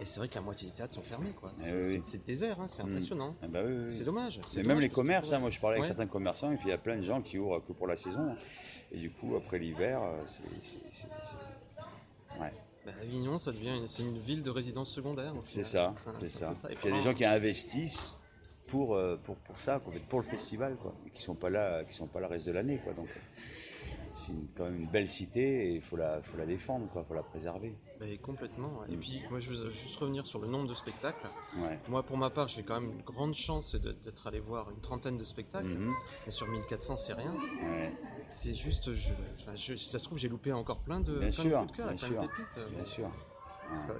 Et 0.00 0.04
c'est 0.06 0.18
vrai 0.18 0.28
que 0.28 0.34
la 0.36 0.40
moitié 0.40 0.68
des 0.68 0.74
théâtres 0.74 0.94
sont 0.94 1.02
fermés, 1.02 1.30
quoi. 1.40 1.50
C'est 1.54 1.70
Eh 1.70 1.96
oui, 1.96 2.00
c'est- 2.04 2.24
désert, 2.26 2.60
hein, 2.60 2.66
c'est 2.68 2.82
Mm. 2.82 2.90
impressionnant. 2.96 3.34
Ah 3.42 3.46
bah 3.48 3.60
oui, 3.64 3.72
oui, 3.76 3.84
oui. 3.88 3.94
C'est 3.96 4.04
dommage. 4.04 4.34
c'est 4.34 4.56
Mais 4.56 4.62
dommage 4.62 4.66
même 4.76 4.80
les 4.80 4.88
commerces, 4.90 5.32
hein, 5.32 5.38
moi 5.38 5.50
je 5.50 5.60
parlais 5.60 5.76
avec 5.76 5.82
Ouais. 5.82 5.88
certains 5.96 6.06
commerçants 6.10 6.50
et 6.52 6.56
puis 6.56 6.66
il 6.68 6.70
y 6.70 6.74
a 6.74 6.78
plein 6.78 6.96
de 6.96 7.02
gens 7.02 7.20
qui 7.20 7.38
ouvrent 7.38 7.60
que 7.66 7.72
pour 7.72 7.86
la 7.86 7.96
saison. 7.96 8.34
Et 8.90 8.96
du 8.96 9.10
coup, 9.10 9.36
après 9.36 9.58
l'hiver, 9.58 10.00
euh, 10.02 10.22
c'est. 10.24 10.44
Ouais, 12.40 12.52
Bah, 12.86 12.92
Avignon, 13.02 13.38
ça 13.38 13.52
devient 13.52 13.76
une, 13.76 13.86
c'est 13.88 14.02
une 14.02 14.18
ville 14.18 14.42
de 14.42 14.50
résidence 14.50 14.88
secondaire. 14.90 15.32
c'est 15.42 15.62
ça, 15.64 15.92
c'est 16.20 16.28
ça. 16.28 16.54
peu 16.62 16.72
Et 16.72 16.74
puis 16.76 16.88
il 16.88 16.90
y 16.90 16.94
a 16.94 16.98
des 16.98 17.04
gens 17.04 17.14
qui 17.14 17.24
investissent 17.24 18.14
pour, 18.68 18.94
euh, 18.94 19.16
pour, 19.26 19.36
pour 19.36 19.60
ça, 19.60 19.80
pour, 19.80 19.92
pour 20.08 20.20
le 20.20 20.26
festival, 20.26 20.76
quoi, 20.76 20.92
et 21.06 21.10
qui 21.10 21.22
sont 21.22 21.34
pas 21.34 21.50
là, 21.50 21.82
qui 21.84 21.94
sont 21.94 22.06
pas 22.06 22.20
là 22.20 22.28
le 22.28 22.34
reste 22.34 22.46
de 22.46 22.52
l'année, 22.52 22.78
quoi. 22.82 22.92
Donc 22.94 23.08
c'est 24.14 24.32
quand 24.56 24.64
même 24.64 24.80
une 24.82 24.88
belle 24.88 25.08
cité 25.08 25.68
et 25.68 25.70
il 25.74 25.80
faut 25.80 25.96
la, 25.96 26.20
faut 26.20 26.36
la 26.36 26.44
défendre, 26.44 26.88
quoi, 26.90 27.04
faut 27.04 27.14
la 27.14 27.22
préserver. 27.22 27.72
Complètement. 28.22 28.68
ouais. 28.80 28.92
Et 28.92 28.96
Mm. 28.96 29.00
puis, 29.00 29.22
moi, 29.30 29.40
je 29.40 29.50
veux 29.50 29.70
juste 29.70 29.96
revenir 29.96 30.26
sur 30.26 30.38
le 30.40 30.48
nombre 30.48 30.68
de 30.68 30.74
spectacles. 30.74 31.26
Ouais. 31.58 31.78
Moi, 31.88 32.02
pour 32.02 32.16
ma 32.16 32.28
part, 32.30 32.48
j'ai 32.48 32.62
quand 32.62 32.80
même 32.80 32.90
une 32.90 33.02
grande 33.02 33.34
chance 33.34 33.74
d'être 33.76 34.26
allé 34.26 34.40
voir 34.40 34.70
une 34.70 34.80
trentaine 34.80 35.16
de 35.18 35.24
spectacles. 35.24 35.66
Mhm. 35.68 35.94
Mais 36.26 36.32
sur 36.32 36.46
1400, 36.48 36.96
c'est 36.96 37.12
rien. 37.14 37.32
Ouais, 37.62 37.92
C'est 38.28 38.54
juste, 38.54 38.90
je, 38.92 39.76
ça 39.76 39.98
se 39.98 40.04
trouve, 40.04 40.18
j'ai 40.18 40.28
loupé 40.28 40.52
encore 40.52 40.78
plein 40.80 41.00
de, 41.00 41.12
Bien 41.18 41.30
plein 41.30 41.44
de 41.44 41.48
sûr, 41.48 41.58
coups 41.60 41.72
de 41.72 41.76
cœur, 41.76 41.88
bien 41.88 41.96
sûr. 41.98 42.20
pépites. 42.20 42.74
bien 42.76 42.84
sûr. 42.84 43.10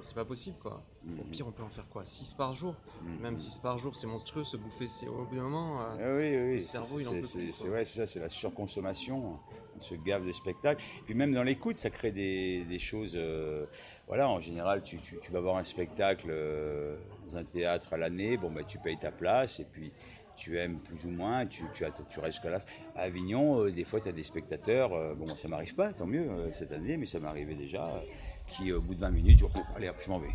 C'est 0.01 0.15
pas, 0.15 0.25
possible, 0.25 0.55
quoi. 0.61 0.79
Au 1.05 1.09
Mhm. 1.23 1.29
pire, 1.31 1.47
on 1.47 1.51
peut 1.51 1.63
en 1.63 1.67
faire 1.69 1.85
quoi? 1.91 2.03
6 2.03 2.33
par 2.33 2.53
jour 2.55 2.73
Mhm. 3.03 3.21
Même 3.21 3.37
6 3.37 3.57
par 3.59 3.77
jour, 3.77 3.95
c'est 3.95 4.07
monstrueux, 4.07 4.43
se 4.43 4.57
bouffer, 4.57 4.87
c'est 4.89 5.07
au 5.07 5.25
bout 5.25 5.35
d'un 5.35 5.43
moment. 5.43 5.79
euh, 5.81 5.85
Ah 5.91 6.17
oui, 6.17 6.35
oui, 6.37 6.49
oui. 6.49 6.55
Le 6.55 6.61
c'est- 6.61 6.71
cerveau, 6.71 6.99
il 6.99 7.07
en 7.07 7.11
c'est- 7.11 7.21
peut 7.21 7.27
c'est- 7.27 7.37
plus, 7.39 7.51
C'est 7.51 7.63
quoi. 7.67 7.73
ouais, 7.77 7.85
c'est 7.85 7.97
ça, 7.99 8.07
c'est 8.07 8.19
la 8.19 8.29
surconsommation. 8.29 9.35
On 9.77 9.79
se 9.81 9.95
gave 9.95 10.25
de 10.25 10.31
spectacles. 10.31 10.81
Puis 11.05 11.13
même 11.13 11.33
dans 11.33 11.43
l'écoute, 11.43 11.77
ça 11.77 11.89
crée 11.89 12.11
des, 12.11 12.63
des 12.65 12.79
choses. 12.79 13.13
euh, 13.15 13.65
voilà, 14.07 14.27
en 14.27 14.39
général, 14.39 14.81
tu, 14.83 14.97
tu- 14.97 15.17
tu 15.21 15.31
vas 15.31 15.39
voir 15.39 15.57
un 15.57 15.63
spectacle 15.63 16.27
euh, 16.29 16.97
dans 17.27 17.37
un 17.37 17.43
théâtre 17.43 17.93
à 17.93 17.97
l'année, 17.97 18.37
bon, 18.37 18.49
bah, 18.51 18.63
tu 18.67 18.79
payes 18.79 18.97
ta 18.97 19.11
place 19.11 19.59
et 19.59 19.65
puis 19.65 19.91
tu 20.35 20.57
aimes 20.57 20.79
plus 20.79 21.05
ou 21.05 21.11
moins, 21.11 21.45
tu, 21.45 21.63
tu, 21.75 21.83
tu 22.11 22.19
restes 22.19 22.33
jusqu'à 22.33 22.49
la 22.49 22.59
fin. 22.59 22.65
À 22.95 23.01
Avignon, 23.01 23.61
euh, 23.65 23.71
des 23.71 23.83
fois, 23.83 23.99
tu 24.01 24.09
as 24.09 24.13
des 24.13 24.23
spectateurs, 24.23 24.93
euh, 24.93 25.13
bon, 25.15 25.35
ça 25.37 25.47
m'arrive 25.47 25.75
pas, 25.75 25.93
tant 25.93 26.05
mieux 26.07 26.27
euh, 26.29 26.49
cette 26.53 26.71
année, 26.71 26.97
mais 26.97 27.05
ça 27.05 27.19
m'arrivait 27.19 27.55
déjà, 27.55 28.01
qui 28.49 28.71
au 28.73 28.81
bout 28.81 28.95
de 28.95 28.99
20 28.99 29.09
minutes, 29.11 29.37
disent, 29.39 29.47
Oh, 29.55 29.59
allez 29.75 29.89
hop, 29.89 29.95
je 30.03 30.09
m'en 30.09 30.19
vais. 30.19 30.27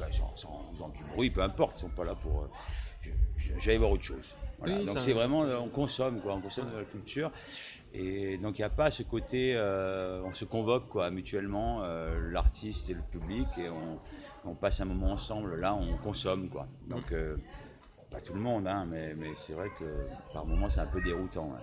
Bah, 0.00 0.06
sans, 0.12 0.30
sans- 0.36 0.62
dans 0.78 0.88
du 0.88 1.02
bruit, 1.14 1.30
peu 1.30 1.42
importe, 1.42 1.76
ils 1.76 1.80
sont 1.82 1.88
pas 1.90 2.04
là 2.04 2.14
pour. 2.14 2.42
euh, 2.42 3.08
J'allais 3.60 3.78
voir 3.78 3.90
autre 3.90 4.02
chose. 4.04 4.34
Voilà. 4.58 4.74
Oui, 4.78 4.84
donc 4.86 4.94
c'est 5.00 5.12
vraiment, 5.12 5.44
euh, 5.44 5.58
on 5.58 5.68
consomme, 5.68 6.20
quoi, 6.20 6.34
on 6.34 6.40
consomme 6.40 6.70
de 6.72 6.78
la 6.78 6.84
culture. 6.84 7.30
Et 7.94 8.38
donc 8.38 8.58
il 8.58 8.62
n'y 8.62 8.64
a 8.64 8.70
pas 8.70 8.90
ce 8.90 9.02
côté, 9.02 9.52
euh, 9.54 10.22
on 10.24 10.32
se 10.32 10.44
convoque 10.46 10.88
quoi, 10.88 11.10
mutuellement, 11.10 11.80
euh, 11.82 12.30
l'artiste 12.30 12.88
et 12.88 12.94
le 12.94 13.02
public, 13.12 13.46
et 13.58 13.68
on, 13.68 14.50
on 14.50 14.54
passe 14.54 14.80
un 14.80 14.86
moment 14.86 15.12
ensemble. 15.12 15.56
Là, 15.56 15.74
on 15.74 15.96
consomme 15.98 16.48
quoi. 16.48 16.66
Donc 16.86 17.12
euh, 17.12 17.36
pas 18.10 18.20
tout 18.20 18.32
le 18.32 18.40
monde, 18.40 18.66
hein, 18.66 18.86
mais, 18.88 19.12
mais 19.14 19.28
c'est 19.36 19.52
vrai 19.52 19.68
que 19.78 19.84
par 20.32 20.46
moments 20.46 20.70
c'est 20.70 20.80
un 20.80 20.86
peu 20.86 21.02
déroutant. 21.02 21.52
hein. 21.54 21.60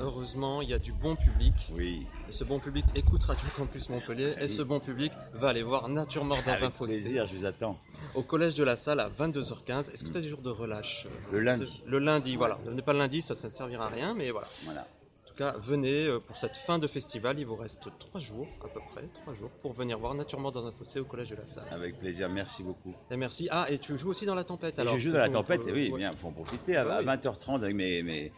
Heureusement, 0.00 0.60
il 0.62 0.68
y 0.68 0.74
a 0.74 0.78
du 0.78 0.92
bon 0.92 1.16
public. 1.16 1.54
Oui, 1.72 2.06
Et 2.28 2.32
ce 2.32 2.44
bon 2.44 2.58
public 2.58 2.84
écoute 2.94 3.22
Radio 3.22 3.46
Campus 3.56 3.88
Montpellier. 3.88 4.34
Et 4.40 4.48
ce 4.48 4.62
bon 4.62 4.78
public 4.78 5.10
va 5.34 5.48
aller 5.48 5.62
voir 5.62 5.88
Nature 5.88 6.24
Mort 6.24 6.42
dans 6.44 6.50
un 6.52 6.54
avec 6.54 6.70
fossé 6.70 6.92
plaisir, 7.00 7.26
je 7.26 7.36
vous 7.36 7.46
attends. 7.46 7.78
au 8.14 8.22
collège 8.22 8.54
de 8.54 8.64
la 8.64 8.76
salle 8.76 9.00
à 9.00 9.08
22h15. 9.08 9.92
Est-ce 9.92 10.04
que 10.04 10.10
tu 10.10 10.18
as 10.18 10.20
des 10.20 10.28
jours 10.28 10.42
de 10.42 10.50
relâche 10.50 11.06
euh, 11.06 11.32
Le 11.32 11.40
lundi. 11.40 11.82
Le 11.86 11.98
lundi, 11.98 12.36
voilà. 12.36 12.58
Ne 12.64 12.70
venez 12.70 12.82
pas 12.82 12.92
le 12.92 12.98
lundi, 12.98 13.22
ça, 13.22 13.34
ça 13.34 13.48
ne 13.48 13.52
servira 13.52 13.86
à 13.86 13.88
rien, 13.88 14.12
mais 14.14 14.30
voilà. 14.30 14.48
Voilà. 14.64 14.82
En 14.82 15.28
tout 15.28 15.36
cas, 15.38 15.54
venez 15.60 16.06
euh, 16.06 16.18
pour 16.18 16.36
cette 16.36 16.56
fin 16.56 16.78
de 16.78 16.86
festival. 16.86 17.38
Il 17.38 17.46
vous 17.46 17.54
reste 17.56 17.88
3 17.98 18.20
jours, 18.20 18.46
à 18.64 18.68
peu 18.68 18.80
près, 18.92 19.02
3 19.22 19.34
jours, 19.34 19.50
pour 19.62 19.72
venir 19.72 19.98
voir 19.98 20.14
Nature 20.14 20.40
Mort 20.40 20.52
dans 20.52 20.66
un 20.66 20.72
fossé 20.72 21.00
au 21.00 21.04
collège 21.04 21.30
de 21.30 21.36
la 21.36 21.46
salle. 21.46 21.64
Avec 21.70 21.98
plaisir, 22.00 22.28
merci 22.28 22.62
beaucoup. 22.62 22.94
Et 23.10 23.16
merci. 23.16 23.48
Ah, 23.50 23.66
et 23.70 23.78
tu 23.78 23.96
joues 23.96 24.10
aussi 24.10 24.26
dans 24.26 24.34
la 24.34 24.44
tempête 24.44 24.78
alors 24.78 24.94
je 24.98 25.08
joue 25.08 25.12
dans 25.12 25.18
la 25.18 25.28
tempête, 25.30 25.60
oui, 25.66 25.90
ouais. 25.90 25.98
bien, 25.98 26.10
il 26.12 26.16
faut 26.18 26.28
en 26.28 26.32
profiter. 26.32 26.76
À, 26.76 26.84
Bah 26.84 26.96
à 26.96 27.00
oui. 27.00 27.06
20h30 27.06 27.56
avec 27.62 27.74
mes, 27.74 28.02
mes, 28.02 28.32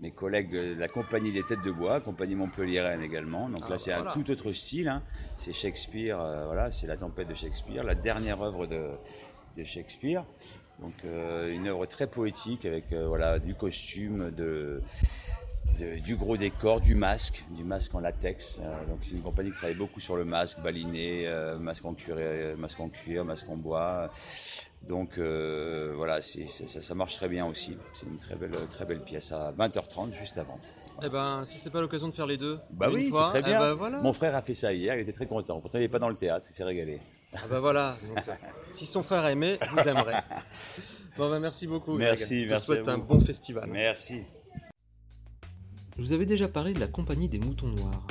mes 0.00 0.10
collègues 0.10 0.50
de 0.50 0.78
la 0.78 0.88
compagnie 0.88 1.32
des 1.32 1.42
Têtes 1.42 1.62
de 1.62 1.70
Bois, 1.70 2.00
compagnie 2.00 2.34
Montpelliéraine 2.34 3.02
également. 3.02 3.48
Donc 3.48 3.62
Ah, 3.66 3.70
là, 3.70 3.78
c'est 3.78 3.92
un 3.92 4.04
tout 4.12 4.30
autre 4.30 4.52
style. 4.52 4.88
hein. 4.88 5.02
C'est 5.36 5.52
Shakespeare, 5.52 6.18
euh, 6.20 6.46
voilà, 6.46 6.70
c'est 6.70 6.86
la 6.86 6.96
tempête 6.96 7.28
de 7.28 7.34
Shakespeare, 7.34 7.84
la 7.84 7.94
dernière 7.94 8.40
œuvre 8.42 8.66
de, 8.66 8.88
de 9.56 9.64
Shakespeare. 9.64 10.24
Donc 10.80 10.94
euh, 11.04 11.52
une 11.54 11.66
œuvre 11.68 11.84
très 11.86 12.06
poétique 12.06 12.64
avec 12.64 12.92
euh, 12.92 13.06
voilà, 13.08 13.38
du 13.38 13.54
costume, 13.54 14.30
de, 14.30 14.80
de- 15.78 15.98
du 15.98 16.16
gros 16.16 16.38
décor, 16.38 16.80
du 16.80 16.94
masque, 16.94 17.44
du 17.50 17.64
masque 17.64 17.94
en 17.94 18.00
latex. 18.00 18.58
Donc 18.88 19.00
c'est 19.02 19.10
une 19.12 19.22
compagnie 19.22 19.50
qui 19.50 19.56
travaille 19.58 19.76
beaucoup 19.76 20.00
sur 20.00 20.16
le 20.16 20.24
masque, 20.24 20.60
baliné, 20.60 21.30
masque 21.58 21.84
en 21.84 21.92
cuir, 21.92 22.16
masque 22.56 22.80
en 22.80 22.88
cuir, 22.88 23.24
masque 23.26 23.48
en 23.50 23.56
bois. 23.56 24.10
Donc 24.88 25.18
euh, 25.18 25.92
voilà, 25.96 26.20
ça, 26.22 26.38
ça 26.82 26.94
marche 26.94 27.16
très 27.16 27.28
bien 27.28 27.46
aussi. 27.46 27.76
C'est 27.94 28.06
une 28.06 28.18
très 28.18 28.34
belle, 28.36 28.54
très 28.72 28.84
belle 28.84 29.00
pièce 29.00 29.30
à 29.32 29.52
20h30 29.52 30.12
juste 30.12 30.38
avant. 30.38 30.58
Eh 31.02 31.08
ben, 31.08 31.44
si 31.46 31.58
c'est 31.58 31.70
pas 31.70 31.80
l'occasion 31.80 32.08
de 32.08 32.12
faire 32.14 32.26
les 32.26 32.36
deux, 32.36 32.58
Bah 32.72 32.88
une 32.88 32.94
oui, 32.94 33.10
c'est 33.12 33.30
très 33.30 33.38
eh 33.40 33.42
bien. 33.42 33.58
ben 33.60 33.72
voilà. 33.74 34.00
Mon 34.00 34.12
frère 34.12 34.34
a 34.34 34.42
fait 34.42 34.54
ça 34.54 34.72
hier, 34.72 34.94
il 34.96 35.00
était 35.00 35.12
très 35.12 35.26
content. 35.26 35.60
Pourtant 35.60 35.78
il 35.78 35.82
n'est 35.82 35.88
pas 35.88 35.98
dans 35.98 36.08
le 36.08 36.14
théâtre, 36.16 36.46
il 36.50 36.54
s'est 36.54 36.64
régalé. 36.64 36.98
Ah 37.34 37.38
bah 37.48 37.60
voilà. 37.60 37.96
Donc, 38.08 38.24
si 38.72 38.86
son 38.86 39.02
frère 39.02 39.24
aimait, 39.26 39.58
vous 39.72 39.88
aimerez. 39.88 40.14
Bon 41.16 41.28
bah 41.30 41.38
merci 41.40 41.66
beaucoup. 41.66 41.94
Greg. 41.96 42.18
Merci, 42.18 42.44
Je 42.44 42.48
merci 42.50 42.66
souhaite 42.66 42.88
à 42.88 42.92
un 42.92 42.96
vous. 42.96 43.04
bon 43.14 43.20
festival. 43.20 43.68
Merci. 43.70 44.22
Je 45.96 46.02
vous 46.02 46.12
avais 46.12 46.26
déjà 46.26 46.48
parlé 46.48 46.72
de 46.72 46.80
la 46.80 46.86
compagnie 46.86 47.28
des 47.28 47.38
moutons 47.38 47.68
noirs. 47.68 48.06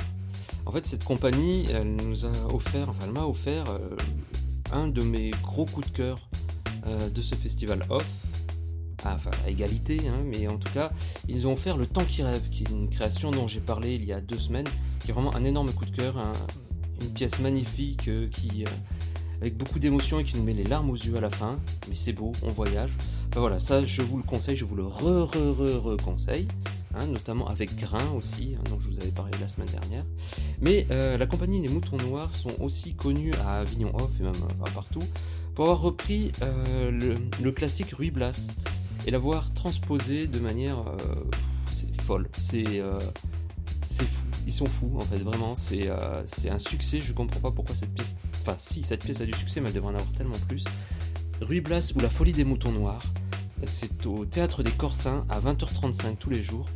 En 0.66 0.70
fait, 0.72 0.86
cette 0.86 1.04
compagnie, 1.04 1.66
elle 1.72 1.96
nous 1.96 2.24
a 2.26 2.30
offert, 2.52 2.88
enfin, 2.88 3.00
elle 3.06 3.12
m'a 3.12 3.24
offert 3.24 3.68
euh, 3.70 3.96
un 4.72 4.86
de 4.88 5.02
mes 5.02 5.30
gros 5.42 5.66
coups 5.66 5.90
de 5.90 5.96
cœur 5.96 6.18
euh, 6.18 6.49
de 6.86 7.22
ce 7.22 7.34
festival 7.34 7.84
off. 7.90 8.10
Ah, 9.04 9.14
Enfin, 9.14 9.30
à 9.46 9.50
égalité, 9.50 9.98
hein, 10.08 10.22
mais 10.26 10.46
en 10.46 10.58
tout 10.58 10.70
cas, 10.74 10.92
ils 11.28 11.46
ont 11.46 11.52
offert 11.54 11.76
Le 11.78 11.86
Temps 11.86 12.04
qui 12.04 12.22
rêve, 12.22 12.48
qui 12.50 12.64
est 12.64 12.68
une 12.70 12.90
création 12.90 13.30
dont 13.30 13.46
j'ai 13.46 13.60
parlé 13.60 13.94
il 13.94 14.04
y 14.04 14.12
a 14.12 14.20
deux 14.20 14.38
semaines, 14.38 14.68
qui 15.00 15.10
est 15.10 15.14
vraiment 15.14 15.34
un 15.34 15.44
énorme 15.44 15.72
coup 15.72 15.86
de 15.86 15.90
cœur, 15.96 16.18
un- 16.18 16.32
une 17.00 17.08
pièce 17.10 17.38
magnifique 17.40 18.08
euh, 18.08 18.28
qui, 18.28 18.64
euh, 18.66 18.68
avec 19.40 19.56
beaucoup 19.56 19.78
d'émotion 19.78 20.18
et 20.20 20.24
qui 20.24 20.36
nous 20.36 20.42
met 20.44 20.52
les 20.52 20.64
larmes 20.64 20.90
aux 20.90 20.96
yeux 20.96 21.16
à 21.16 21.20
la 21.22 21.30
fin. 21.30 21.58
Mais 21.88 21.94
c'est 21.94 22.12
beau, 22.12 22.32
on 22.42 22.50
voyage. 22.50 22.90
Enfin 23.30 23.40
voilà, 23.40 23.58
ça, 23.58 23.86
je 23.86 24.02
vous 24.02 24.18
le 24.18 24.22
conseille, 24.22 24.56
je 24.56 24.66
vous 24.66 24.76
le 24.76 24.84
re 24.84 25.24
re 25.24 25.56
re 25.58 25.82
re 25.82 25.96
conseille 25.96 26.46
hein, 26.94 27.06
notamment 27.06 27.46
avec 27.48 27.74
Grain 27.76 28.10
aussi, 28.18 28.56
hein, 28.58 28.64
dont 28.68 28.78
je 28.80 28.88
vous 28.88 28.98
avais 29.00 29.12
parlé 29.12 29.30
la 29.40 29.48
semaine 29.48 29.68
dernière. 29.70 30.04
Mais 30.60 30.86
euh, 30.90 31.16
la 31.16 31.26
compagnie 31.26 31.62
des 31.62 31.68
Moutons 31.68 31.96
Noirs 31.96 32.34
sont 32.34 32.52
aussi 32.60 32.92
connus 32.94 33.32
à 33.46 33.60
Avignon 33.60 33.92
Off 33.96 34.20
et 34.20 34.24
même 34.24 34.32
euh, 34.34 34.70
partout 34.74 35.02
avoir 35.62 35.80
repris 35.80 36.32
euh, 36.42 36.90
le, 37.40 37.52
classique 37.52 37.92
Ruy 37.92 38.10
Blas 38.10 38.52
et 39.06 39.10
l'avoir 39.10 39.52
transposé 39.54 40.26
de 40.26 40.38
manière 40.38 40.78
euh, 40.80 41.24
folle. 42.00 42.28
C'est 42.36 42.80
euh, 42.80 43.00
fou. 43.84 44.24
Ils 44.46 44.52
sont 44.52 44.66
fous 44.66 44.96
en 44.96 45.04
fait, 45.04 45.18
vraiment. 45.18 45.54
C'est 45.54 45.88
euh, 45.88 46.22
c'est 46.26 46.50
un 46.50 46.58
succès. 46.58 47.00
Je 47.00 47.12
comprends 47.12 47.40
pas 47.40 47.50
pourquoi 47.50 47.74
cette 47.74 47.94
pièce. 47.94 48.16
Enfin, 48.40 48.54
si 48.56 48.82
cette 48.82 49.04
pièce 49.04 49.20
a 49.20 49.26
du 49.26 49.32
succès, 49.32 49.60
mais 49.60 49.68
elle 49.68 49.74
devrait 49.74 49.92
en 49.92 49.96
avoir 49.96 50.12
tellement 50.12 50.38
plus. 50.48 50.64
Ruy 51.40 51.60
Blas 51.60 51.92
ou 51.94 52.00
La 52.00 52.10
Folie 52.10 52.32
des 52.32 52.44
Moutons 52.44 52.72
Noirs. 52.72 53.02
C'est 53.64 54.06
au 54.06 54.24
théâtre 54.24 54.62
des 54.62 54.70
Corsins 54.70 55.26
à 55.28 55.40
20h35 55.40 56.16
tous 56.18 56.30
les 56.30 56.42
jours. 56.42 56.66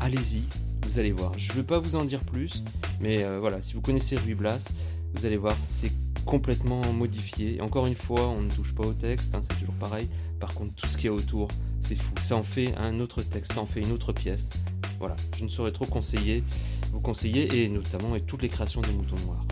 Allez-y, 0.00 0.42
vous 0.84 0.98
allez 0.98 1.12
voir. 1.12 1.32
Je 1.36 1.52
veux 1.52 1.62
pas 1.62 1.78
vous 1.78 1.96
en 1.96 2.04
dire 2.04 2.20
plus, 2.20 2.64
mais 3.00 3.22
euh, 3.22 3.38
voilà, 3.40 3.60
si 3.60 3.74
vous 3.74 3.80
connaissez 3.80 4.16
Ruy 4.16 4.34
Blas, 4.34 4.68
vous 5.14 5.26
allez 5.26 5.36
voir, 5.36 5.56
c'est 5.60 5.92
complètement 6.24 6.92
modifié. 6.92 7.56
Et 7.56 7.60
encore 7.60 7.86
une 7.86 7.94
fois, 7.94 8.28
on 8.28 8.42
ne 8.42 8.50
touche 8.50 8.74
pas 8.74 8.84
au 8.84 8.94
texte, 8.94 9.34
hein, 9.34 9.40
c'est 9.42 9.58
toujours 9.58 9.74
pareil. 9.74 10.08
Par 10.40 10.54
contre, 10.54 10.74
tout 10.74 10.86
ce 10.86 10.96
qui 10.96 11.06
est 11.06 11.10
autour, 11.10 11.48
c'est 11.80 11.94
fou. 11.94 12.14
Ça 12.20 12.36
en 12.36 12.42
fait 12.42 12.74
un 12.76 13.00
autre 13.00 13.22
texte, 13.22 13.54
ça 13.54 13.60
en 13.60 13.66
fait 13.66 13.80
une 13.80 13.92
autre 13.92 14.12
pièce. 14.12 14.50
Voilà, 14.98 15.16
je 15.36 15.44
ne 15.44 15.48
saurais 15.48 15.72
trop 15.72 15.86
conseiller, 15.86 16.44
vous 16.92 17.00
conseiller, 17.00 17.62
et 17.62 17.68
notamment 17.68 18.10
avec 18.12 18.26
toutes 18.26 18.42
les 18.42 18.48
créations 18.48 18.80
des 18.80 18.92
moutons 18.92 19.18
noirs. 19.26 19.44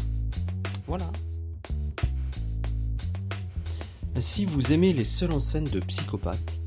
Voilà. 0.87 1.11
Si 4.19 4.45
vous 4.45 4.73
aimez 4.73 4.93
les 4.93 5.05
seules 5.05 5.33
en 5.33 5.41
scène 5.41 5.65
de 5.65 5.81
psychopathes, 5.81 6.61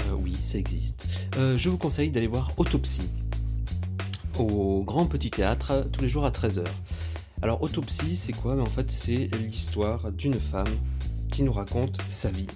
euh, 0.00 0.14
oui, 0.14 0.36
ça 0.40 0.58
existe. 0.58 1.06
Euh, 1.36 1.56
je 1.58 1.68
vous 1.68 1.78
conseille 1.78 2.10
d'aller 2.10 2.26
voir 2.26 2.52
Autopsie 2.56 3.08
au 4.38 4.82
Grand 4.82 5.06
Petit 5.06 5.30
Théâtre 5.30 5.86
tous 5.92 6.00
les 6.00 6.08
jours 6.08 6.24
à 6.24 6.30
13h. 6.30 6.64
Alors 7.42 7.62
Autopsie, 7.62 8.16
c'est 8.16 8.32
quoi? 8.32 8.54
Mais 8.54 8.62
En 8.62 8.66
fait, 8.66 8.90
c'est 8.90 9.30
l'histoire 9.38 10.12
d'une 10.12 10.38
femme 10.38 10.68
qui 11.30 11.42
nous 11.42 11.52
raconte 11.52 11.98
sa 12.08 12.30
vie, 12.30 12.46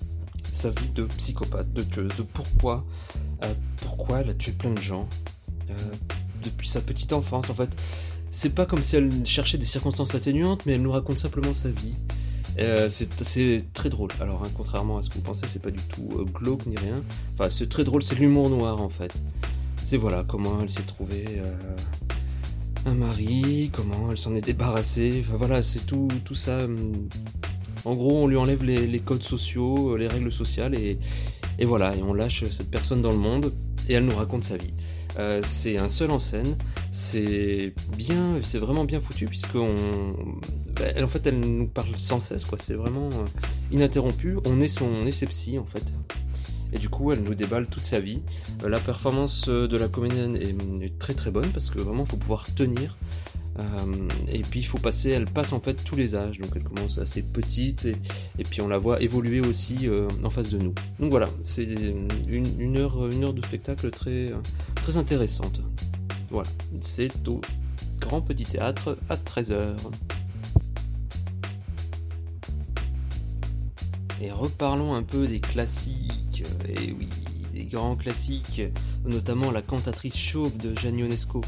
sa 0.50 0.70
vie 0.70 0.90
de 0.90 1.04
psychopathe, 1.04 1.72
de 1.72 1.82
tueuse, 1.82 2.14
de 2.16 2.22
pourquoi, 2.22 2.84
euh, 3.42 3.54
pourquoi 3.76 4.20
elle 4.20 4.30
a 4.30 4.34
tué 4.34 4.52
plein 4.52 4.72
de 4.72 4.80
gens 4.80 5.08
euh, 5.70 5.74
depuis 6.42 6.68
sa 6.68 6.80
petite 6.80 7.12
enfance. 7.12 7.48
En 7.48 7.54
fait, 7.54 7.74
c'est 8.30 8.50
pas 8.50 8.66
comme 8.66 8.82
si 8.82 8.96
elle 8.96 9.24
cherchait 9.24 9.58
des 9.58 9.64
circonstances 9.64 10.14
atténuantes, 10.14 10.66
mais 10.66 10.74
elle 10.74 10.82
nous 10.82 10.92
raconte 10.92 11.18
simplement 11.18 11.54
sa 11.54 11.70
vie. 11.70 11.94
Euh, 12.58 12.88
c'est 12.88 13.72
très 13.72 13.88
drôle. 13.88 14.10
Alors, 14.20 14.44
hein, 14.44 14.50
contrairement 14.54 14.98
à 14.98 15.02
ce 15.02 15.08
que 15.08 15.14
vous 15.14 15.22
pensez, 15.22 15.46
c'est 15.48 15.62
pas 15.62 15.70
du 15.70 15.82
tout 15.82 16.26
glauque 16.32 16.66
ni 16.66 16.76
rien. 16.76 17.02
Enfin, 17.32 17.48
c'est 17.48 17.68
très 17.68 17.84
drôle, 17.84 18.02
c'est 18.02 18.16
l'humour 18.16 18.50
noir 18.50 18.80
en 18.80 18.90
fait. 18.90 19.12
C'est 19.82 19.96
voilà 19.96 20.24
comment 20.24 20.60
elle 20.62 20.70
s'est 20.70 20.82
trouvée 20.82 21.42
un 22.86 22.94
mari, 22.94 23.70
comment 23.72 24.10
elle 24.10 24.18
s'en 24.18 24.34
est 24.34 24.44
débarrassée. 24.44 25.20
Enfin 25.20 25.36
voilà, 25.36 25.62
c'est 25.62 25.86
tout, 25.86 26.08
tout 26.24 26.34
ça. 26.34 26.64
hum, 26.64 27.08
En 27.84 27.94
gros, 27.94 28.22
on 28.24 28.26
lui 28.26 28.36
enlève 28.36 28.62
les, 28.62 29.00
codes 29.00 29.22
sociaux, 29.22 29.94
euh, 29.94 29.98
les 29.98 30.08
règles 30.08 30.32
sociales 30.32 30.74
et, 30.74 30.98
et 31.58 31.64
voilà, 31.64 31.94
et 31.96 32.02
on 32.02 32.14
lâche 32.14 32.44
cette 32.50 32.70
personne 32.70 33.02
dans 33.02 33.10
le 33.12 33.18
monde 33.18 33.52
et 33.88 33.94
elle 33.94 34.04
nous 34.04 34.16
raconte 34.16 34.44
sa 34.44 34.56
vie. 34.56 34.72
Euh, 35.18 35.40
c'est 35.44 35.78
un 35.78 35.88
seul 35.88 36.10
en 36.10 36.18
scène, 36.18 36.56
c'est 36.90 37.72
bien, 37.96 38.40
c'est 38.42 38.58
vraiment 38.58 38.84
bien 38.84 39.00
foutu 39.00 39.26
puisque 39.26 39.54
on, 39.54 39.76
bah, 40.74 40.86
en 41.00 41.06
fait, 41.06 41.24
elle 41.26 41.38
nous 41.38 41.68
parle 41.68 41.96
sans 41.96 42.18
cesse 42.20 42.44
quoi. 42.44 42.58
C'est 42.60 42.74
vraiment 42.74 43.08
euh, 43.10 43.26
ininterrompu. 43.70 44.38
On 44.44 44.60
est 44.60 44.68
son, 44.68 44.86
on 44.86 45.06
est 45.06 45.12
ses 45.12 45.26
psy, 45.26 45.58
en 45.58 45.64
fait. 45.64 45.84
Et 46.74 46.78
du 46.78 46.88
coup, 46.88 47.12
elle 47.12 47.22
nous 47.22 47.34
déballe 47.34 47.68
toute 47.68 47.84
sa 47.84 48.00
vie. 48.00 48.20
Euh, 48.62 48.68
la 48.68 48.80
performance 48.80 49.48
euh, 49.48 49.68
de 49.68 49.76
la 49.76 49.88
comédienne 49.88 50.36
est, 50.36 50.84
est 50.84 50.98
très 50.98 51.14
très 51.14 51.30
bonne 51.30 51.48
parce 51.50 51.70
que 51.70 51.78
vraiment, 51.78 52.04
faut 52.04 52.16
pouvoir 52.16 52.52
tenir. 52.54 52.98
Euh, 53.60 53.62
et 54.26 54.42
puis, 54.42 54.60
il 54.60 54.66
faut 54.66 54.78
passer. 54.78 55.10
Elle 55.10 55.26
passe 55.26 55.52
en 55.52 55.60
fait 55.60 55.74
tous 55.84 55.94
les 55.94 56.16
âges. 56.16 56.38
Donc, 56.40 56.50
elle 56.56 56.64
commence 56.64 56.98
assez 56.98 57.22
petite 57.22 57.84
et, 57.84 57.96
et 58.40 58.42
puis 58.42 58.60
on 58.60 58.68
la 58.68 58.78
voit 58.78 59.00
évoluer 59.00 59.40
aussi 59.40 59.88
en 60.22 60.30
face 60.30 60.50
de 60.50 60.58
nous. 60.58 60.74
Donc 60.98 61.10
voilà, 61.10 61.28
c'est 61.44 61.64
une, 61.64 62.46
une 62.58 62.76
heure, 62.76 63.06
une 63.08 63.22
heure 63.22 63.34
de 63.34 63.42
spectacle 63.42 63.90
très, 63.90 64.32
très 64.74 64.96
intéressante. 64.96 65.60
Voilà, 66.30 66.50
c'est 66.80 67.28
au 67.28 67.40
Grand 68.00 68.20
Petit 68.20 68.44
Théâtre 68.44 68.98
à 69.08 69.16
13h. 69.16 69.76
Et 74.20 74.30
reparlons 74.30 74.94
un 74.94 75.02
peu 75.02 75.26
des 75.26 75.40
classiques, 75.40 76.23
et 76.42 76.92
oui, 76.92 77.08
des 77.52 77.64
grands 77.64 77.96
classiques, 77.96 78.62
notamment 79.04 79.50
la 79.50 79.62
cantatrice 79.62 80.16
chauve 80.16 80.58
de 80.58 80.76
Jeanne 80.76 80.98
Ionesco. 80.98 81.42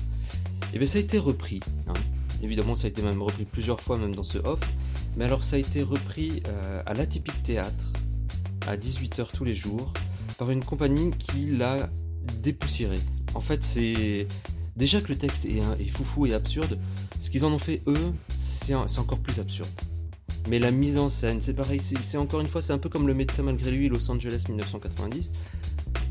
Et 0.72 0.78
bien 0.78 0.86
ça 0.86 0.98
a 0.98 1.00
été 1.00 1.18
repris, 1.18 1.60
hein. 1.86 1.94
évidemment 2.42 2.74
ça 2.74 2.86
a 2.86 2.90
été 2.90 3.02
même 3.02 3.22
repris 3.22 3.44
plusieurs 3.44 3.80
fois 3.80 3.96
même 3.98 4.14
dans 4.14 4.22
ce 4.22 4.38
off, 4.38 4.60
mais 5.16 5.24
alors 5.24 5.44
ça 5.44 5.56
a 5.56 5.58
été 5.58 5.82
repris 5.82 6.42
euh, 6.46 6.82
à 6.86 6.94
l'Atypique 6.94 7.42
Théâtre, 7.42 7.92
à 8.66 8.76
18h 8.76 9.26
tous 9.32 9.44
les 9.44 9.54
jours, 9.54 9.92
par 10.38 10.50
une 10.50 10.64
compagnie 10.64 11.10
qui 11.12 11.50
l'a 11.50 11.90
dépoussiéré. 12.42 12.98
En 13.34 13.40
fait 13.40 13.62
c'est... 13.62 14.26
Déjà 14.76 15.00
que 15.00 15.08
le 15.08 15.16
texte 15.16 15.46
est, 15.46 15.88
foufou 15.88 16.26
et 16.26 16.34
absurde, 16.34 16.78
ce 17.18 17.30
qu'ils 17.30 17.46
en 17.46 17.52
ont 17.52 17.58
fait 17.58 17.82
eux, 17.86 18.12
c'est 18.34 18.74
encore 18.74 19.18
plus 19.20 19.40
absurde. 19.40 19.70
Mais 20.48 20.59
la 20.60 20.70
mise 20.70 20.97
en 20.97 21.09
scène, 21.09 21.40
c'est 21.40 21.55
pareil, 21.55 21.81
c'est 21.81 22.18
encore 22.18 22.40
une 22.40 22.47
fois, 22.47 22.62
c'est 22.62 22.73
un 22.73 22.78
peu 22.78 22.89
comme 22.89 23.06
le 23.06 23.14
médecin 23.14 23.43
malgré 23.43 23.70
lui, 23.73 23.89
Los 23.89 24.10
Angeles 24.10 24.44
1990. 24.48 25.32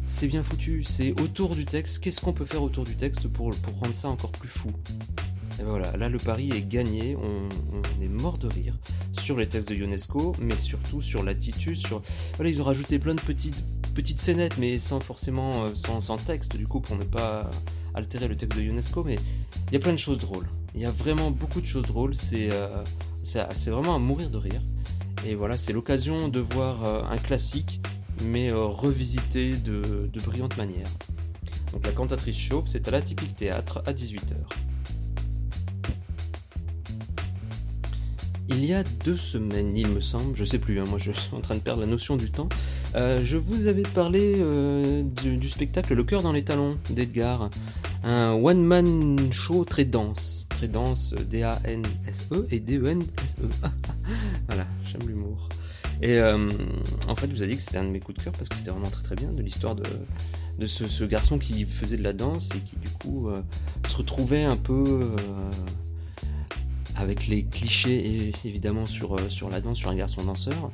C'est 0.08 0.28
bien 0.28 0.44
foutu, 0.44 0.84
c'est 0.84 1.20
autour 1.22 1.56
du 1.56 1.66
texte, 1.66 2.04
qu'est-ce 2.04 2.20
qu'on 2.22 2.34
peut 2.34 2.46
faire 2.46 2.62
autour 2.62 2.84
du 2.84 2.96
texte 2.96 3.28
pour, 3.28 3.52
pour 3.52 3.80
rendre 3.80 3.96
ça 3.96 4.10
encore 4.10 4.32
plus 4.32 4.50
fou? 4.50 4.72
Et 5.58 5.64
ben 5.64 5.70
voilà, 5.70 5.96
là 5.96 6.10
le 6.10 6.18
pari 6.18 6.52
est 6.52 6.68
gagné, 6.68 7.16
on, 7.16 7.50
on 7.74 8.02
est 8.02 8.10
mort 8.10 8.38
de 8.38 8.48
rire 8.48 8.78
sur 9.14 9.38
les 9.38 9.48
textes 9.48 9.70
de 9.70 9.76
Ionesco, 9.76 10.36
mais 10.42 10.58
surtout 10.58 11.02
sur 11.02 11.24
l'attitude, 11.24 11.78
sur... 11.78 12.02
Voilà, 12.36 12.50
ils 12.50 12.62
ont 12.62 12.66
rajouté 12.66 13.00
plein 13.00 13.16
de 13.16 13.22
petites, 13.22 13.64
petites 13.94 14.20
scénettes, 14.20 14.58
mais 14.58 14.78
sans 14.78 15.00
forcément, 15.00 15.64
euh, 15.64 15.70
sans, 15.74 16.02
sans 16.02 16.18
texte 16.18 16.58
du 16.58 16.68
coup, 16.68 16.82
pour 16.82 16.98
ne 16.98 17.06
pas 17.06 17.50
altérer 17.94 18.28
le 18.28 18.36
texte 18.36 18.58
de 18.60 18.64
Ionesco, 18.64 19.04
mais 19.06 19.18
il 19.70 19.74
y 19.74 19.78
a 19.78 19.80
plein 19.80 19.94
de 19.94 19.98
choses 19.98 20.18
drôles. 20.18 20.48
Il 20.76 20.82
y 20.82 20.86
a 20.86 20.92
vraiment 20.92 21.32
beaucoup 21.32 21.62
de 21.62 21.66
choses 21.66 21.86
drôles, 21.86 22.16
c'est... 22.16 22.50
euh, 22.52 22.84
c'est 23.26 23.70
vraiment 23.70 23.96
à 23.96 24.00
mourir 24.00 24.30
de 24.30 24.38
rire. 24.38 24.62
Et 25.26 25.36
voilà, 25.36 25.58
c'est 25.58 25.74
l'occasion 25.74 26.28
de 26.28 26.40
voir 26.40 26.86
euh, 26.86 27.02
un 27.10 27.18
classique, 27.18 27.82
mais 28.24 28.52
euh, 28.52 28.64
revisité 28.66 29.56
de, 29.56 30.10
de 30.12 30.20
brillante 30.22 30.56
manière. 30.58 30.88
Donc 31.74 31.86
la 31.86 31.92
cantatrice 31.92 32.38
chauve, 32.38 32.68
c'est 32.68 32.88
à 32.88 32.92
l'Atypique 32.92 33.36
Théâtre 33.36 33.82
à 33.88 33.94
18h. 33.94 34.36
Il 38.48 38.64
y 38.64 38.74
a 38.74 38.84
deux 39.04 39.18
semaines, 39.18 39.76
il 39.76 39.88
me 39.88 40.00
semble, 40.00 40.36
je 40.36 40.44
sais 40.44 40.60
plus, 40.60 40.80
hein, 40.80 40.86
moi 40.88 41.00
je 41.00 41.12
suis 41.12 41.36
en 41.36 41.42
train 41.42 41.56
de 41.56 41.60
perdre 41.60 41.82
la 41.82 41.88
notion 41.88 42.16
du 42.16 42.30
temps, 42.30 42.48
euh, 42.94 43.22
je 43.24 43.38
vous 43.38 43.66
avais 43.66 43.82
parlé 43.82 44.36
du 45.04 45.50
spectacle 45.50 45.96
Le 45.96 46.04
cœur 46.04 46.22
dans 46.22 46.32
les 46.32 46.44
talons 46.44 46.78
d'Edgar, 46.92 47.50
un 48.06 48.34
one-man 48.34 49.32
show 49.34 49.66
très 49.66 49.84
dense, 49.84 50.48
très 50.50 50.68
dense, 50.68 51.14
D-A-N-S-E 51.14 52.48
et 52.52 52.60
D-E-N-S-E. 52.60 53.50
voilà, 54.48 54.66
j'aime 54.86 55.08
l'humour. 55.08 55.50
Et 56.02 56.20
euh, 56.20 56.52
en 57.08 57.16
fait, 57.16 57.28
je 57.28 57.32
vous 57.32 57.44
ai 57.44 57.48
dit 57.48 57.56
que 57.56 57.62
c'était 57.62 57.78
un 57.78 57.84
de 57.84 57.90
mes 57.90 58.00
coups 58.00 58.18
de 58.20 58.24
cœur 58.24 58.34
parce 58.34 58.48
que 58.48 58.58
c'était 58.58 58.72
vraiment 58.72 58.90
très 58.90 59.04
très 59.04 59.16
bien 59.16 59.32
de 59.32 59.42
l'histoire 59.42 59.76
de, 59.76 59.84
de 60.60 60.66
ce, 60.66 60.88
ce 60.88 61.04
garçon 61.04 61.40
qui 61.40 61.66
faisait 61.66 61.98
de 61.98 62.04
la 62.04 62.14
danse 62.14 62.52
et 62.56 62.60
qui 62.60 62.76
du 62.78 62.90
coup 62.90 63.30
euh, 63.30 63.42
se 63.88 63.98
retrouvait 63.98 64.44
un 64.44 64.58
peu 64.58 64.84
euh, 64.88 65.52
avec 66.96 67.28
les 67.28 67.44
clichés 67.44 68.32
évidemment 68.46 68.86
sur, 68.86 69.16
euh, 69.16 69.30
sur 69.30 69.50
la 69.50 69.62
danse, 69.62 69.78
sur 69.78 69.90
un 69.90 69.96
garçon 69.96 70.24
danseur. 70.24 70.72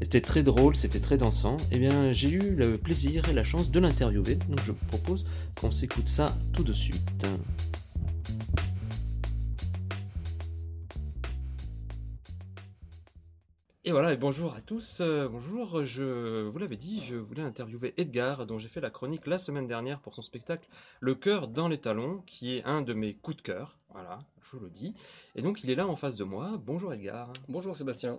Et 0.00 0.04
C'était 0.04 0.20
très 0.20 0.42
drôle, 0.42 0.76
c'était 0.76 1.00
très 1.00 1.16
dansant. 1.16 1.56
Et 1.72 1.78
bien, 1.78 2.12
j'ai 2.12 2.30
eu 2.30 2.54
le 2.54 2.78
plaisir 2.78 3.28
et 3.28 3.32
la 3.32 3.42
chance 3.42 3.70
de 3.70 3.80
l'interviewer, 3.80 4.36
donc 4.36 4.60
je 4.62 4.70
vous 4.72 4.86
propose 4.86 5.24
qu'on 5.60 5.70
s'écoute 5.70 6.08
ça 6.08 6.36
tout 6.52 6.62
de 6.62 6.72
suite. 6.72 7.26
Et 13.84 13.90
voilà, 13.90 14.12
et 14.12 14.16
bonjour 14.16 14.54
à 14.54 14.60
tous. 14.60 15.00
euh, 15.00 15.28
bonjour, 15.28 15.82
je 15.82 16.42
vous 16.46 16.58
l'avais 16.58 16.76
dit, 16.76 17.00
je 17.00 17.16
voulais 17.16 17.42
interviewer 17.42 17.94
Edgar, 17.96 18.44
dont 18.44 18.58
j'ai 18.58 18.68
fait 18.68 18.82
la 18.82 18.90
chronique 18.90 19.26
la 19.26 19.38
semaine 19.38 19.66
dernière 19.66 19.98
pour 19.98 20.14
son 20.14 20.20
spectacle 20.20 20.68
Le 21.00 21.14
cœur 21.14 21.48
dans 21.48 21.68
les 21.68 21.78
talons, 21.78 22.22
qui 22.26 22.56
est 22.56 22.64
un 22.64 22.82
de 22.82 22.92
mes 22.92 23.14
coups 23.14 23.38
de 23.38 23.42
cœur. 23.42 23.78
Voilà, 23.90 24.18
je 24.42 24.58
le 24.58 24.68
dis. 24.68 24.94
Et 25.36 25.42
donc, 25.42 25.64
il 25.64 25.70
est 25.70 25.74
là 25.74 25.88
en 25.88 25.96
face 25.96 26.16
de 26.16 26.24
moi. 26.24 26.60
Bonjour 26.66 26.92
Edgar. 26.92 27.32
Bonjour 27.48 27.74
Sébastien. 27.74 28.18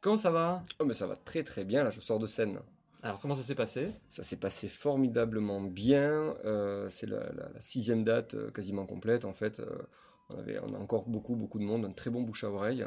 Comment 0.00 0.16
ça 0.16 0.30
va? 0.30 0.62
Oh 0.78 0.84
mais 0.84 0.94
ça 0.94 1.06
va 1.06 1.16
très 1.16 1.42
très 1.42 1.64
bien, 1.64 1.84
là 1.84 1.90
je 1.90 2.00
sors 2.00 2.18
de 2.18 2.26
scène. 2.26 2.60
Alors, 3.02 3.18
comment 3.20 3.34
ça 3.34 3.42
s'est 3.42 3.54
passé? 3.54 3.88
Ça 4.10 4.22
s'est 4.22 4.36
passé 4.36 4.68
formidablement 4.68 5.60
bien. 5.62 6.34
euh, 6.44 6.88
c'est 6.90 7.06
la, 7.06 7.18
la- 7.32 7.48
la 7.54 7.60
sixième 7.60 8.04
date 8.04 8.34
euh, 8.34 8.50
quasiment 8.50 8.86
complète 8.86 9.24
en 9.24 9.32
fait. 9.32 9.60
euh, 9.60 9.66
on, 10.30 10.38
avait, 10.38 10.58
on 10.60 10.74
a 10.74 10.78
encore 10.78 11.04
beaucoup 11.08 11.34
beaucoup 11.34 11.58
de 11.58 11.64
monde, 11.64 11.84
un 11.84 11.92
très 11.92 12.10
bon 12.10 12.22
bouche 12.22 12.44
à 12.44 12.50
oreille. 12.50 12.84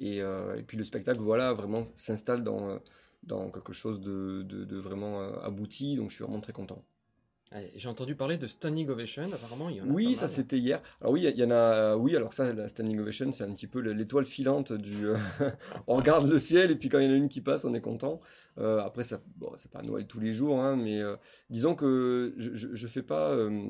Et, 0.00 0.18
et 0.18 0.62
puis 0.66 0.76
le 0.76 0.84
spectacle 0.84 1.20
voilà 1.20 1.52
vraiment 1.52 1.82
s'installe 1.96 2.42
dans, 2.44 2.78
dans 3.24 3.50
quelque 3.50 3.72
chose 3.72 4.00
de, 4.00 4.42
de- 4.42 4.64
de 4.64 4.76
vraiment 4.76 5.20
abouti, 5.42 5.96
donc 5.96 6.10
je 6.10 6.16
suis 6.16 6.24
vraiment 6.24 6.40
très 6.40 6.52
content. 6.52 6.84
J'ai 7.76 7.88
entendu 7.88 8.16
parler 8.16 8.36
de 8.36 8.46
Standing 8.48 8.88
Ovation, 8.88 9.30
apparemment 9.32 9.68
il 9.68 9.76
y 9.76 9.80
en 9.80 9.84
a 9.88 9.92
Oui, 9.92 10.16
ça 10.16 10.26
c'était 10.26 10.58
hier. 10.58 10.82
Alors 11.00 11.12
oui, 11.12 11.22
il 11.22 11.38
y 11.38 11.44
en 11.44 11.52
a. 11.52 11.94
Oui, 11.96 12.16
alors 12.16 12.32
ça, 12.32 12.52
la 12.52 12.66
standing 12.66 12.98
ovation, 12.98 13.30
c'est 13.30 13.44
un 13.44 13.52
petit 13.54 13.68
peu 13.68 13.78
l'étoile 13.80 14.26
filante 14.26 14.72
du. 14.72 15.06
euh, 15.06 15.16
on 15.86 15.94
regarde 15.96 16.28
le 16.28 16.38
ciel 16.40 16.72
et 16.72 16.76
puis 16.76 16.88
quand 16.88 16.98
il 16.98 17.04
y 17.06 17.08
en 17.08 17.12
a 17.12 17.16
une 17.16 17.28
qui 17.28 17.40
passe, 17.40 17.64
on 17.64 17.72
est 17.74 17.80
content. 17.80 18.18
Euh, 18.58 18.80
après, 18.80 19.04
ça, 19.04 19.20
bon, 19.36 19.52
c'est 19.56 19.70
pas 19.70 19.82
Noël 19.82 20.06
tous 20.06 20.18
les 20.18 20.32
jours, 20.32 20.60
hein, 20.60 20.74
mais 20.74 21.00
euh, 21.00 21.14
disons 21.48 21.76
que 21.76 22.34
je, 22.38 22.54
je, 22.54 22.68
je 22.74 22.86
fais 22.88 23.02
pas. 23.02 23.30
euh, 23.30 23.68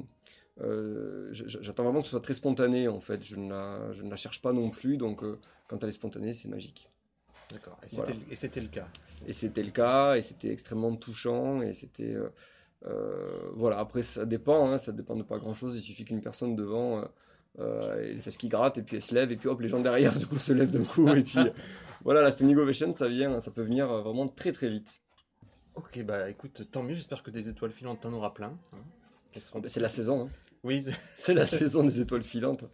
euh, 0.62 1.28
J'attends 1.32 1.84
vraiment 1.84 2.00
que 2.00 2.06
ce 2.06 2.12
soit 2.12 2.20
très 2.20 2.34
spontané 2.34 2.88
en 2.88 3.00
fait. 3.00 3.22
Je 3.22 3.36
ne 3.36 3.50
la, 3.50 3.92
je 3.92 4.02
ne 4.02 4.08
la 4.08 4.16
cherche 4.16 4.40
pas 4.40 4.52
non 4.54 4.70
plus, 4.70 4.96
donc 4.96 5.22
euh, 5.22 5.38
quand 5.68 5.82
elle 5.82 5.90
est 5.90 5.92
spontanée, 5.92 6.32
c'est 6.32 6.48
magique. 6.48 6.88
D'accord, 7.52 7.78
et 8.30 8.34
c'était 8.34 8.62
le 8.62 8.68
cas. 8.68 8.88
Et 9.26 9.34
c'était 9.34 9.62
le 9.62 9.70
cas, 9.70 10.16
et 10.16 10.22
c'était 10.22 10.50
extrêmement 10.50 10.96
touchant, 10.96 11.60
et 11.60 11.74
c'était... 11.74 12.14
euh, 12.14 12.30
euh, 12.86 13.50
voilà, 13.54 13.78
après 13.78 14.02
ça 14.02 14.24
dépend, 14.26 14.70
hein, 14.70 14.78
ça 14.78 14.92
dépend 14.92 15.16
de 15.16 15.22
pas 15.22 15.38
grand-chose, 15.38 15.76
il 15.76 15.82
suffit 15.82 16.04
qu'une 16.04 16.20
personne 16.20 16.54
devant 16.56 16.98
euh, 17.00 17.04
euh, 17.60 18.02
ait 18.02 18.14
les 18.14 18.20
fesses 18.20 18.36
qui 18.36 18.48
grattent, 18.48 18.78
et 18.78 18.82
puis 18.82 18.96
elle 18.96 19.02
se 19.02 19.14
lève, 19.14 19.30
et 19.32 19.36
puis 19.36 19.48
hop, 19.48 19.60
les 19.60 19.68
gens 19.68 19.80
derrière, 19.80 20.14
du 20.18 20.26
coup, 20.26 20.38
se 20.38 20.52
lèvent 20.52 20.70
d'un 20.70 20.84
coup, 20.84 21.08
et 21.14 21.22
puis 21.22 21.38
euh, 21.38 21.50
voilà, 22.04 22.20
la 22.22 22.30
standing 22.30 22.56
ovation, 22.56 22.92
ça 22.94 23.08
vient, 23.08 23.40
ça 23.40 23.50
peut 23.50 23.62
venir 23.62 23.86
vraiment 24.02 24.28
très 24.28 24.52
très 24.52 24.68
vite. 24.68 25.00
Ok, 25.76 26.02
bah 26.04 26.28
écoute, 26.30 26.70
tant 26.70 26.82
mieux, 26.82 26.94
j'espère 26.94 27.22
que 27.22 27.30
des 27.30 27.48
étoiles 27.48 27.72
filantes, 27.72 28.00
t'en 28.02 28.12
auras 28.12 28.30
plein. 28.30 28.56
hein. 28.74 28.78
Seront- 29.40 29.62
C'est 29.66 29.80
la 29.80 29.88
saison, 29.88 30.26
hein. 30.26 30.30
Oui, 30.62 30.80
c'est- 30.82 30.94
c'est 31.16 31.34
la 31.34 31.46
saison 31.46 31.82
des 31.82 32.00
étoiles 32.00 32.22
filantes. 32.22 32.64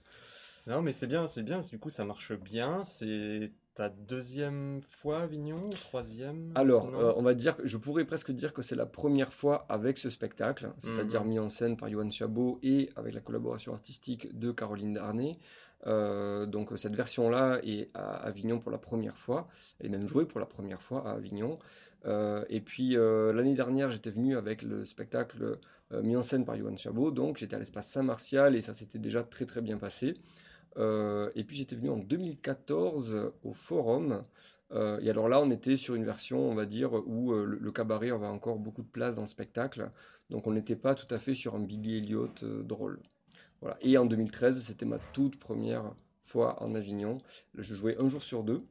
non 0.66 0.82
mais 0.82 0.92
c'est 0.92 1.06
bien, 1.06 1.26
c'est 1.26 1.42
bien, 1.42 1.60
du 1.60 1.78
coup 1.78 1.88
ça 1.90 2.04
marche 2.04 2.32
bien, 2.34 2.84
c'est... 2.84 3.52
ta 3.80 3.88
deuxième 3.88 4.82
fois 4.86 5.20
à 5.20 5.22
Avignon, 5.22 5.58
troisième 5.70 6.52
Alors, 6.54 6.94
euh, 6.94 7.14
on 7.16 7.22
va 7.22 7.32
dire, 7.32 7.56
que- 7.56 7.66
je 7.66 7.78
pourrais 7.78 8.04
presque 8.04 8.30
dire 8.30 8.52
que 8.52 8.60
c'est 8.60 8.76
la 8.76 8.84
première 8.84 9.32
fois 9.32 9.64
avec 9.70 9.96
ce 9.96 10.10
spectacle, 10.10 10.70
c'est-à-dire 10.76 11.22
Mhm. 11.24 11.28
mis 11.30 11.38
en 11.38 11.48
scène 11.48 11.78
par 11.78 11.88
Johan 11.88 12.10
Chabot 12.10 12.58
et 12.62 12.90
avec 12.96 13.14
la 13.14 13.20
collaboration 13.22 13.72
artistique 13.72 14.38
de 14.38 14.50
Caroline 14.52 14.92
Darnay. 14.92 15.38
Euh, 15.86 16.44
donc 16.44 16.72
cette 16.76 16.94
version-là 16.94 17.58
est 17.64 17.88
à 17.94 18.16
Avignon 18.26 18.58
pour 18.58 18.70
la 18.70 18.76
première 18.76 19.16
fois. 19.16 19.48
Elle 19.78 19.86
est 19.86 19.96
même 19.96 20.06
jouée 20.06 20.26
pour 20.26 20.40
la 20.40 20.44
première 20.46 20.82
fois 20.82 21.08
à 21.08 21.12
Avignon. 21.12 21.58
Euh, 22.04 22.44
et 22.50 22.60
puis 22.60 22.98
euh, 22.98 23.32
l'année 23.32 23.54
dernière, 23.54 23.88
j'étais 23.90 24.10
venu 24.10 24.36
avec 24.36 24.60
le 24.60 24.84
spectacle 24.84 25.58
euh, 25.92 26.02
mis 26.02 26.16
en 26.16 26.22
scène 26.22 26.44
par 26.44 26.54
Johan 26.58 26.76
Chabot. 26.76 27.10
Donc 27.12 27.38
j'étais 27.38 27.56
à 27.56 27.58
l'espace 27.58 27.88
Saint-Martial 27.88 28.56
et 28.56 28.60
ça 28.60 28.74
s'était 28.74 28.98
déjà 28.98 29.22
très 29.22 29.46
très 29.46 29.62
bien 29.62 29.78
passé. 29.78 30.18
Euh, 30.78 31.30
et 31.34 31.44
puis 31.44 31.56
j'étais 31.56 31.76
venu 31.76 31.90
en 31.90 31.96
2014 31.98 33.32
au 33.44 33.52
Forum. 33.52 34.22
Euh, 34.72 35.00
et 35.00 35.10
alors 35.10 35.28
là, 35.28 35.40
on 35.42 35.50
était 35.50 35.76
sur 35.76 35.94
une 35.96 36.04
version, 36.04 36.38
on 36.50 36.54
va 36.54 36.66
dire, 36.66 36.92
où 37.06 37.32
euh, 37.32 37.44
le, 37.44 37.58
le 37.58 37.72
cabaret 37.72 38.10
avait 38.10 38.26
encore 38.26 38.58
beaucoup 38.58 38.82
de 38.82 38.88
place 38.88 39.14
dans 39.16 39.22
le 39.22 39.26
spectacle. 39.26 39.90
Donc 40.30 40.46
on 40.46 40.52
n'était 40.52 40.76
pas 40.76 40.94
tout 40.94 41.12
à 41.12 41.18
fait 41.18 41.34
sur 41.34 41.54
un 41.56 41.60
Billy 41.60 41.98
Elliot 41.98 42.30
euh, 42.44 42.62
drôle. 42.62 43.00
Voilà. 43.60 43.76
Et 43.82 43.98
en 43.98 44.06
2013, 44.06 44.62
c'était 44.62 44.86
ma 44.86 44.98
toute 44.98 45.38
première 45.38 45.94
fois 46.24 46.62
en 46.62 46.74
Avignon. 46.74 47.14
Je 47.56 47.74
jouais 47.74 47.96
un 47.98 48.08
jour 48.08 48.22
sur 48.22 48.44
deux. 48.44 48.64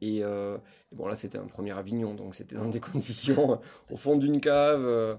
Et, 0.00 0.22
euh, 0.24 0.58
bon, 0.92 1.06
là, 1.06 1.16
c'était 1.16 1.38
un 1.38 1.46
premier 1.46 1.72
Avignon, 1.72 2.14
donc 2.14 2.34
c'était 2.34 2.56
dans 2.56 2.68
des 2.68 2.80
conditions 2.92 3.54
euh, 3.54 3.56
au 3.90 3.96
fond 3.96 4.16
d'une 4.16 4.40
cave, 4.40 4.84
euh, 4.84 5.14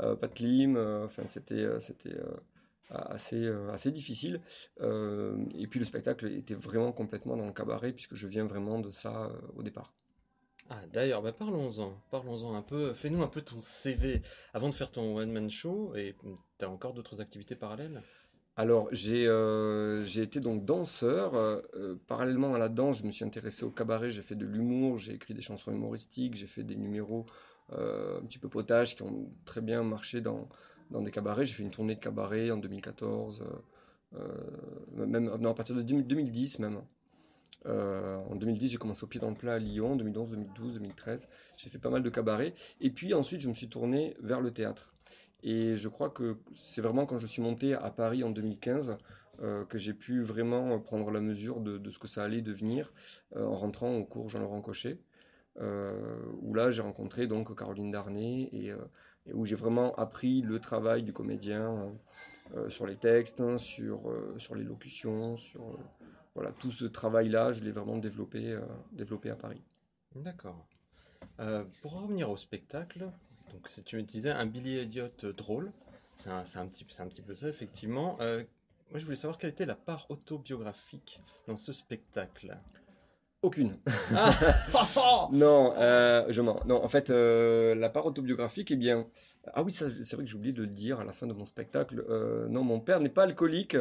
euh, 0.00 0.16
pas 0.16 0.28
de 0.28 0.34
clim. 0.34 0.76
euh, 0.76 1.04
Enfin, 1.06 1.24
c'était 1.26 1.54
euh, 1.56 1.80
c'était 1.80 2.14
euh, 2.14 2.36
assez, 2.92 3.44
euh, 3.44 3.70
assez 3.70 3.90
difficile. 3.90 4.40
Euh, 4.80 5.36
et 5.54 5.66
puis 5.66 5.78
le 5.78 5.84
spectacle 5.84 6.26
était 6.26 6.54
vraiment 6.54 6.92
complètement 6.92 7.36
dans 7.36 7.46
le 7.46 7.52
cabaret, 7.52 7.92
puisque 7.92 8.14
je 8.14 8.26
viens 8.26 8.46
vraiment 8.46 8.78
de 8.78 8.90
ça 8.90 9.26
euh, 9.26 9.40
au 9.56 9.62
départ. 9.62 9.92
Ah, 10.70 10.80
d'ailleurs, 10.92 11.22
bah, 11.22 11.32
parlons-en. 11.32 12.00
Parlons-en 12.10 12.54
un 12.54 12.62
peu. 12.62 12.92
Fais-nous 12.92 13.22
un 13.22 13.28
peu 13.28 13.42
ton 13.42 13.60
CV 13.60 14.22
avant 14.54 14.68
de 14.68 14.74
faire 14.74 14.90
ton 14.90 15.16
one-man 15.16 15.50
show. 15.50 15.94
Et 15.96 16.16
tu 16.58 16.64
as 16.64 16.70
encore 16.70 16.94
d'autres 16.94 17.20
activités 17.20 17.56
parallèles? 17.56 18.00
Alors, 18.56 18.88
j'ai 18.92 19.26
euh, 19.26 20.04
été 20.06 20.38
donc 20.40 20.64
danseur. 20.64 21.34
euh, 21.34 21.96
parallèlement 22.06 22.54
à 22.54 22.58
la 22.58 22.68
danse, 22.68 22.98
je 22.98 23.04
me 23.04 23.10
suis 23.10 23.24
intéressé 23.24 23.64
au 23.64 23.70
cabaret. 23.70 24.10
J'ai 24.10 24.22
fait 24.22 24.34
de 24.34 24.46
l'humour, 24.46 24.98
j'ai 24.98 25.14
écrit 25.14 25.34
des 25.34 25.40
chansons 25.40 25.72
humoristiques, 25.72 26.34
j'ai 26.34 26.46
fait 26.46 26.62
des 26.62 26.76
numéros 26.76 27.26
euh, 27.72 28.18
un 28.20 28.22
petit 28.26 28.38
peu 28.38 28.48
potages 28.48 28.94
qui 28.96 29.02
ont 29.02 29.30
très 29.46 29.62
bien 29.62 29.82
marché 29.82 30.20
dans, 30.20 30.48
dans 30.92 31.02
des 31.02 31.10
cabarets. 31.10 31.46
J'ai 31.46 31.54
fait 31.54 31.62
une 31.62 31.70
tournée 31.70 31.94
de 31.94 32.00
cabaret 32.00 32.50
en 32.50 32.58
2014, 32.58 33.42
euh, 33.42 34.18
euh, 34.18 35.06
même 35.06 35.28
à 35.28 35.54
partir 35.54 35.74
de 35.74 35.82
2000 35.82 36.06
2010 36.06 36.58
même. 36.60 36.82
Euh, 37.66 38.16
en 38.30 38.34
2010, 38.34 38.72
j'ai 38.72 38.76
commencé 38.76 39.04
au 39.04 39.06
pied 39.06 39.20
dans 39.20 39.30
le 39.30 39.36
plat 39.36 39.54
à 39.54 39.58
Lyon, 39.58 39.96
2011, 39.96 40.30
2012, 40.30 40.74
2013. 40.74 41.26
J'ai 41.56 41.70
fait 41.70 41.78
pas 41.78 41.90
mal 41.90 42.02
de 42.02 42.10
cabarets. 42.10 42.54
Et 42.80 42.90
puis 42.90 43.14
ensuite, 43.14 43.40
je 43.40 43.48
me 43.48 43.54
suis 43.54 43.68
tourné 43.68 44.16
vers 44.20 44.40
le 44.40 44.50
théâtre. 44.50 44.94
Et 45.42 45.76
je 45.76 45.88
crois 45.88 46.10
que 46.10 46.38
c'est 46.54 46.80
vraiment 46.80 47.06
quand 47.06 47.18
je 47.18 47.26
suis 47.26 47.42
monté 47.42 47.74
à 47.74 47.90
Paris 47.90 48.22
en 48.22 48.30
2015 48.30 48.96
euh, 49.42 49.64
que 49.64 49.78
j'ai 49.78 49.94
pu 49.94 50.20
vraiment 50.20 50.78
prendre 50.78 51.10
la 51.10 51.20
mesure 51.20 51.60
de, 51.60 51.90
ce 51.90 51.98
que 51.98 52.06
ça 52.06 52.22
allait 52.22 52.42
devenir 52.42 52.92
en 53.34 53.56
rentrant 53.56 53.94
au 53.96 54.04
cours 54.04 54.28
Jean-Laurent 54.28 54.60
Cochet, 54.60 54.98
où 55.58 56.54
là 56.54 56.70
j'ai 56.70 56.82
rencontré 56.82 57.26
donc 57.26 57.56
Caroline 57.56 57.90
Darnay 57.90 58.48
et, 58.52 58.72
et 59.26 59.32
où 59.32 59.44
j'ai 59.44 59.54
vraiment 59.54 59.94
appris 59.94 60.42
le 60.42 60.58
travail 60.58 61.02
du 61.02 61.12
comédien 61.12 61.92
euh, 62.54 62.68
sur 62.68 62.86
les 62.86 62.96
textes, 62.96 63.40
hein, 63.40 63.58
sur, 63.58 64.10
euh, 64.10 64.34
sur 64.38 64.54
les 64.54 64.64
locutions, 64.64 65.36
sur 65.36 65.62
euh, 65.62 65.78
voilà 66.34 66.52
tout 66.52 66.70
ce 66.70 66.84
travail-là, 66.84 67.52
je 67.52 67.62
l'ai 67.62 67.70
vraiment 67.70 67.98
développé, 67.98 68.52
euh, 68.52 68.60
développé 68.92 69.30
à 69.30 69.36
Paris. 69.36 69.62
D'accord. 70.14 70.66
Euh, 71.40 71.64
pour 71.80 72.00
revenir 72.00 72.30
au 72.30 72.36
spectacle, 72.36 73.10
donc 73.52 73.68
si 73.68 73.82
tu 73.82 73.96
me 73.96 74.02
disais 74.02 74.30
un 74.30 74.46
Billy 74.46 74.76
Elliot 74.76 75.06
euh, 75.24 75.32
drôle, 75.32 75.72
c'est 76.16 76.30
un, 76.30 76.44
un 76.56 76.62
un 76.62 76.66
petit 76.66 77.22
peu 77.22 77.34
ça 77.34 77.48
effectivement. 77.48 78.16
Euh, 78.20 78.42
moi 78.90 78.98
je 78.98 79.04
voulais 79.04 79.16
savoir 79.16 79.38
quelle 79.38 79.50
était 79.50 79.66
la 79.66 79.74
part 79.74 80.06
autobiographique 80.10 81.20
dans 81.46 81.56
ce 81.56 81.72
spectacle. 81.72 82.58
Aucune. 83.42 83.76
Ah 84.14 85.28
Non, 85.32 85.74
euh, 85.76 86.24
je 86.28 86.40
mens. 86.40 86.60
Non, 86.64 86.82
en 86.84 86.86
fait, 86.86 87.10
euh, 87.10 87.74
la 87.74 87.90
part 87.90 88.06
autobiographique, 88.06 88.70
eh 88.70 88.76
bien. 88.76 89.06
Ah 89.52 89.64
oui, 89.64 89.72
c'est 89.72 89.88
vrai 90.12 90.24
que 90.24 90.30
j'ai 90.30 90.36
oublié 90.36 90.52
de 90.52 90.60
le 90.62 90.68
dire 90.68 91.00
à 91.00 91.04
la 91.04 91.12
fin 91.12 91.26
de 91.26 91.32
mon 91.32 91.44
spectacle. 91.44 92.04
Euh, 92.08 92.46
non, 92.48 92.62
mon 92.62 92.78
père 92.78 93.00
n'est 93.00 93.08
pas 93.08 93.24
alcoolique. 93.24 93.76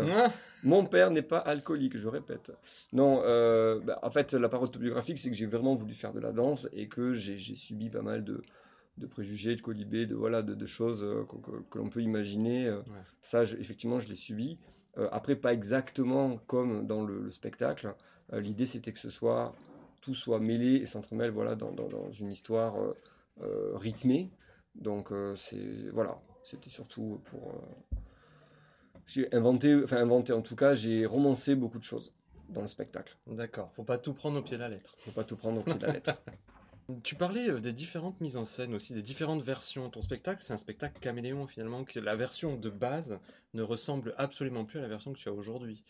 Mon 0.63 0.85
père 0.85 1.11
n'est 1.11 1.21
pas 1.21 1.37
alcoolique, 1.37 1.95
je 1.95 2.07
répète. 2.07 2.51
Non, 2.91 3.17
bah, 3.85 3.99
en 4.01 4.09
fait, 4.09 4.33
la 4.33 4.49
part 4.49 4.63
autobiographique, 4.63 5.19
c'est 5.19 5.29
que 5.29 5.35
j'ai 5.35 5.45
vraiment 5.45 5.75
voulu 5.75 5.93
faire 5.93 6.13
de 6.13 6.19
la 6.19 6.31
danse 6.31 6.67
et 6.73 6.87
que 6.87 7.13
j'ai 7.13 7.37
subi 7.55 7.89
pas 7.91 8.01
mal 8.01 8.23
de, 8.23 8.41
de 8.97 9.05
préjugés, 9.05 9.55
de 9.55 9.61
colibés, 9.61 10.07
de, 10.07 10.15
voilà, 10.15 10.41
de, 10.41 10.55
de 10.55 10.65
choses 10.65 11.05
que, 11.29 11.35
que- 11.35 11.61
que 11.69 11.77
l'on 11.77 11.89
peut 11.89 12.01
imaginer. 12.01 12.75
Ça, 13.21 13.43
je- 13.43 13.57
effectivement, 13.57 13.99
je 13.99 14.07
l'ai 14.09 14.15
subi. 14.15 14.57
Après, 15.11 15.35
pas 15.35 15.53
exactement 15.53 16.37
comme 16.47 16.85
dans 16.87 17.03
le, 17.03 17.21
le 17.21 17.31
spectacle. 17.31 17.93
Euh, 18.33 18.39
L'idée, 18.39 18.65
c'était 18.65 18.91
que 18.91 18.99
ce 18.99 19.09
soit 19.09 19.53
tout 20.01 20.15
soit 20.15 20.39
mêlé 20.39 20.75
et 20.77 20.85
s'entremêle 20.85 21.31
voilà, 21.31 21.55
dans, 21.55 21.71
dans- 21.71 21.87
dans 21.87 22.11
une 22.11 22.31
histoire 22.31 22.79
euh, 22.81 22.93
euh, 23.43 23.71
rythmée. 23.75 24.31
Donc, 24.75 25.11
euh, 25.11 25.35
c'est 25.35 25.89
voilà, 25.93 26.19
c'était 26.43 26.69
surtout 26.69 27.21
pour. 27.25 27.49
euh, 27.49 27.95
j'ai 29.05 29.33
inventé, 29.35 29.75
enfin 29.83 29.97
inventé 29.97 30.33
en 30.33 30.41
tout 30.41 30.55
cas, 30.55 30.73
j'ai 30.75 31.05
romancé 31.05 31.55
beaucoup 31.55 31.79
de 31.79 31.83
choses 31.83 32.13
dans 32.49 32.61
le 32.61 32.67
spectacle. 32.67 33.17
D'accord, 33.27 33.71
faut 33.73 33.83
pas 33.83 33.97
tout 33.97 34.13
prendre 34.13 34.39
au 34.39 34.41
pied 34.41 34.57
de 34.57 34.61
la 34.61 34.69
lettre. 34.69 34.93
Faut 34.97 35.11
pas 35.11 35.23
tout 35.23 35.35
prendre 35.35 35.59
au 35.59 35.63
pied 35.63 35.73
de 35.75 35.85
la 35.85 35.93
lettre. 35.93 36.21
Tu 37.03 37.15
parlais 37.15 37.61
des 37.61 37.71
différentes 37.71 38.19
mises 38.19 38.35
en 38.35 38.43
scène 38.43 38.73
aussi, 38.73 38.93
des 38.93 39.01
différentes 39.01 39.41
versions. 39.43 39.89
Ton 39.89 40.01
spectacle, 40.01 40.43
c'est 40.43 40.51
un 40.51 40.57
spectacle 40.57 40.99
caméléon 40.99 41.47
finalement, 41.47 41.85
que 41.85 41.99
la 42.01 42.17
version 42.17 42.57
de 42.57 42.69
base 42.69 43.17
ne 43.53 43.61
ressemble 43.61 44.13
absolument 44.17 44.65
plus 44.65 44.79
à 44.79 44.81
la 44.81 44.89
version 44.89 45.13
que 45.13 45.17
tu 45.17 45.29
as 45.29 45.31
aujourd'hui. 45.31 45.85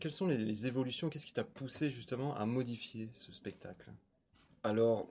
Quelles 0.00 0.12
sont 0.12 0.26
les, 0.26 0.66
évolutions 0.66 1.08
Qu'est-ce 1.08 1.26
qui 1.26 1.32
t'a 1.32 1.44
poussé 1.44 1.88
justement 1.88 2.34
à 2.34 2.46
modifier 2.46 3.10
ce 3.12 3.32
spectacle? 3.32 3.90
Alors, 4.62 5.08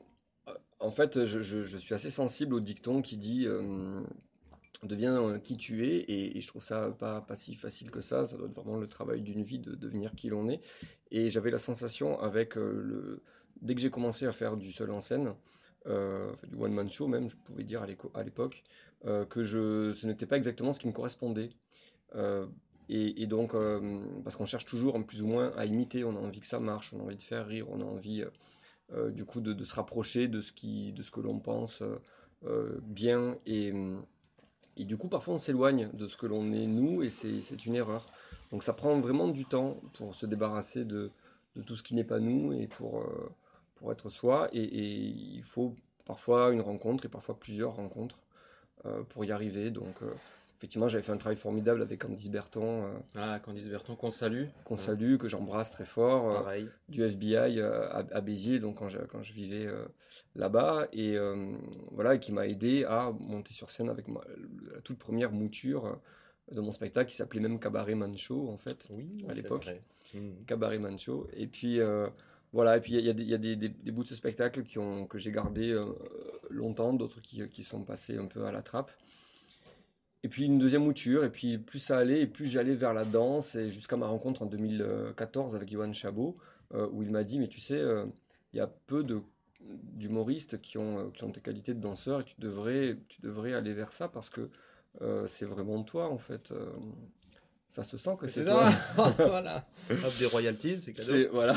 euh, 0.48 0.54
en 0.80 0.92
fait, 0.92 1.26
je, 1.26 1.78
suis 1.78 1.94
assez 1.94 2.10
sensible 2.10 2.54
au 2.54 2.60
dicton 2.60 3.02
qui 3.02 3.18
dit 3.18 3.46
euh, 3.46 4.02
deviens 4.84 5.40
qui 5.40 5.58
tu 5.58 5.86
es, 5.86 6.06
et, 6.08 6.42
je 6.42 6.48
trouve 6.48 6.64
ça 6.64 6.90
pas, 6.98 7.22
pas 7.22 7.36
si 7.36 7.56
facile 7.56 7.92
que 7.92 8.02
ça. 8.02 8.26
Ça 8.26 8.38
doit 8.38 8.48
être 8.48 8.56
vraiment 8.56 8.78
le 8.78 8.88
travail 8.88 9.22
d'une 9.22 9.44
vie 9.44 9.60
de 9.60 9.76
devenir 9.76 10.14
qui 10.16 10.30
l'on 10.30 10.50
est. 10.50 10.62
Et 11.12 11.32
j'avais 11.32 11.52
la 11.52 11.60
sensation 11.60 12.20
avec 12.20 12.58
euh, 12.58 12.82
le. 12.84 13.24
Dès 13.62 13.74
que 13.74 13.82
j'ai 13.82 13.90
commencé 13.90 14.26
à 14.26 14.32
faire 14.32 14.56
du 14.56 14.72
seul 14.72 14.92
en 14.92 15.02
scène, 15.02 15.34
du 15.88 16.56
one-man 16.60 16.92
show 16.92 17.08
même, 17.08 17.30
je 17.30 17.38
pouvais 17.38 17.64
dire 17.64 17.82
à 17.82 18.24
l'époque, 18.24 18.64
que 19.30 19.42
je, 19.42 19.94
ce 19.94 20.06
n'était 20.06 20.28
pas 20.28 20.38
exactement 20.38 20.74
ce 20.74 20.80
qui 20.80 20.88
me 20.88 20.92
correspondait. 20.92 21.50
Et, 22.90 23.28
donc, 23.28 23.54
euh, 23.54 24.02
parce 24.24 24.38
qu'on 24.38 24.46
cherche 24.46 24.66
toujours 24.66 25.06
plus 25.06 25.22
ou 25.22 25.28
moins 25.28 25.52
à 25.58 25.66
imiter, 25.66 26.06
on 26.06 26.16
a 26.16 26.20
envie 26.20 26.40
que 26.40 26.46
ça 26.46 26.60
marche, 26.60 26.94
on 26.94 27.00
a 27.02 27.04
envie 27.04 27.18
de 27.18 27.24
faire 27.24 27.46
rire, 27.46 27.68
on 27.70 27.82
a 27.82 27.84
envie 27.84 28.22
euh, 28.22 28.30
euh, 28.94 29.12
du 29.12 29.26
coup 29.26 29.42
de, 29.42 29.64
se 29.66 29.76
rapprocher 29.76 30.30
de 30.30 30.40
ce, 30.40 30.52
que 30.54 31.20
l'on 31.20 31.40
pense 31.40 31.84
bien. 32.82 33.38
Et, 33.46 33.74
du 34.78 34.96
coup, 34.96 35.10
parfois 35.10 35.34
on 35.34 35.38
s'éloigne 35.38 35.90
de 35.94 36.08
ce 36.08 36.16
que 36.16 36.28
l'on 36.28 36.52
est 36.54 36.68
nous, 36.68 37.04
et 37.04 37.10
c'est 37.10 37.66
une 37.66 37.76
erreur. 37.76 38.08
Donc 38.52 38.64
ça 38.64 38.72
prend 38.72 38.98
vraiment 39.02 39.28
du 39.28 39.44
temps 39.44 39.82
pour 39.94 40.16
se 40.16 40.26
débarrasser 40.26 40.86
de, 40.86 41.12
tout 41.66 41.76
ce 41.76 41.84
qui 41.84 41.94
n'est 41.94 42.06
pas 42.06 42.20
nous 42.20 42.54
et 42.54 42.68
pour, 42.68 43.04
être 43.92 44.08
soi. 44.08 44.48
Et, 44.54 44.64
il 44.64 45.44
faut 45.44 45.76
parfois 46.06 46.54
une 46.54 46.62
rencontre 46.62 47.06
et 47.06 47.10
parfois 47.10 47.38
plusieurs 47.38 47.76
rencontres 47.76 48.22
pour 49.10 49.26
y 49.26 49.32
arriver. 49.34 49.72
Donc 49.72 49.98
effectivement, 50.58 50.88
j'avais 50.88 51.04
fait 51.04 51.12
un 51.12 51.18
travail 51.18 51.38
formidable 51.38 51.82
avec 51.82 52.02
Candice 52.02 52.30
Berton, 52.30 52.86
euh, 52.86 52.94
Ah, 53.16 53.40
Candice 53.40 53.70
Berton, 53.70 53.96
qu'on 53.96 54.12
salue. 54.12 54.46
qu'on 54.66 54.78
salue, 54.78 55.18
que 55.18 55.28
j'embrasse 55.28 55.72
très 55.72 55.86
fort. 55.86 56.32
euh, 56.32 56.34
Pareil. 56.42 56.70
du 56.90 57.04
FBI 57.04 57.60
euh, 57.60 57.88
à, 57.90 58.00
à 58.12 58.22
Béziers, 58.22 58.60
donc 58.60 58.78
quand 58.80 58.90
je, 58.90 59.00
quand 59.00 59.22
je 59.24 59.34
vivais 59.34 59.68
là-bas, 60.36 60.88
et 60.94 61.16
voilà, 61.92 62.16
et 62.16 62.20
qui 62.20 62.32
m'a 62.32 62.48
aidé 62.48 62.86
à 62.86 63.12
monter 63.20 63.54
sur 63.54 63.70
scène 63.72 63.90
avec 63.90 64.08
ma- 64.08 64.22
la 64.74 64.82
toute 64.82 64.98
première 64.98 65.32
mouture 65.32 66.00
de 66.52 66.62
mon 66.62 66.72
spectacle 66.72 67.10
qui 67.10 67.16
s'appelait 67.16 67.42
même 67.42 67.60
Cabaret 67.60 67.96
Mancho 67.96 68.50
en 68.50 68.58
fait, 68.58 68.88
Oui, 68.90 69.10
À 69.30 69.34
l'époque. 69.34 69.70
Mhm. 70.14 70.46
Cabaret 70.46 70.80
Mancho, 70.80 71.28
et 71.34 71.48
puis 71.48 71.82
euh, 71.82 72.08
voilà, 72.54 72.78
et 72.78 72.80
puis 72.80 72.94
il 72.94 73.00
y 73.02 73.02
a, 73.02 73.08
y 73.08 73.10
a 73.10 73.14
des- 73.14 73.24
il 73.24 73.30
y 73.30 73.34
a 73.34 73.38
des, 73.38 73.56
des- 73.58 73.68
des 73.68 73.92
bouts 73.92 74.04
de 74.04 74.08
ce 74.08 74.16
spectacle 74.16 74.64
qui 74.64 74.80
ont, 74.80 75.06
que 75.06 75.18
j'ai 75.18 75.32
gardé 75.34 75.72
euh, 75.72 75.86
longtemps, 76.50 76.94
d'autres 76.94 77.20
qui, 77.22 77.46
qui 77.50 77.62
sont 77.64 77.84
passés 77.84 78.18
un 78.18 78.26
peu 78.28 78.46
à 78.46 78.52
la 78.54 78.62
trappe. 78.62 78.92
Et 80.24 80.30
puis 80.30 80.46
une 80.46 80.58
deuxième 80.58 80.84
mouture, 80.84 81.24
et 81.24 81.30
puis 81.30 81.58
plus 81.58 81.80
ça 81.80 81.98
allait, 81.98 82.22
et 82.22 82.28
plus 82.28 82.46
j'allais 82.48 82.76
vers 82.76 82.94
la 82.94 83.06
danse, 83.06 83.56
et 83.56 83.70
jusqu'à 83.70 83.98
ma 83.98 84.08
rencontre 84.08 84.42
en 84.42 84.46
2014 84.48 85.56
avec 85.56 85.72
Johan 85.72 85.94
Chabot, 85.94 86.38
euh, 86.74 86.88
où 86.92 87.04
il 87.04 87.12
m'a 87.12 87.24
dit, 87.24 87.40
mais 87.40 87.48
tu 87.48 87.60
sais, 87.60 87.78
euh, 87.78 88.06
il 88.54 88.58
y 88.58 88.60
a 88.60 88.68
peu 88.68 89.04
de 89.04 89.22
d'humoristes 89.60 90.62
qui 90.62 90.78
ont, 90.78 91.00
euh, 91.00 91.10
qui 91.14 91.24
ont 91.24 91.32
tes 91.32 91.42
qualités 91.42 91.74
de 91.74 91.80
danseur, 91.80 92.22
et 92.22 92.24
tu 92.24 92.36
devrais, 92.40 92.98
tu 93.10 93.22
devrais 93.22 93.54
aller 93.54 93.74
vers 93.74 93.92
ça, 93.92 94.08
parce 94.08 94.30
que 94.30 94.50
euh, 95.02 95.28
c'est 95.28 95.46
vraiment 95.46 95.84
toi, 95.84 96.10
en 96.10 96.18
fait. 96.18 96.52
euh, 96.52 96.70
ça 97.68 97.84
se 97.84 97.98
sent 97.98 98.16
que 98.20 98.28
c'est 98.28 98.44
C'est 98.44 98.50
toi. 98.50 98.70
voilà. 99.18 99.68
Hop, 99.92 100.18
des 100.20 100.26
royalties, 100.26 100.78
c'est 100.78 100.94
cadeau. 100.94 101.30
Voilà. 101.34 101.56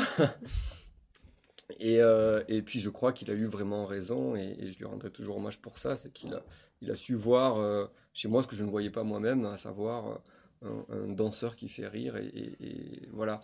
Et, 1.78 2.00
euh, 2.00 2.42
et, 2.48 2.62
puis 2.62 2.80
je 2.80 2.90
crois 2.90 3.12
qu'il 3.12 3.30
a 3.30 3.34
eu 3.34 3.44
vraiment 3.44 3.86
raison 3.86 4.34
et, 4.34 4.70
je 4.70 4.78
lui 4.78 4.84
rendrai 4.86 5.10
toujours 5.10 5.36
hommage 5.36 5.58
pour 5.60 5.78
ça, 5.78 5.96
c'est 5.96 6.12
qu'il 6.12 6.34
a, 6.34 6.42
il 6.80 6.90
a 6.90 6.96
su 6.96 7.14
voir 7.14 7.58
euh, 7.58 7.86
chez 8.12 8.28
moi 8.28 8.42
ce 8.42 8.48
que 8.48 8.56
je 8.56 8.64
ne 8.64 8.70
voyais 8.70 8.90
pas 8.90 9.04
moi-même, 9.04 9.44
à 9.44 9.58
savoir 9.58 10.20
euh, 10.64 10.82
un, 10.90 11.08
danseur 11.08 11.56
qui 11.56 11.68
fait 11.68 11.86
rire 11.86 12.16
et, 12.16 13.08
voilà. 13.12 13.40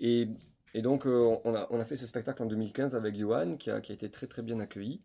Et, 0.00 0.28
donc 0.76 1.06
on 1.06 1.54
a, 1.54 1.66
on, 1.70 1.80
a, 1.80 1.84
fait 1.84 1.96
ce 1.96 2.06
spectacle 2.06 2.42
en 2.42 2.46
2015 2.46 2.94
avec 2.94 3.16
Johan 3.16 3.56
qui 3.56 3.70
a, 3.70 3.80
qui 3.80 3.90
a 3.90 3.94
été 3.94 4.08
très 4.10 4.26
très 4.26 4.42
bien 4.42 4.60
accueilli. 4.60 5.00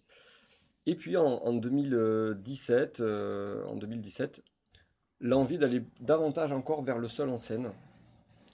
Et 0.85 0.95
puis 0.95 1.17
en, 1.17 1.25
en 1.25 1.53
2017, 1.53 3.01
en 3.01 3.75
2017 3.75 4.43
l'envie 5.19 5.57
d'aller 5.57 5.83
davantage 6.01 6.51
encore 6.51 6.83
vers 6.83 6.99
le 6.99 7.07
seul 7.07 7.29
en 7.29 7.37
scène, 7.37 7.71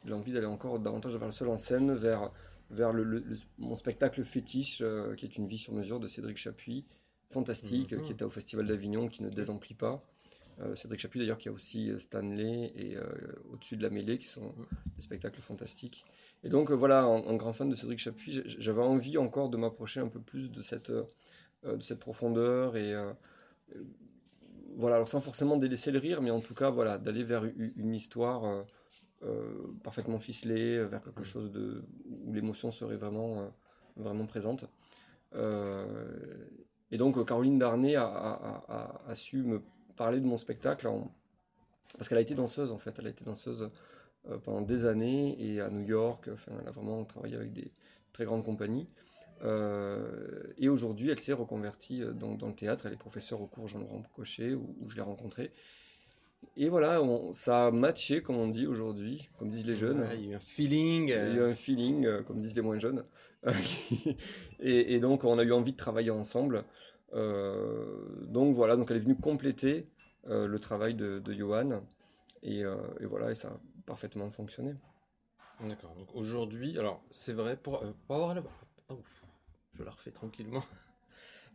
l'envie 0.05 0.31
d'aller 0.31 0.45
encore 0.45 0.79
davantage 0.79 1.17
vers 1.17 1.27
le 1.27 1.33
seul 1.33 1.49
en 1.49 1.57
scène, 1.57 1.93
vers 1.93 2.31
vers 2.69 2.93
le, 2.93 3.23
mon 3.57 3.75
spectacle 3.75 4.23
fétiche, 4.23 4.81
euh, 4.81 5.15
qui 5.15 5.25
est 5.25 5.37
une 5.37 5.47
vie 5.47 5.57
sur 5.57 5.73
mesure 5.73 5.99
de 5.99 6.07
Cédric 6.07 6.37
Chapuis, 6.37 6.85
fantastique, 7.29 7.93
mhm. 7.93 8.01
qui 8.01 8.11
était 8.11 8.25
au 8.25 8.29
Festival 8.29 8.67
d'Avignon, 8.67 9.07
qui 9.07 9.23
ne 9.23 9.29
désemplit 9.29 9.75
pas. 9.75 10.03
Euh, 10.61 10.75
Cédric 10.75 10.99
Chapuis 10.99 11.19
d'ailleurs 11.19 11.37
qui 11.37 11.47
a 11.47 11.51
aussi 11.51 11.89
euh, 11.89 11.99
Stanley 11.99 12.73
et 12.75 12.97
Au-dessus 13.51 13.77
de 13.77 13.83
la 13.83 13.89
mêlée, 13.89 14.17
qui 14.17 14.27
sont 14.27 14.53
des 14.95 15.01
spectacles 15.01 15.41
fantastiques. 15.41 16.05
Et 16.43 16.49
donc 16.49 16.71
voilà, 16.71 17.07
en, 17.07 17.35
grand 17.35 17.53
fan 17.53 17.69
de 17.69 17.75
Cédric 17.75 17.99
Chapuis, 17.99 18.41
j'avais 18.45 18.81
envie 18.81 19.17
encore 19.17 19.49
de 19.49 19.57
m'approcher 19.57 19.99
un 19.99 20.07
peu 20.07 20.21
plus 20.21 20.51
de 20.51 20.61
cette, 20.61 20.91
de 20.91 21.79
cette 21.81 21.99
profondeur 21.99 22.77
et 22.77 22.95
voilà, 24.77 24.95
alors 24.95 25.09
sans 25.09 25.19
forcément 25.19 25.57
délaisser 25.57 25.91
le 25.91 25.99
rire, 25.99 26.21
mais 26.21 26.31
en 26.31 26.39
tout 26.39 26.53
cas 26.53 26.69
voilà, 26.69 26.97
d'aller 26.97 27.23
vers 27.23 27.43
une 27.43 27.93
histoire 27.93 28.65
euh, 29.23 29.73
parfaitement 29.83 30.17
ficelé, 30.17 30.77
euh, 30.77 30.85
vers 30.85 31.03
quelque 31.03 31.21
mm. 31.21 31.25
chose 31.25 31.51
de, 31.51 31.83
où 32.23 32.31
l'émotion 32.31 32.71
serait 32.71 32.95
vraiment, 32.95 33.39
euh, 33.39 33.47
vraiment 33.97 34.25
présente. 34.25 34.65
et 36.91 36.97
donc 36.97 37.23
Caroline 37.25 37.59
Darnay 37.59 37.95
a, 37.97 38.05
a, 38.05 39.01
a, 39.05 39.15
su 39.15 39.43
me 39.43 39.61
parler 39.97 40.21
de 40.21 40.25
mon 40.25 40.37
spectacle 40.37 40.89
parce 41.97 42.07
qu'elle 42.07 42.17
a 42.17 42.21
été 42.21 42.33
danseuse 42.33 42.71
en 42.71 42.77
fait, 42.77 42.95
elle 42.97 43.07
a 43.07 43.09
été 43.09 43.25
danseuse 43.25 43.69
pendant 44.43 44.61
des 44.61 44.85
années 44.85 45.35
et 45.37 45.59
à 45.59 45.69
New 45.69 45.85
York, 45.85 46.29
enfin, 46.33 46.53
elle 46.61 46.67
a 46.69 46.71
vraiment 46.71 47.03
travaillé 47.03 47.35
avec 47.35 47.51
des 47.51 47.71
très 48.13 48.23
grandes 48.23 48.45
compagnies. 48.45 48.87
et 49.43 50.69
aujourd'hui, 50.69 51.09
elle 51.09 51.19
s'est 51.19 51.33
reconvertie 51.33 52.01
donc, 52.13 52.37
dans 52.39 52.47
le 52.47 52.55
théâtre. 52.55 52.85
Elle 52.85 52.93
est 52.93 53.05
professeure 53.07 53.41
au 53.41 53.47
cours 53.47 53.67
Jean-Laurent 53.67 54.03
Cochet, 54.15 54.53
où, 54.53 54.75
où 54.79 54.89
je 54.89 54.95
l'ai 54.95 55.01
rencontrée. 55.01 55.51
Et 56.55 56.67
voilà, 56.67 57.01
ça 57.33 57.67
a 57.67 57.71
matché, 57.71 58.21
comme 58.21 58.35
on 58.35 58.47
dit 58.47 58.67
aujourd'hui, 58.67 59.29
comme 59.37 59.49
disent 59.49 59.65
les 59.65 59.75
jeunes. 59.75 60.05
il 60.15 60.25
y 60.25 60.27
a 60.27 60.31
eu 60.31 60.35
un 60.35 60.39
feeling. 60.39 61.03
Il 61.03 61.09
y 61.09 61.13
a 61.13 61.33
eu 61.33 61.41
un 61.41 61.55
feeling, 61.55 62.05
euh, 62.05 62.21
comme 62.21 62.41
disent 62.41 62.55
les 62.55 62.61
moins 62.61 62.77
jeunes. 62.79 63.05
et, 64.59 64.99
donc, 64.99 65.23
on 65.23 65.39
a 65.39 65.43
eu 65.43 65.53
envie 65.53 65.71
de 65.71 65.77
travailler 65.77 66.11
ensemble. 66.11 66.65
Euh, 67.13 68.25
donc 68.25 68.53
voilà, 68.53 68.75
donc 68.75 68.91
elle 68.91 68.97
est 68.97 69.01
venue 69.01 69.15
compléter 69.15 69.89
euh, 70.27 70.47
le 70.47 70.59
travail 70.59 70.95
de, 70.95 71.19
de 71.19 71.33
Johan. 71.33 71.81
Et, 72.43 72.63
voilà, 73.01 73.31
et 73.31 73.35
ça 73.35 73.49
a 73.49 73.59
parfaitement 73.85 74.29
fonctionné. 74.29 74.75
D'accord. 75.67 75.93
Donc 75.95 76.13
aujourd'hui, 76.13 76.77
alors 76.77 77.01
c'est 77.09 77.33
vrai, 77.33 77.57
pour, 77.57 77.79
pour 78.05 78.15
avoir 78.15 78.33
la... 78.33 78.43
Oh, 78.89 78.99
je 79.73 79.83
la 79.83 79.91
refais 79.91 80.11
tranquillement. 80.11 80.63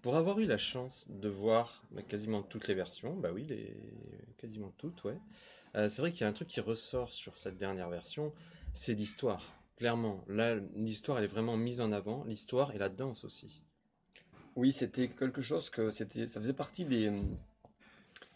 Pour 0.04 0.16
avoir 0.16 0.38
eu 0.38 0.44
la 0.44 0.58
chance 0.58 1.06
de 1.08 1.30
voir 1.30 1.82
bah, 1.90 2.02
quasiment 2.02 2.42
toutes 2.42 2.68
les 2.68 2.74
versions, 2.74 3.14
bah 3.14 3.30
oui, 3.32 3.46
les... 3.46 3.74
quasiment 4.36 4.70
toutes, 4.76 5.02
ouais. 5.04 5.16
Euh, 5.76 5.88
c'est 5.88 6.02
vrai 6.02 6.12
qu'il 6.12 6.20
y 6.20 6.24
a 6.24 6.28
un 6.28 6.34
truc 6.34 6.46
qui 6.46 6.60
ressort 6.60 7.10
sur 7.10 7.38
cette 7.38 7.56
dernière 7.56 7.88
version, 7.88 8.34
c'est 8.74 8.92
l'histoire. 8.92 9.40
Clairement, 9.76 10.22
là, 10.28 10.56
l'histoire, 10.76 11.16
elle 11.16 11.24
est 11.24 11.28
vraiment 11.28 11.56
mise 11.56 11.80
en 11.80 11.90
avant, 11.90 12.22
l'histoire 12.24 12.74
et 12.74 12.78
la 12.78 12.90
danse 12.90 13.24
aussi. 13.24 13.62
Oui, 14.56 14.72
c'était 14.72 15.08
quelque 15.08 15.40
chose 15.40 15.70
que 15.70 15.90
c'était, 15.90 16.26
ça 16.26 16.38
faisait 16.38 16.52
partie 16.52 16.84
des, 16.84 17.10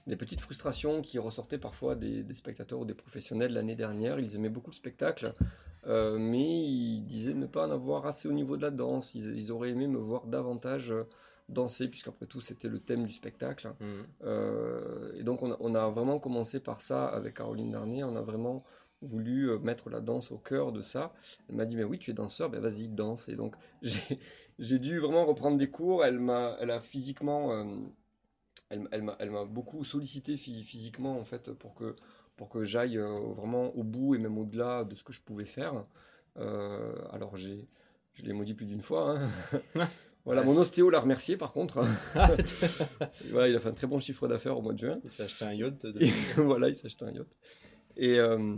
des 0.07 0.17
petites 0.17 0.41
frustrations 0.41 1.03
qui 1.03 1.19
ressortaient 1.19 1.59
parfois 1.59 1.97
des, 1.97 2.25
spectateurs 2.33 2.79
ou 2.79 2.87
des 2.87 2.95
professionnels 2.95 3.53
l'année 3.53 3.77
dernière. 3.77 4.19
Ils 4.19 4.37
aimaient 4.37 4.49
beaucoup 4.49 4.71
le 4.71 4.75
spectacle, 4.75 5.35
euh, 5.87 6.17
mais 6.19 6.49
ils 6.49 7.03
disaient 7.03 7.35
ne 7.35 7.45
pas 7.45 7.69
en 7.69 7.71
avoir 7.71 8.07
assez 8.07 8.27
au 8.27 8.33
niveau 8.33 8.57
de 8.57 8.63
la 8.63 8.71
danse. 8.71 9.15
Ils, 9.15 9.53
auraient 9.53 9.69
aimé 9.69 9.87
me 9.87 9.99
voir 9.99 10.25
davantage 10.29 10.95
danser, 11.49 11.89
puisqu'après 11.89 12.27
tout 12.27 12.41
c'était 12.41 12.69
le 12.69 12.79
thème 12.79 13.05
du 13.05 13.13
spectacle. 13.13 13.69
Mmh. 13.81 13.85
Euh, 14.25 15.13
et 15.17 15.23
donc 15.23 15.43
on 15.43 15.75
a, 15.75 15.89
vraiment 15.89 16.19
commencé 16.19 16.61
par 16.61 16.81
ça 16.81 17.07
avec 17.07 17.35
Caroline 17.35 17.73
Darnier, 17.73 18.05
on 18.05 18.17
a 18.17 18.23
vraiment 18.23 18.65
voulu 19.01 19.51
euh, 19.51 19.59
mettre 19.59 19.91
la 19.91 20.01
danse 20.01 20.31
au 20.31 20.39
cœur 20.39 20.73
de 20.73 20.83
ça. 20.83 21.15
Elle 21.49 21.57
m'a 21.57 21.65
dit 21.65 21.77
mais 21.77 21.85
oui 21.85 21.99
tu 21.99 22.11
es 22.11 22.15
danseur, 22.15 22.51
ben 22.51 22.61
vas-y 22.61 22.89
danse. 22.89 23.29
Et 23.29 23.37
donc 23.37 23.57
j'ai 24.59 24.79
dû 24.79 24.99
vraiment 24.99 25.25
reprendre 25.25 25.57
des 25.57 25.71
cours, 25.71 26.05
elle 26.05 26.21
m'a 26.21 26.57
elle 26.61 26.71
a 26.71 26.81
physiquement... 26.81 27.53
Euh, 27.53 27.65
elle, 28.71 28.87
elle 29.19 29.31
m'a 29.31 29.47
beaucoup 29.47 29.83
sollicité 29.83 30.37
physiquement 30.37 31.19
en 31.19 31.25
fait 31.25 31.53
pour 31.53 31.75
que, 31.75 31.97
pour 32.37 32.51
que 32.51 32.65
j'aille 32.65 32.99
vraiment 32.99 33.75
au 33.75 33.83
bout 33.83 34.15
et 34.15 34.19
même 34.19 34.37
au-delà 34.37 34.85
de 34.85 34.95
ce 34.95 35.03
que 35.03 35.15
je 35.15 35.23
pouvais 35.23 35.47
faire. 35.47 35.87
alors 36.37 37.35
j'ai, 37.35 37.67
je 38.13 38.25
l'ai 38.25 38.35
maudit 38.35 38.53
plus 38.53 38.67
d'une 38.67 38.83
fois. 38.83 39.19
Hein. 39.19 39.89
Voilà, 40.29 40.43
mon 40.43 40.59
ostéo 40.59 40.91
l'a 40.91 41.01
remercié 41.01 41.39
par 41.39 41.55
contre. 41.55 41.83
voilà, 43.31 43.49
il 43.49 43.57
a 43.57 43.59
fait 43.59 43.71
un 43.71 43.73
très 43.73 43.87
bon 43.87 43.99
chiffre 43.99 44.29
d'affaires 44.29 44.59
au 44.59 44.61
mois 44.61 44.75
de 44.75 44.79
juin. 44.79 45.01
Il 45.03 45.09
s'est 45.09 45.23
acheté 45.23 45.47
un 45.47 45.55
yacht. 45.55 45.87
voilà, 46.37 46.69
il 46.69 46.75
s'est 46.75 46.85
acheté 46.85 47.07
un 47.07 47.13
yacht. 47.13 47.29
Et, 47.97 48.19
euh, 48.19 48.55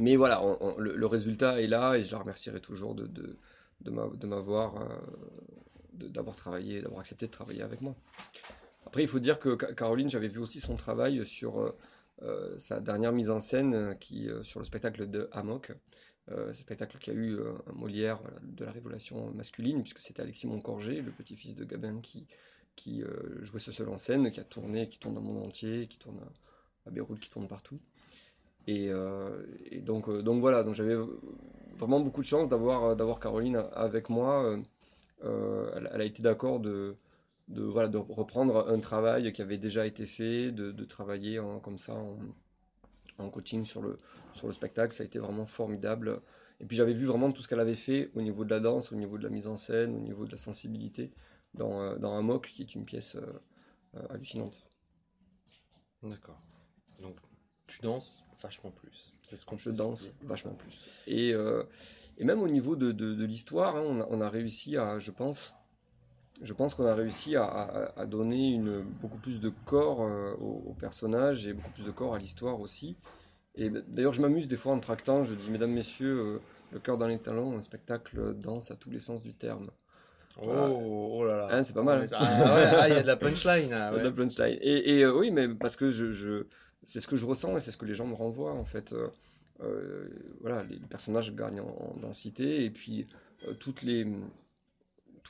mais 0.00 0.16
voilà, 0.16 0.42
le, 0.78 1.06
résultat 1.06 1.62
est 1.62 1.68
là 1.68 1.94
et 1.94 2.02
je 2.02 2.10
la 2.10 2.18
remercierai 2.18 2.60
toujours 2.60 2.96
de, 2.96 3.06
de, 3.06 3.38
de 3.82 4.26
m'avoir 4.26 4.82
euh, 4.82 6.08
d'avoir 6.08 6.34
travaillé, 6.34 6.82
d'avoir 6.82 7.02
accepté 7.02 7.26
de 7.26 7.30
travailler 7.30 7.62
avec 7.62 7.80
moi. 7.80 7.94
Après, 8.84 9.02
il 9.02 9.08
faut 9.08 9.20
dire 9.20 9.38
que 9.38 9.54
Caroline, 9.54 10.10
j'avais 10.10 10.26
vu 10.26 10.40
aussi 10.40 10.58
son 10.58 10.74
travail 10.74 11.24
sur 11.24 11.72
euh, 12.22 12.58
sa 12.58 12.80
dernière 12.80 13.12
mise 13.12 13.30
en 13.30 13.38
scène 13.38 13.96
qui, 14.00 14.28
sur 14.42 14.58
le 14.58 14.64
spectacle 14.64 15.08
de 15.08 15.28
Hammock. 15.30 15.70
Euh, 16.30 16.52
spectacle 16.52 16.98
qui 16.98 17.10
a 17.10 17.14
eu 17.14 17.34
euh, 17.34 17.52
un 17.66 17.72
Molière 17.72 18.20
de 18.42 18.64
la 18.64 18.70
révélation 18.70 19.32
masculine, 19.32 19.82
puisque 19.82 20.00
c'était 20.00 20.22
Alexis 20.22 20.46
Moncorgé, 20.46 21.02
le 21.02 21.10
petit-fils 21.10 21.56
de 21.56 21.64
Gabin, 21.64 22.00
qui, 22.00 22.28
qui 22.76 23.02
euh, 23.02 23.44
jouait 23.44 23.58
ce 23.58 23.72
seul 23.72 23.88
en 23.88 23.98
scène, 23.98 24.30
qui 24.30 24.38
a 24.38 24.44
tourné, 24.44 24.88
qui 24.88 25.00
tourne 25.00 25.14
dans 25.14 25.20
le 25.20 25.26
monde 25.26 25.42
entier, 25.42 25.88
qui 25.88 25.98
tourne 25.98 26.20
à, 26.86 26.90
Beyrouth, 26.90 27.18
qui 27.18 27.28
tourne 27.28 27.48
partout. 27.48 27.80
Et, 28.68 28.92
donc, 29.80 30.08
donc 30.08 30.40
voilà, 30.40 30.62
donc 30.62 30.74
j'avais 30.74 30.94
vraiment 31.74 31.98
beaucoup 31.98 32.20
de 32.20 32.26
chance 32.26 32.48
d'avoir 32.48 32.94
d'avoir 32.94 33.18
Caroline 33.18 33.64
avec 33.72 34.08
moi. 34.08 34.56
Elle, 35.24 35.88
a 35.88 36.04
été 36.04 36.22
d'accord 36.22 36.60
de, 36.60 36.96
voilà, 37.48 37.88
de 37.88 37.98
reprendre 37.98 38.68
un 38.68 38.78
travail 38.78 39.32
qui 39.32 39.42
avait 39.42 39.58
déjà 39.58 39.84
été 39.84 40.06
fait, 40.06 40.52
de, 40.52 40.84
travailler 40.84 41.40
comme 41.62 41.76
ça 41.76 41.94
en 43.22 43.30
coaching 43.30 43.64
sur 43.64 43.82
le, 43.82 43.98
sur 44.32 44.46
le 44.46 44.52
spectacle. 44.52 44.94
Ça 44.94 45.02
a 45.02 45.06
été 45.06 45.18
vraiment 45.18 45.46
formidable. 45.46 46.20
Et 46.60 46.66
puis 46.66 46.76
j'avais 46.76 46.92
vu 46.92 47.06
vraiment 47.06 47.32
tout 47.32 47.42
ce 47.42 47.48
qu'elle 47.48 47.60
avait 47.60 47.74
fait 47.74 48.10
au 48.14 48.22
niveau 48.22 48.44
de 48.44 48.50
la 48.50 48.60
danse, 48.60 48.92
au 48.92 48.96
niveau 48.96 49.18
de 49.18 49.24
la 49.24 49.30
mise 49.30 49.46
en 49.46 49.56
scène, 49.56 49.96
au 49.96 50.00
niveau 50.00 50.26
de 50.26 50.30
la 50.30 50.36
sensibilité 50.36 51.10
dans, 51.54 51.82
euh, 51.82 51.96
dans 51.96 52.12
un 52.12 52.22
mock 52.22 52.50
qui 52.54 52.62
est 52.62 52.74
une 52.74 52.84
pièce 52.84 53.16
euh, 53.16 53.40
euh, 53.96 54.06
hallucinante. 54.10 54.64
D'accord. 56.02 56.40
Donc 57.00 57.16
tu 57.66 57.80
danses 57.80 58.24
vachement 58.40 58.70
plus. 58.70 59.14
C'est 59.28 59.36
ce 59.36 59.46
qu'on 59.46 59.56
Je 59.56 59.70
danse 59.70 60.10
vachement 60.22 60.54
plus. 60.54 60.88
Et, 61.06 61.30
et 61.30 62.24
même 62.24 62.42
au 62.42 62.48
niveau 62.48 62.76
de, 62.76 62.92
de, 62.92 63.24
l'histoire, 63.24 63.76
hein, 63.76 63.82
on, 63.86 64.00
a, 64.00 64.06
on, 64.10 64.20
a, 64.20 64.28
réussi 64.28 64.76
à, 64.76 64.98
je 64.98 65.10
pense, 65.10 65.54
je 66.42 66.52
pense 66.52 66.74
qu'on 66.74 66.86
a 66.86 66.94
réussi 66.94 67.36
à, 67.36 67.44
à, 67.96 68.06
donner 68.06 68.50
une, 68.50 68.82
beaucoup 68.82 69.18
plus 69.18 69.40
de 69.40 69.50
corps 69.64 70.00
au, 70.40 70.62
au, 70.66 70.74
personnage 70.74 71.46
et 71.46 71.52
beaucoup 71.52 71.70
plus 71.70 71.84
de 71.84 71.90
corps 71.90 72.14
à 72.14 72.18
l'histoire 72.18 72.60
aussi. 72.60 72.96
Et 73.54 73.70
d'ailleurs, 73.70 74.12
je 74.12 74.22
m'amuse 74.22 74.48
des 74.48 74.56
fois 74.56 74.72
en 74.72 74.80
tractant, 74.80 75.22
je 75.22 75.34
dis, 75.34 75.50
mesdames, 75.50 75.72
messieurs, 75.72 76.18
euh, 76.18 76.40
le 76.72 76.78
cœur 76.78 76.96
dans 76.96 77.06
les 77.06 77.18
talons, 77.18 77.56
un 77.56 77.60
spectacle 77.60 78.34
danse 78.34 78.70
à 78.70 78.76
tous 78.76 78.90
les 78.90 79.00
sens 79.00 79.22
du 79.22 79.34
terme. 79.34 79.70
Oh, 80.46 81.18
oh 81.18 81.24
là 81.26 81.36
là. 81.36 81.48
Hein, 81.50 81.62
c'est 81.62 81.74
pas 81.74 81.82
mal. 81.82 82.08
Ah, 82.12 82.18
ah, 82.22 82.88
il 82.88 82.94
y 82.94 82.98
a 82.98 83.02
de 83.02 83.06
la 83.06 83.16
punchline. 83.16 83.72
Ah, 83.72 83.90
de 83.94 83.98
la 83.98 84.10
punchline. 84.10 84.56
Et, 84.62 84.98
et 84.98 85.04
euh, 85.04 85.12
oui, 85.12 85.30
mais 85.30 85.48
parce 85.48 85.76
que 85.76 85.90
je, 85.90 86.10
je 86.10 86.46
c'est 86.82 87.00
ce 87.00 87.06
que 87.06 87.16
je 87.16 87.26
ressens 87.26 87.54
et 87.58 87.60
c'est 87.60 87.70
ce 87.70 87.76
que 87.76 87.84
les 87.84 87.94
gens 87.94 88.06
me 88.06 88.14
renvoient 88.14 88.54
en 88.54 88.64
fait. 88.64 88.94
Euh, 88.94 90.08
voilà, 90.40 90.64
les 90.64 90.78
personnages 90.78 91.34
gagnent 91.34 91.60
en, 91.60 91.94
densité 92.00 92.64
et 92.64 92.70
puis 92.70 93.06
toutes 93.60 93.82
les, 93.82 94.06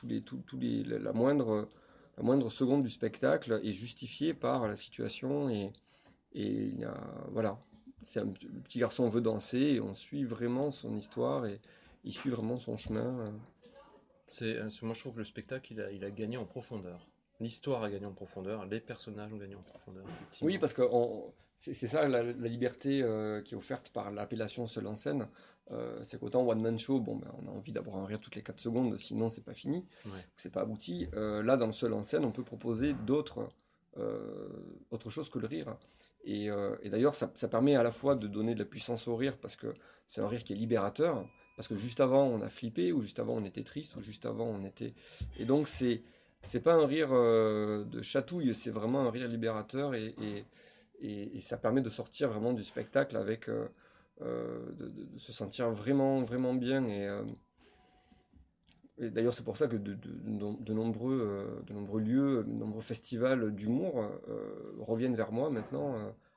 tous 0.03 0.07
les, 0.07 0.21
tous, 0.43 0.57
les, 0.59 0.83
la, 0.83 1.13
moindre, 1.13 1.67
la 2.17 2.23
moindre 2.23 2.49
seconde 2.49 2.83
du 2.83 2.89
spectacle 2.89 3.59
est 3.63 3.71
justifiée 3.73 4.33
par 4.33 4.67
la 4.67 4.75
situation 4.75 5.49
et, 5.49 5.71
et 6.33 6.47
il 6.47 6.79
y 6.79 6.83
a, 6.83 6.95
voilà, 7.31 7.57
c'est 8.01 8.19
un, 8.19 8.25
le 8.25 8.59
petit 8.61 8.79
garçon 8.79 9.07
veut 9.07 9.21
danser 9.21 9.57
et 9.59 9.81
on 9.81 9.93
suit 9.93 10.23
vraiment 10.23 10.71
son 10.71 10.95
histoire 10.95 11.45
et 11.45 11.59
il 12.03 12.13
suit 12.13 12.29
vraiment 12.29 12.57
son 12.57 12.75
chemin. 12.77 13.33
C'est, 14.25 14.57
euh, 14.57 14.69
moi 14.81 14.93
je 14.93 14.99
trouve 14.99 15.13
que 15.13 15.19
le 15.19 15.25
spectacle 15.25 15.73
il 15.73 15.81
a, 15.81 15.91
il 15.91 16.03
a 16.03 16.11
gagné 16.11 16.37
en 16.37 16.45
profondeur. 16.45 17.07
l'histoire 17.39 17.83
a 17.83 17.89
gagné 17.89 18.05
en 18.05 18.13
profondeur, 18.13 18.65
les 18.65 18.79
personnages 18.79 19.31
ont 19.33 19.37
gagné 19.37 19.55
en 19.55 19.59
profondeur. 19.61 20.05
Oui, 20.41 20.57
parce 20.57 20.73
que 20.73 20.81
on- 20.81 21.33
c'est 21.55 21.73
c'est 21.73 21.87
ça 21.87 22.07
la, 22.07 22.23
la 22.23 22.47
liberté 22.47 23.03
euh, 23.03 23.41
qui 23.41 23.53
est 23.53 23.57
offerte 23.57 23.89
par 23.89 24.11
l'appellation 24.11 24.65
seul 24.67 24.87
en 24.87 24.95
scène. 24.95 25.27
Euh, 25.71 25.97
c'est 26.03 26.19
qu'autant 26.19 26.45
one 26.45 26.61
man 26.61 26.77
show, 26.77 26.99
bon, 26.99 27.15
ben, 27.15 27.31
on 27.41 27.47
a 27.47 27.51
envie 27.51 27.71
d'avoir 27.71 27.95
un 27.97 28.05
rire 28.05 28.19
toutes 28.19 28.35
les 28.35 28.41
4 28.43 28.59
secondes, 28.59 28.97
sinon 28.99 29.29
c'est 29.29 29.43
pas 29.45 29.53
fini, 29.53 29.85
Ouais. 30.05 30.11
c'est 30.35 30.51
pas 30.51 30.61
abouti. 30.61 31.07
Euh, 31.13 31.41
là, 31.41 31.55
dans 31.55 31.67
le 31.67 31.71
seul 31.71 31.93
en 31.93 32.03
scène, 32.03 32.25
on 32.25 32.31
peut 32.31 32.43
proposer 32.43 32.93
d'autres, 32.93 33.47
euh, 33.97 34.49
autre 34.91 35.09
chose 35.09 35.29
que 35.29 35.39
le 35.39 35.47
rire. 35.47 35.77
Et, 36.25 36.49
euh, 36.49 36.75
et 36.83 36.89
d'ailleurs, 36.89 37.15
ça, 37.15 37.31
ça 37.33 37.47
permet 37.47 37.75
à 37.75 37.83
la 37.83 37.91
fois 37.91 38.15
de 38.15 38.27
donner 38.27 38.53
de 38.55 38.59
la 38.59 38.65
puissance 38.65 39.07
au 39.07 39.15
rire 39.15 39.37
parce 39.37 39.55
que 39.55 39.73
c'est 40.07 40.21
un 40.21 40.27
rire 40.27 40.43
qui 40.43 40.53
est 40.53 40.57
libérateur. 40.57 41.25
Parce 41.55 41.67
que 41.67 41.75
juste 41.75 41.99
avant, 41.99 42.23
on 42.25 42.41
a 42.41 42.49
flippé, 42.49 42.91
ou 42.91 43.01
juste 43.01 43.19
avant, 43.19 43.35
on 43.35 43.45
était 43.45 43.63
triste, 43.63 43.95
ou 43.95 44.01
juste 44.01 44.25
avant, 44.25 44.47
on 44.47 44.63
était. 44.65 44.93
Et 45.37 45.45
donc, 45.45 45.67
c'est 45.67 46.01
c'est 46.41 46.59
pas 46.59 46.73
un 46.73 46.85
rire 46.85 47.11
de 47.11 48.01
chatouille, 48.01 48.53
c'est 48.53 48.69
vraiment 48.71 49.01
un 49.07 49.11
rire 49.11 49.29
libérateur 49.29 49.95
et- 49.95 50.13
et 50.99 51.39
ça 51.39 51.55
permet 51.57 51.81
de 51.81 51.89
sortir 51.89 52.27
vraiment 52.29 52.51
du 52.53 52.63
spectacle 52.63 53.15
avec. 53.15 53.49
Euh, 54.21 54.71
de, 54.73 54.87
de- 54.89 55.05
de 55.05 55.17
se 55.19 55.31
sentir 55.31 55.71
vraiment, 55.71 56.23
vraiment 56.23 56.53
bien. 56.53 56.85
Et, 56.87 57.07
euh, 57.07 57.23
et 58.97 59.09
d'ailleurs, 59.09 59.33
c'est 59.33 59.43
pour 59.43 59.57
ça 59.57 59.67
que 59.67 59.75
de, 59.75 60.73
nombreux, 60.73 61.19
euh, 61.19 61.61
de 61.63 61.73
nombreux 61.73 62.01
lieux, 62.01 62.43
de 62.43 62.51
nombreux 62.51 62.81
festivals 62.81 63.53
d'humour 63.55 64.05
reviennent 64.79 65.15
vers 65.15 65.31
moi 65.31 65.49
maintenant. 65.49 65.95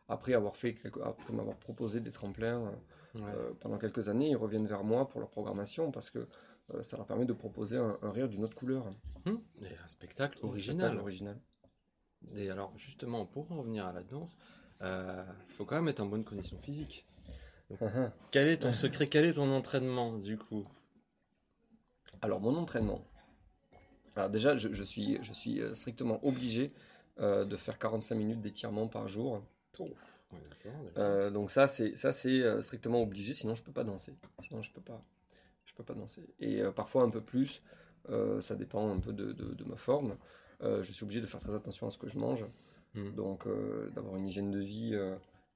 après 0.08 0.34
avoir 0.34 0.54
fait 0.56 0.76
après 1.02 1.32
m'avoir 1.32 1.56
proposé 1.56 2.00
des 2.00 2.12
tremplins 2.12 2.72
euh, 3.16 3.20
Ouais. 3.20 3.54
pendant 3.60 3.78
quelques 3.78 4.08
années, 4.08 4.30
ils 4.30 4.36
reviennent 4.36 4.66
vers 4.66 4.84
moi 4.84 5.08
pour 5.08 5.20
leur 5.20 5.30
programmation 5.30 5.90
parce 5.90 6.10
que 6.10 6.28
euh, 6.74 6.82
ça 6.82 6.96
leur 6.96 7.06
permet 7.06 7.24
de 7.24 7.32
proposer 7.32 7.76
un, 7.76 7.98
un 8.02 8.10
rire 8.10 8.28
d'une 8.28 8.44
autre 8.44 8.54
couleur. 8.56 8.86
Hum, 9.26 9.40
et 9.62 9.66
un 9.84 9.88
spectacle 9.88 10.38
original. 10.42 10.98
original. 10.98 11.40
Et 12.34 12.50
alors, 12.50 12.72
justement, 12.76 13.26
pour 13.26 13.50
en 13.52 13.58
revenir 13.58 13.86
à 13.86 13.92
la 13.92 14.02
danse, 14.02 14.36
il 14.80 15.54
faut 15.54 15.64
quand 15.64 15.76
même 15.76 15.88
être 15.88 16.00
en 16.00 16.06
bonne 16.06 16.24
condition 16.24 16.58
physique. 16.58 17.06
Quel 18.30 18.48
est 18.48 18.58
ton 18.58 18.72
secret? 18.72 19.06
Quel 19.06 19.24
est 19.24 19.34
ton 19.34 19.50
entraînement, 19.50 20.18
du 20.18 20.36
coup? 20.38 20.66
Alors, 22.20 22.40
mon 22.40 22.54
entraînement. 22.56 23.02
Alors, 24.14 24.30
déjà, 24.30 24.56
je, 24.56 24.72
je 24.72 24.84
suis, 24.84 25.18
je 25.22 25.32
suis 25.32 25.60
euh, 25.60 25.74
strictement 25.74 26.24
obligé 26.24 26.72
euh, 27.20 27.44
de 27.44 27.56
faire 27.56 27.78
45 27.78 28.14
minutes 28.14 28.40
d'étirement 28.40 28.88
par 28.88 29.08
jour. 29.08 29.42
Ouais. 29.78 29.90
Euh, 30.96 31.30
donc, 31.30 31.50
ça, 31.50 31.66
c'est 31.66 31.96
ça, 31.96 32.12
c'est 32.12 32.62
strictement 32.62 33.02
obligé, 33.02 33.32
sinon 33.34 33.54
je 33.54 33.62
peux 33.62 33.72
pas 33.72 33.84
danser. 33.84 34.14
Sinon, 34.38 34.62
je 34.62 34.70
peux 34.72 34.80
pas, 34.80 35.02
je 35.66 35.74
peux 35.74 35.84
pas 35.84 35.94
danser. 35.94 36.26
Et 36.40 36.62
euh, 36.62 36.72
parfois 36.72 37.02
un 37.02 37.10
peu 37.10 37.20
plus, 37.20 37.62
ça 38.40 38.54
dépend 38.54 38.88
un 38.90 39.00
peu 39.00 39.12
de, 39.12 39.32
de- 39.32 39.54
de 39.54 39.64
ma 39.64 39.76
forme. 39.76 40.16
Je 40.62 40.90
suis 40.92 41.04
obligé 41.04 41.20
de 41.20 41.26
faire 41.26 41.40
très 41.40 41.54
attention 41.54 41.86
à 41.86 41.90
ce 41.90 41.98
que 41.98 42.08
je 42.08 42.18
mange. 42.18 42.44
Hmm. 42.94 43.10
Donc, 43.14 43.46
d'avoir 43.94 44.16
une 44.16 44.26
hygiène 44.28 44.50
de 44.50 44.60
vie 44.60 44.96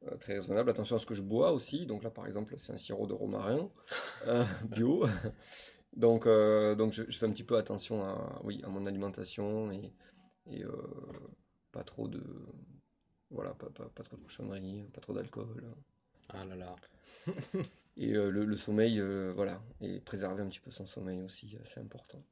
euh, 0.06 0.16
très 0.16 0.34
raisonnable. 0.34 0.70
Attention 0.70 0.96
à 0.96 0.98
ce 0.98 1.06
que 1.06 1.14
je 1.14 1.22
bois 1.22 1.52
aussi. 1.52 1.86
Donc, 1.86 2.02
là, 2.02 2.10
par 2.10 2.26
exemple, 2.26 2.54
c'est 2.56 2.72
un 2.72 2.76
sirop 2.76 3.06
de 3.06 3.14
romarin 3.14 3.70
euh, 4.26 4.44
bio. 4.64 5.06
donc, 5.96 6.26
euh, 6.26 6.74
donc 6.74 6.92
je, 6.92 7.02
je 7.08 7.18
fais 7.18 7.26
un 7.26 7.30
petit 7.30 7.44
peu 7.44 7.56
attention 7.56 8.02
à, 8.04 8.40
oui, 8.44 8.60
à 8.64 8.68
mon 8.68 8.86
alimentation 8.86 9.70
et, 9.72 9.92
et 10.50 10.64
pas 11.72 11.84
trop 11.84 12.08
de. 12.08 12.22
Voilà, 13.30 13.54
pas, 13.54 13.70
pas, 13.70 13.88
pas 13.88 14.02
trop 14.02 14.16
de 14.16 14.22
cochonneries, 14.22 14.88
pas 14.92 15.00
trop 15.00 15.12
d'alcool. 15.12 15.64
Ah 16.30 16.44
là 16.44 16.56
là. 16.56 16.76
Et 17.96 18.12
le, 18.12 18.30
le 18.30 18.56
sommeil, 18.56 19.02
voilà, 19.34 19.60
et 19.80 20.00
préserver 20.00 20.42
un 20.42 20.48
petit 20.48 20.60
peu 20.60 20.70
son 20.70 20.86
sommeil 20.86 21.20
aussi, 21.22 21.58
c'est 21.64 21.80
important. 21.80 22.22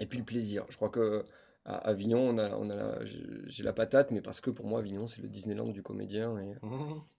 Et 0.00 0.06
puis 0.06 0.18
le 0.18 0.24
plaisir. 0.24 0.64
Je 0.70 0.76
crois 0.76 0.88
que 0.88 1.24
à 1.68 1.76
Avignon, 1.88 2.20
on 2.20 2.38
a, 2.38 2.50
on 2.56 2.70
a 2.70 2.76
la- 2.76 3.04
j'ai 3.04 3.62
la 3.64 3.72
patate, 3.72 4.12
mais 4.12 4.20
parce 4.22 4.40
que 4.40 4.50
pour 4.50 4.66
moi, 4.66 4.78
Avignon, 4.78 5.06
c'est 5.08 5.20
le 5.20 5.28
Disneyland 5.28 5.68
du 5.68 5.82
comédien. 5.82 6.38
Et, 6.38 6.54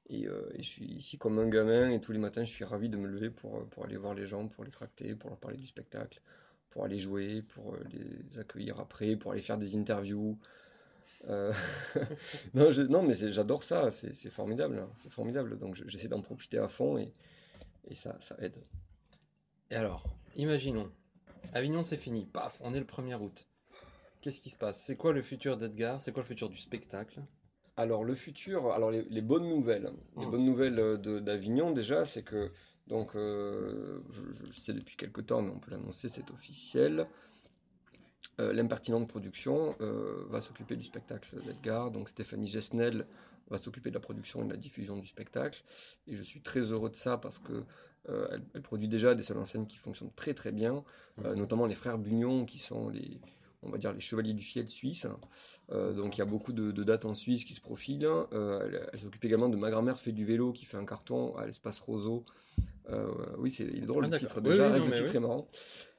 et, 0.10 0.28
euh, 0.28 0.50
et 0.56 0.64
je 0.64 0.70
suis 0.70 0.86
ici 0.86 1.18
comme 1.18 1.38
un 1.38 1.50
gamin, 1.50 1.92
et 1.92 2.00
tous 2.00 2.14
les 2.14 2.18
matins, 2.20 2.44
je 2.46 2.52
suis 2.52 2.64
ravi 2.64 2.88
de 2.90 2.96
me 2.98 3.08
lever 3.08 3.30
pour, 3.30 3.66
pour 3.68 3.84
aller 3.86 3.98
voir 3.98 4.14
les 4.16 4.26
gens, 4.26 4.48
pour 4.48 4.64
les 4.64 4.72
tracter, 4.72 5.16
pour 5.16 5.30
leur 5.30 5.38
parler 5.38 5.58
du 5.58 5.68
spectacle, 5.68 6.22
pour 6.70 6.86
aller 6.86 6.98
jouer, 6.98 7.42
pour 7.42 7.74
euh, 7.74 7.84
les 7.92 8.40
accueillir 8.40 8.80
après, 8.80 9.18
pour 9.18 9.34
aller 9.34 9.42
faire 9.42 9.58
des 9.58 9.76
interviews. 9.76 10.38
Euh, 11.30 11.52
non, 12.54 12.72
je- 12.72 12.84
non, 12.84 13.04
mais 13.04 13.16
j'adore 13.16 13.64
ça, 13.64 13.92
c'est 13.92 14.30
formidable, 14.30 14.80
hein, 14.80 14.90
c'est 14.96 15.12
formidable. 15.12 15.58
Donc 15.58 15.76
je- 15.76 15.88
j'essaie 15.88 16.08
d'en 16.08 16.22
profiter 16.22 16.58
à 16.58 16.68
fond 16.70 16.98
et, 16.98 17.14
et 17.90 17.96
ça, 17.96 18.16
ça 18.22 18.36
aide. 18.40 18.56
Et 19.72 19.76
alors, 19.76 20.06
imaginons, 20.38 20.90
Avignon 21.54 21.84
c'est 21.84 21.98
fini, 21.98 22.26
paf, 22.26 22.62
on 22.64 22.74
est 22.74 22.80
le 22.80 22.86
1er 22.86 23.16
août. 23.22 23.46
Qu'est-ce 24.28 24.42
qui 24.42 24.50
se 24.50 24.58
passe? 24.58 24.82
C'est 24.84 24.98
quoi 24.98 25.14
le 25.14 25.22
futur 25.22 25.56
d'Edgar? 25.56 26.02
C'est 26.02 26.12
quoi 26.12 26.22
le 26.22 26.28
futur 26.28 26.50
du 26.50 26.58
spectacle? 26.58 27.22
Alors 27.78 28.04
le 28.04 28.14
futur, 28.14 28.74
alors 28.74 28.92
les, 28.92 29.04
les 29.04 29.22
bonnes 29.22 29.48
nouvelles, 29.48 29.94
les 30.18 30.26
Mm. 30.26 30.30
bonnes 30.32 30.44
nouvelles 30.46 30.80
euh, 30.80 30.98
d'Avignon 31.22 31.72
déjà, 31.72 32.04
c'est 32.04 32.24
que 32.24 32.52
donc 32.88 33.16
euh, 33.16 34.02
je, 34.10 34.24
je 34.52 34.60
sais 34.60 34.74
depuis 34.74 34.98
quelque 34.98 35.22
temps, 35.22 35.42
mais 35.42 35.52
on 35.52 35.60
peut 35.60 35.72
l'annoncer, 35.72 36.10
c'est 36.10 36.30
officiel. 36.30 37.08
Euh, 38.42 38.52
L'impertinente 38.52 39.08
production 39.08 39.78
euh, 39.80 40.26
va 40.28 40.42
s'occuper 40.42 40.76
du 40.76 40.84
spectacle 40.84 41.42
d'Edgar, 41.46 41.90
donc 41.92 42.10
Stéphanie 42.10 42.48
Gesnel 42.48 43.08
va 43.50 43.58
s'occuper 43.58 43.92
de 43.92 43.96
la 43.96 44.02
production 44.02 44.42
et 44.42 44.46
de 44.46 44.52
la 44.52 44.58
diffusion 44.58 44.98
du 44.98 45.08
spectacle, 45.08 45.64
et 46.06 46.18
je 46.18 46.22
suis 46.24 46.42
très 46.42 46.60
heureux 46.60 46.90
de 46.90 46.98
ça 46.98 47.18
parce 47.18 47.40
que 47.40 47.64
elle, 48.10 48.42
elle 48.54 48.62
produit 48.62 48.88
déjà 48.88 49.16
des 49.16 49.24
seules 49.24 49.38
en 49.38 49.44
scène 49.46 49.68
qui 49.68 49.76
fonctionnent 49.78 50.14
très 50.16 50.34
très 50.34 50.54
bien, 50.54 50.84
euh, 51.26 51.36
notamment 51.36 51.66
les 51.66 51.76
frères 51.76 51.98
Bugnon 51.98 52.46
qui 52.46 52.58
sont 52.58 52.88
les 52.90 53.20
on 53.68 53.72
va 53.72 53.78
dire 53.78 53.94
les 53.94 54.00
chevaliers 54.00 54.34
du 54.34 54.42
fiel 54.44 54.70
suisse. 54.70 55.06
Euh, 55.72 55.94
donc 55.94 56.16
il 56.18 56.20
y 56.20 56.22
a 56.22 56.26
beaucoup 56.26 56.54
de, 56.54 56.72
de 56.72 56.84
dates 56.84 57.06
en 57.06 57.14
Suisse 57.14 57.46
qui 57.46 57.54
se 57.54 57.62
profilent. 57.62 58.06
Euh, 58.06 58.62
elle 58.66 58.90
elle 58.94 59.00
s'occupe 59.00 59.24
également 59.26 59.50
de 59.50 59.58
Ma 59.58 59.70
grand-mère 59.70 60.00
fait 60.00 60.12
du 60.14 60.26
vélo 60.26 60.54
qui 60.54 60.66
fait 60.66 60.78
un 60.78 60.86
carton 60.86 61.36
à 61.36 61.46
l'espace 61.46 61.80
Roseau. 61.80 62.24
Euh, 62.90 63.06
oui, 63.38 63.52
c'est 63.52 63.66
il 63.66 63.84
est 63.84 63.86
drôle 63.86 64.06
Ah, 64.06 64.10
le 64.10 64.18
titre 64.18 64.40
déjà, 64.42 64.68
oui, 64.72 64.80
non, 64.80 64.86
le 64.86 64.92
titre 64.94 65.10
oui. 65.12 65.18
est 65.18 65.20
marrant. 65.20 65.48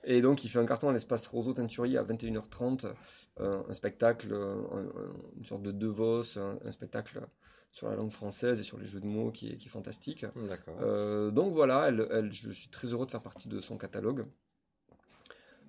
Et 0.05 0.23
donc 0.23 0.45
il 0.45 0.49
fait 0.49 0.59
un 0.59 0.65
carton 0.67 0.89
à 0.89 0.93
l'espace 0.93 1.27
Roseau 1.27 1.53
Teinturier 1.53 1.99
à 1.99 2.05
21h30, 2.05 2.87
euh, 3.41 3.63
un 3.69 3.75
spectacle, 3.75 4.33
un- 4.33 4.79
un- 4.79 4.93
une 5.37 5.45
sorte 5.45 5.63
de 5.63 5.71
DeVos, 5.73 6.39
un, 6.39 6.59
un 6.65 6.73
spectacle 6.73 7.21
sur 7.71 7.91
la 7.91 7.97
langue 7.97 8.11
française 8.11 8.59
et 8.59 8.63
sur 8.63 8.79
les 8.79 8.87
jeux 8.87 9.01
de 9.01 9.07
mots 9.07 9.31
qui 9.31 9.51
est, 9.51 9.57
qui 9.59 9.67
est 9.67 9.71
fantastique. 9.71 10.25
Donc 11.31 11.53
voilà, 11.53 11.89
elle, 11.89 12.09
elle- 12.11 12.33
je 12.33 12.51
suis 12.51 12.71
très 12.71 12.89
heureux 12.89 13.05
de 13.05 13.11
faire 13.11 13.23
partie 13.23 13.49
de 13.49 13.61
son 13.61 13.77
catalogue. 13.77 14.25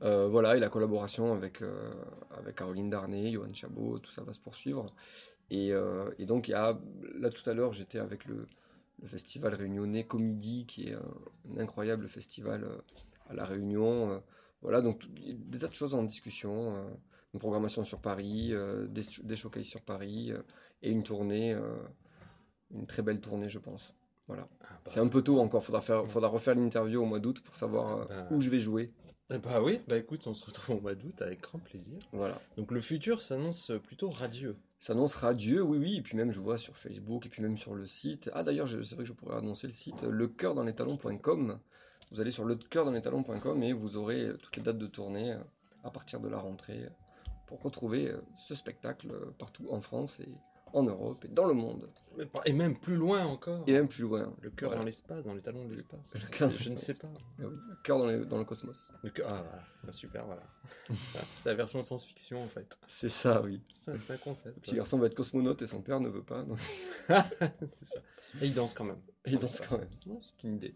Euh, 0.01 0.27
voilà, 0.29 0.55
et 0.55 0.59
la 0.59 0.69
collaboration 0.69 1.33
avec, 1.33 1.61
euh, 1.61 1.91
avec 2.31 2.55
Caroline 2.55 2.89
Darnay, 2.89 3.31
Johan 3.31 3.53
Chabot, 3.53 3.99
tout 3.99 4.11
ça 4.11 4.23
va 4.23 4.33
se 4.33 4.39
poursuivre. 4.39 4.93
Et, 5.49 5.73
euh, 5.73 6.09
et 6.17 6.25
donc, 6.25 6.47
il 6.47 6.51
y 6.51 6.53
a, 6.53 6.79
là 7.15 7.29
tout 7.29 7.47
à 7.49 7.53
l'heure, 7.53 7.73
j'étais 7.73 7.99
avec 7.99 8.25
le, 8.25 8.47
le 9.01 9.07
festival 9.07 9.53
réunionnais 9.55 10.05
Comédie, 10.05 10.65
qui 10.65 10.85
est 10.87 10.93
un, 10.93 11.01
un 11.53 11.57
incroyable 11.59 12.07
festival 12.07 12.65
à 13.27 13.33
La 13.33 13.45
Réunion. 13.45 14.21
voilà, 14.61 14.81
donc 14.81 15.05
des 15.13 15.57
tas 15.57 15.67
de 15.67 15.73
choses 15.73 15.93
en 15.95 16.03
discussion. 16.03 16.75
une 17.33 17.39
programmation 17.39 17.83
sur 17.83 17.99
Paris, 17.99 18.53
des, 18.89 19.01
des 19.23 19.35
showcases 19.35 19.65
sur 19.65 19.81
Paris, 19.81 20.31
et 20.81 20.91
une 20.91 21.03
tournée, 21.03 21.57
une 22.71 22.87
très 22.87 23.01
belle 23.01 23.19
tournée, 23.19 23.49
je 23.49 23.59
pense. 23.59 23.95
Voilà. 24.27 24.47
Ah, 24.61 24.67
bah, 24.69 24.79
C'est 24.85 24.99
un 24.99 25.07
peu 25.07 25.23
tôt 25.23 25.39
encore, 25.39 25.63
faudra, 25.63 25.81
faire, 25.81 26.07
faudra 26.07 26.29
refaire 26.29 26.53
l'interview 26.55 27.01
au 27.01 27.05
mois 27.05 27.19
d'août 27.19 27.41
pour 27.41 27.55
savoir 27.55 27.97
euh, 27.97 28.05
Bah. 28.05 28.27
où 28.31 28.39
je 28.41 28.49
vais 28.51 28.59
jouer. 28.59 28.93
Eh 29.31 29.37
bah 29.37 29.61
oui, 29.61 29.79
bah 29.87 29.97
écoute, 29.97 30.25
on 30.27 30.33
se 30.33 30.45
retrouve 30.45 30.77
au 30.77 30.81
mois 30.81 30.95
d'août 30.95 31.21
avec 31.21 31.41
grand 31.41 31.59
plaisir. 31.59 31.97
Voilà. 32.11 32.39
Donc 32.57 32.71
le 32.71 32.81
futur 32.81 33.21
s'annonce 33.21 33.71
plutôt 33.83 34.09
radieux. 34.09 34.55
Ça 34.79 34.93
annonce 34.93 35.15
radieux, 35.15 35.61
oui, 35.61 35.77
oui, 35.77 35.97
et 35.97 36.01
puis 36.01 36.15
même 36.17 36.31
je 36.31 36.39
vois 36.39 36.57
sur 36.57 36.77
Facebook, 36.77 37.25
et 37.25 37.29
puis 37.29 37.41
même 37.41 37.57
sur 37.57 37.75
le 37.75 37.85
site. 37.85 38.29
Ah 38.33 38.43
d'ailleurs, 38.43 38.67
c'est 38.67 38.95
vrai 38.95 39.03
que 39.03 39.05
je 39.05 39.13
pourrais 39.13 39.37
annoncer 39.37 39.67
le 39.67 39.73
site 39.73 40.03
lecoeurdansletalons.com. 40.03 41.59
Vous 42.11 42.19
allez 42.21 42.31
sur 42.31 42.45
lecoeurdansletalons.com 42.45 43.63
et 43.63 43.73
vous 43.73 43.97
aurez 43.97 44.21
euh, 44.21 44.37
toutes 44.41 44.57
les 44.57 44.63
dates 44.63 44.79
de 44.79 44.87
tournée 44.87 45.33
euh, 45.33 45.39
à 45.83 45.91
partir 45.91 46.19
de 46.19 46.27
la 46.27 46.37
rentrée 46.37 46.85
euh, 46.85 46.89
pour 47.47 47.61
retrouver 47.61 48.09
euh, 48.09 48.21
ce 48.37 48.55
spectacle 48.55 49.11
euh, 49.11 49.33
partout 49.37 49.67
en 49.69 49.81
France 49.81 50.19
et 50.19 50.29
en 50.73 50.83
Europe 50.83 51.23
et 51.25 51.27
dans 51.27 51.45
le 51.45 51.53
monde. 51.53 51.89
Et 52.45 52.51
même 52.53 52.77
plus 52.77 52.95
loin 52.97 53.25
encore. 53.25 53.63
Et 53.67 53.71
même 53.71 53.87
plus 53.87 54.03
loin. 54.03 54.33
Le 54.41 54.49
cœur 54.49 54.69
Voilà. 54.69 54.79
dans 54.81 54.85
l'espace, 54.85 55.23
dans 55.25 55.33
les 55.33 55.41
talons 55.41 55.65
de 55.65 55.71
l'espace. 55.71 56.13
le 56.15 56.19
Je, 56.59 56.69
ne 56.69 56.75
sais 56.75 56.93
pas. 56.95 57.07
Ah 57.39 57.43
oui, 57.45 57.55
le 57.69 57.75
cœur 57.83 57.97
dans, 57.99 58.07
le- 58.07 58.25
dans 58.25 58.37
le 58.37 58.43
cosmos. 58.43 58.91
Le 59.03 59.09
cœur- 59.09 59.27
ah 59.29 59.41
voilà, 59.41 59.63
Bah, 59.83 59.91
super, 59.93 60.25
voilà. 60.25 60.41
c'est 61.39 61.49
la 61.49 61.55
version 61.55 61.81
science-fiction 61.81 62.43
en 62.43 62.47
fait. 62.47 62.77
C'est 62.87 63.07
ça, 63.09 63.41
oui. 63.41 63.61
C'est 63.71 64.11
un 64.11 64.17
concept. 64.17 64.55
Le 64.57 64.61
petit 64.61 64.75
garçon 64.75 64.97
va 64.97 65.07
être 65.07 65.15
cosmonaute 65.15 65.61
et 65.61 65.67
son 65.67 65.81
père 65.81 65.99
ne 66.01 66.09
veut 66.09 66.23
pas. 66.23 66.45
c'est 67.67 67.85
ça. 67.85 67.99
Et 68.41 68.47
il 68.47 68.53
danse 68.53 68.73
quand 68.73 68.83
même. 68.85 68.99
Et 69.25 69.31
il 69.31 69.39
danse 69.39 69.61
quand 69.61 69.77
même. 69.77 69.89
C'est 70.03 70.47
une 70.47 70.55
idée. 70.55 70.75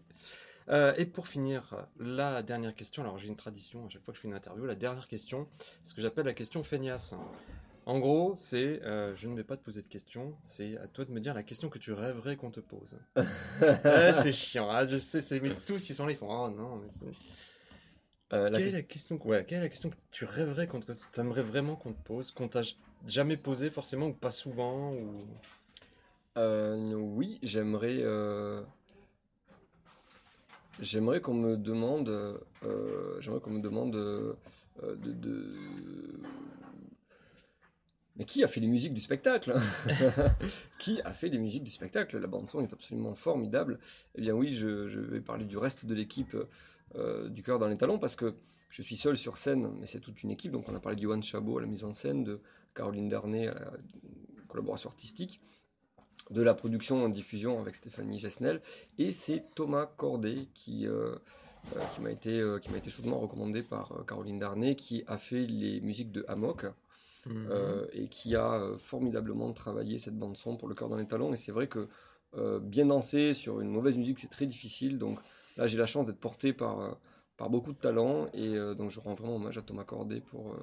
Euh, 0.70 0.94
et 0.96 1.04
pour 1.04 1.26
finir, 1.28 1.86
la 1.98 2.42
dernière 2.42 2.74
question. 2.74 3.02
Alors 3.02 3.18
j'ai 3.18 3.28
une 3.28 3.36
tradition 3.36 3.84
à 3.84 3.88
chaque 3.90 4.02
fois 4.02 4.12
que 4.12 4.16
je 4.16 4.22
fais 4.22 4.28
une 4.28 4.34
interview. 4.34 4.64
La 4.64 4.74
dernière 4.74 5.08
question, 5.08 5.46
c'est 5.82 5.90
ce 5.90 5.94
que 5.94 6.00
j'appelle 6.00 6.24
la 6.24 6.32
question 6.32 6.62
feignasse. 6.62 7.12
En 7.86 7.98
gros, 7.98 8.32
c'est 8.34 8.82
euh, 8.82 9.14
je 9.14 9.28
ne 9.28 9.36
vais 9.36 9.44
pas 9.44 9.56
te 9.58 9.62
poser 9.62 9.82
de 9.82 9.88
questions, 9.88 10.34
c'est 10.40 10.78
à 10.78 10.86
toi 10.86 11.04
de 11.04 11.12
me 11.12 11.20
dire 11.20 11.34
la 11.34 11.42
question 11.42 11.68
que 11.68 11.78
tu 11.78 11.92
rêverais 11.92 12.36
qu'on 12.36 12.50
te 12.50 12.60
pose. 12.60 12.98
Ouais, 13.16 14.12
c'est 14.22 14.32
chiant, 14.32 14.68
ah, 14.70 14.86
je 14.86 14.98
sais, 14.98 15.20
c'est 15.20 15.38
mais 15.40 15.50
tous 15.66 15.90
ils 15.90 15.94
sont 15.94 16.06
là, 16.06 16.12
ils 16.12 16.16
font 16.16 16.30
oh 16.30 16.48
non, 16.48 16.76
mais 16.76 16.88
c'est- 16.88 17.04
Euh, 18.32 18.48
la 18.48 18.58
quelle, 18.58 18.68
est 18.68 18.72
la 18.72 18.82
question, 18.82 19.20
ouais, 19.26 19.44
quelle 19.44 19.58
est 19.58 19.62
la 19.62 19.68
question 19.68 19.90
que 19.90 19.96
tu 20.10 20.24
rêverais 20.24 20.66
qu'on 20.66 20.80
te 20.80 20.86
pose? 20.86 21.02
T'aimerais 21.12 21.42
vraiment 21.42 21.76
qu'on 21.76 21.92
te 21.92 22.02
pose 22.02 22.30
Qu'on 22.30 22.48
t'a 22.48 22.62
jamais 23.06 23.36
posé 23.36 23.68
forcément 23.68 24.06
ou 24.06 24.14
pas 24.14 24.30
souvent 24.30 24.92
ou... 24.94 25.26
Euh, 26.38 26.94
oui, 26.94 27.38
j'aimerais. 27.42 28.02
J'aimerais 30.80 31.20
qu'on 31.20 31.34
me 31.34 31.56
demande. 31.56 32.40
J'aimerais 33.20 33.40
qu'on 33.40 33.50
me 33.50 33.60
demande 33.60 33.92
de, 33.92 34.36
de- 34.96 35.50
Mais 38.16 38.24
qui 38.24 38.44
a 38.44 38.48
fait 38.48 38.60
les 38.60 38.68
musiques 38.68 38.94
du 38.94 39.00
spectacle 39.00 39.54
Qui 40.78 41.00
a 41.02 41.12
fait 41.12 41.28
les 41.28 41.38
musiques 41.38 41.64
du 41.64 41.70
spectacle? 41.70 42.18
La 42.18 42.28
bande 42.28 42.48
son 42.48 42.60
est 42.60 42.72
absolument 42.72 43.14
formidable. 43.14 43.80
Eh 44.14 44.20
bien 44.20 44.34
oui, 44.34 44.50
je, 44.52 44.68
vais 44.68 45.20
parler 45.20 45.44
du 45.44 45.58
reste 45.58 45.84
de 45.84 45.94
l'équipe 45.94 46.36
euh, 46.94 47.28
du 47.28 47.42
cœur 47.42 47.58
dans 47.58 47.66
les 47.66 47.76
talons 47.76 47.98
parce 47.98 48.14
que 48.14 48.34
je 48.70 48.82
suis 48.82 48.96
seul 48.96 49.16
sur 49.16 49.36
scène, 49.36 49.72
mais 49.80 49.86
c'est 49.86 50.00
toute 50.00 50.22
une 50.22 50.30
équipe. 50.30 50.52
Donc 50.52 50.68
on 50.68 50.74
a 50.74 50.80
parlé 50.80 50.96
de 50.96 51.02
Johan 51.02 51.20
Chabot 51.22 51.58
à 51.58 51.62
la 51.62 51.66
mise 51.66 51.84
en 51.84 51.92
scène, 51.92 52.22
de 52.22 52.40
Caroline 52.74 53.08
Darnay 53.08 53.48
à 53.48 53.54
la 53.54 53.72
collaboration 54.48 54.90
artistique 54.90 55.40
de 56.30 56.42
la 56.42 56.54
production 56.54 57.04
en 57.04 57.08
diffusion 57.08 57.60
avec 57.60 57.74
Stéphanie 57.74 58.18
Gesnel 58.18 58.62
et 58.96 59.12
c'est 59.12 59.44
Thomas 59.54 59.84
Cordet 59.84 60.48
qui, 60.54 60.86
euh, 60.86 61.16
euh, 61.76 61.80
qui 61.94 62.00
m'a 62.00 62.10
été, 62.10 62.38
été 62.74 62.88
chaudement 62.88 63.18
recommandé 63.18 63.62
par 63.62 63.92
Caroline 64.06 64.38
Darnay 64.38 64.74
qui 64.74 65.04
a 65.06 65.18
fait 65.18 65.44
les 65.46 65.82
musiques 65.82 66.12
de 66.12 66.24
Hammock 66.26 66.64
Euh, 67.26 67.86
et 67.92 68.08
qui 68.08 68.36
a 68.36 68.54
euh, 68.54 68.76
formidablement 68.76 69.50
travaillé 69.52 69.98
cette 69.98 70.18
bande 70.18 70.36
son 70.36 70.58
pour 70.58 70.68
le 70.68 70.74
cœur 70.74 70.90
dans 70.90 70.96
les 70.96 71.06
talons 71.06 71.32
et 71.32 71.36
c'est 71.36 71.52
vrai 71.52 71.68
que 71.68 71.88
euh, 72.36 72.60
bien 72.60 72.84
danser 72.84 73.32
sur 73.32 73.60
une 73.60 73.70
mauvaise 73.70 73.96
musique 73.96 74.18
c'est 74.18 74.28
très 74.28 74.44
difficile 74.44 74.98
donc 74.98 75.18
là 75.56 75.66
j'ai 75.66 75.78
la 75.78 75.86
chance 75.86 76.04
d'être 76.04 76.20
porté 76.20 76.52
par, 76.52 76.98
par 77.38 77.48
beaucoup 77.48 77.72
de 77.72 77.78
talents 77.78 78.26
et 78.34 78.54
donc 78.76 78.90
je 78.90 79.00
rends 79.00 79.14
vraiment 79.14 79.36
hommage 79.36 79.56
à 79.56 79.62
Thomas 79.62 79.84
Cordet 79.84 80.20
pour, 80.20 80.54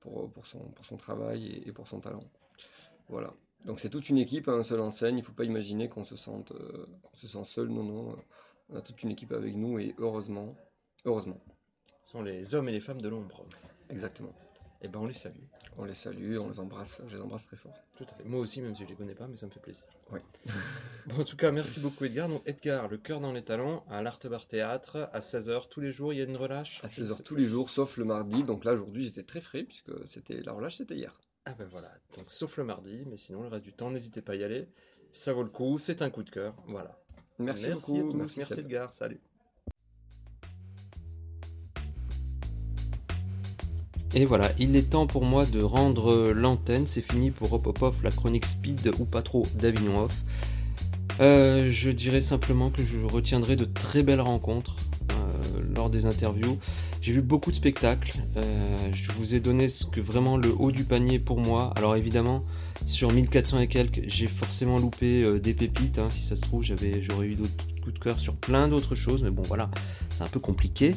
pour, 0.00 0.28
pour, 0.32 0.46
son, 0.48 0.58
pour 0.58 0.84
son 0.84 0.96
travail 0.96 1.46
et, 1.46 1.68
et 1.68 1.72
pour 1.72 1.86
son 1.86 2.00
talent 2.00 2.24
voilà 3.08 3.32
donc 3.66 3.80
c'est 3.80 3.88
toute 3.88 4.08
une 4.08 4.18
équipe 4.18 4.48
à 4.48 4.52
un 4.52 4.62
seul 4.62 4.80
enseigne. 4.80 5.18
Il 5.18 5.24
faut 5.24 5.32
pas 5.32 5.44
imaginer 5.44 5.88
qu'on 5.88 6.04
se 6.04 6.16
sente, 6.16 6.52
euh, 6.52 6.86
qu'on 7.02 7.16
se 7.16 7.26
sent 7.26 7.44
seul. 7.44 7.68
Non, 7.68 7.82
non. 7.82 8.16
On 8.70 8.76
a 8.76 8.80
toute 8.80 9.02
une 9.02 9.10
équipe 9.10 9.32
avec 9.32 9.56
nous 9.56 9.78
et 9.78 9.94
heureusement, 9.98 10.54
heureusement. 11.04 11.40
Ce 12.04 12.12
sont 12.12 12.22
les 12.22 12.54
hommes 12.54 12.68
et 12.68 12.72
les 12.72 12.80
femmes 12.80 13.00
de 13.00 13.08
l'ombre. 13.08 13.44
Exactement. 13.90 14.32
Et 14.82 14.88
ben 14.88 15.00
on 15.00 15.06
les 15.06 15.14
salue. 15.14 15.42
On 15.78 15.84
les 15.84 15.94
salue, 15.94 16.36
on 16.38 16.48
les 16.48 16.60
embrasse. 16.60 17.00
Je 17.06 17.16
les 17.16 17.22
embrasse 17.22 17.46
très 17.46 17.56
fort. 17.56 17.74
Tout 17.96 18.04
à 18.04 18.14
fait. 18.14 18.24
Moi 18.24 18.40
aussi, 18.40 18.60
même 18.60 18.74
si 18.74 18.84
je 18.84 18.88
les 18.88 18.94
connais 18.94 19.14
pas, 19.14 19.26
mais 19.26 19.36
ça 19.36 19.46
me 19.46 19.50
fait 19.50 19.60
plaisir. 19.60 19.86
Oui. 20.12 20.20
Bon, 21.06 21.20
en 21.20 21.24
tout 21.24 21.36
cas, 21.36 21.52
merci 21.52 21.78
beaucoup 21.78 22.04
Edgar. 22.04 22.28
Donc 22.28 22.42
Edgar, 22.46 22.88
le 22.88 22.96
cœur 22.96 23.20
dans 23.20 23.32
les 23.32 23.42
talons, 23.42 23.82
à 23.88 24.02
l'Arte 24.02 24.26
Bar 24.26 24.46
Théâtre, 24.46 25.08
à 25.12 25.20
16h 25.20 25.68
tous 25.68 25.80
les 25.80 25.92
jours, 25.92 26.12
il 26.12 26.16
y 26.16 26.20
a 26.20 26.24
une 26.24 26.36
relâche 26.36 26.80
À 26.82 26.88
16h 26.88 27.22
tous 27.22 27.36
les 27.36 27.46
jours, 27.46 27.70
sauf 27.70 27.96
le 27.96 28.04
mardi. 28.04 28.42
Donc 28.42 28.64
là, 28.64 28.72
aujourd'hui, 28.72 29.04
j'étais 29.04 29.22
très 29.22 29.40
frais 29.40 29.62
puisque 29.62 29.92
c'était 30.06 30.42
la 30.42 30.52
relâche, 30.52 30.76
c'était 30.76 30.96
hier. 30.96 31.20
Ah 31.48 31.54
ben 31.56 31.68
voilà, 31.70 31.92
donc 32.16 32.24
sauf 32.28 32.56
le 32.56 32.64
mardi, 32.64 33.04
mais 33.06 33.16
sinon 33.16 33.42
le 33.42 33.48
reste 33.48 33.64
du 33.64 33.72
temps, 33.72 33.88
n'hésitez 33.92 34.20
pas 34.20 34.32
à 34.32 34.34
y 34.34 34.42
aller. 34.42 34.68
Ça 35.12 35.32
vaut 35.32 35.44
le 35.44 35.48
coup, 35.48 35.78
c'est 35.78 36.02
un 36.02 36.10
coup 36.10 36.24
de 36.24 36.30
cœur. 36.30 36.54
Voilà. 36.66 36.98
Merci, 37.38 37.66
à 37.66 37.74
beaucoup. 37.74 38.10
tous, 38.10 38.36
merci. 38.36 38.60
Edgar, 38.60 38.92
salut. 38.92 39.20
Et 44.16 44.24
voilà, 44.24 44.50
il 44.58 44.74
est 44.76 44.88
temps 44.90 45.06
pour 45.06 45.26
moi 45.26 45.44
de 45.44 45.60
rendre 45.60 46.32
l'antenne. 46.32 46.86
C'est 46.86 47.02
fini 47.02 47.30
pour 47.30 47.52
Hop 47.52 47.66
Hop 47.66 47.82
Off, 47.82 48.02
la 48.02 48.10
chronique 48.10 48.46
speed 48.46 48.90
ou 48.98 49.04
pas 49.04 49.20
trop 49.20 49.46
d'Avignon 49.60 50.04
Off. 50.04 50.24
Euh, 51.20 51.68
je 51.70 51.90
dirais 51.90 52.22
simplement 52.22 52.70
que 52.70 52.82
je 52.82 52.98
retiendrai 53.00 53.56
de 53.56 53.66
très 53.66 54.02
belles 54.02 54.22
rencontres 54.22 54.76
euh, 55.12 55.60
lors 55.74 55.90
des 55.90 56.06
interviews. 56.06 56.56
J'ai 57.02 57.12
vu 57.12 57.20
beaucoup 57.20 57.50
de 57.50 57.56
spectacles. 57.56 58.14
euh, 58.38 58.78
je 58.90 59.12
vous 59.12 59.34
ai 59.34 59.40
donné 59.40 59.68
ce 59.68 59.84
que 59.84 60.00
vraiment 60.00 60.38
le 60.38 60.50
haut 60.58 60.72
du 60.72 60.84
panier 60.84 61.18
pour 61.18 61.38
moi. 61.38 61.74
Alors 61.76 61.94
évidemment, 61.94 62.42
sur 62.86 63.12
1400 63.12 63.60
et 63.60 63.68
quelques, 63.68 64.00
j'ai 64.08 64.28
forcément 64.28 64.78
loupé 64.78 65.38
des 65.40 65.52
pépites. 65.52 65.98
hein. 65.98 66.10
Si 66.10 66.22
ça 66.22 66.36
se 66.36 66.40
trouve, 66.40 66.64
j'aurais 66.64 67.26
eu 67.26 67.34
d'autres 67.34 67.66
coups 67.82 67.92
de 67.92 67.98
cœur 67.98 68.18
sur 68.18 68.36
plein 68.36 68.66
d'autres 68.66 68.94
choses. 68.94 69.22
Mais 69.22 69.30
bon, 69.30 69.42
voilà, 69.42 69.70
c'est 70.08 70.24
un 70.24 70.28
peu 70.28 70.40
compliqué. 70.40 70.96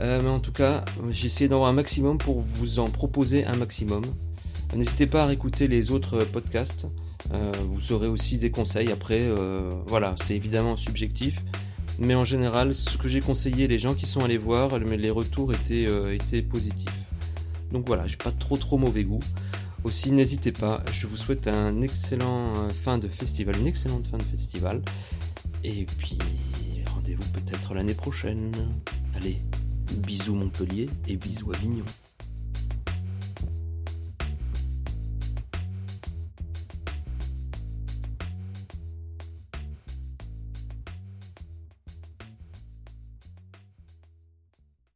Euh, 0.00 0.22
mais 0.22 0.28
en 0.30 0.40
tout 0.40 0.52
cas, 0.52 0.84
j'ai 1.10 1.26
essayé 1.26 1.48
d'en 1.48 1.56
avoir 1.56 1.70
un 1.70 1.74
maximum 1.74 2.18
pour 2.18 2.40
vous 2.40 2.78
en 2.78 2.88
proposer 2.88 3.44
un 3.44 3.56
maximum. 3.56 4.04
N'hésitez 4.74 5.06
pas 5.06 5.24
à 5.24 5.26
réécouter 5.26 5.68
les 5.68 5.90
autres 5.90 6.24
podcasts. 6.24 6.86
Euh, 7.32 7.52
vous 7.68 7.92
aurez 7.92 8.06
aussi 8.06 8.38
des 8.38 8.50
conseils. 8.50 8.90
Après, 8.92 9.20
euh, 9.22 9.74
voilà, 9.86 10.14
c'est 10.22 10.34
évidemment 10.34 10.76
subjectif. 10.76 11.44
Mais 11.98 12.14
en 12.14 12.24
général, 12.24 12.74
ce 12.74 12.96
que 12.96 13.08
j'ai 13.08 13.20
conseillé, 13.20 13.68
les 13.68 13.78
gens 13.78 13.94
qui 13.94 14.06
sont 14.06 14.24
allés 14.24 14.38
voir, 14.38 14.78
le- 14.78 14.94
les 14.96 15.10
retours 15.10 15.52
étaient, 15.52 15.86
étaient 16.14 16.40
positifs. 16.40 16.98
Donc 17.72 17.86
voilà, 17.86 18.06
j'ai 18.06 18.16
pas 18.16 18.32
trop 18.32 18.56
trop 18.56 18.78
mauvais 18.78 19.04
goût. 19.04 19.20
Aussi, 19.84 20.10
n'hésitez 20.12 20.52
pas, 20.52 20.80
je 20.90 21.06
vous 21.06 21.16
souhaite 21.16 21.46
un 21.46 21.82
excellent 21.82 22.52
fin 22.72 22.96
de 22.98 23.08
festival, 23.08 23.58
une 23.58 23.66
excellente 23.66 24.06
fin 24.06 24.18
de 24.18 24.22
festival. 24.22 24.82
Et 25.62 25.84
puis, 25.98 26.16
rendez-vous 26.94 27.24
peut-être 27.32 27.74
l'année 27.74 27.94
prochaine. 27.94 28.52
Allez, 29.14 29.38
bisous 29.96 30.34
Montpellier 30.34 30.88
et 31.08 31.16
bisous 31.16 31.52
Avignon. 31.52 31.84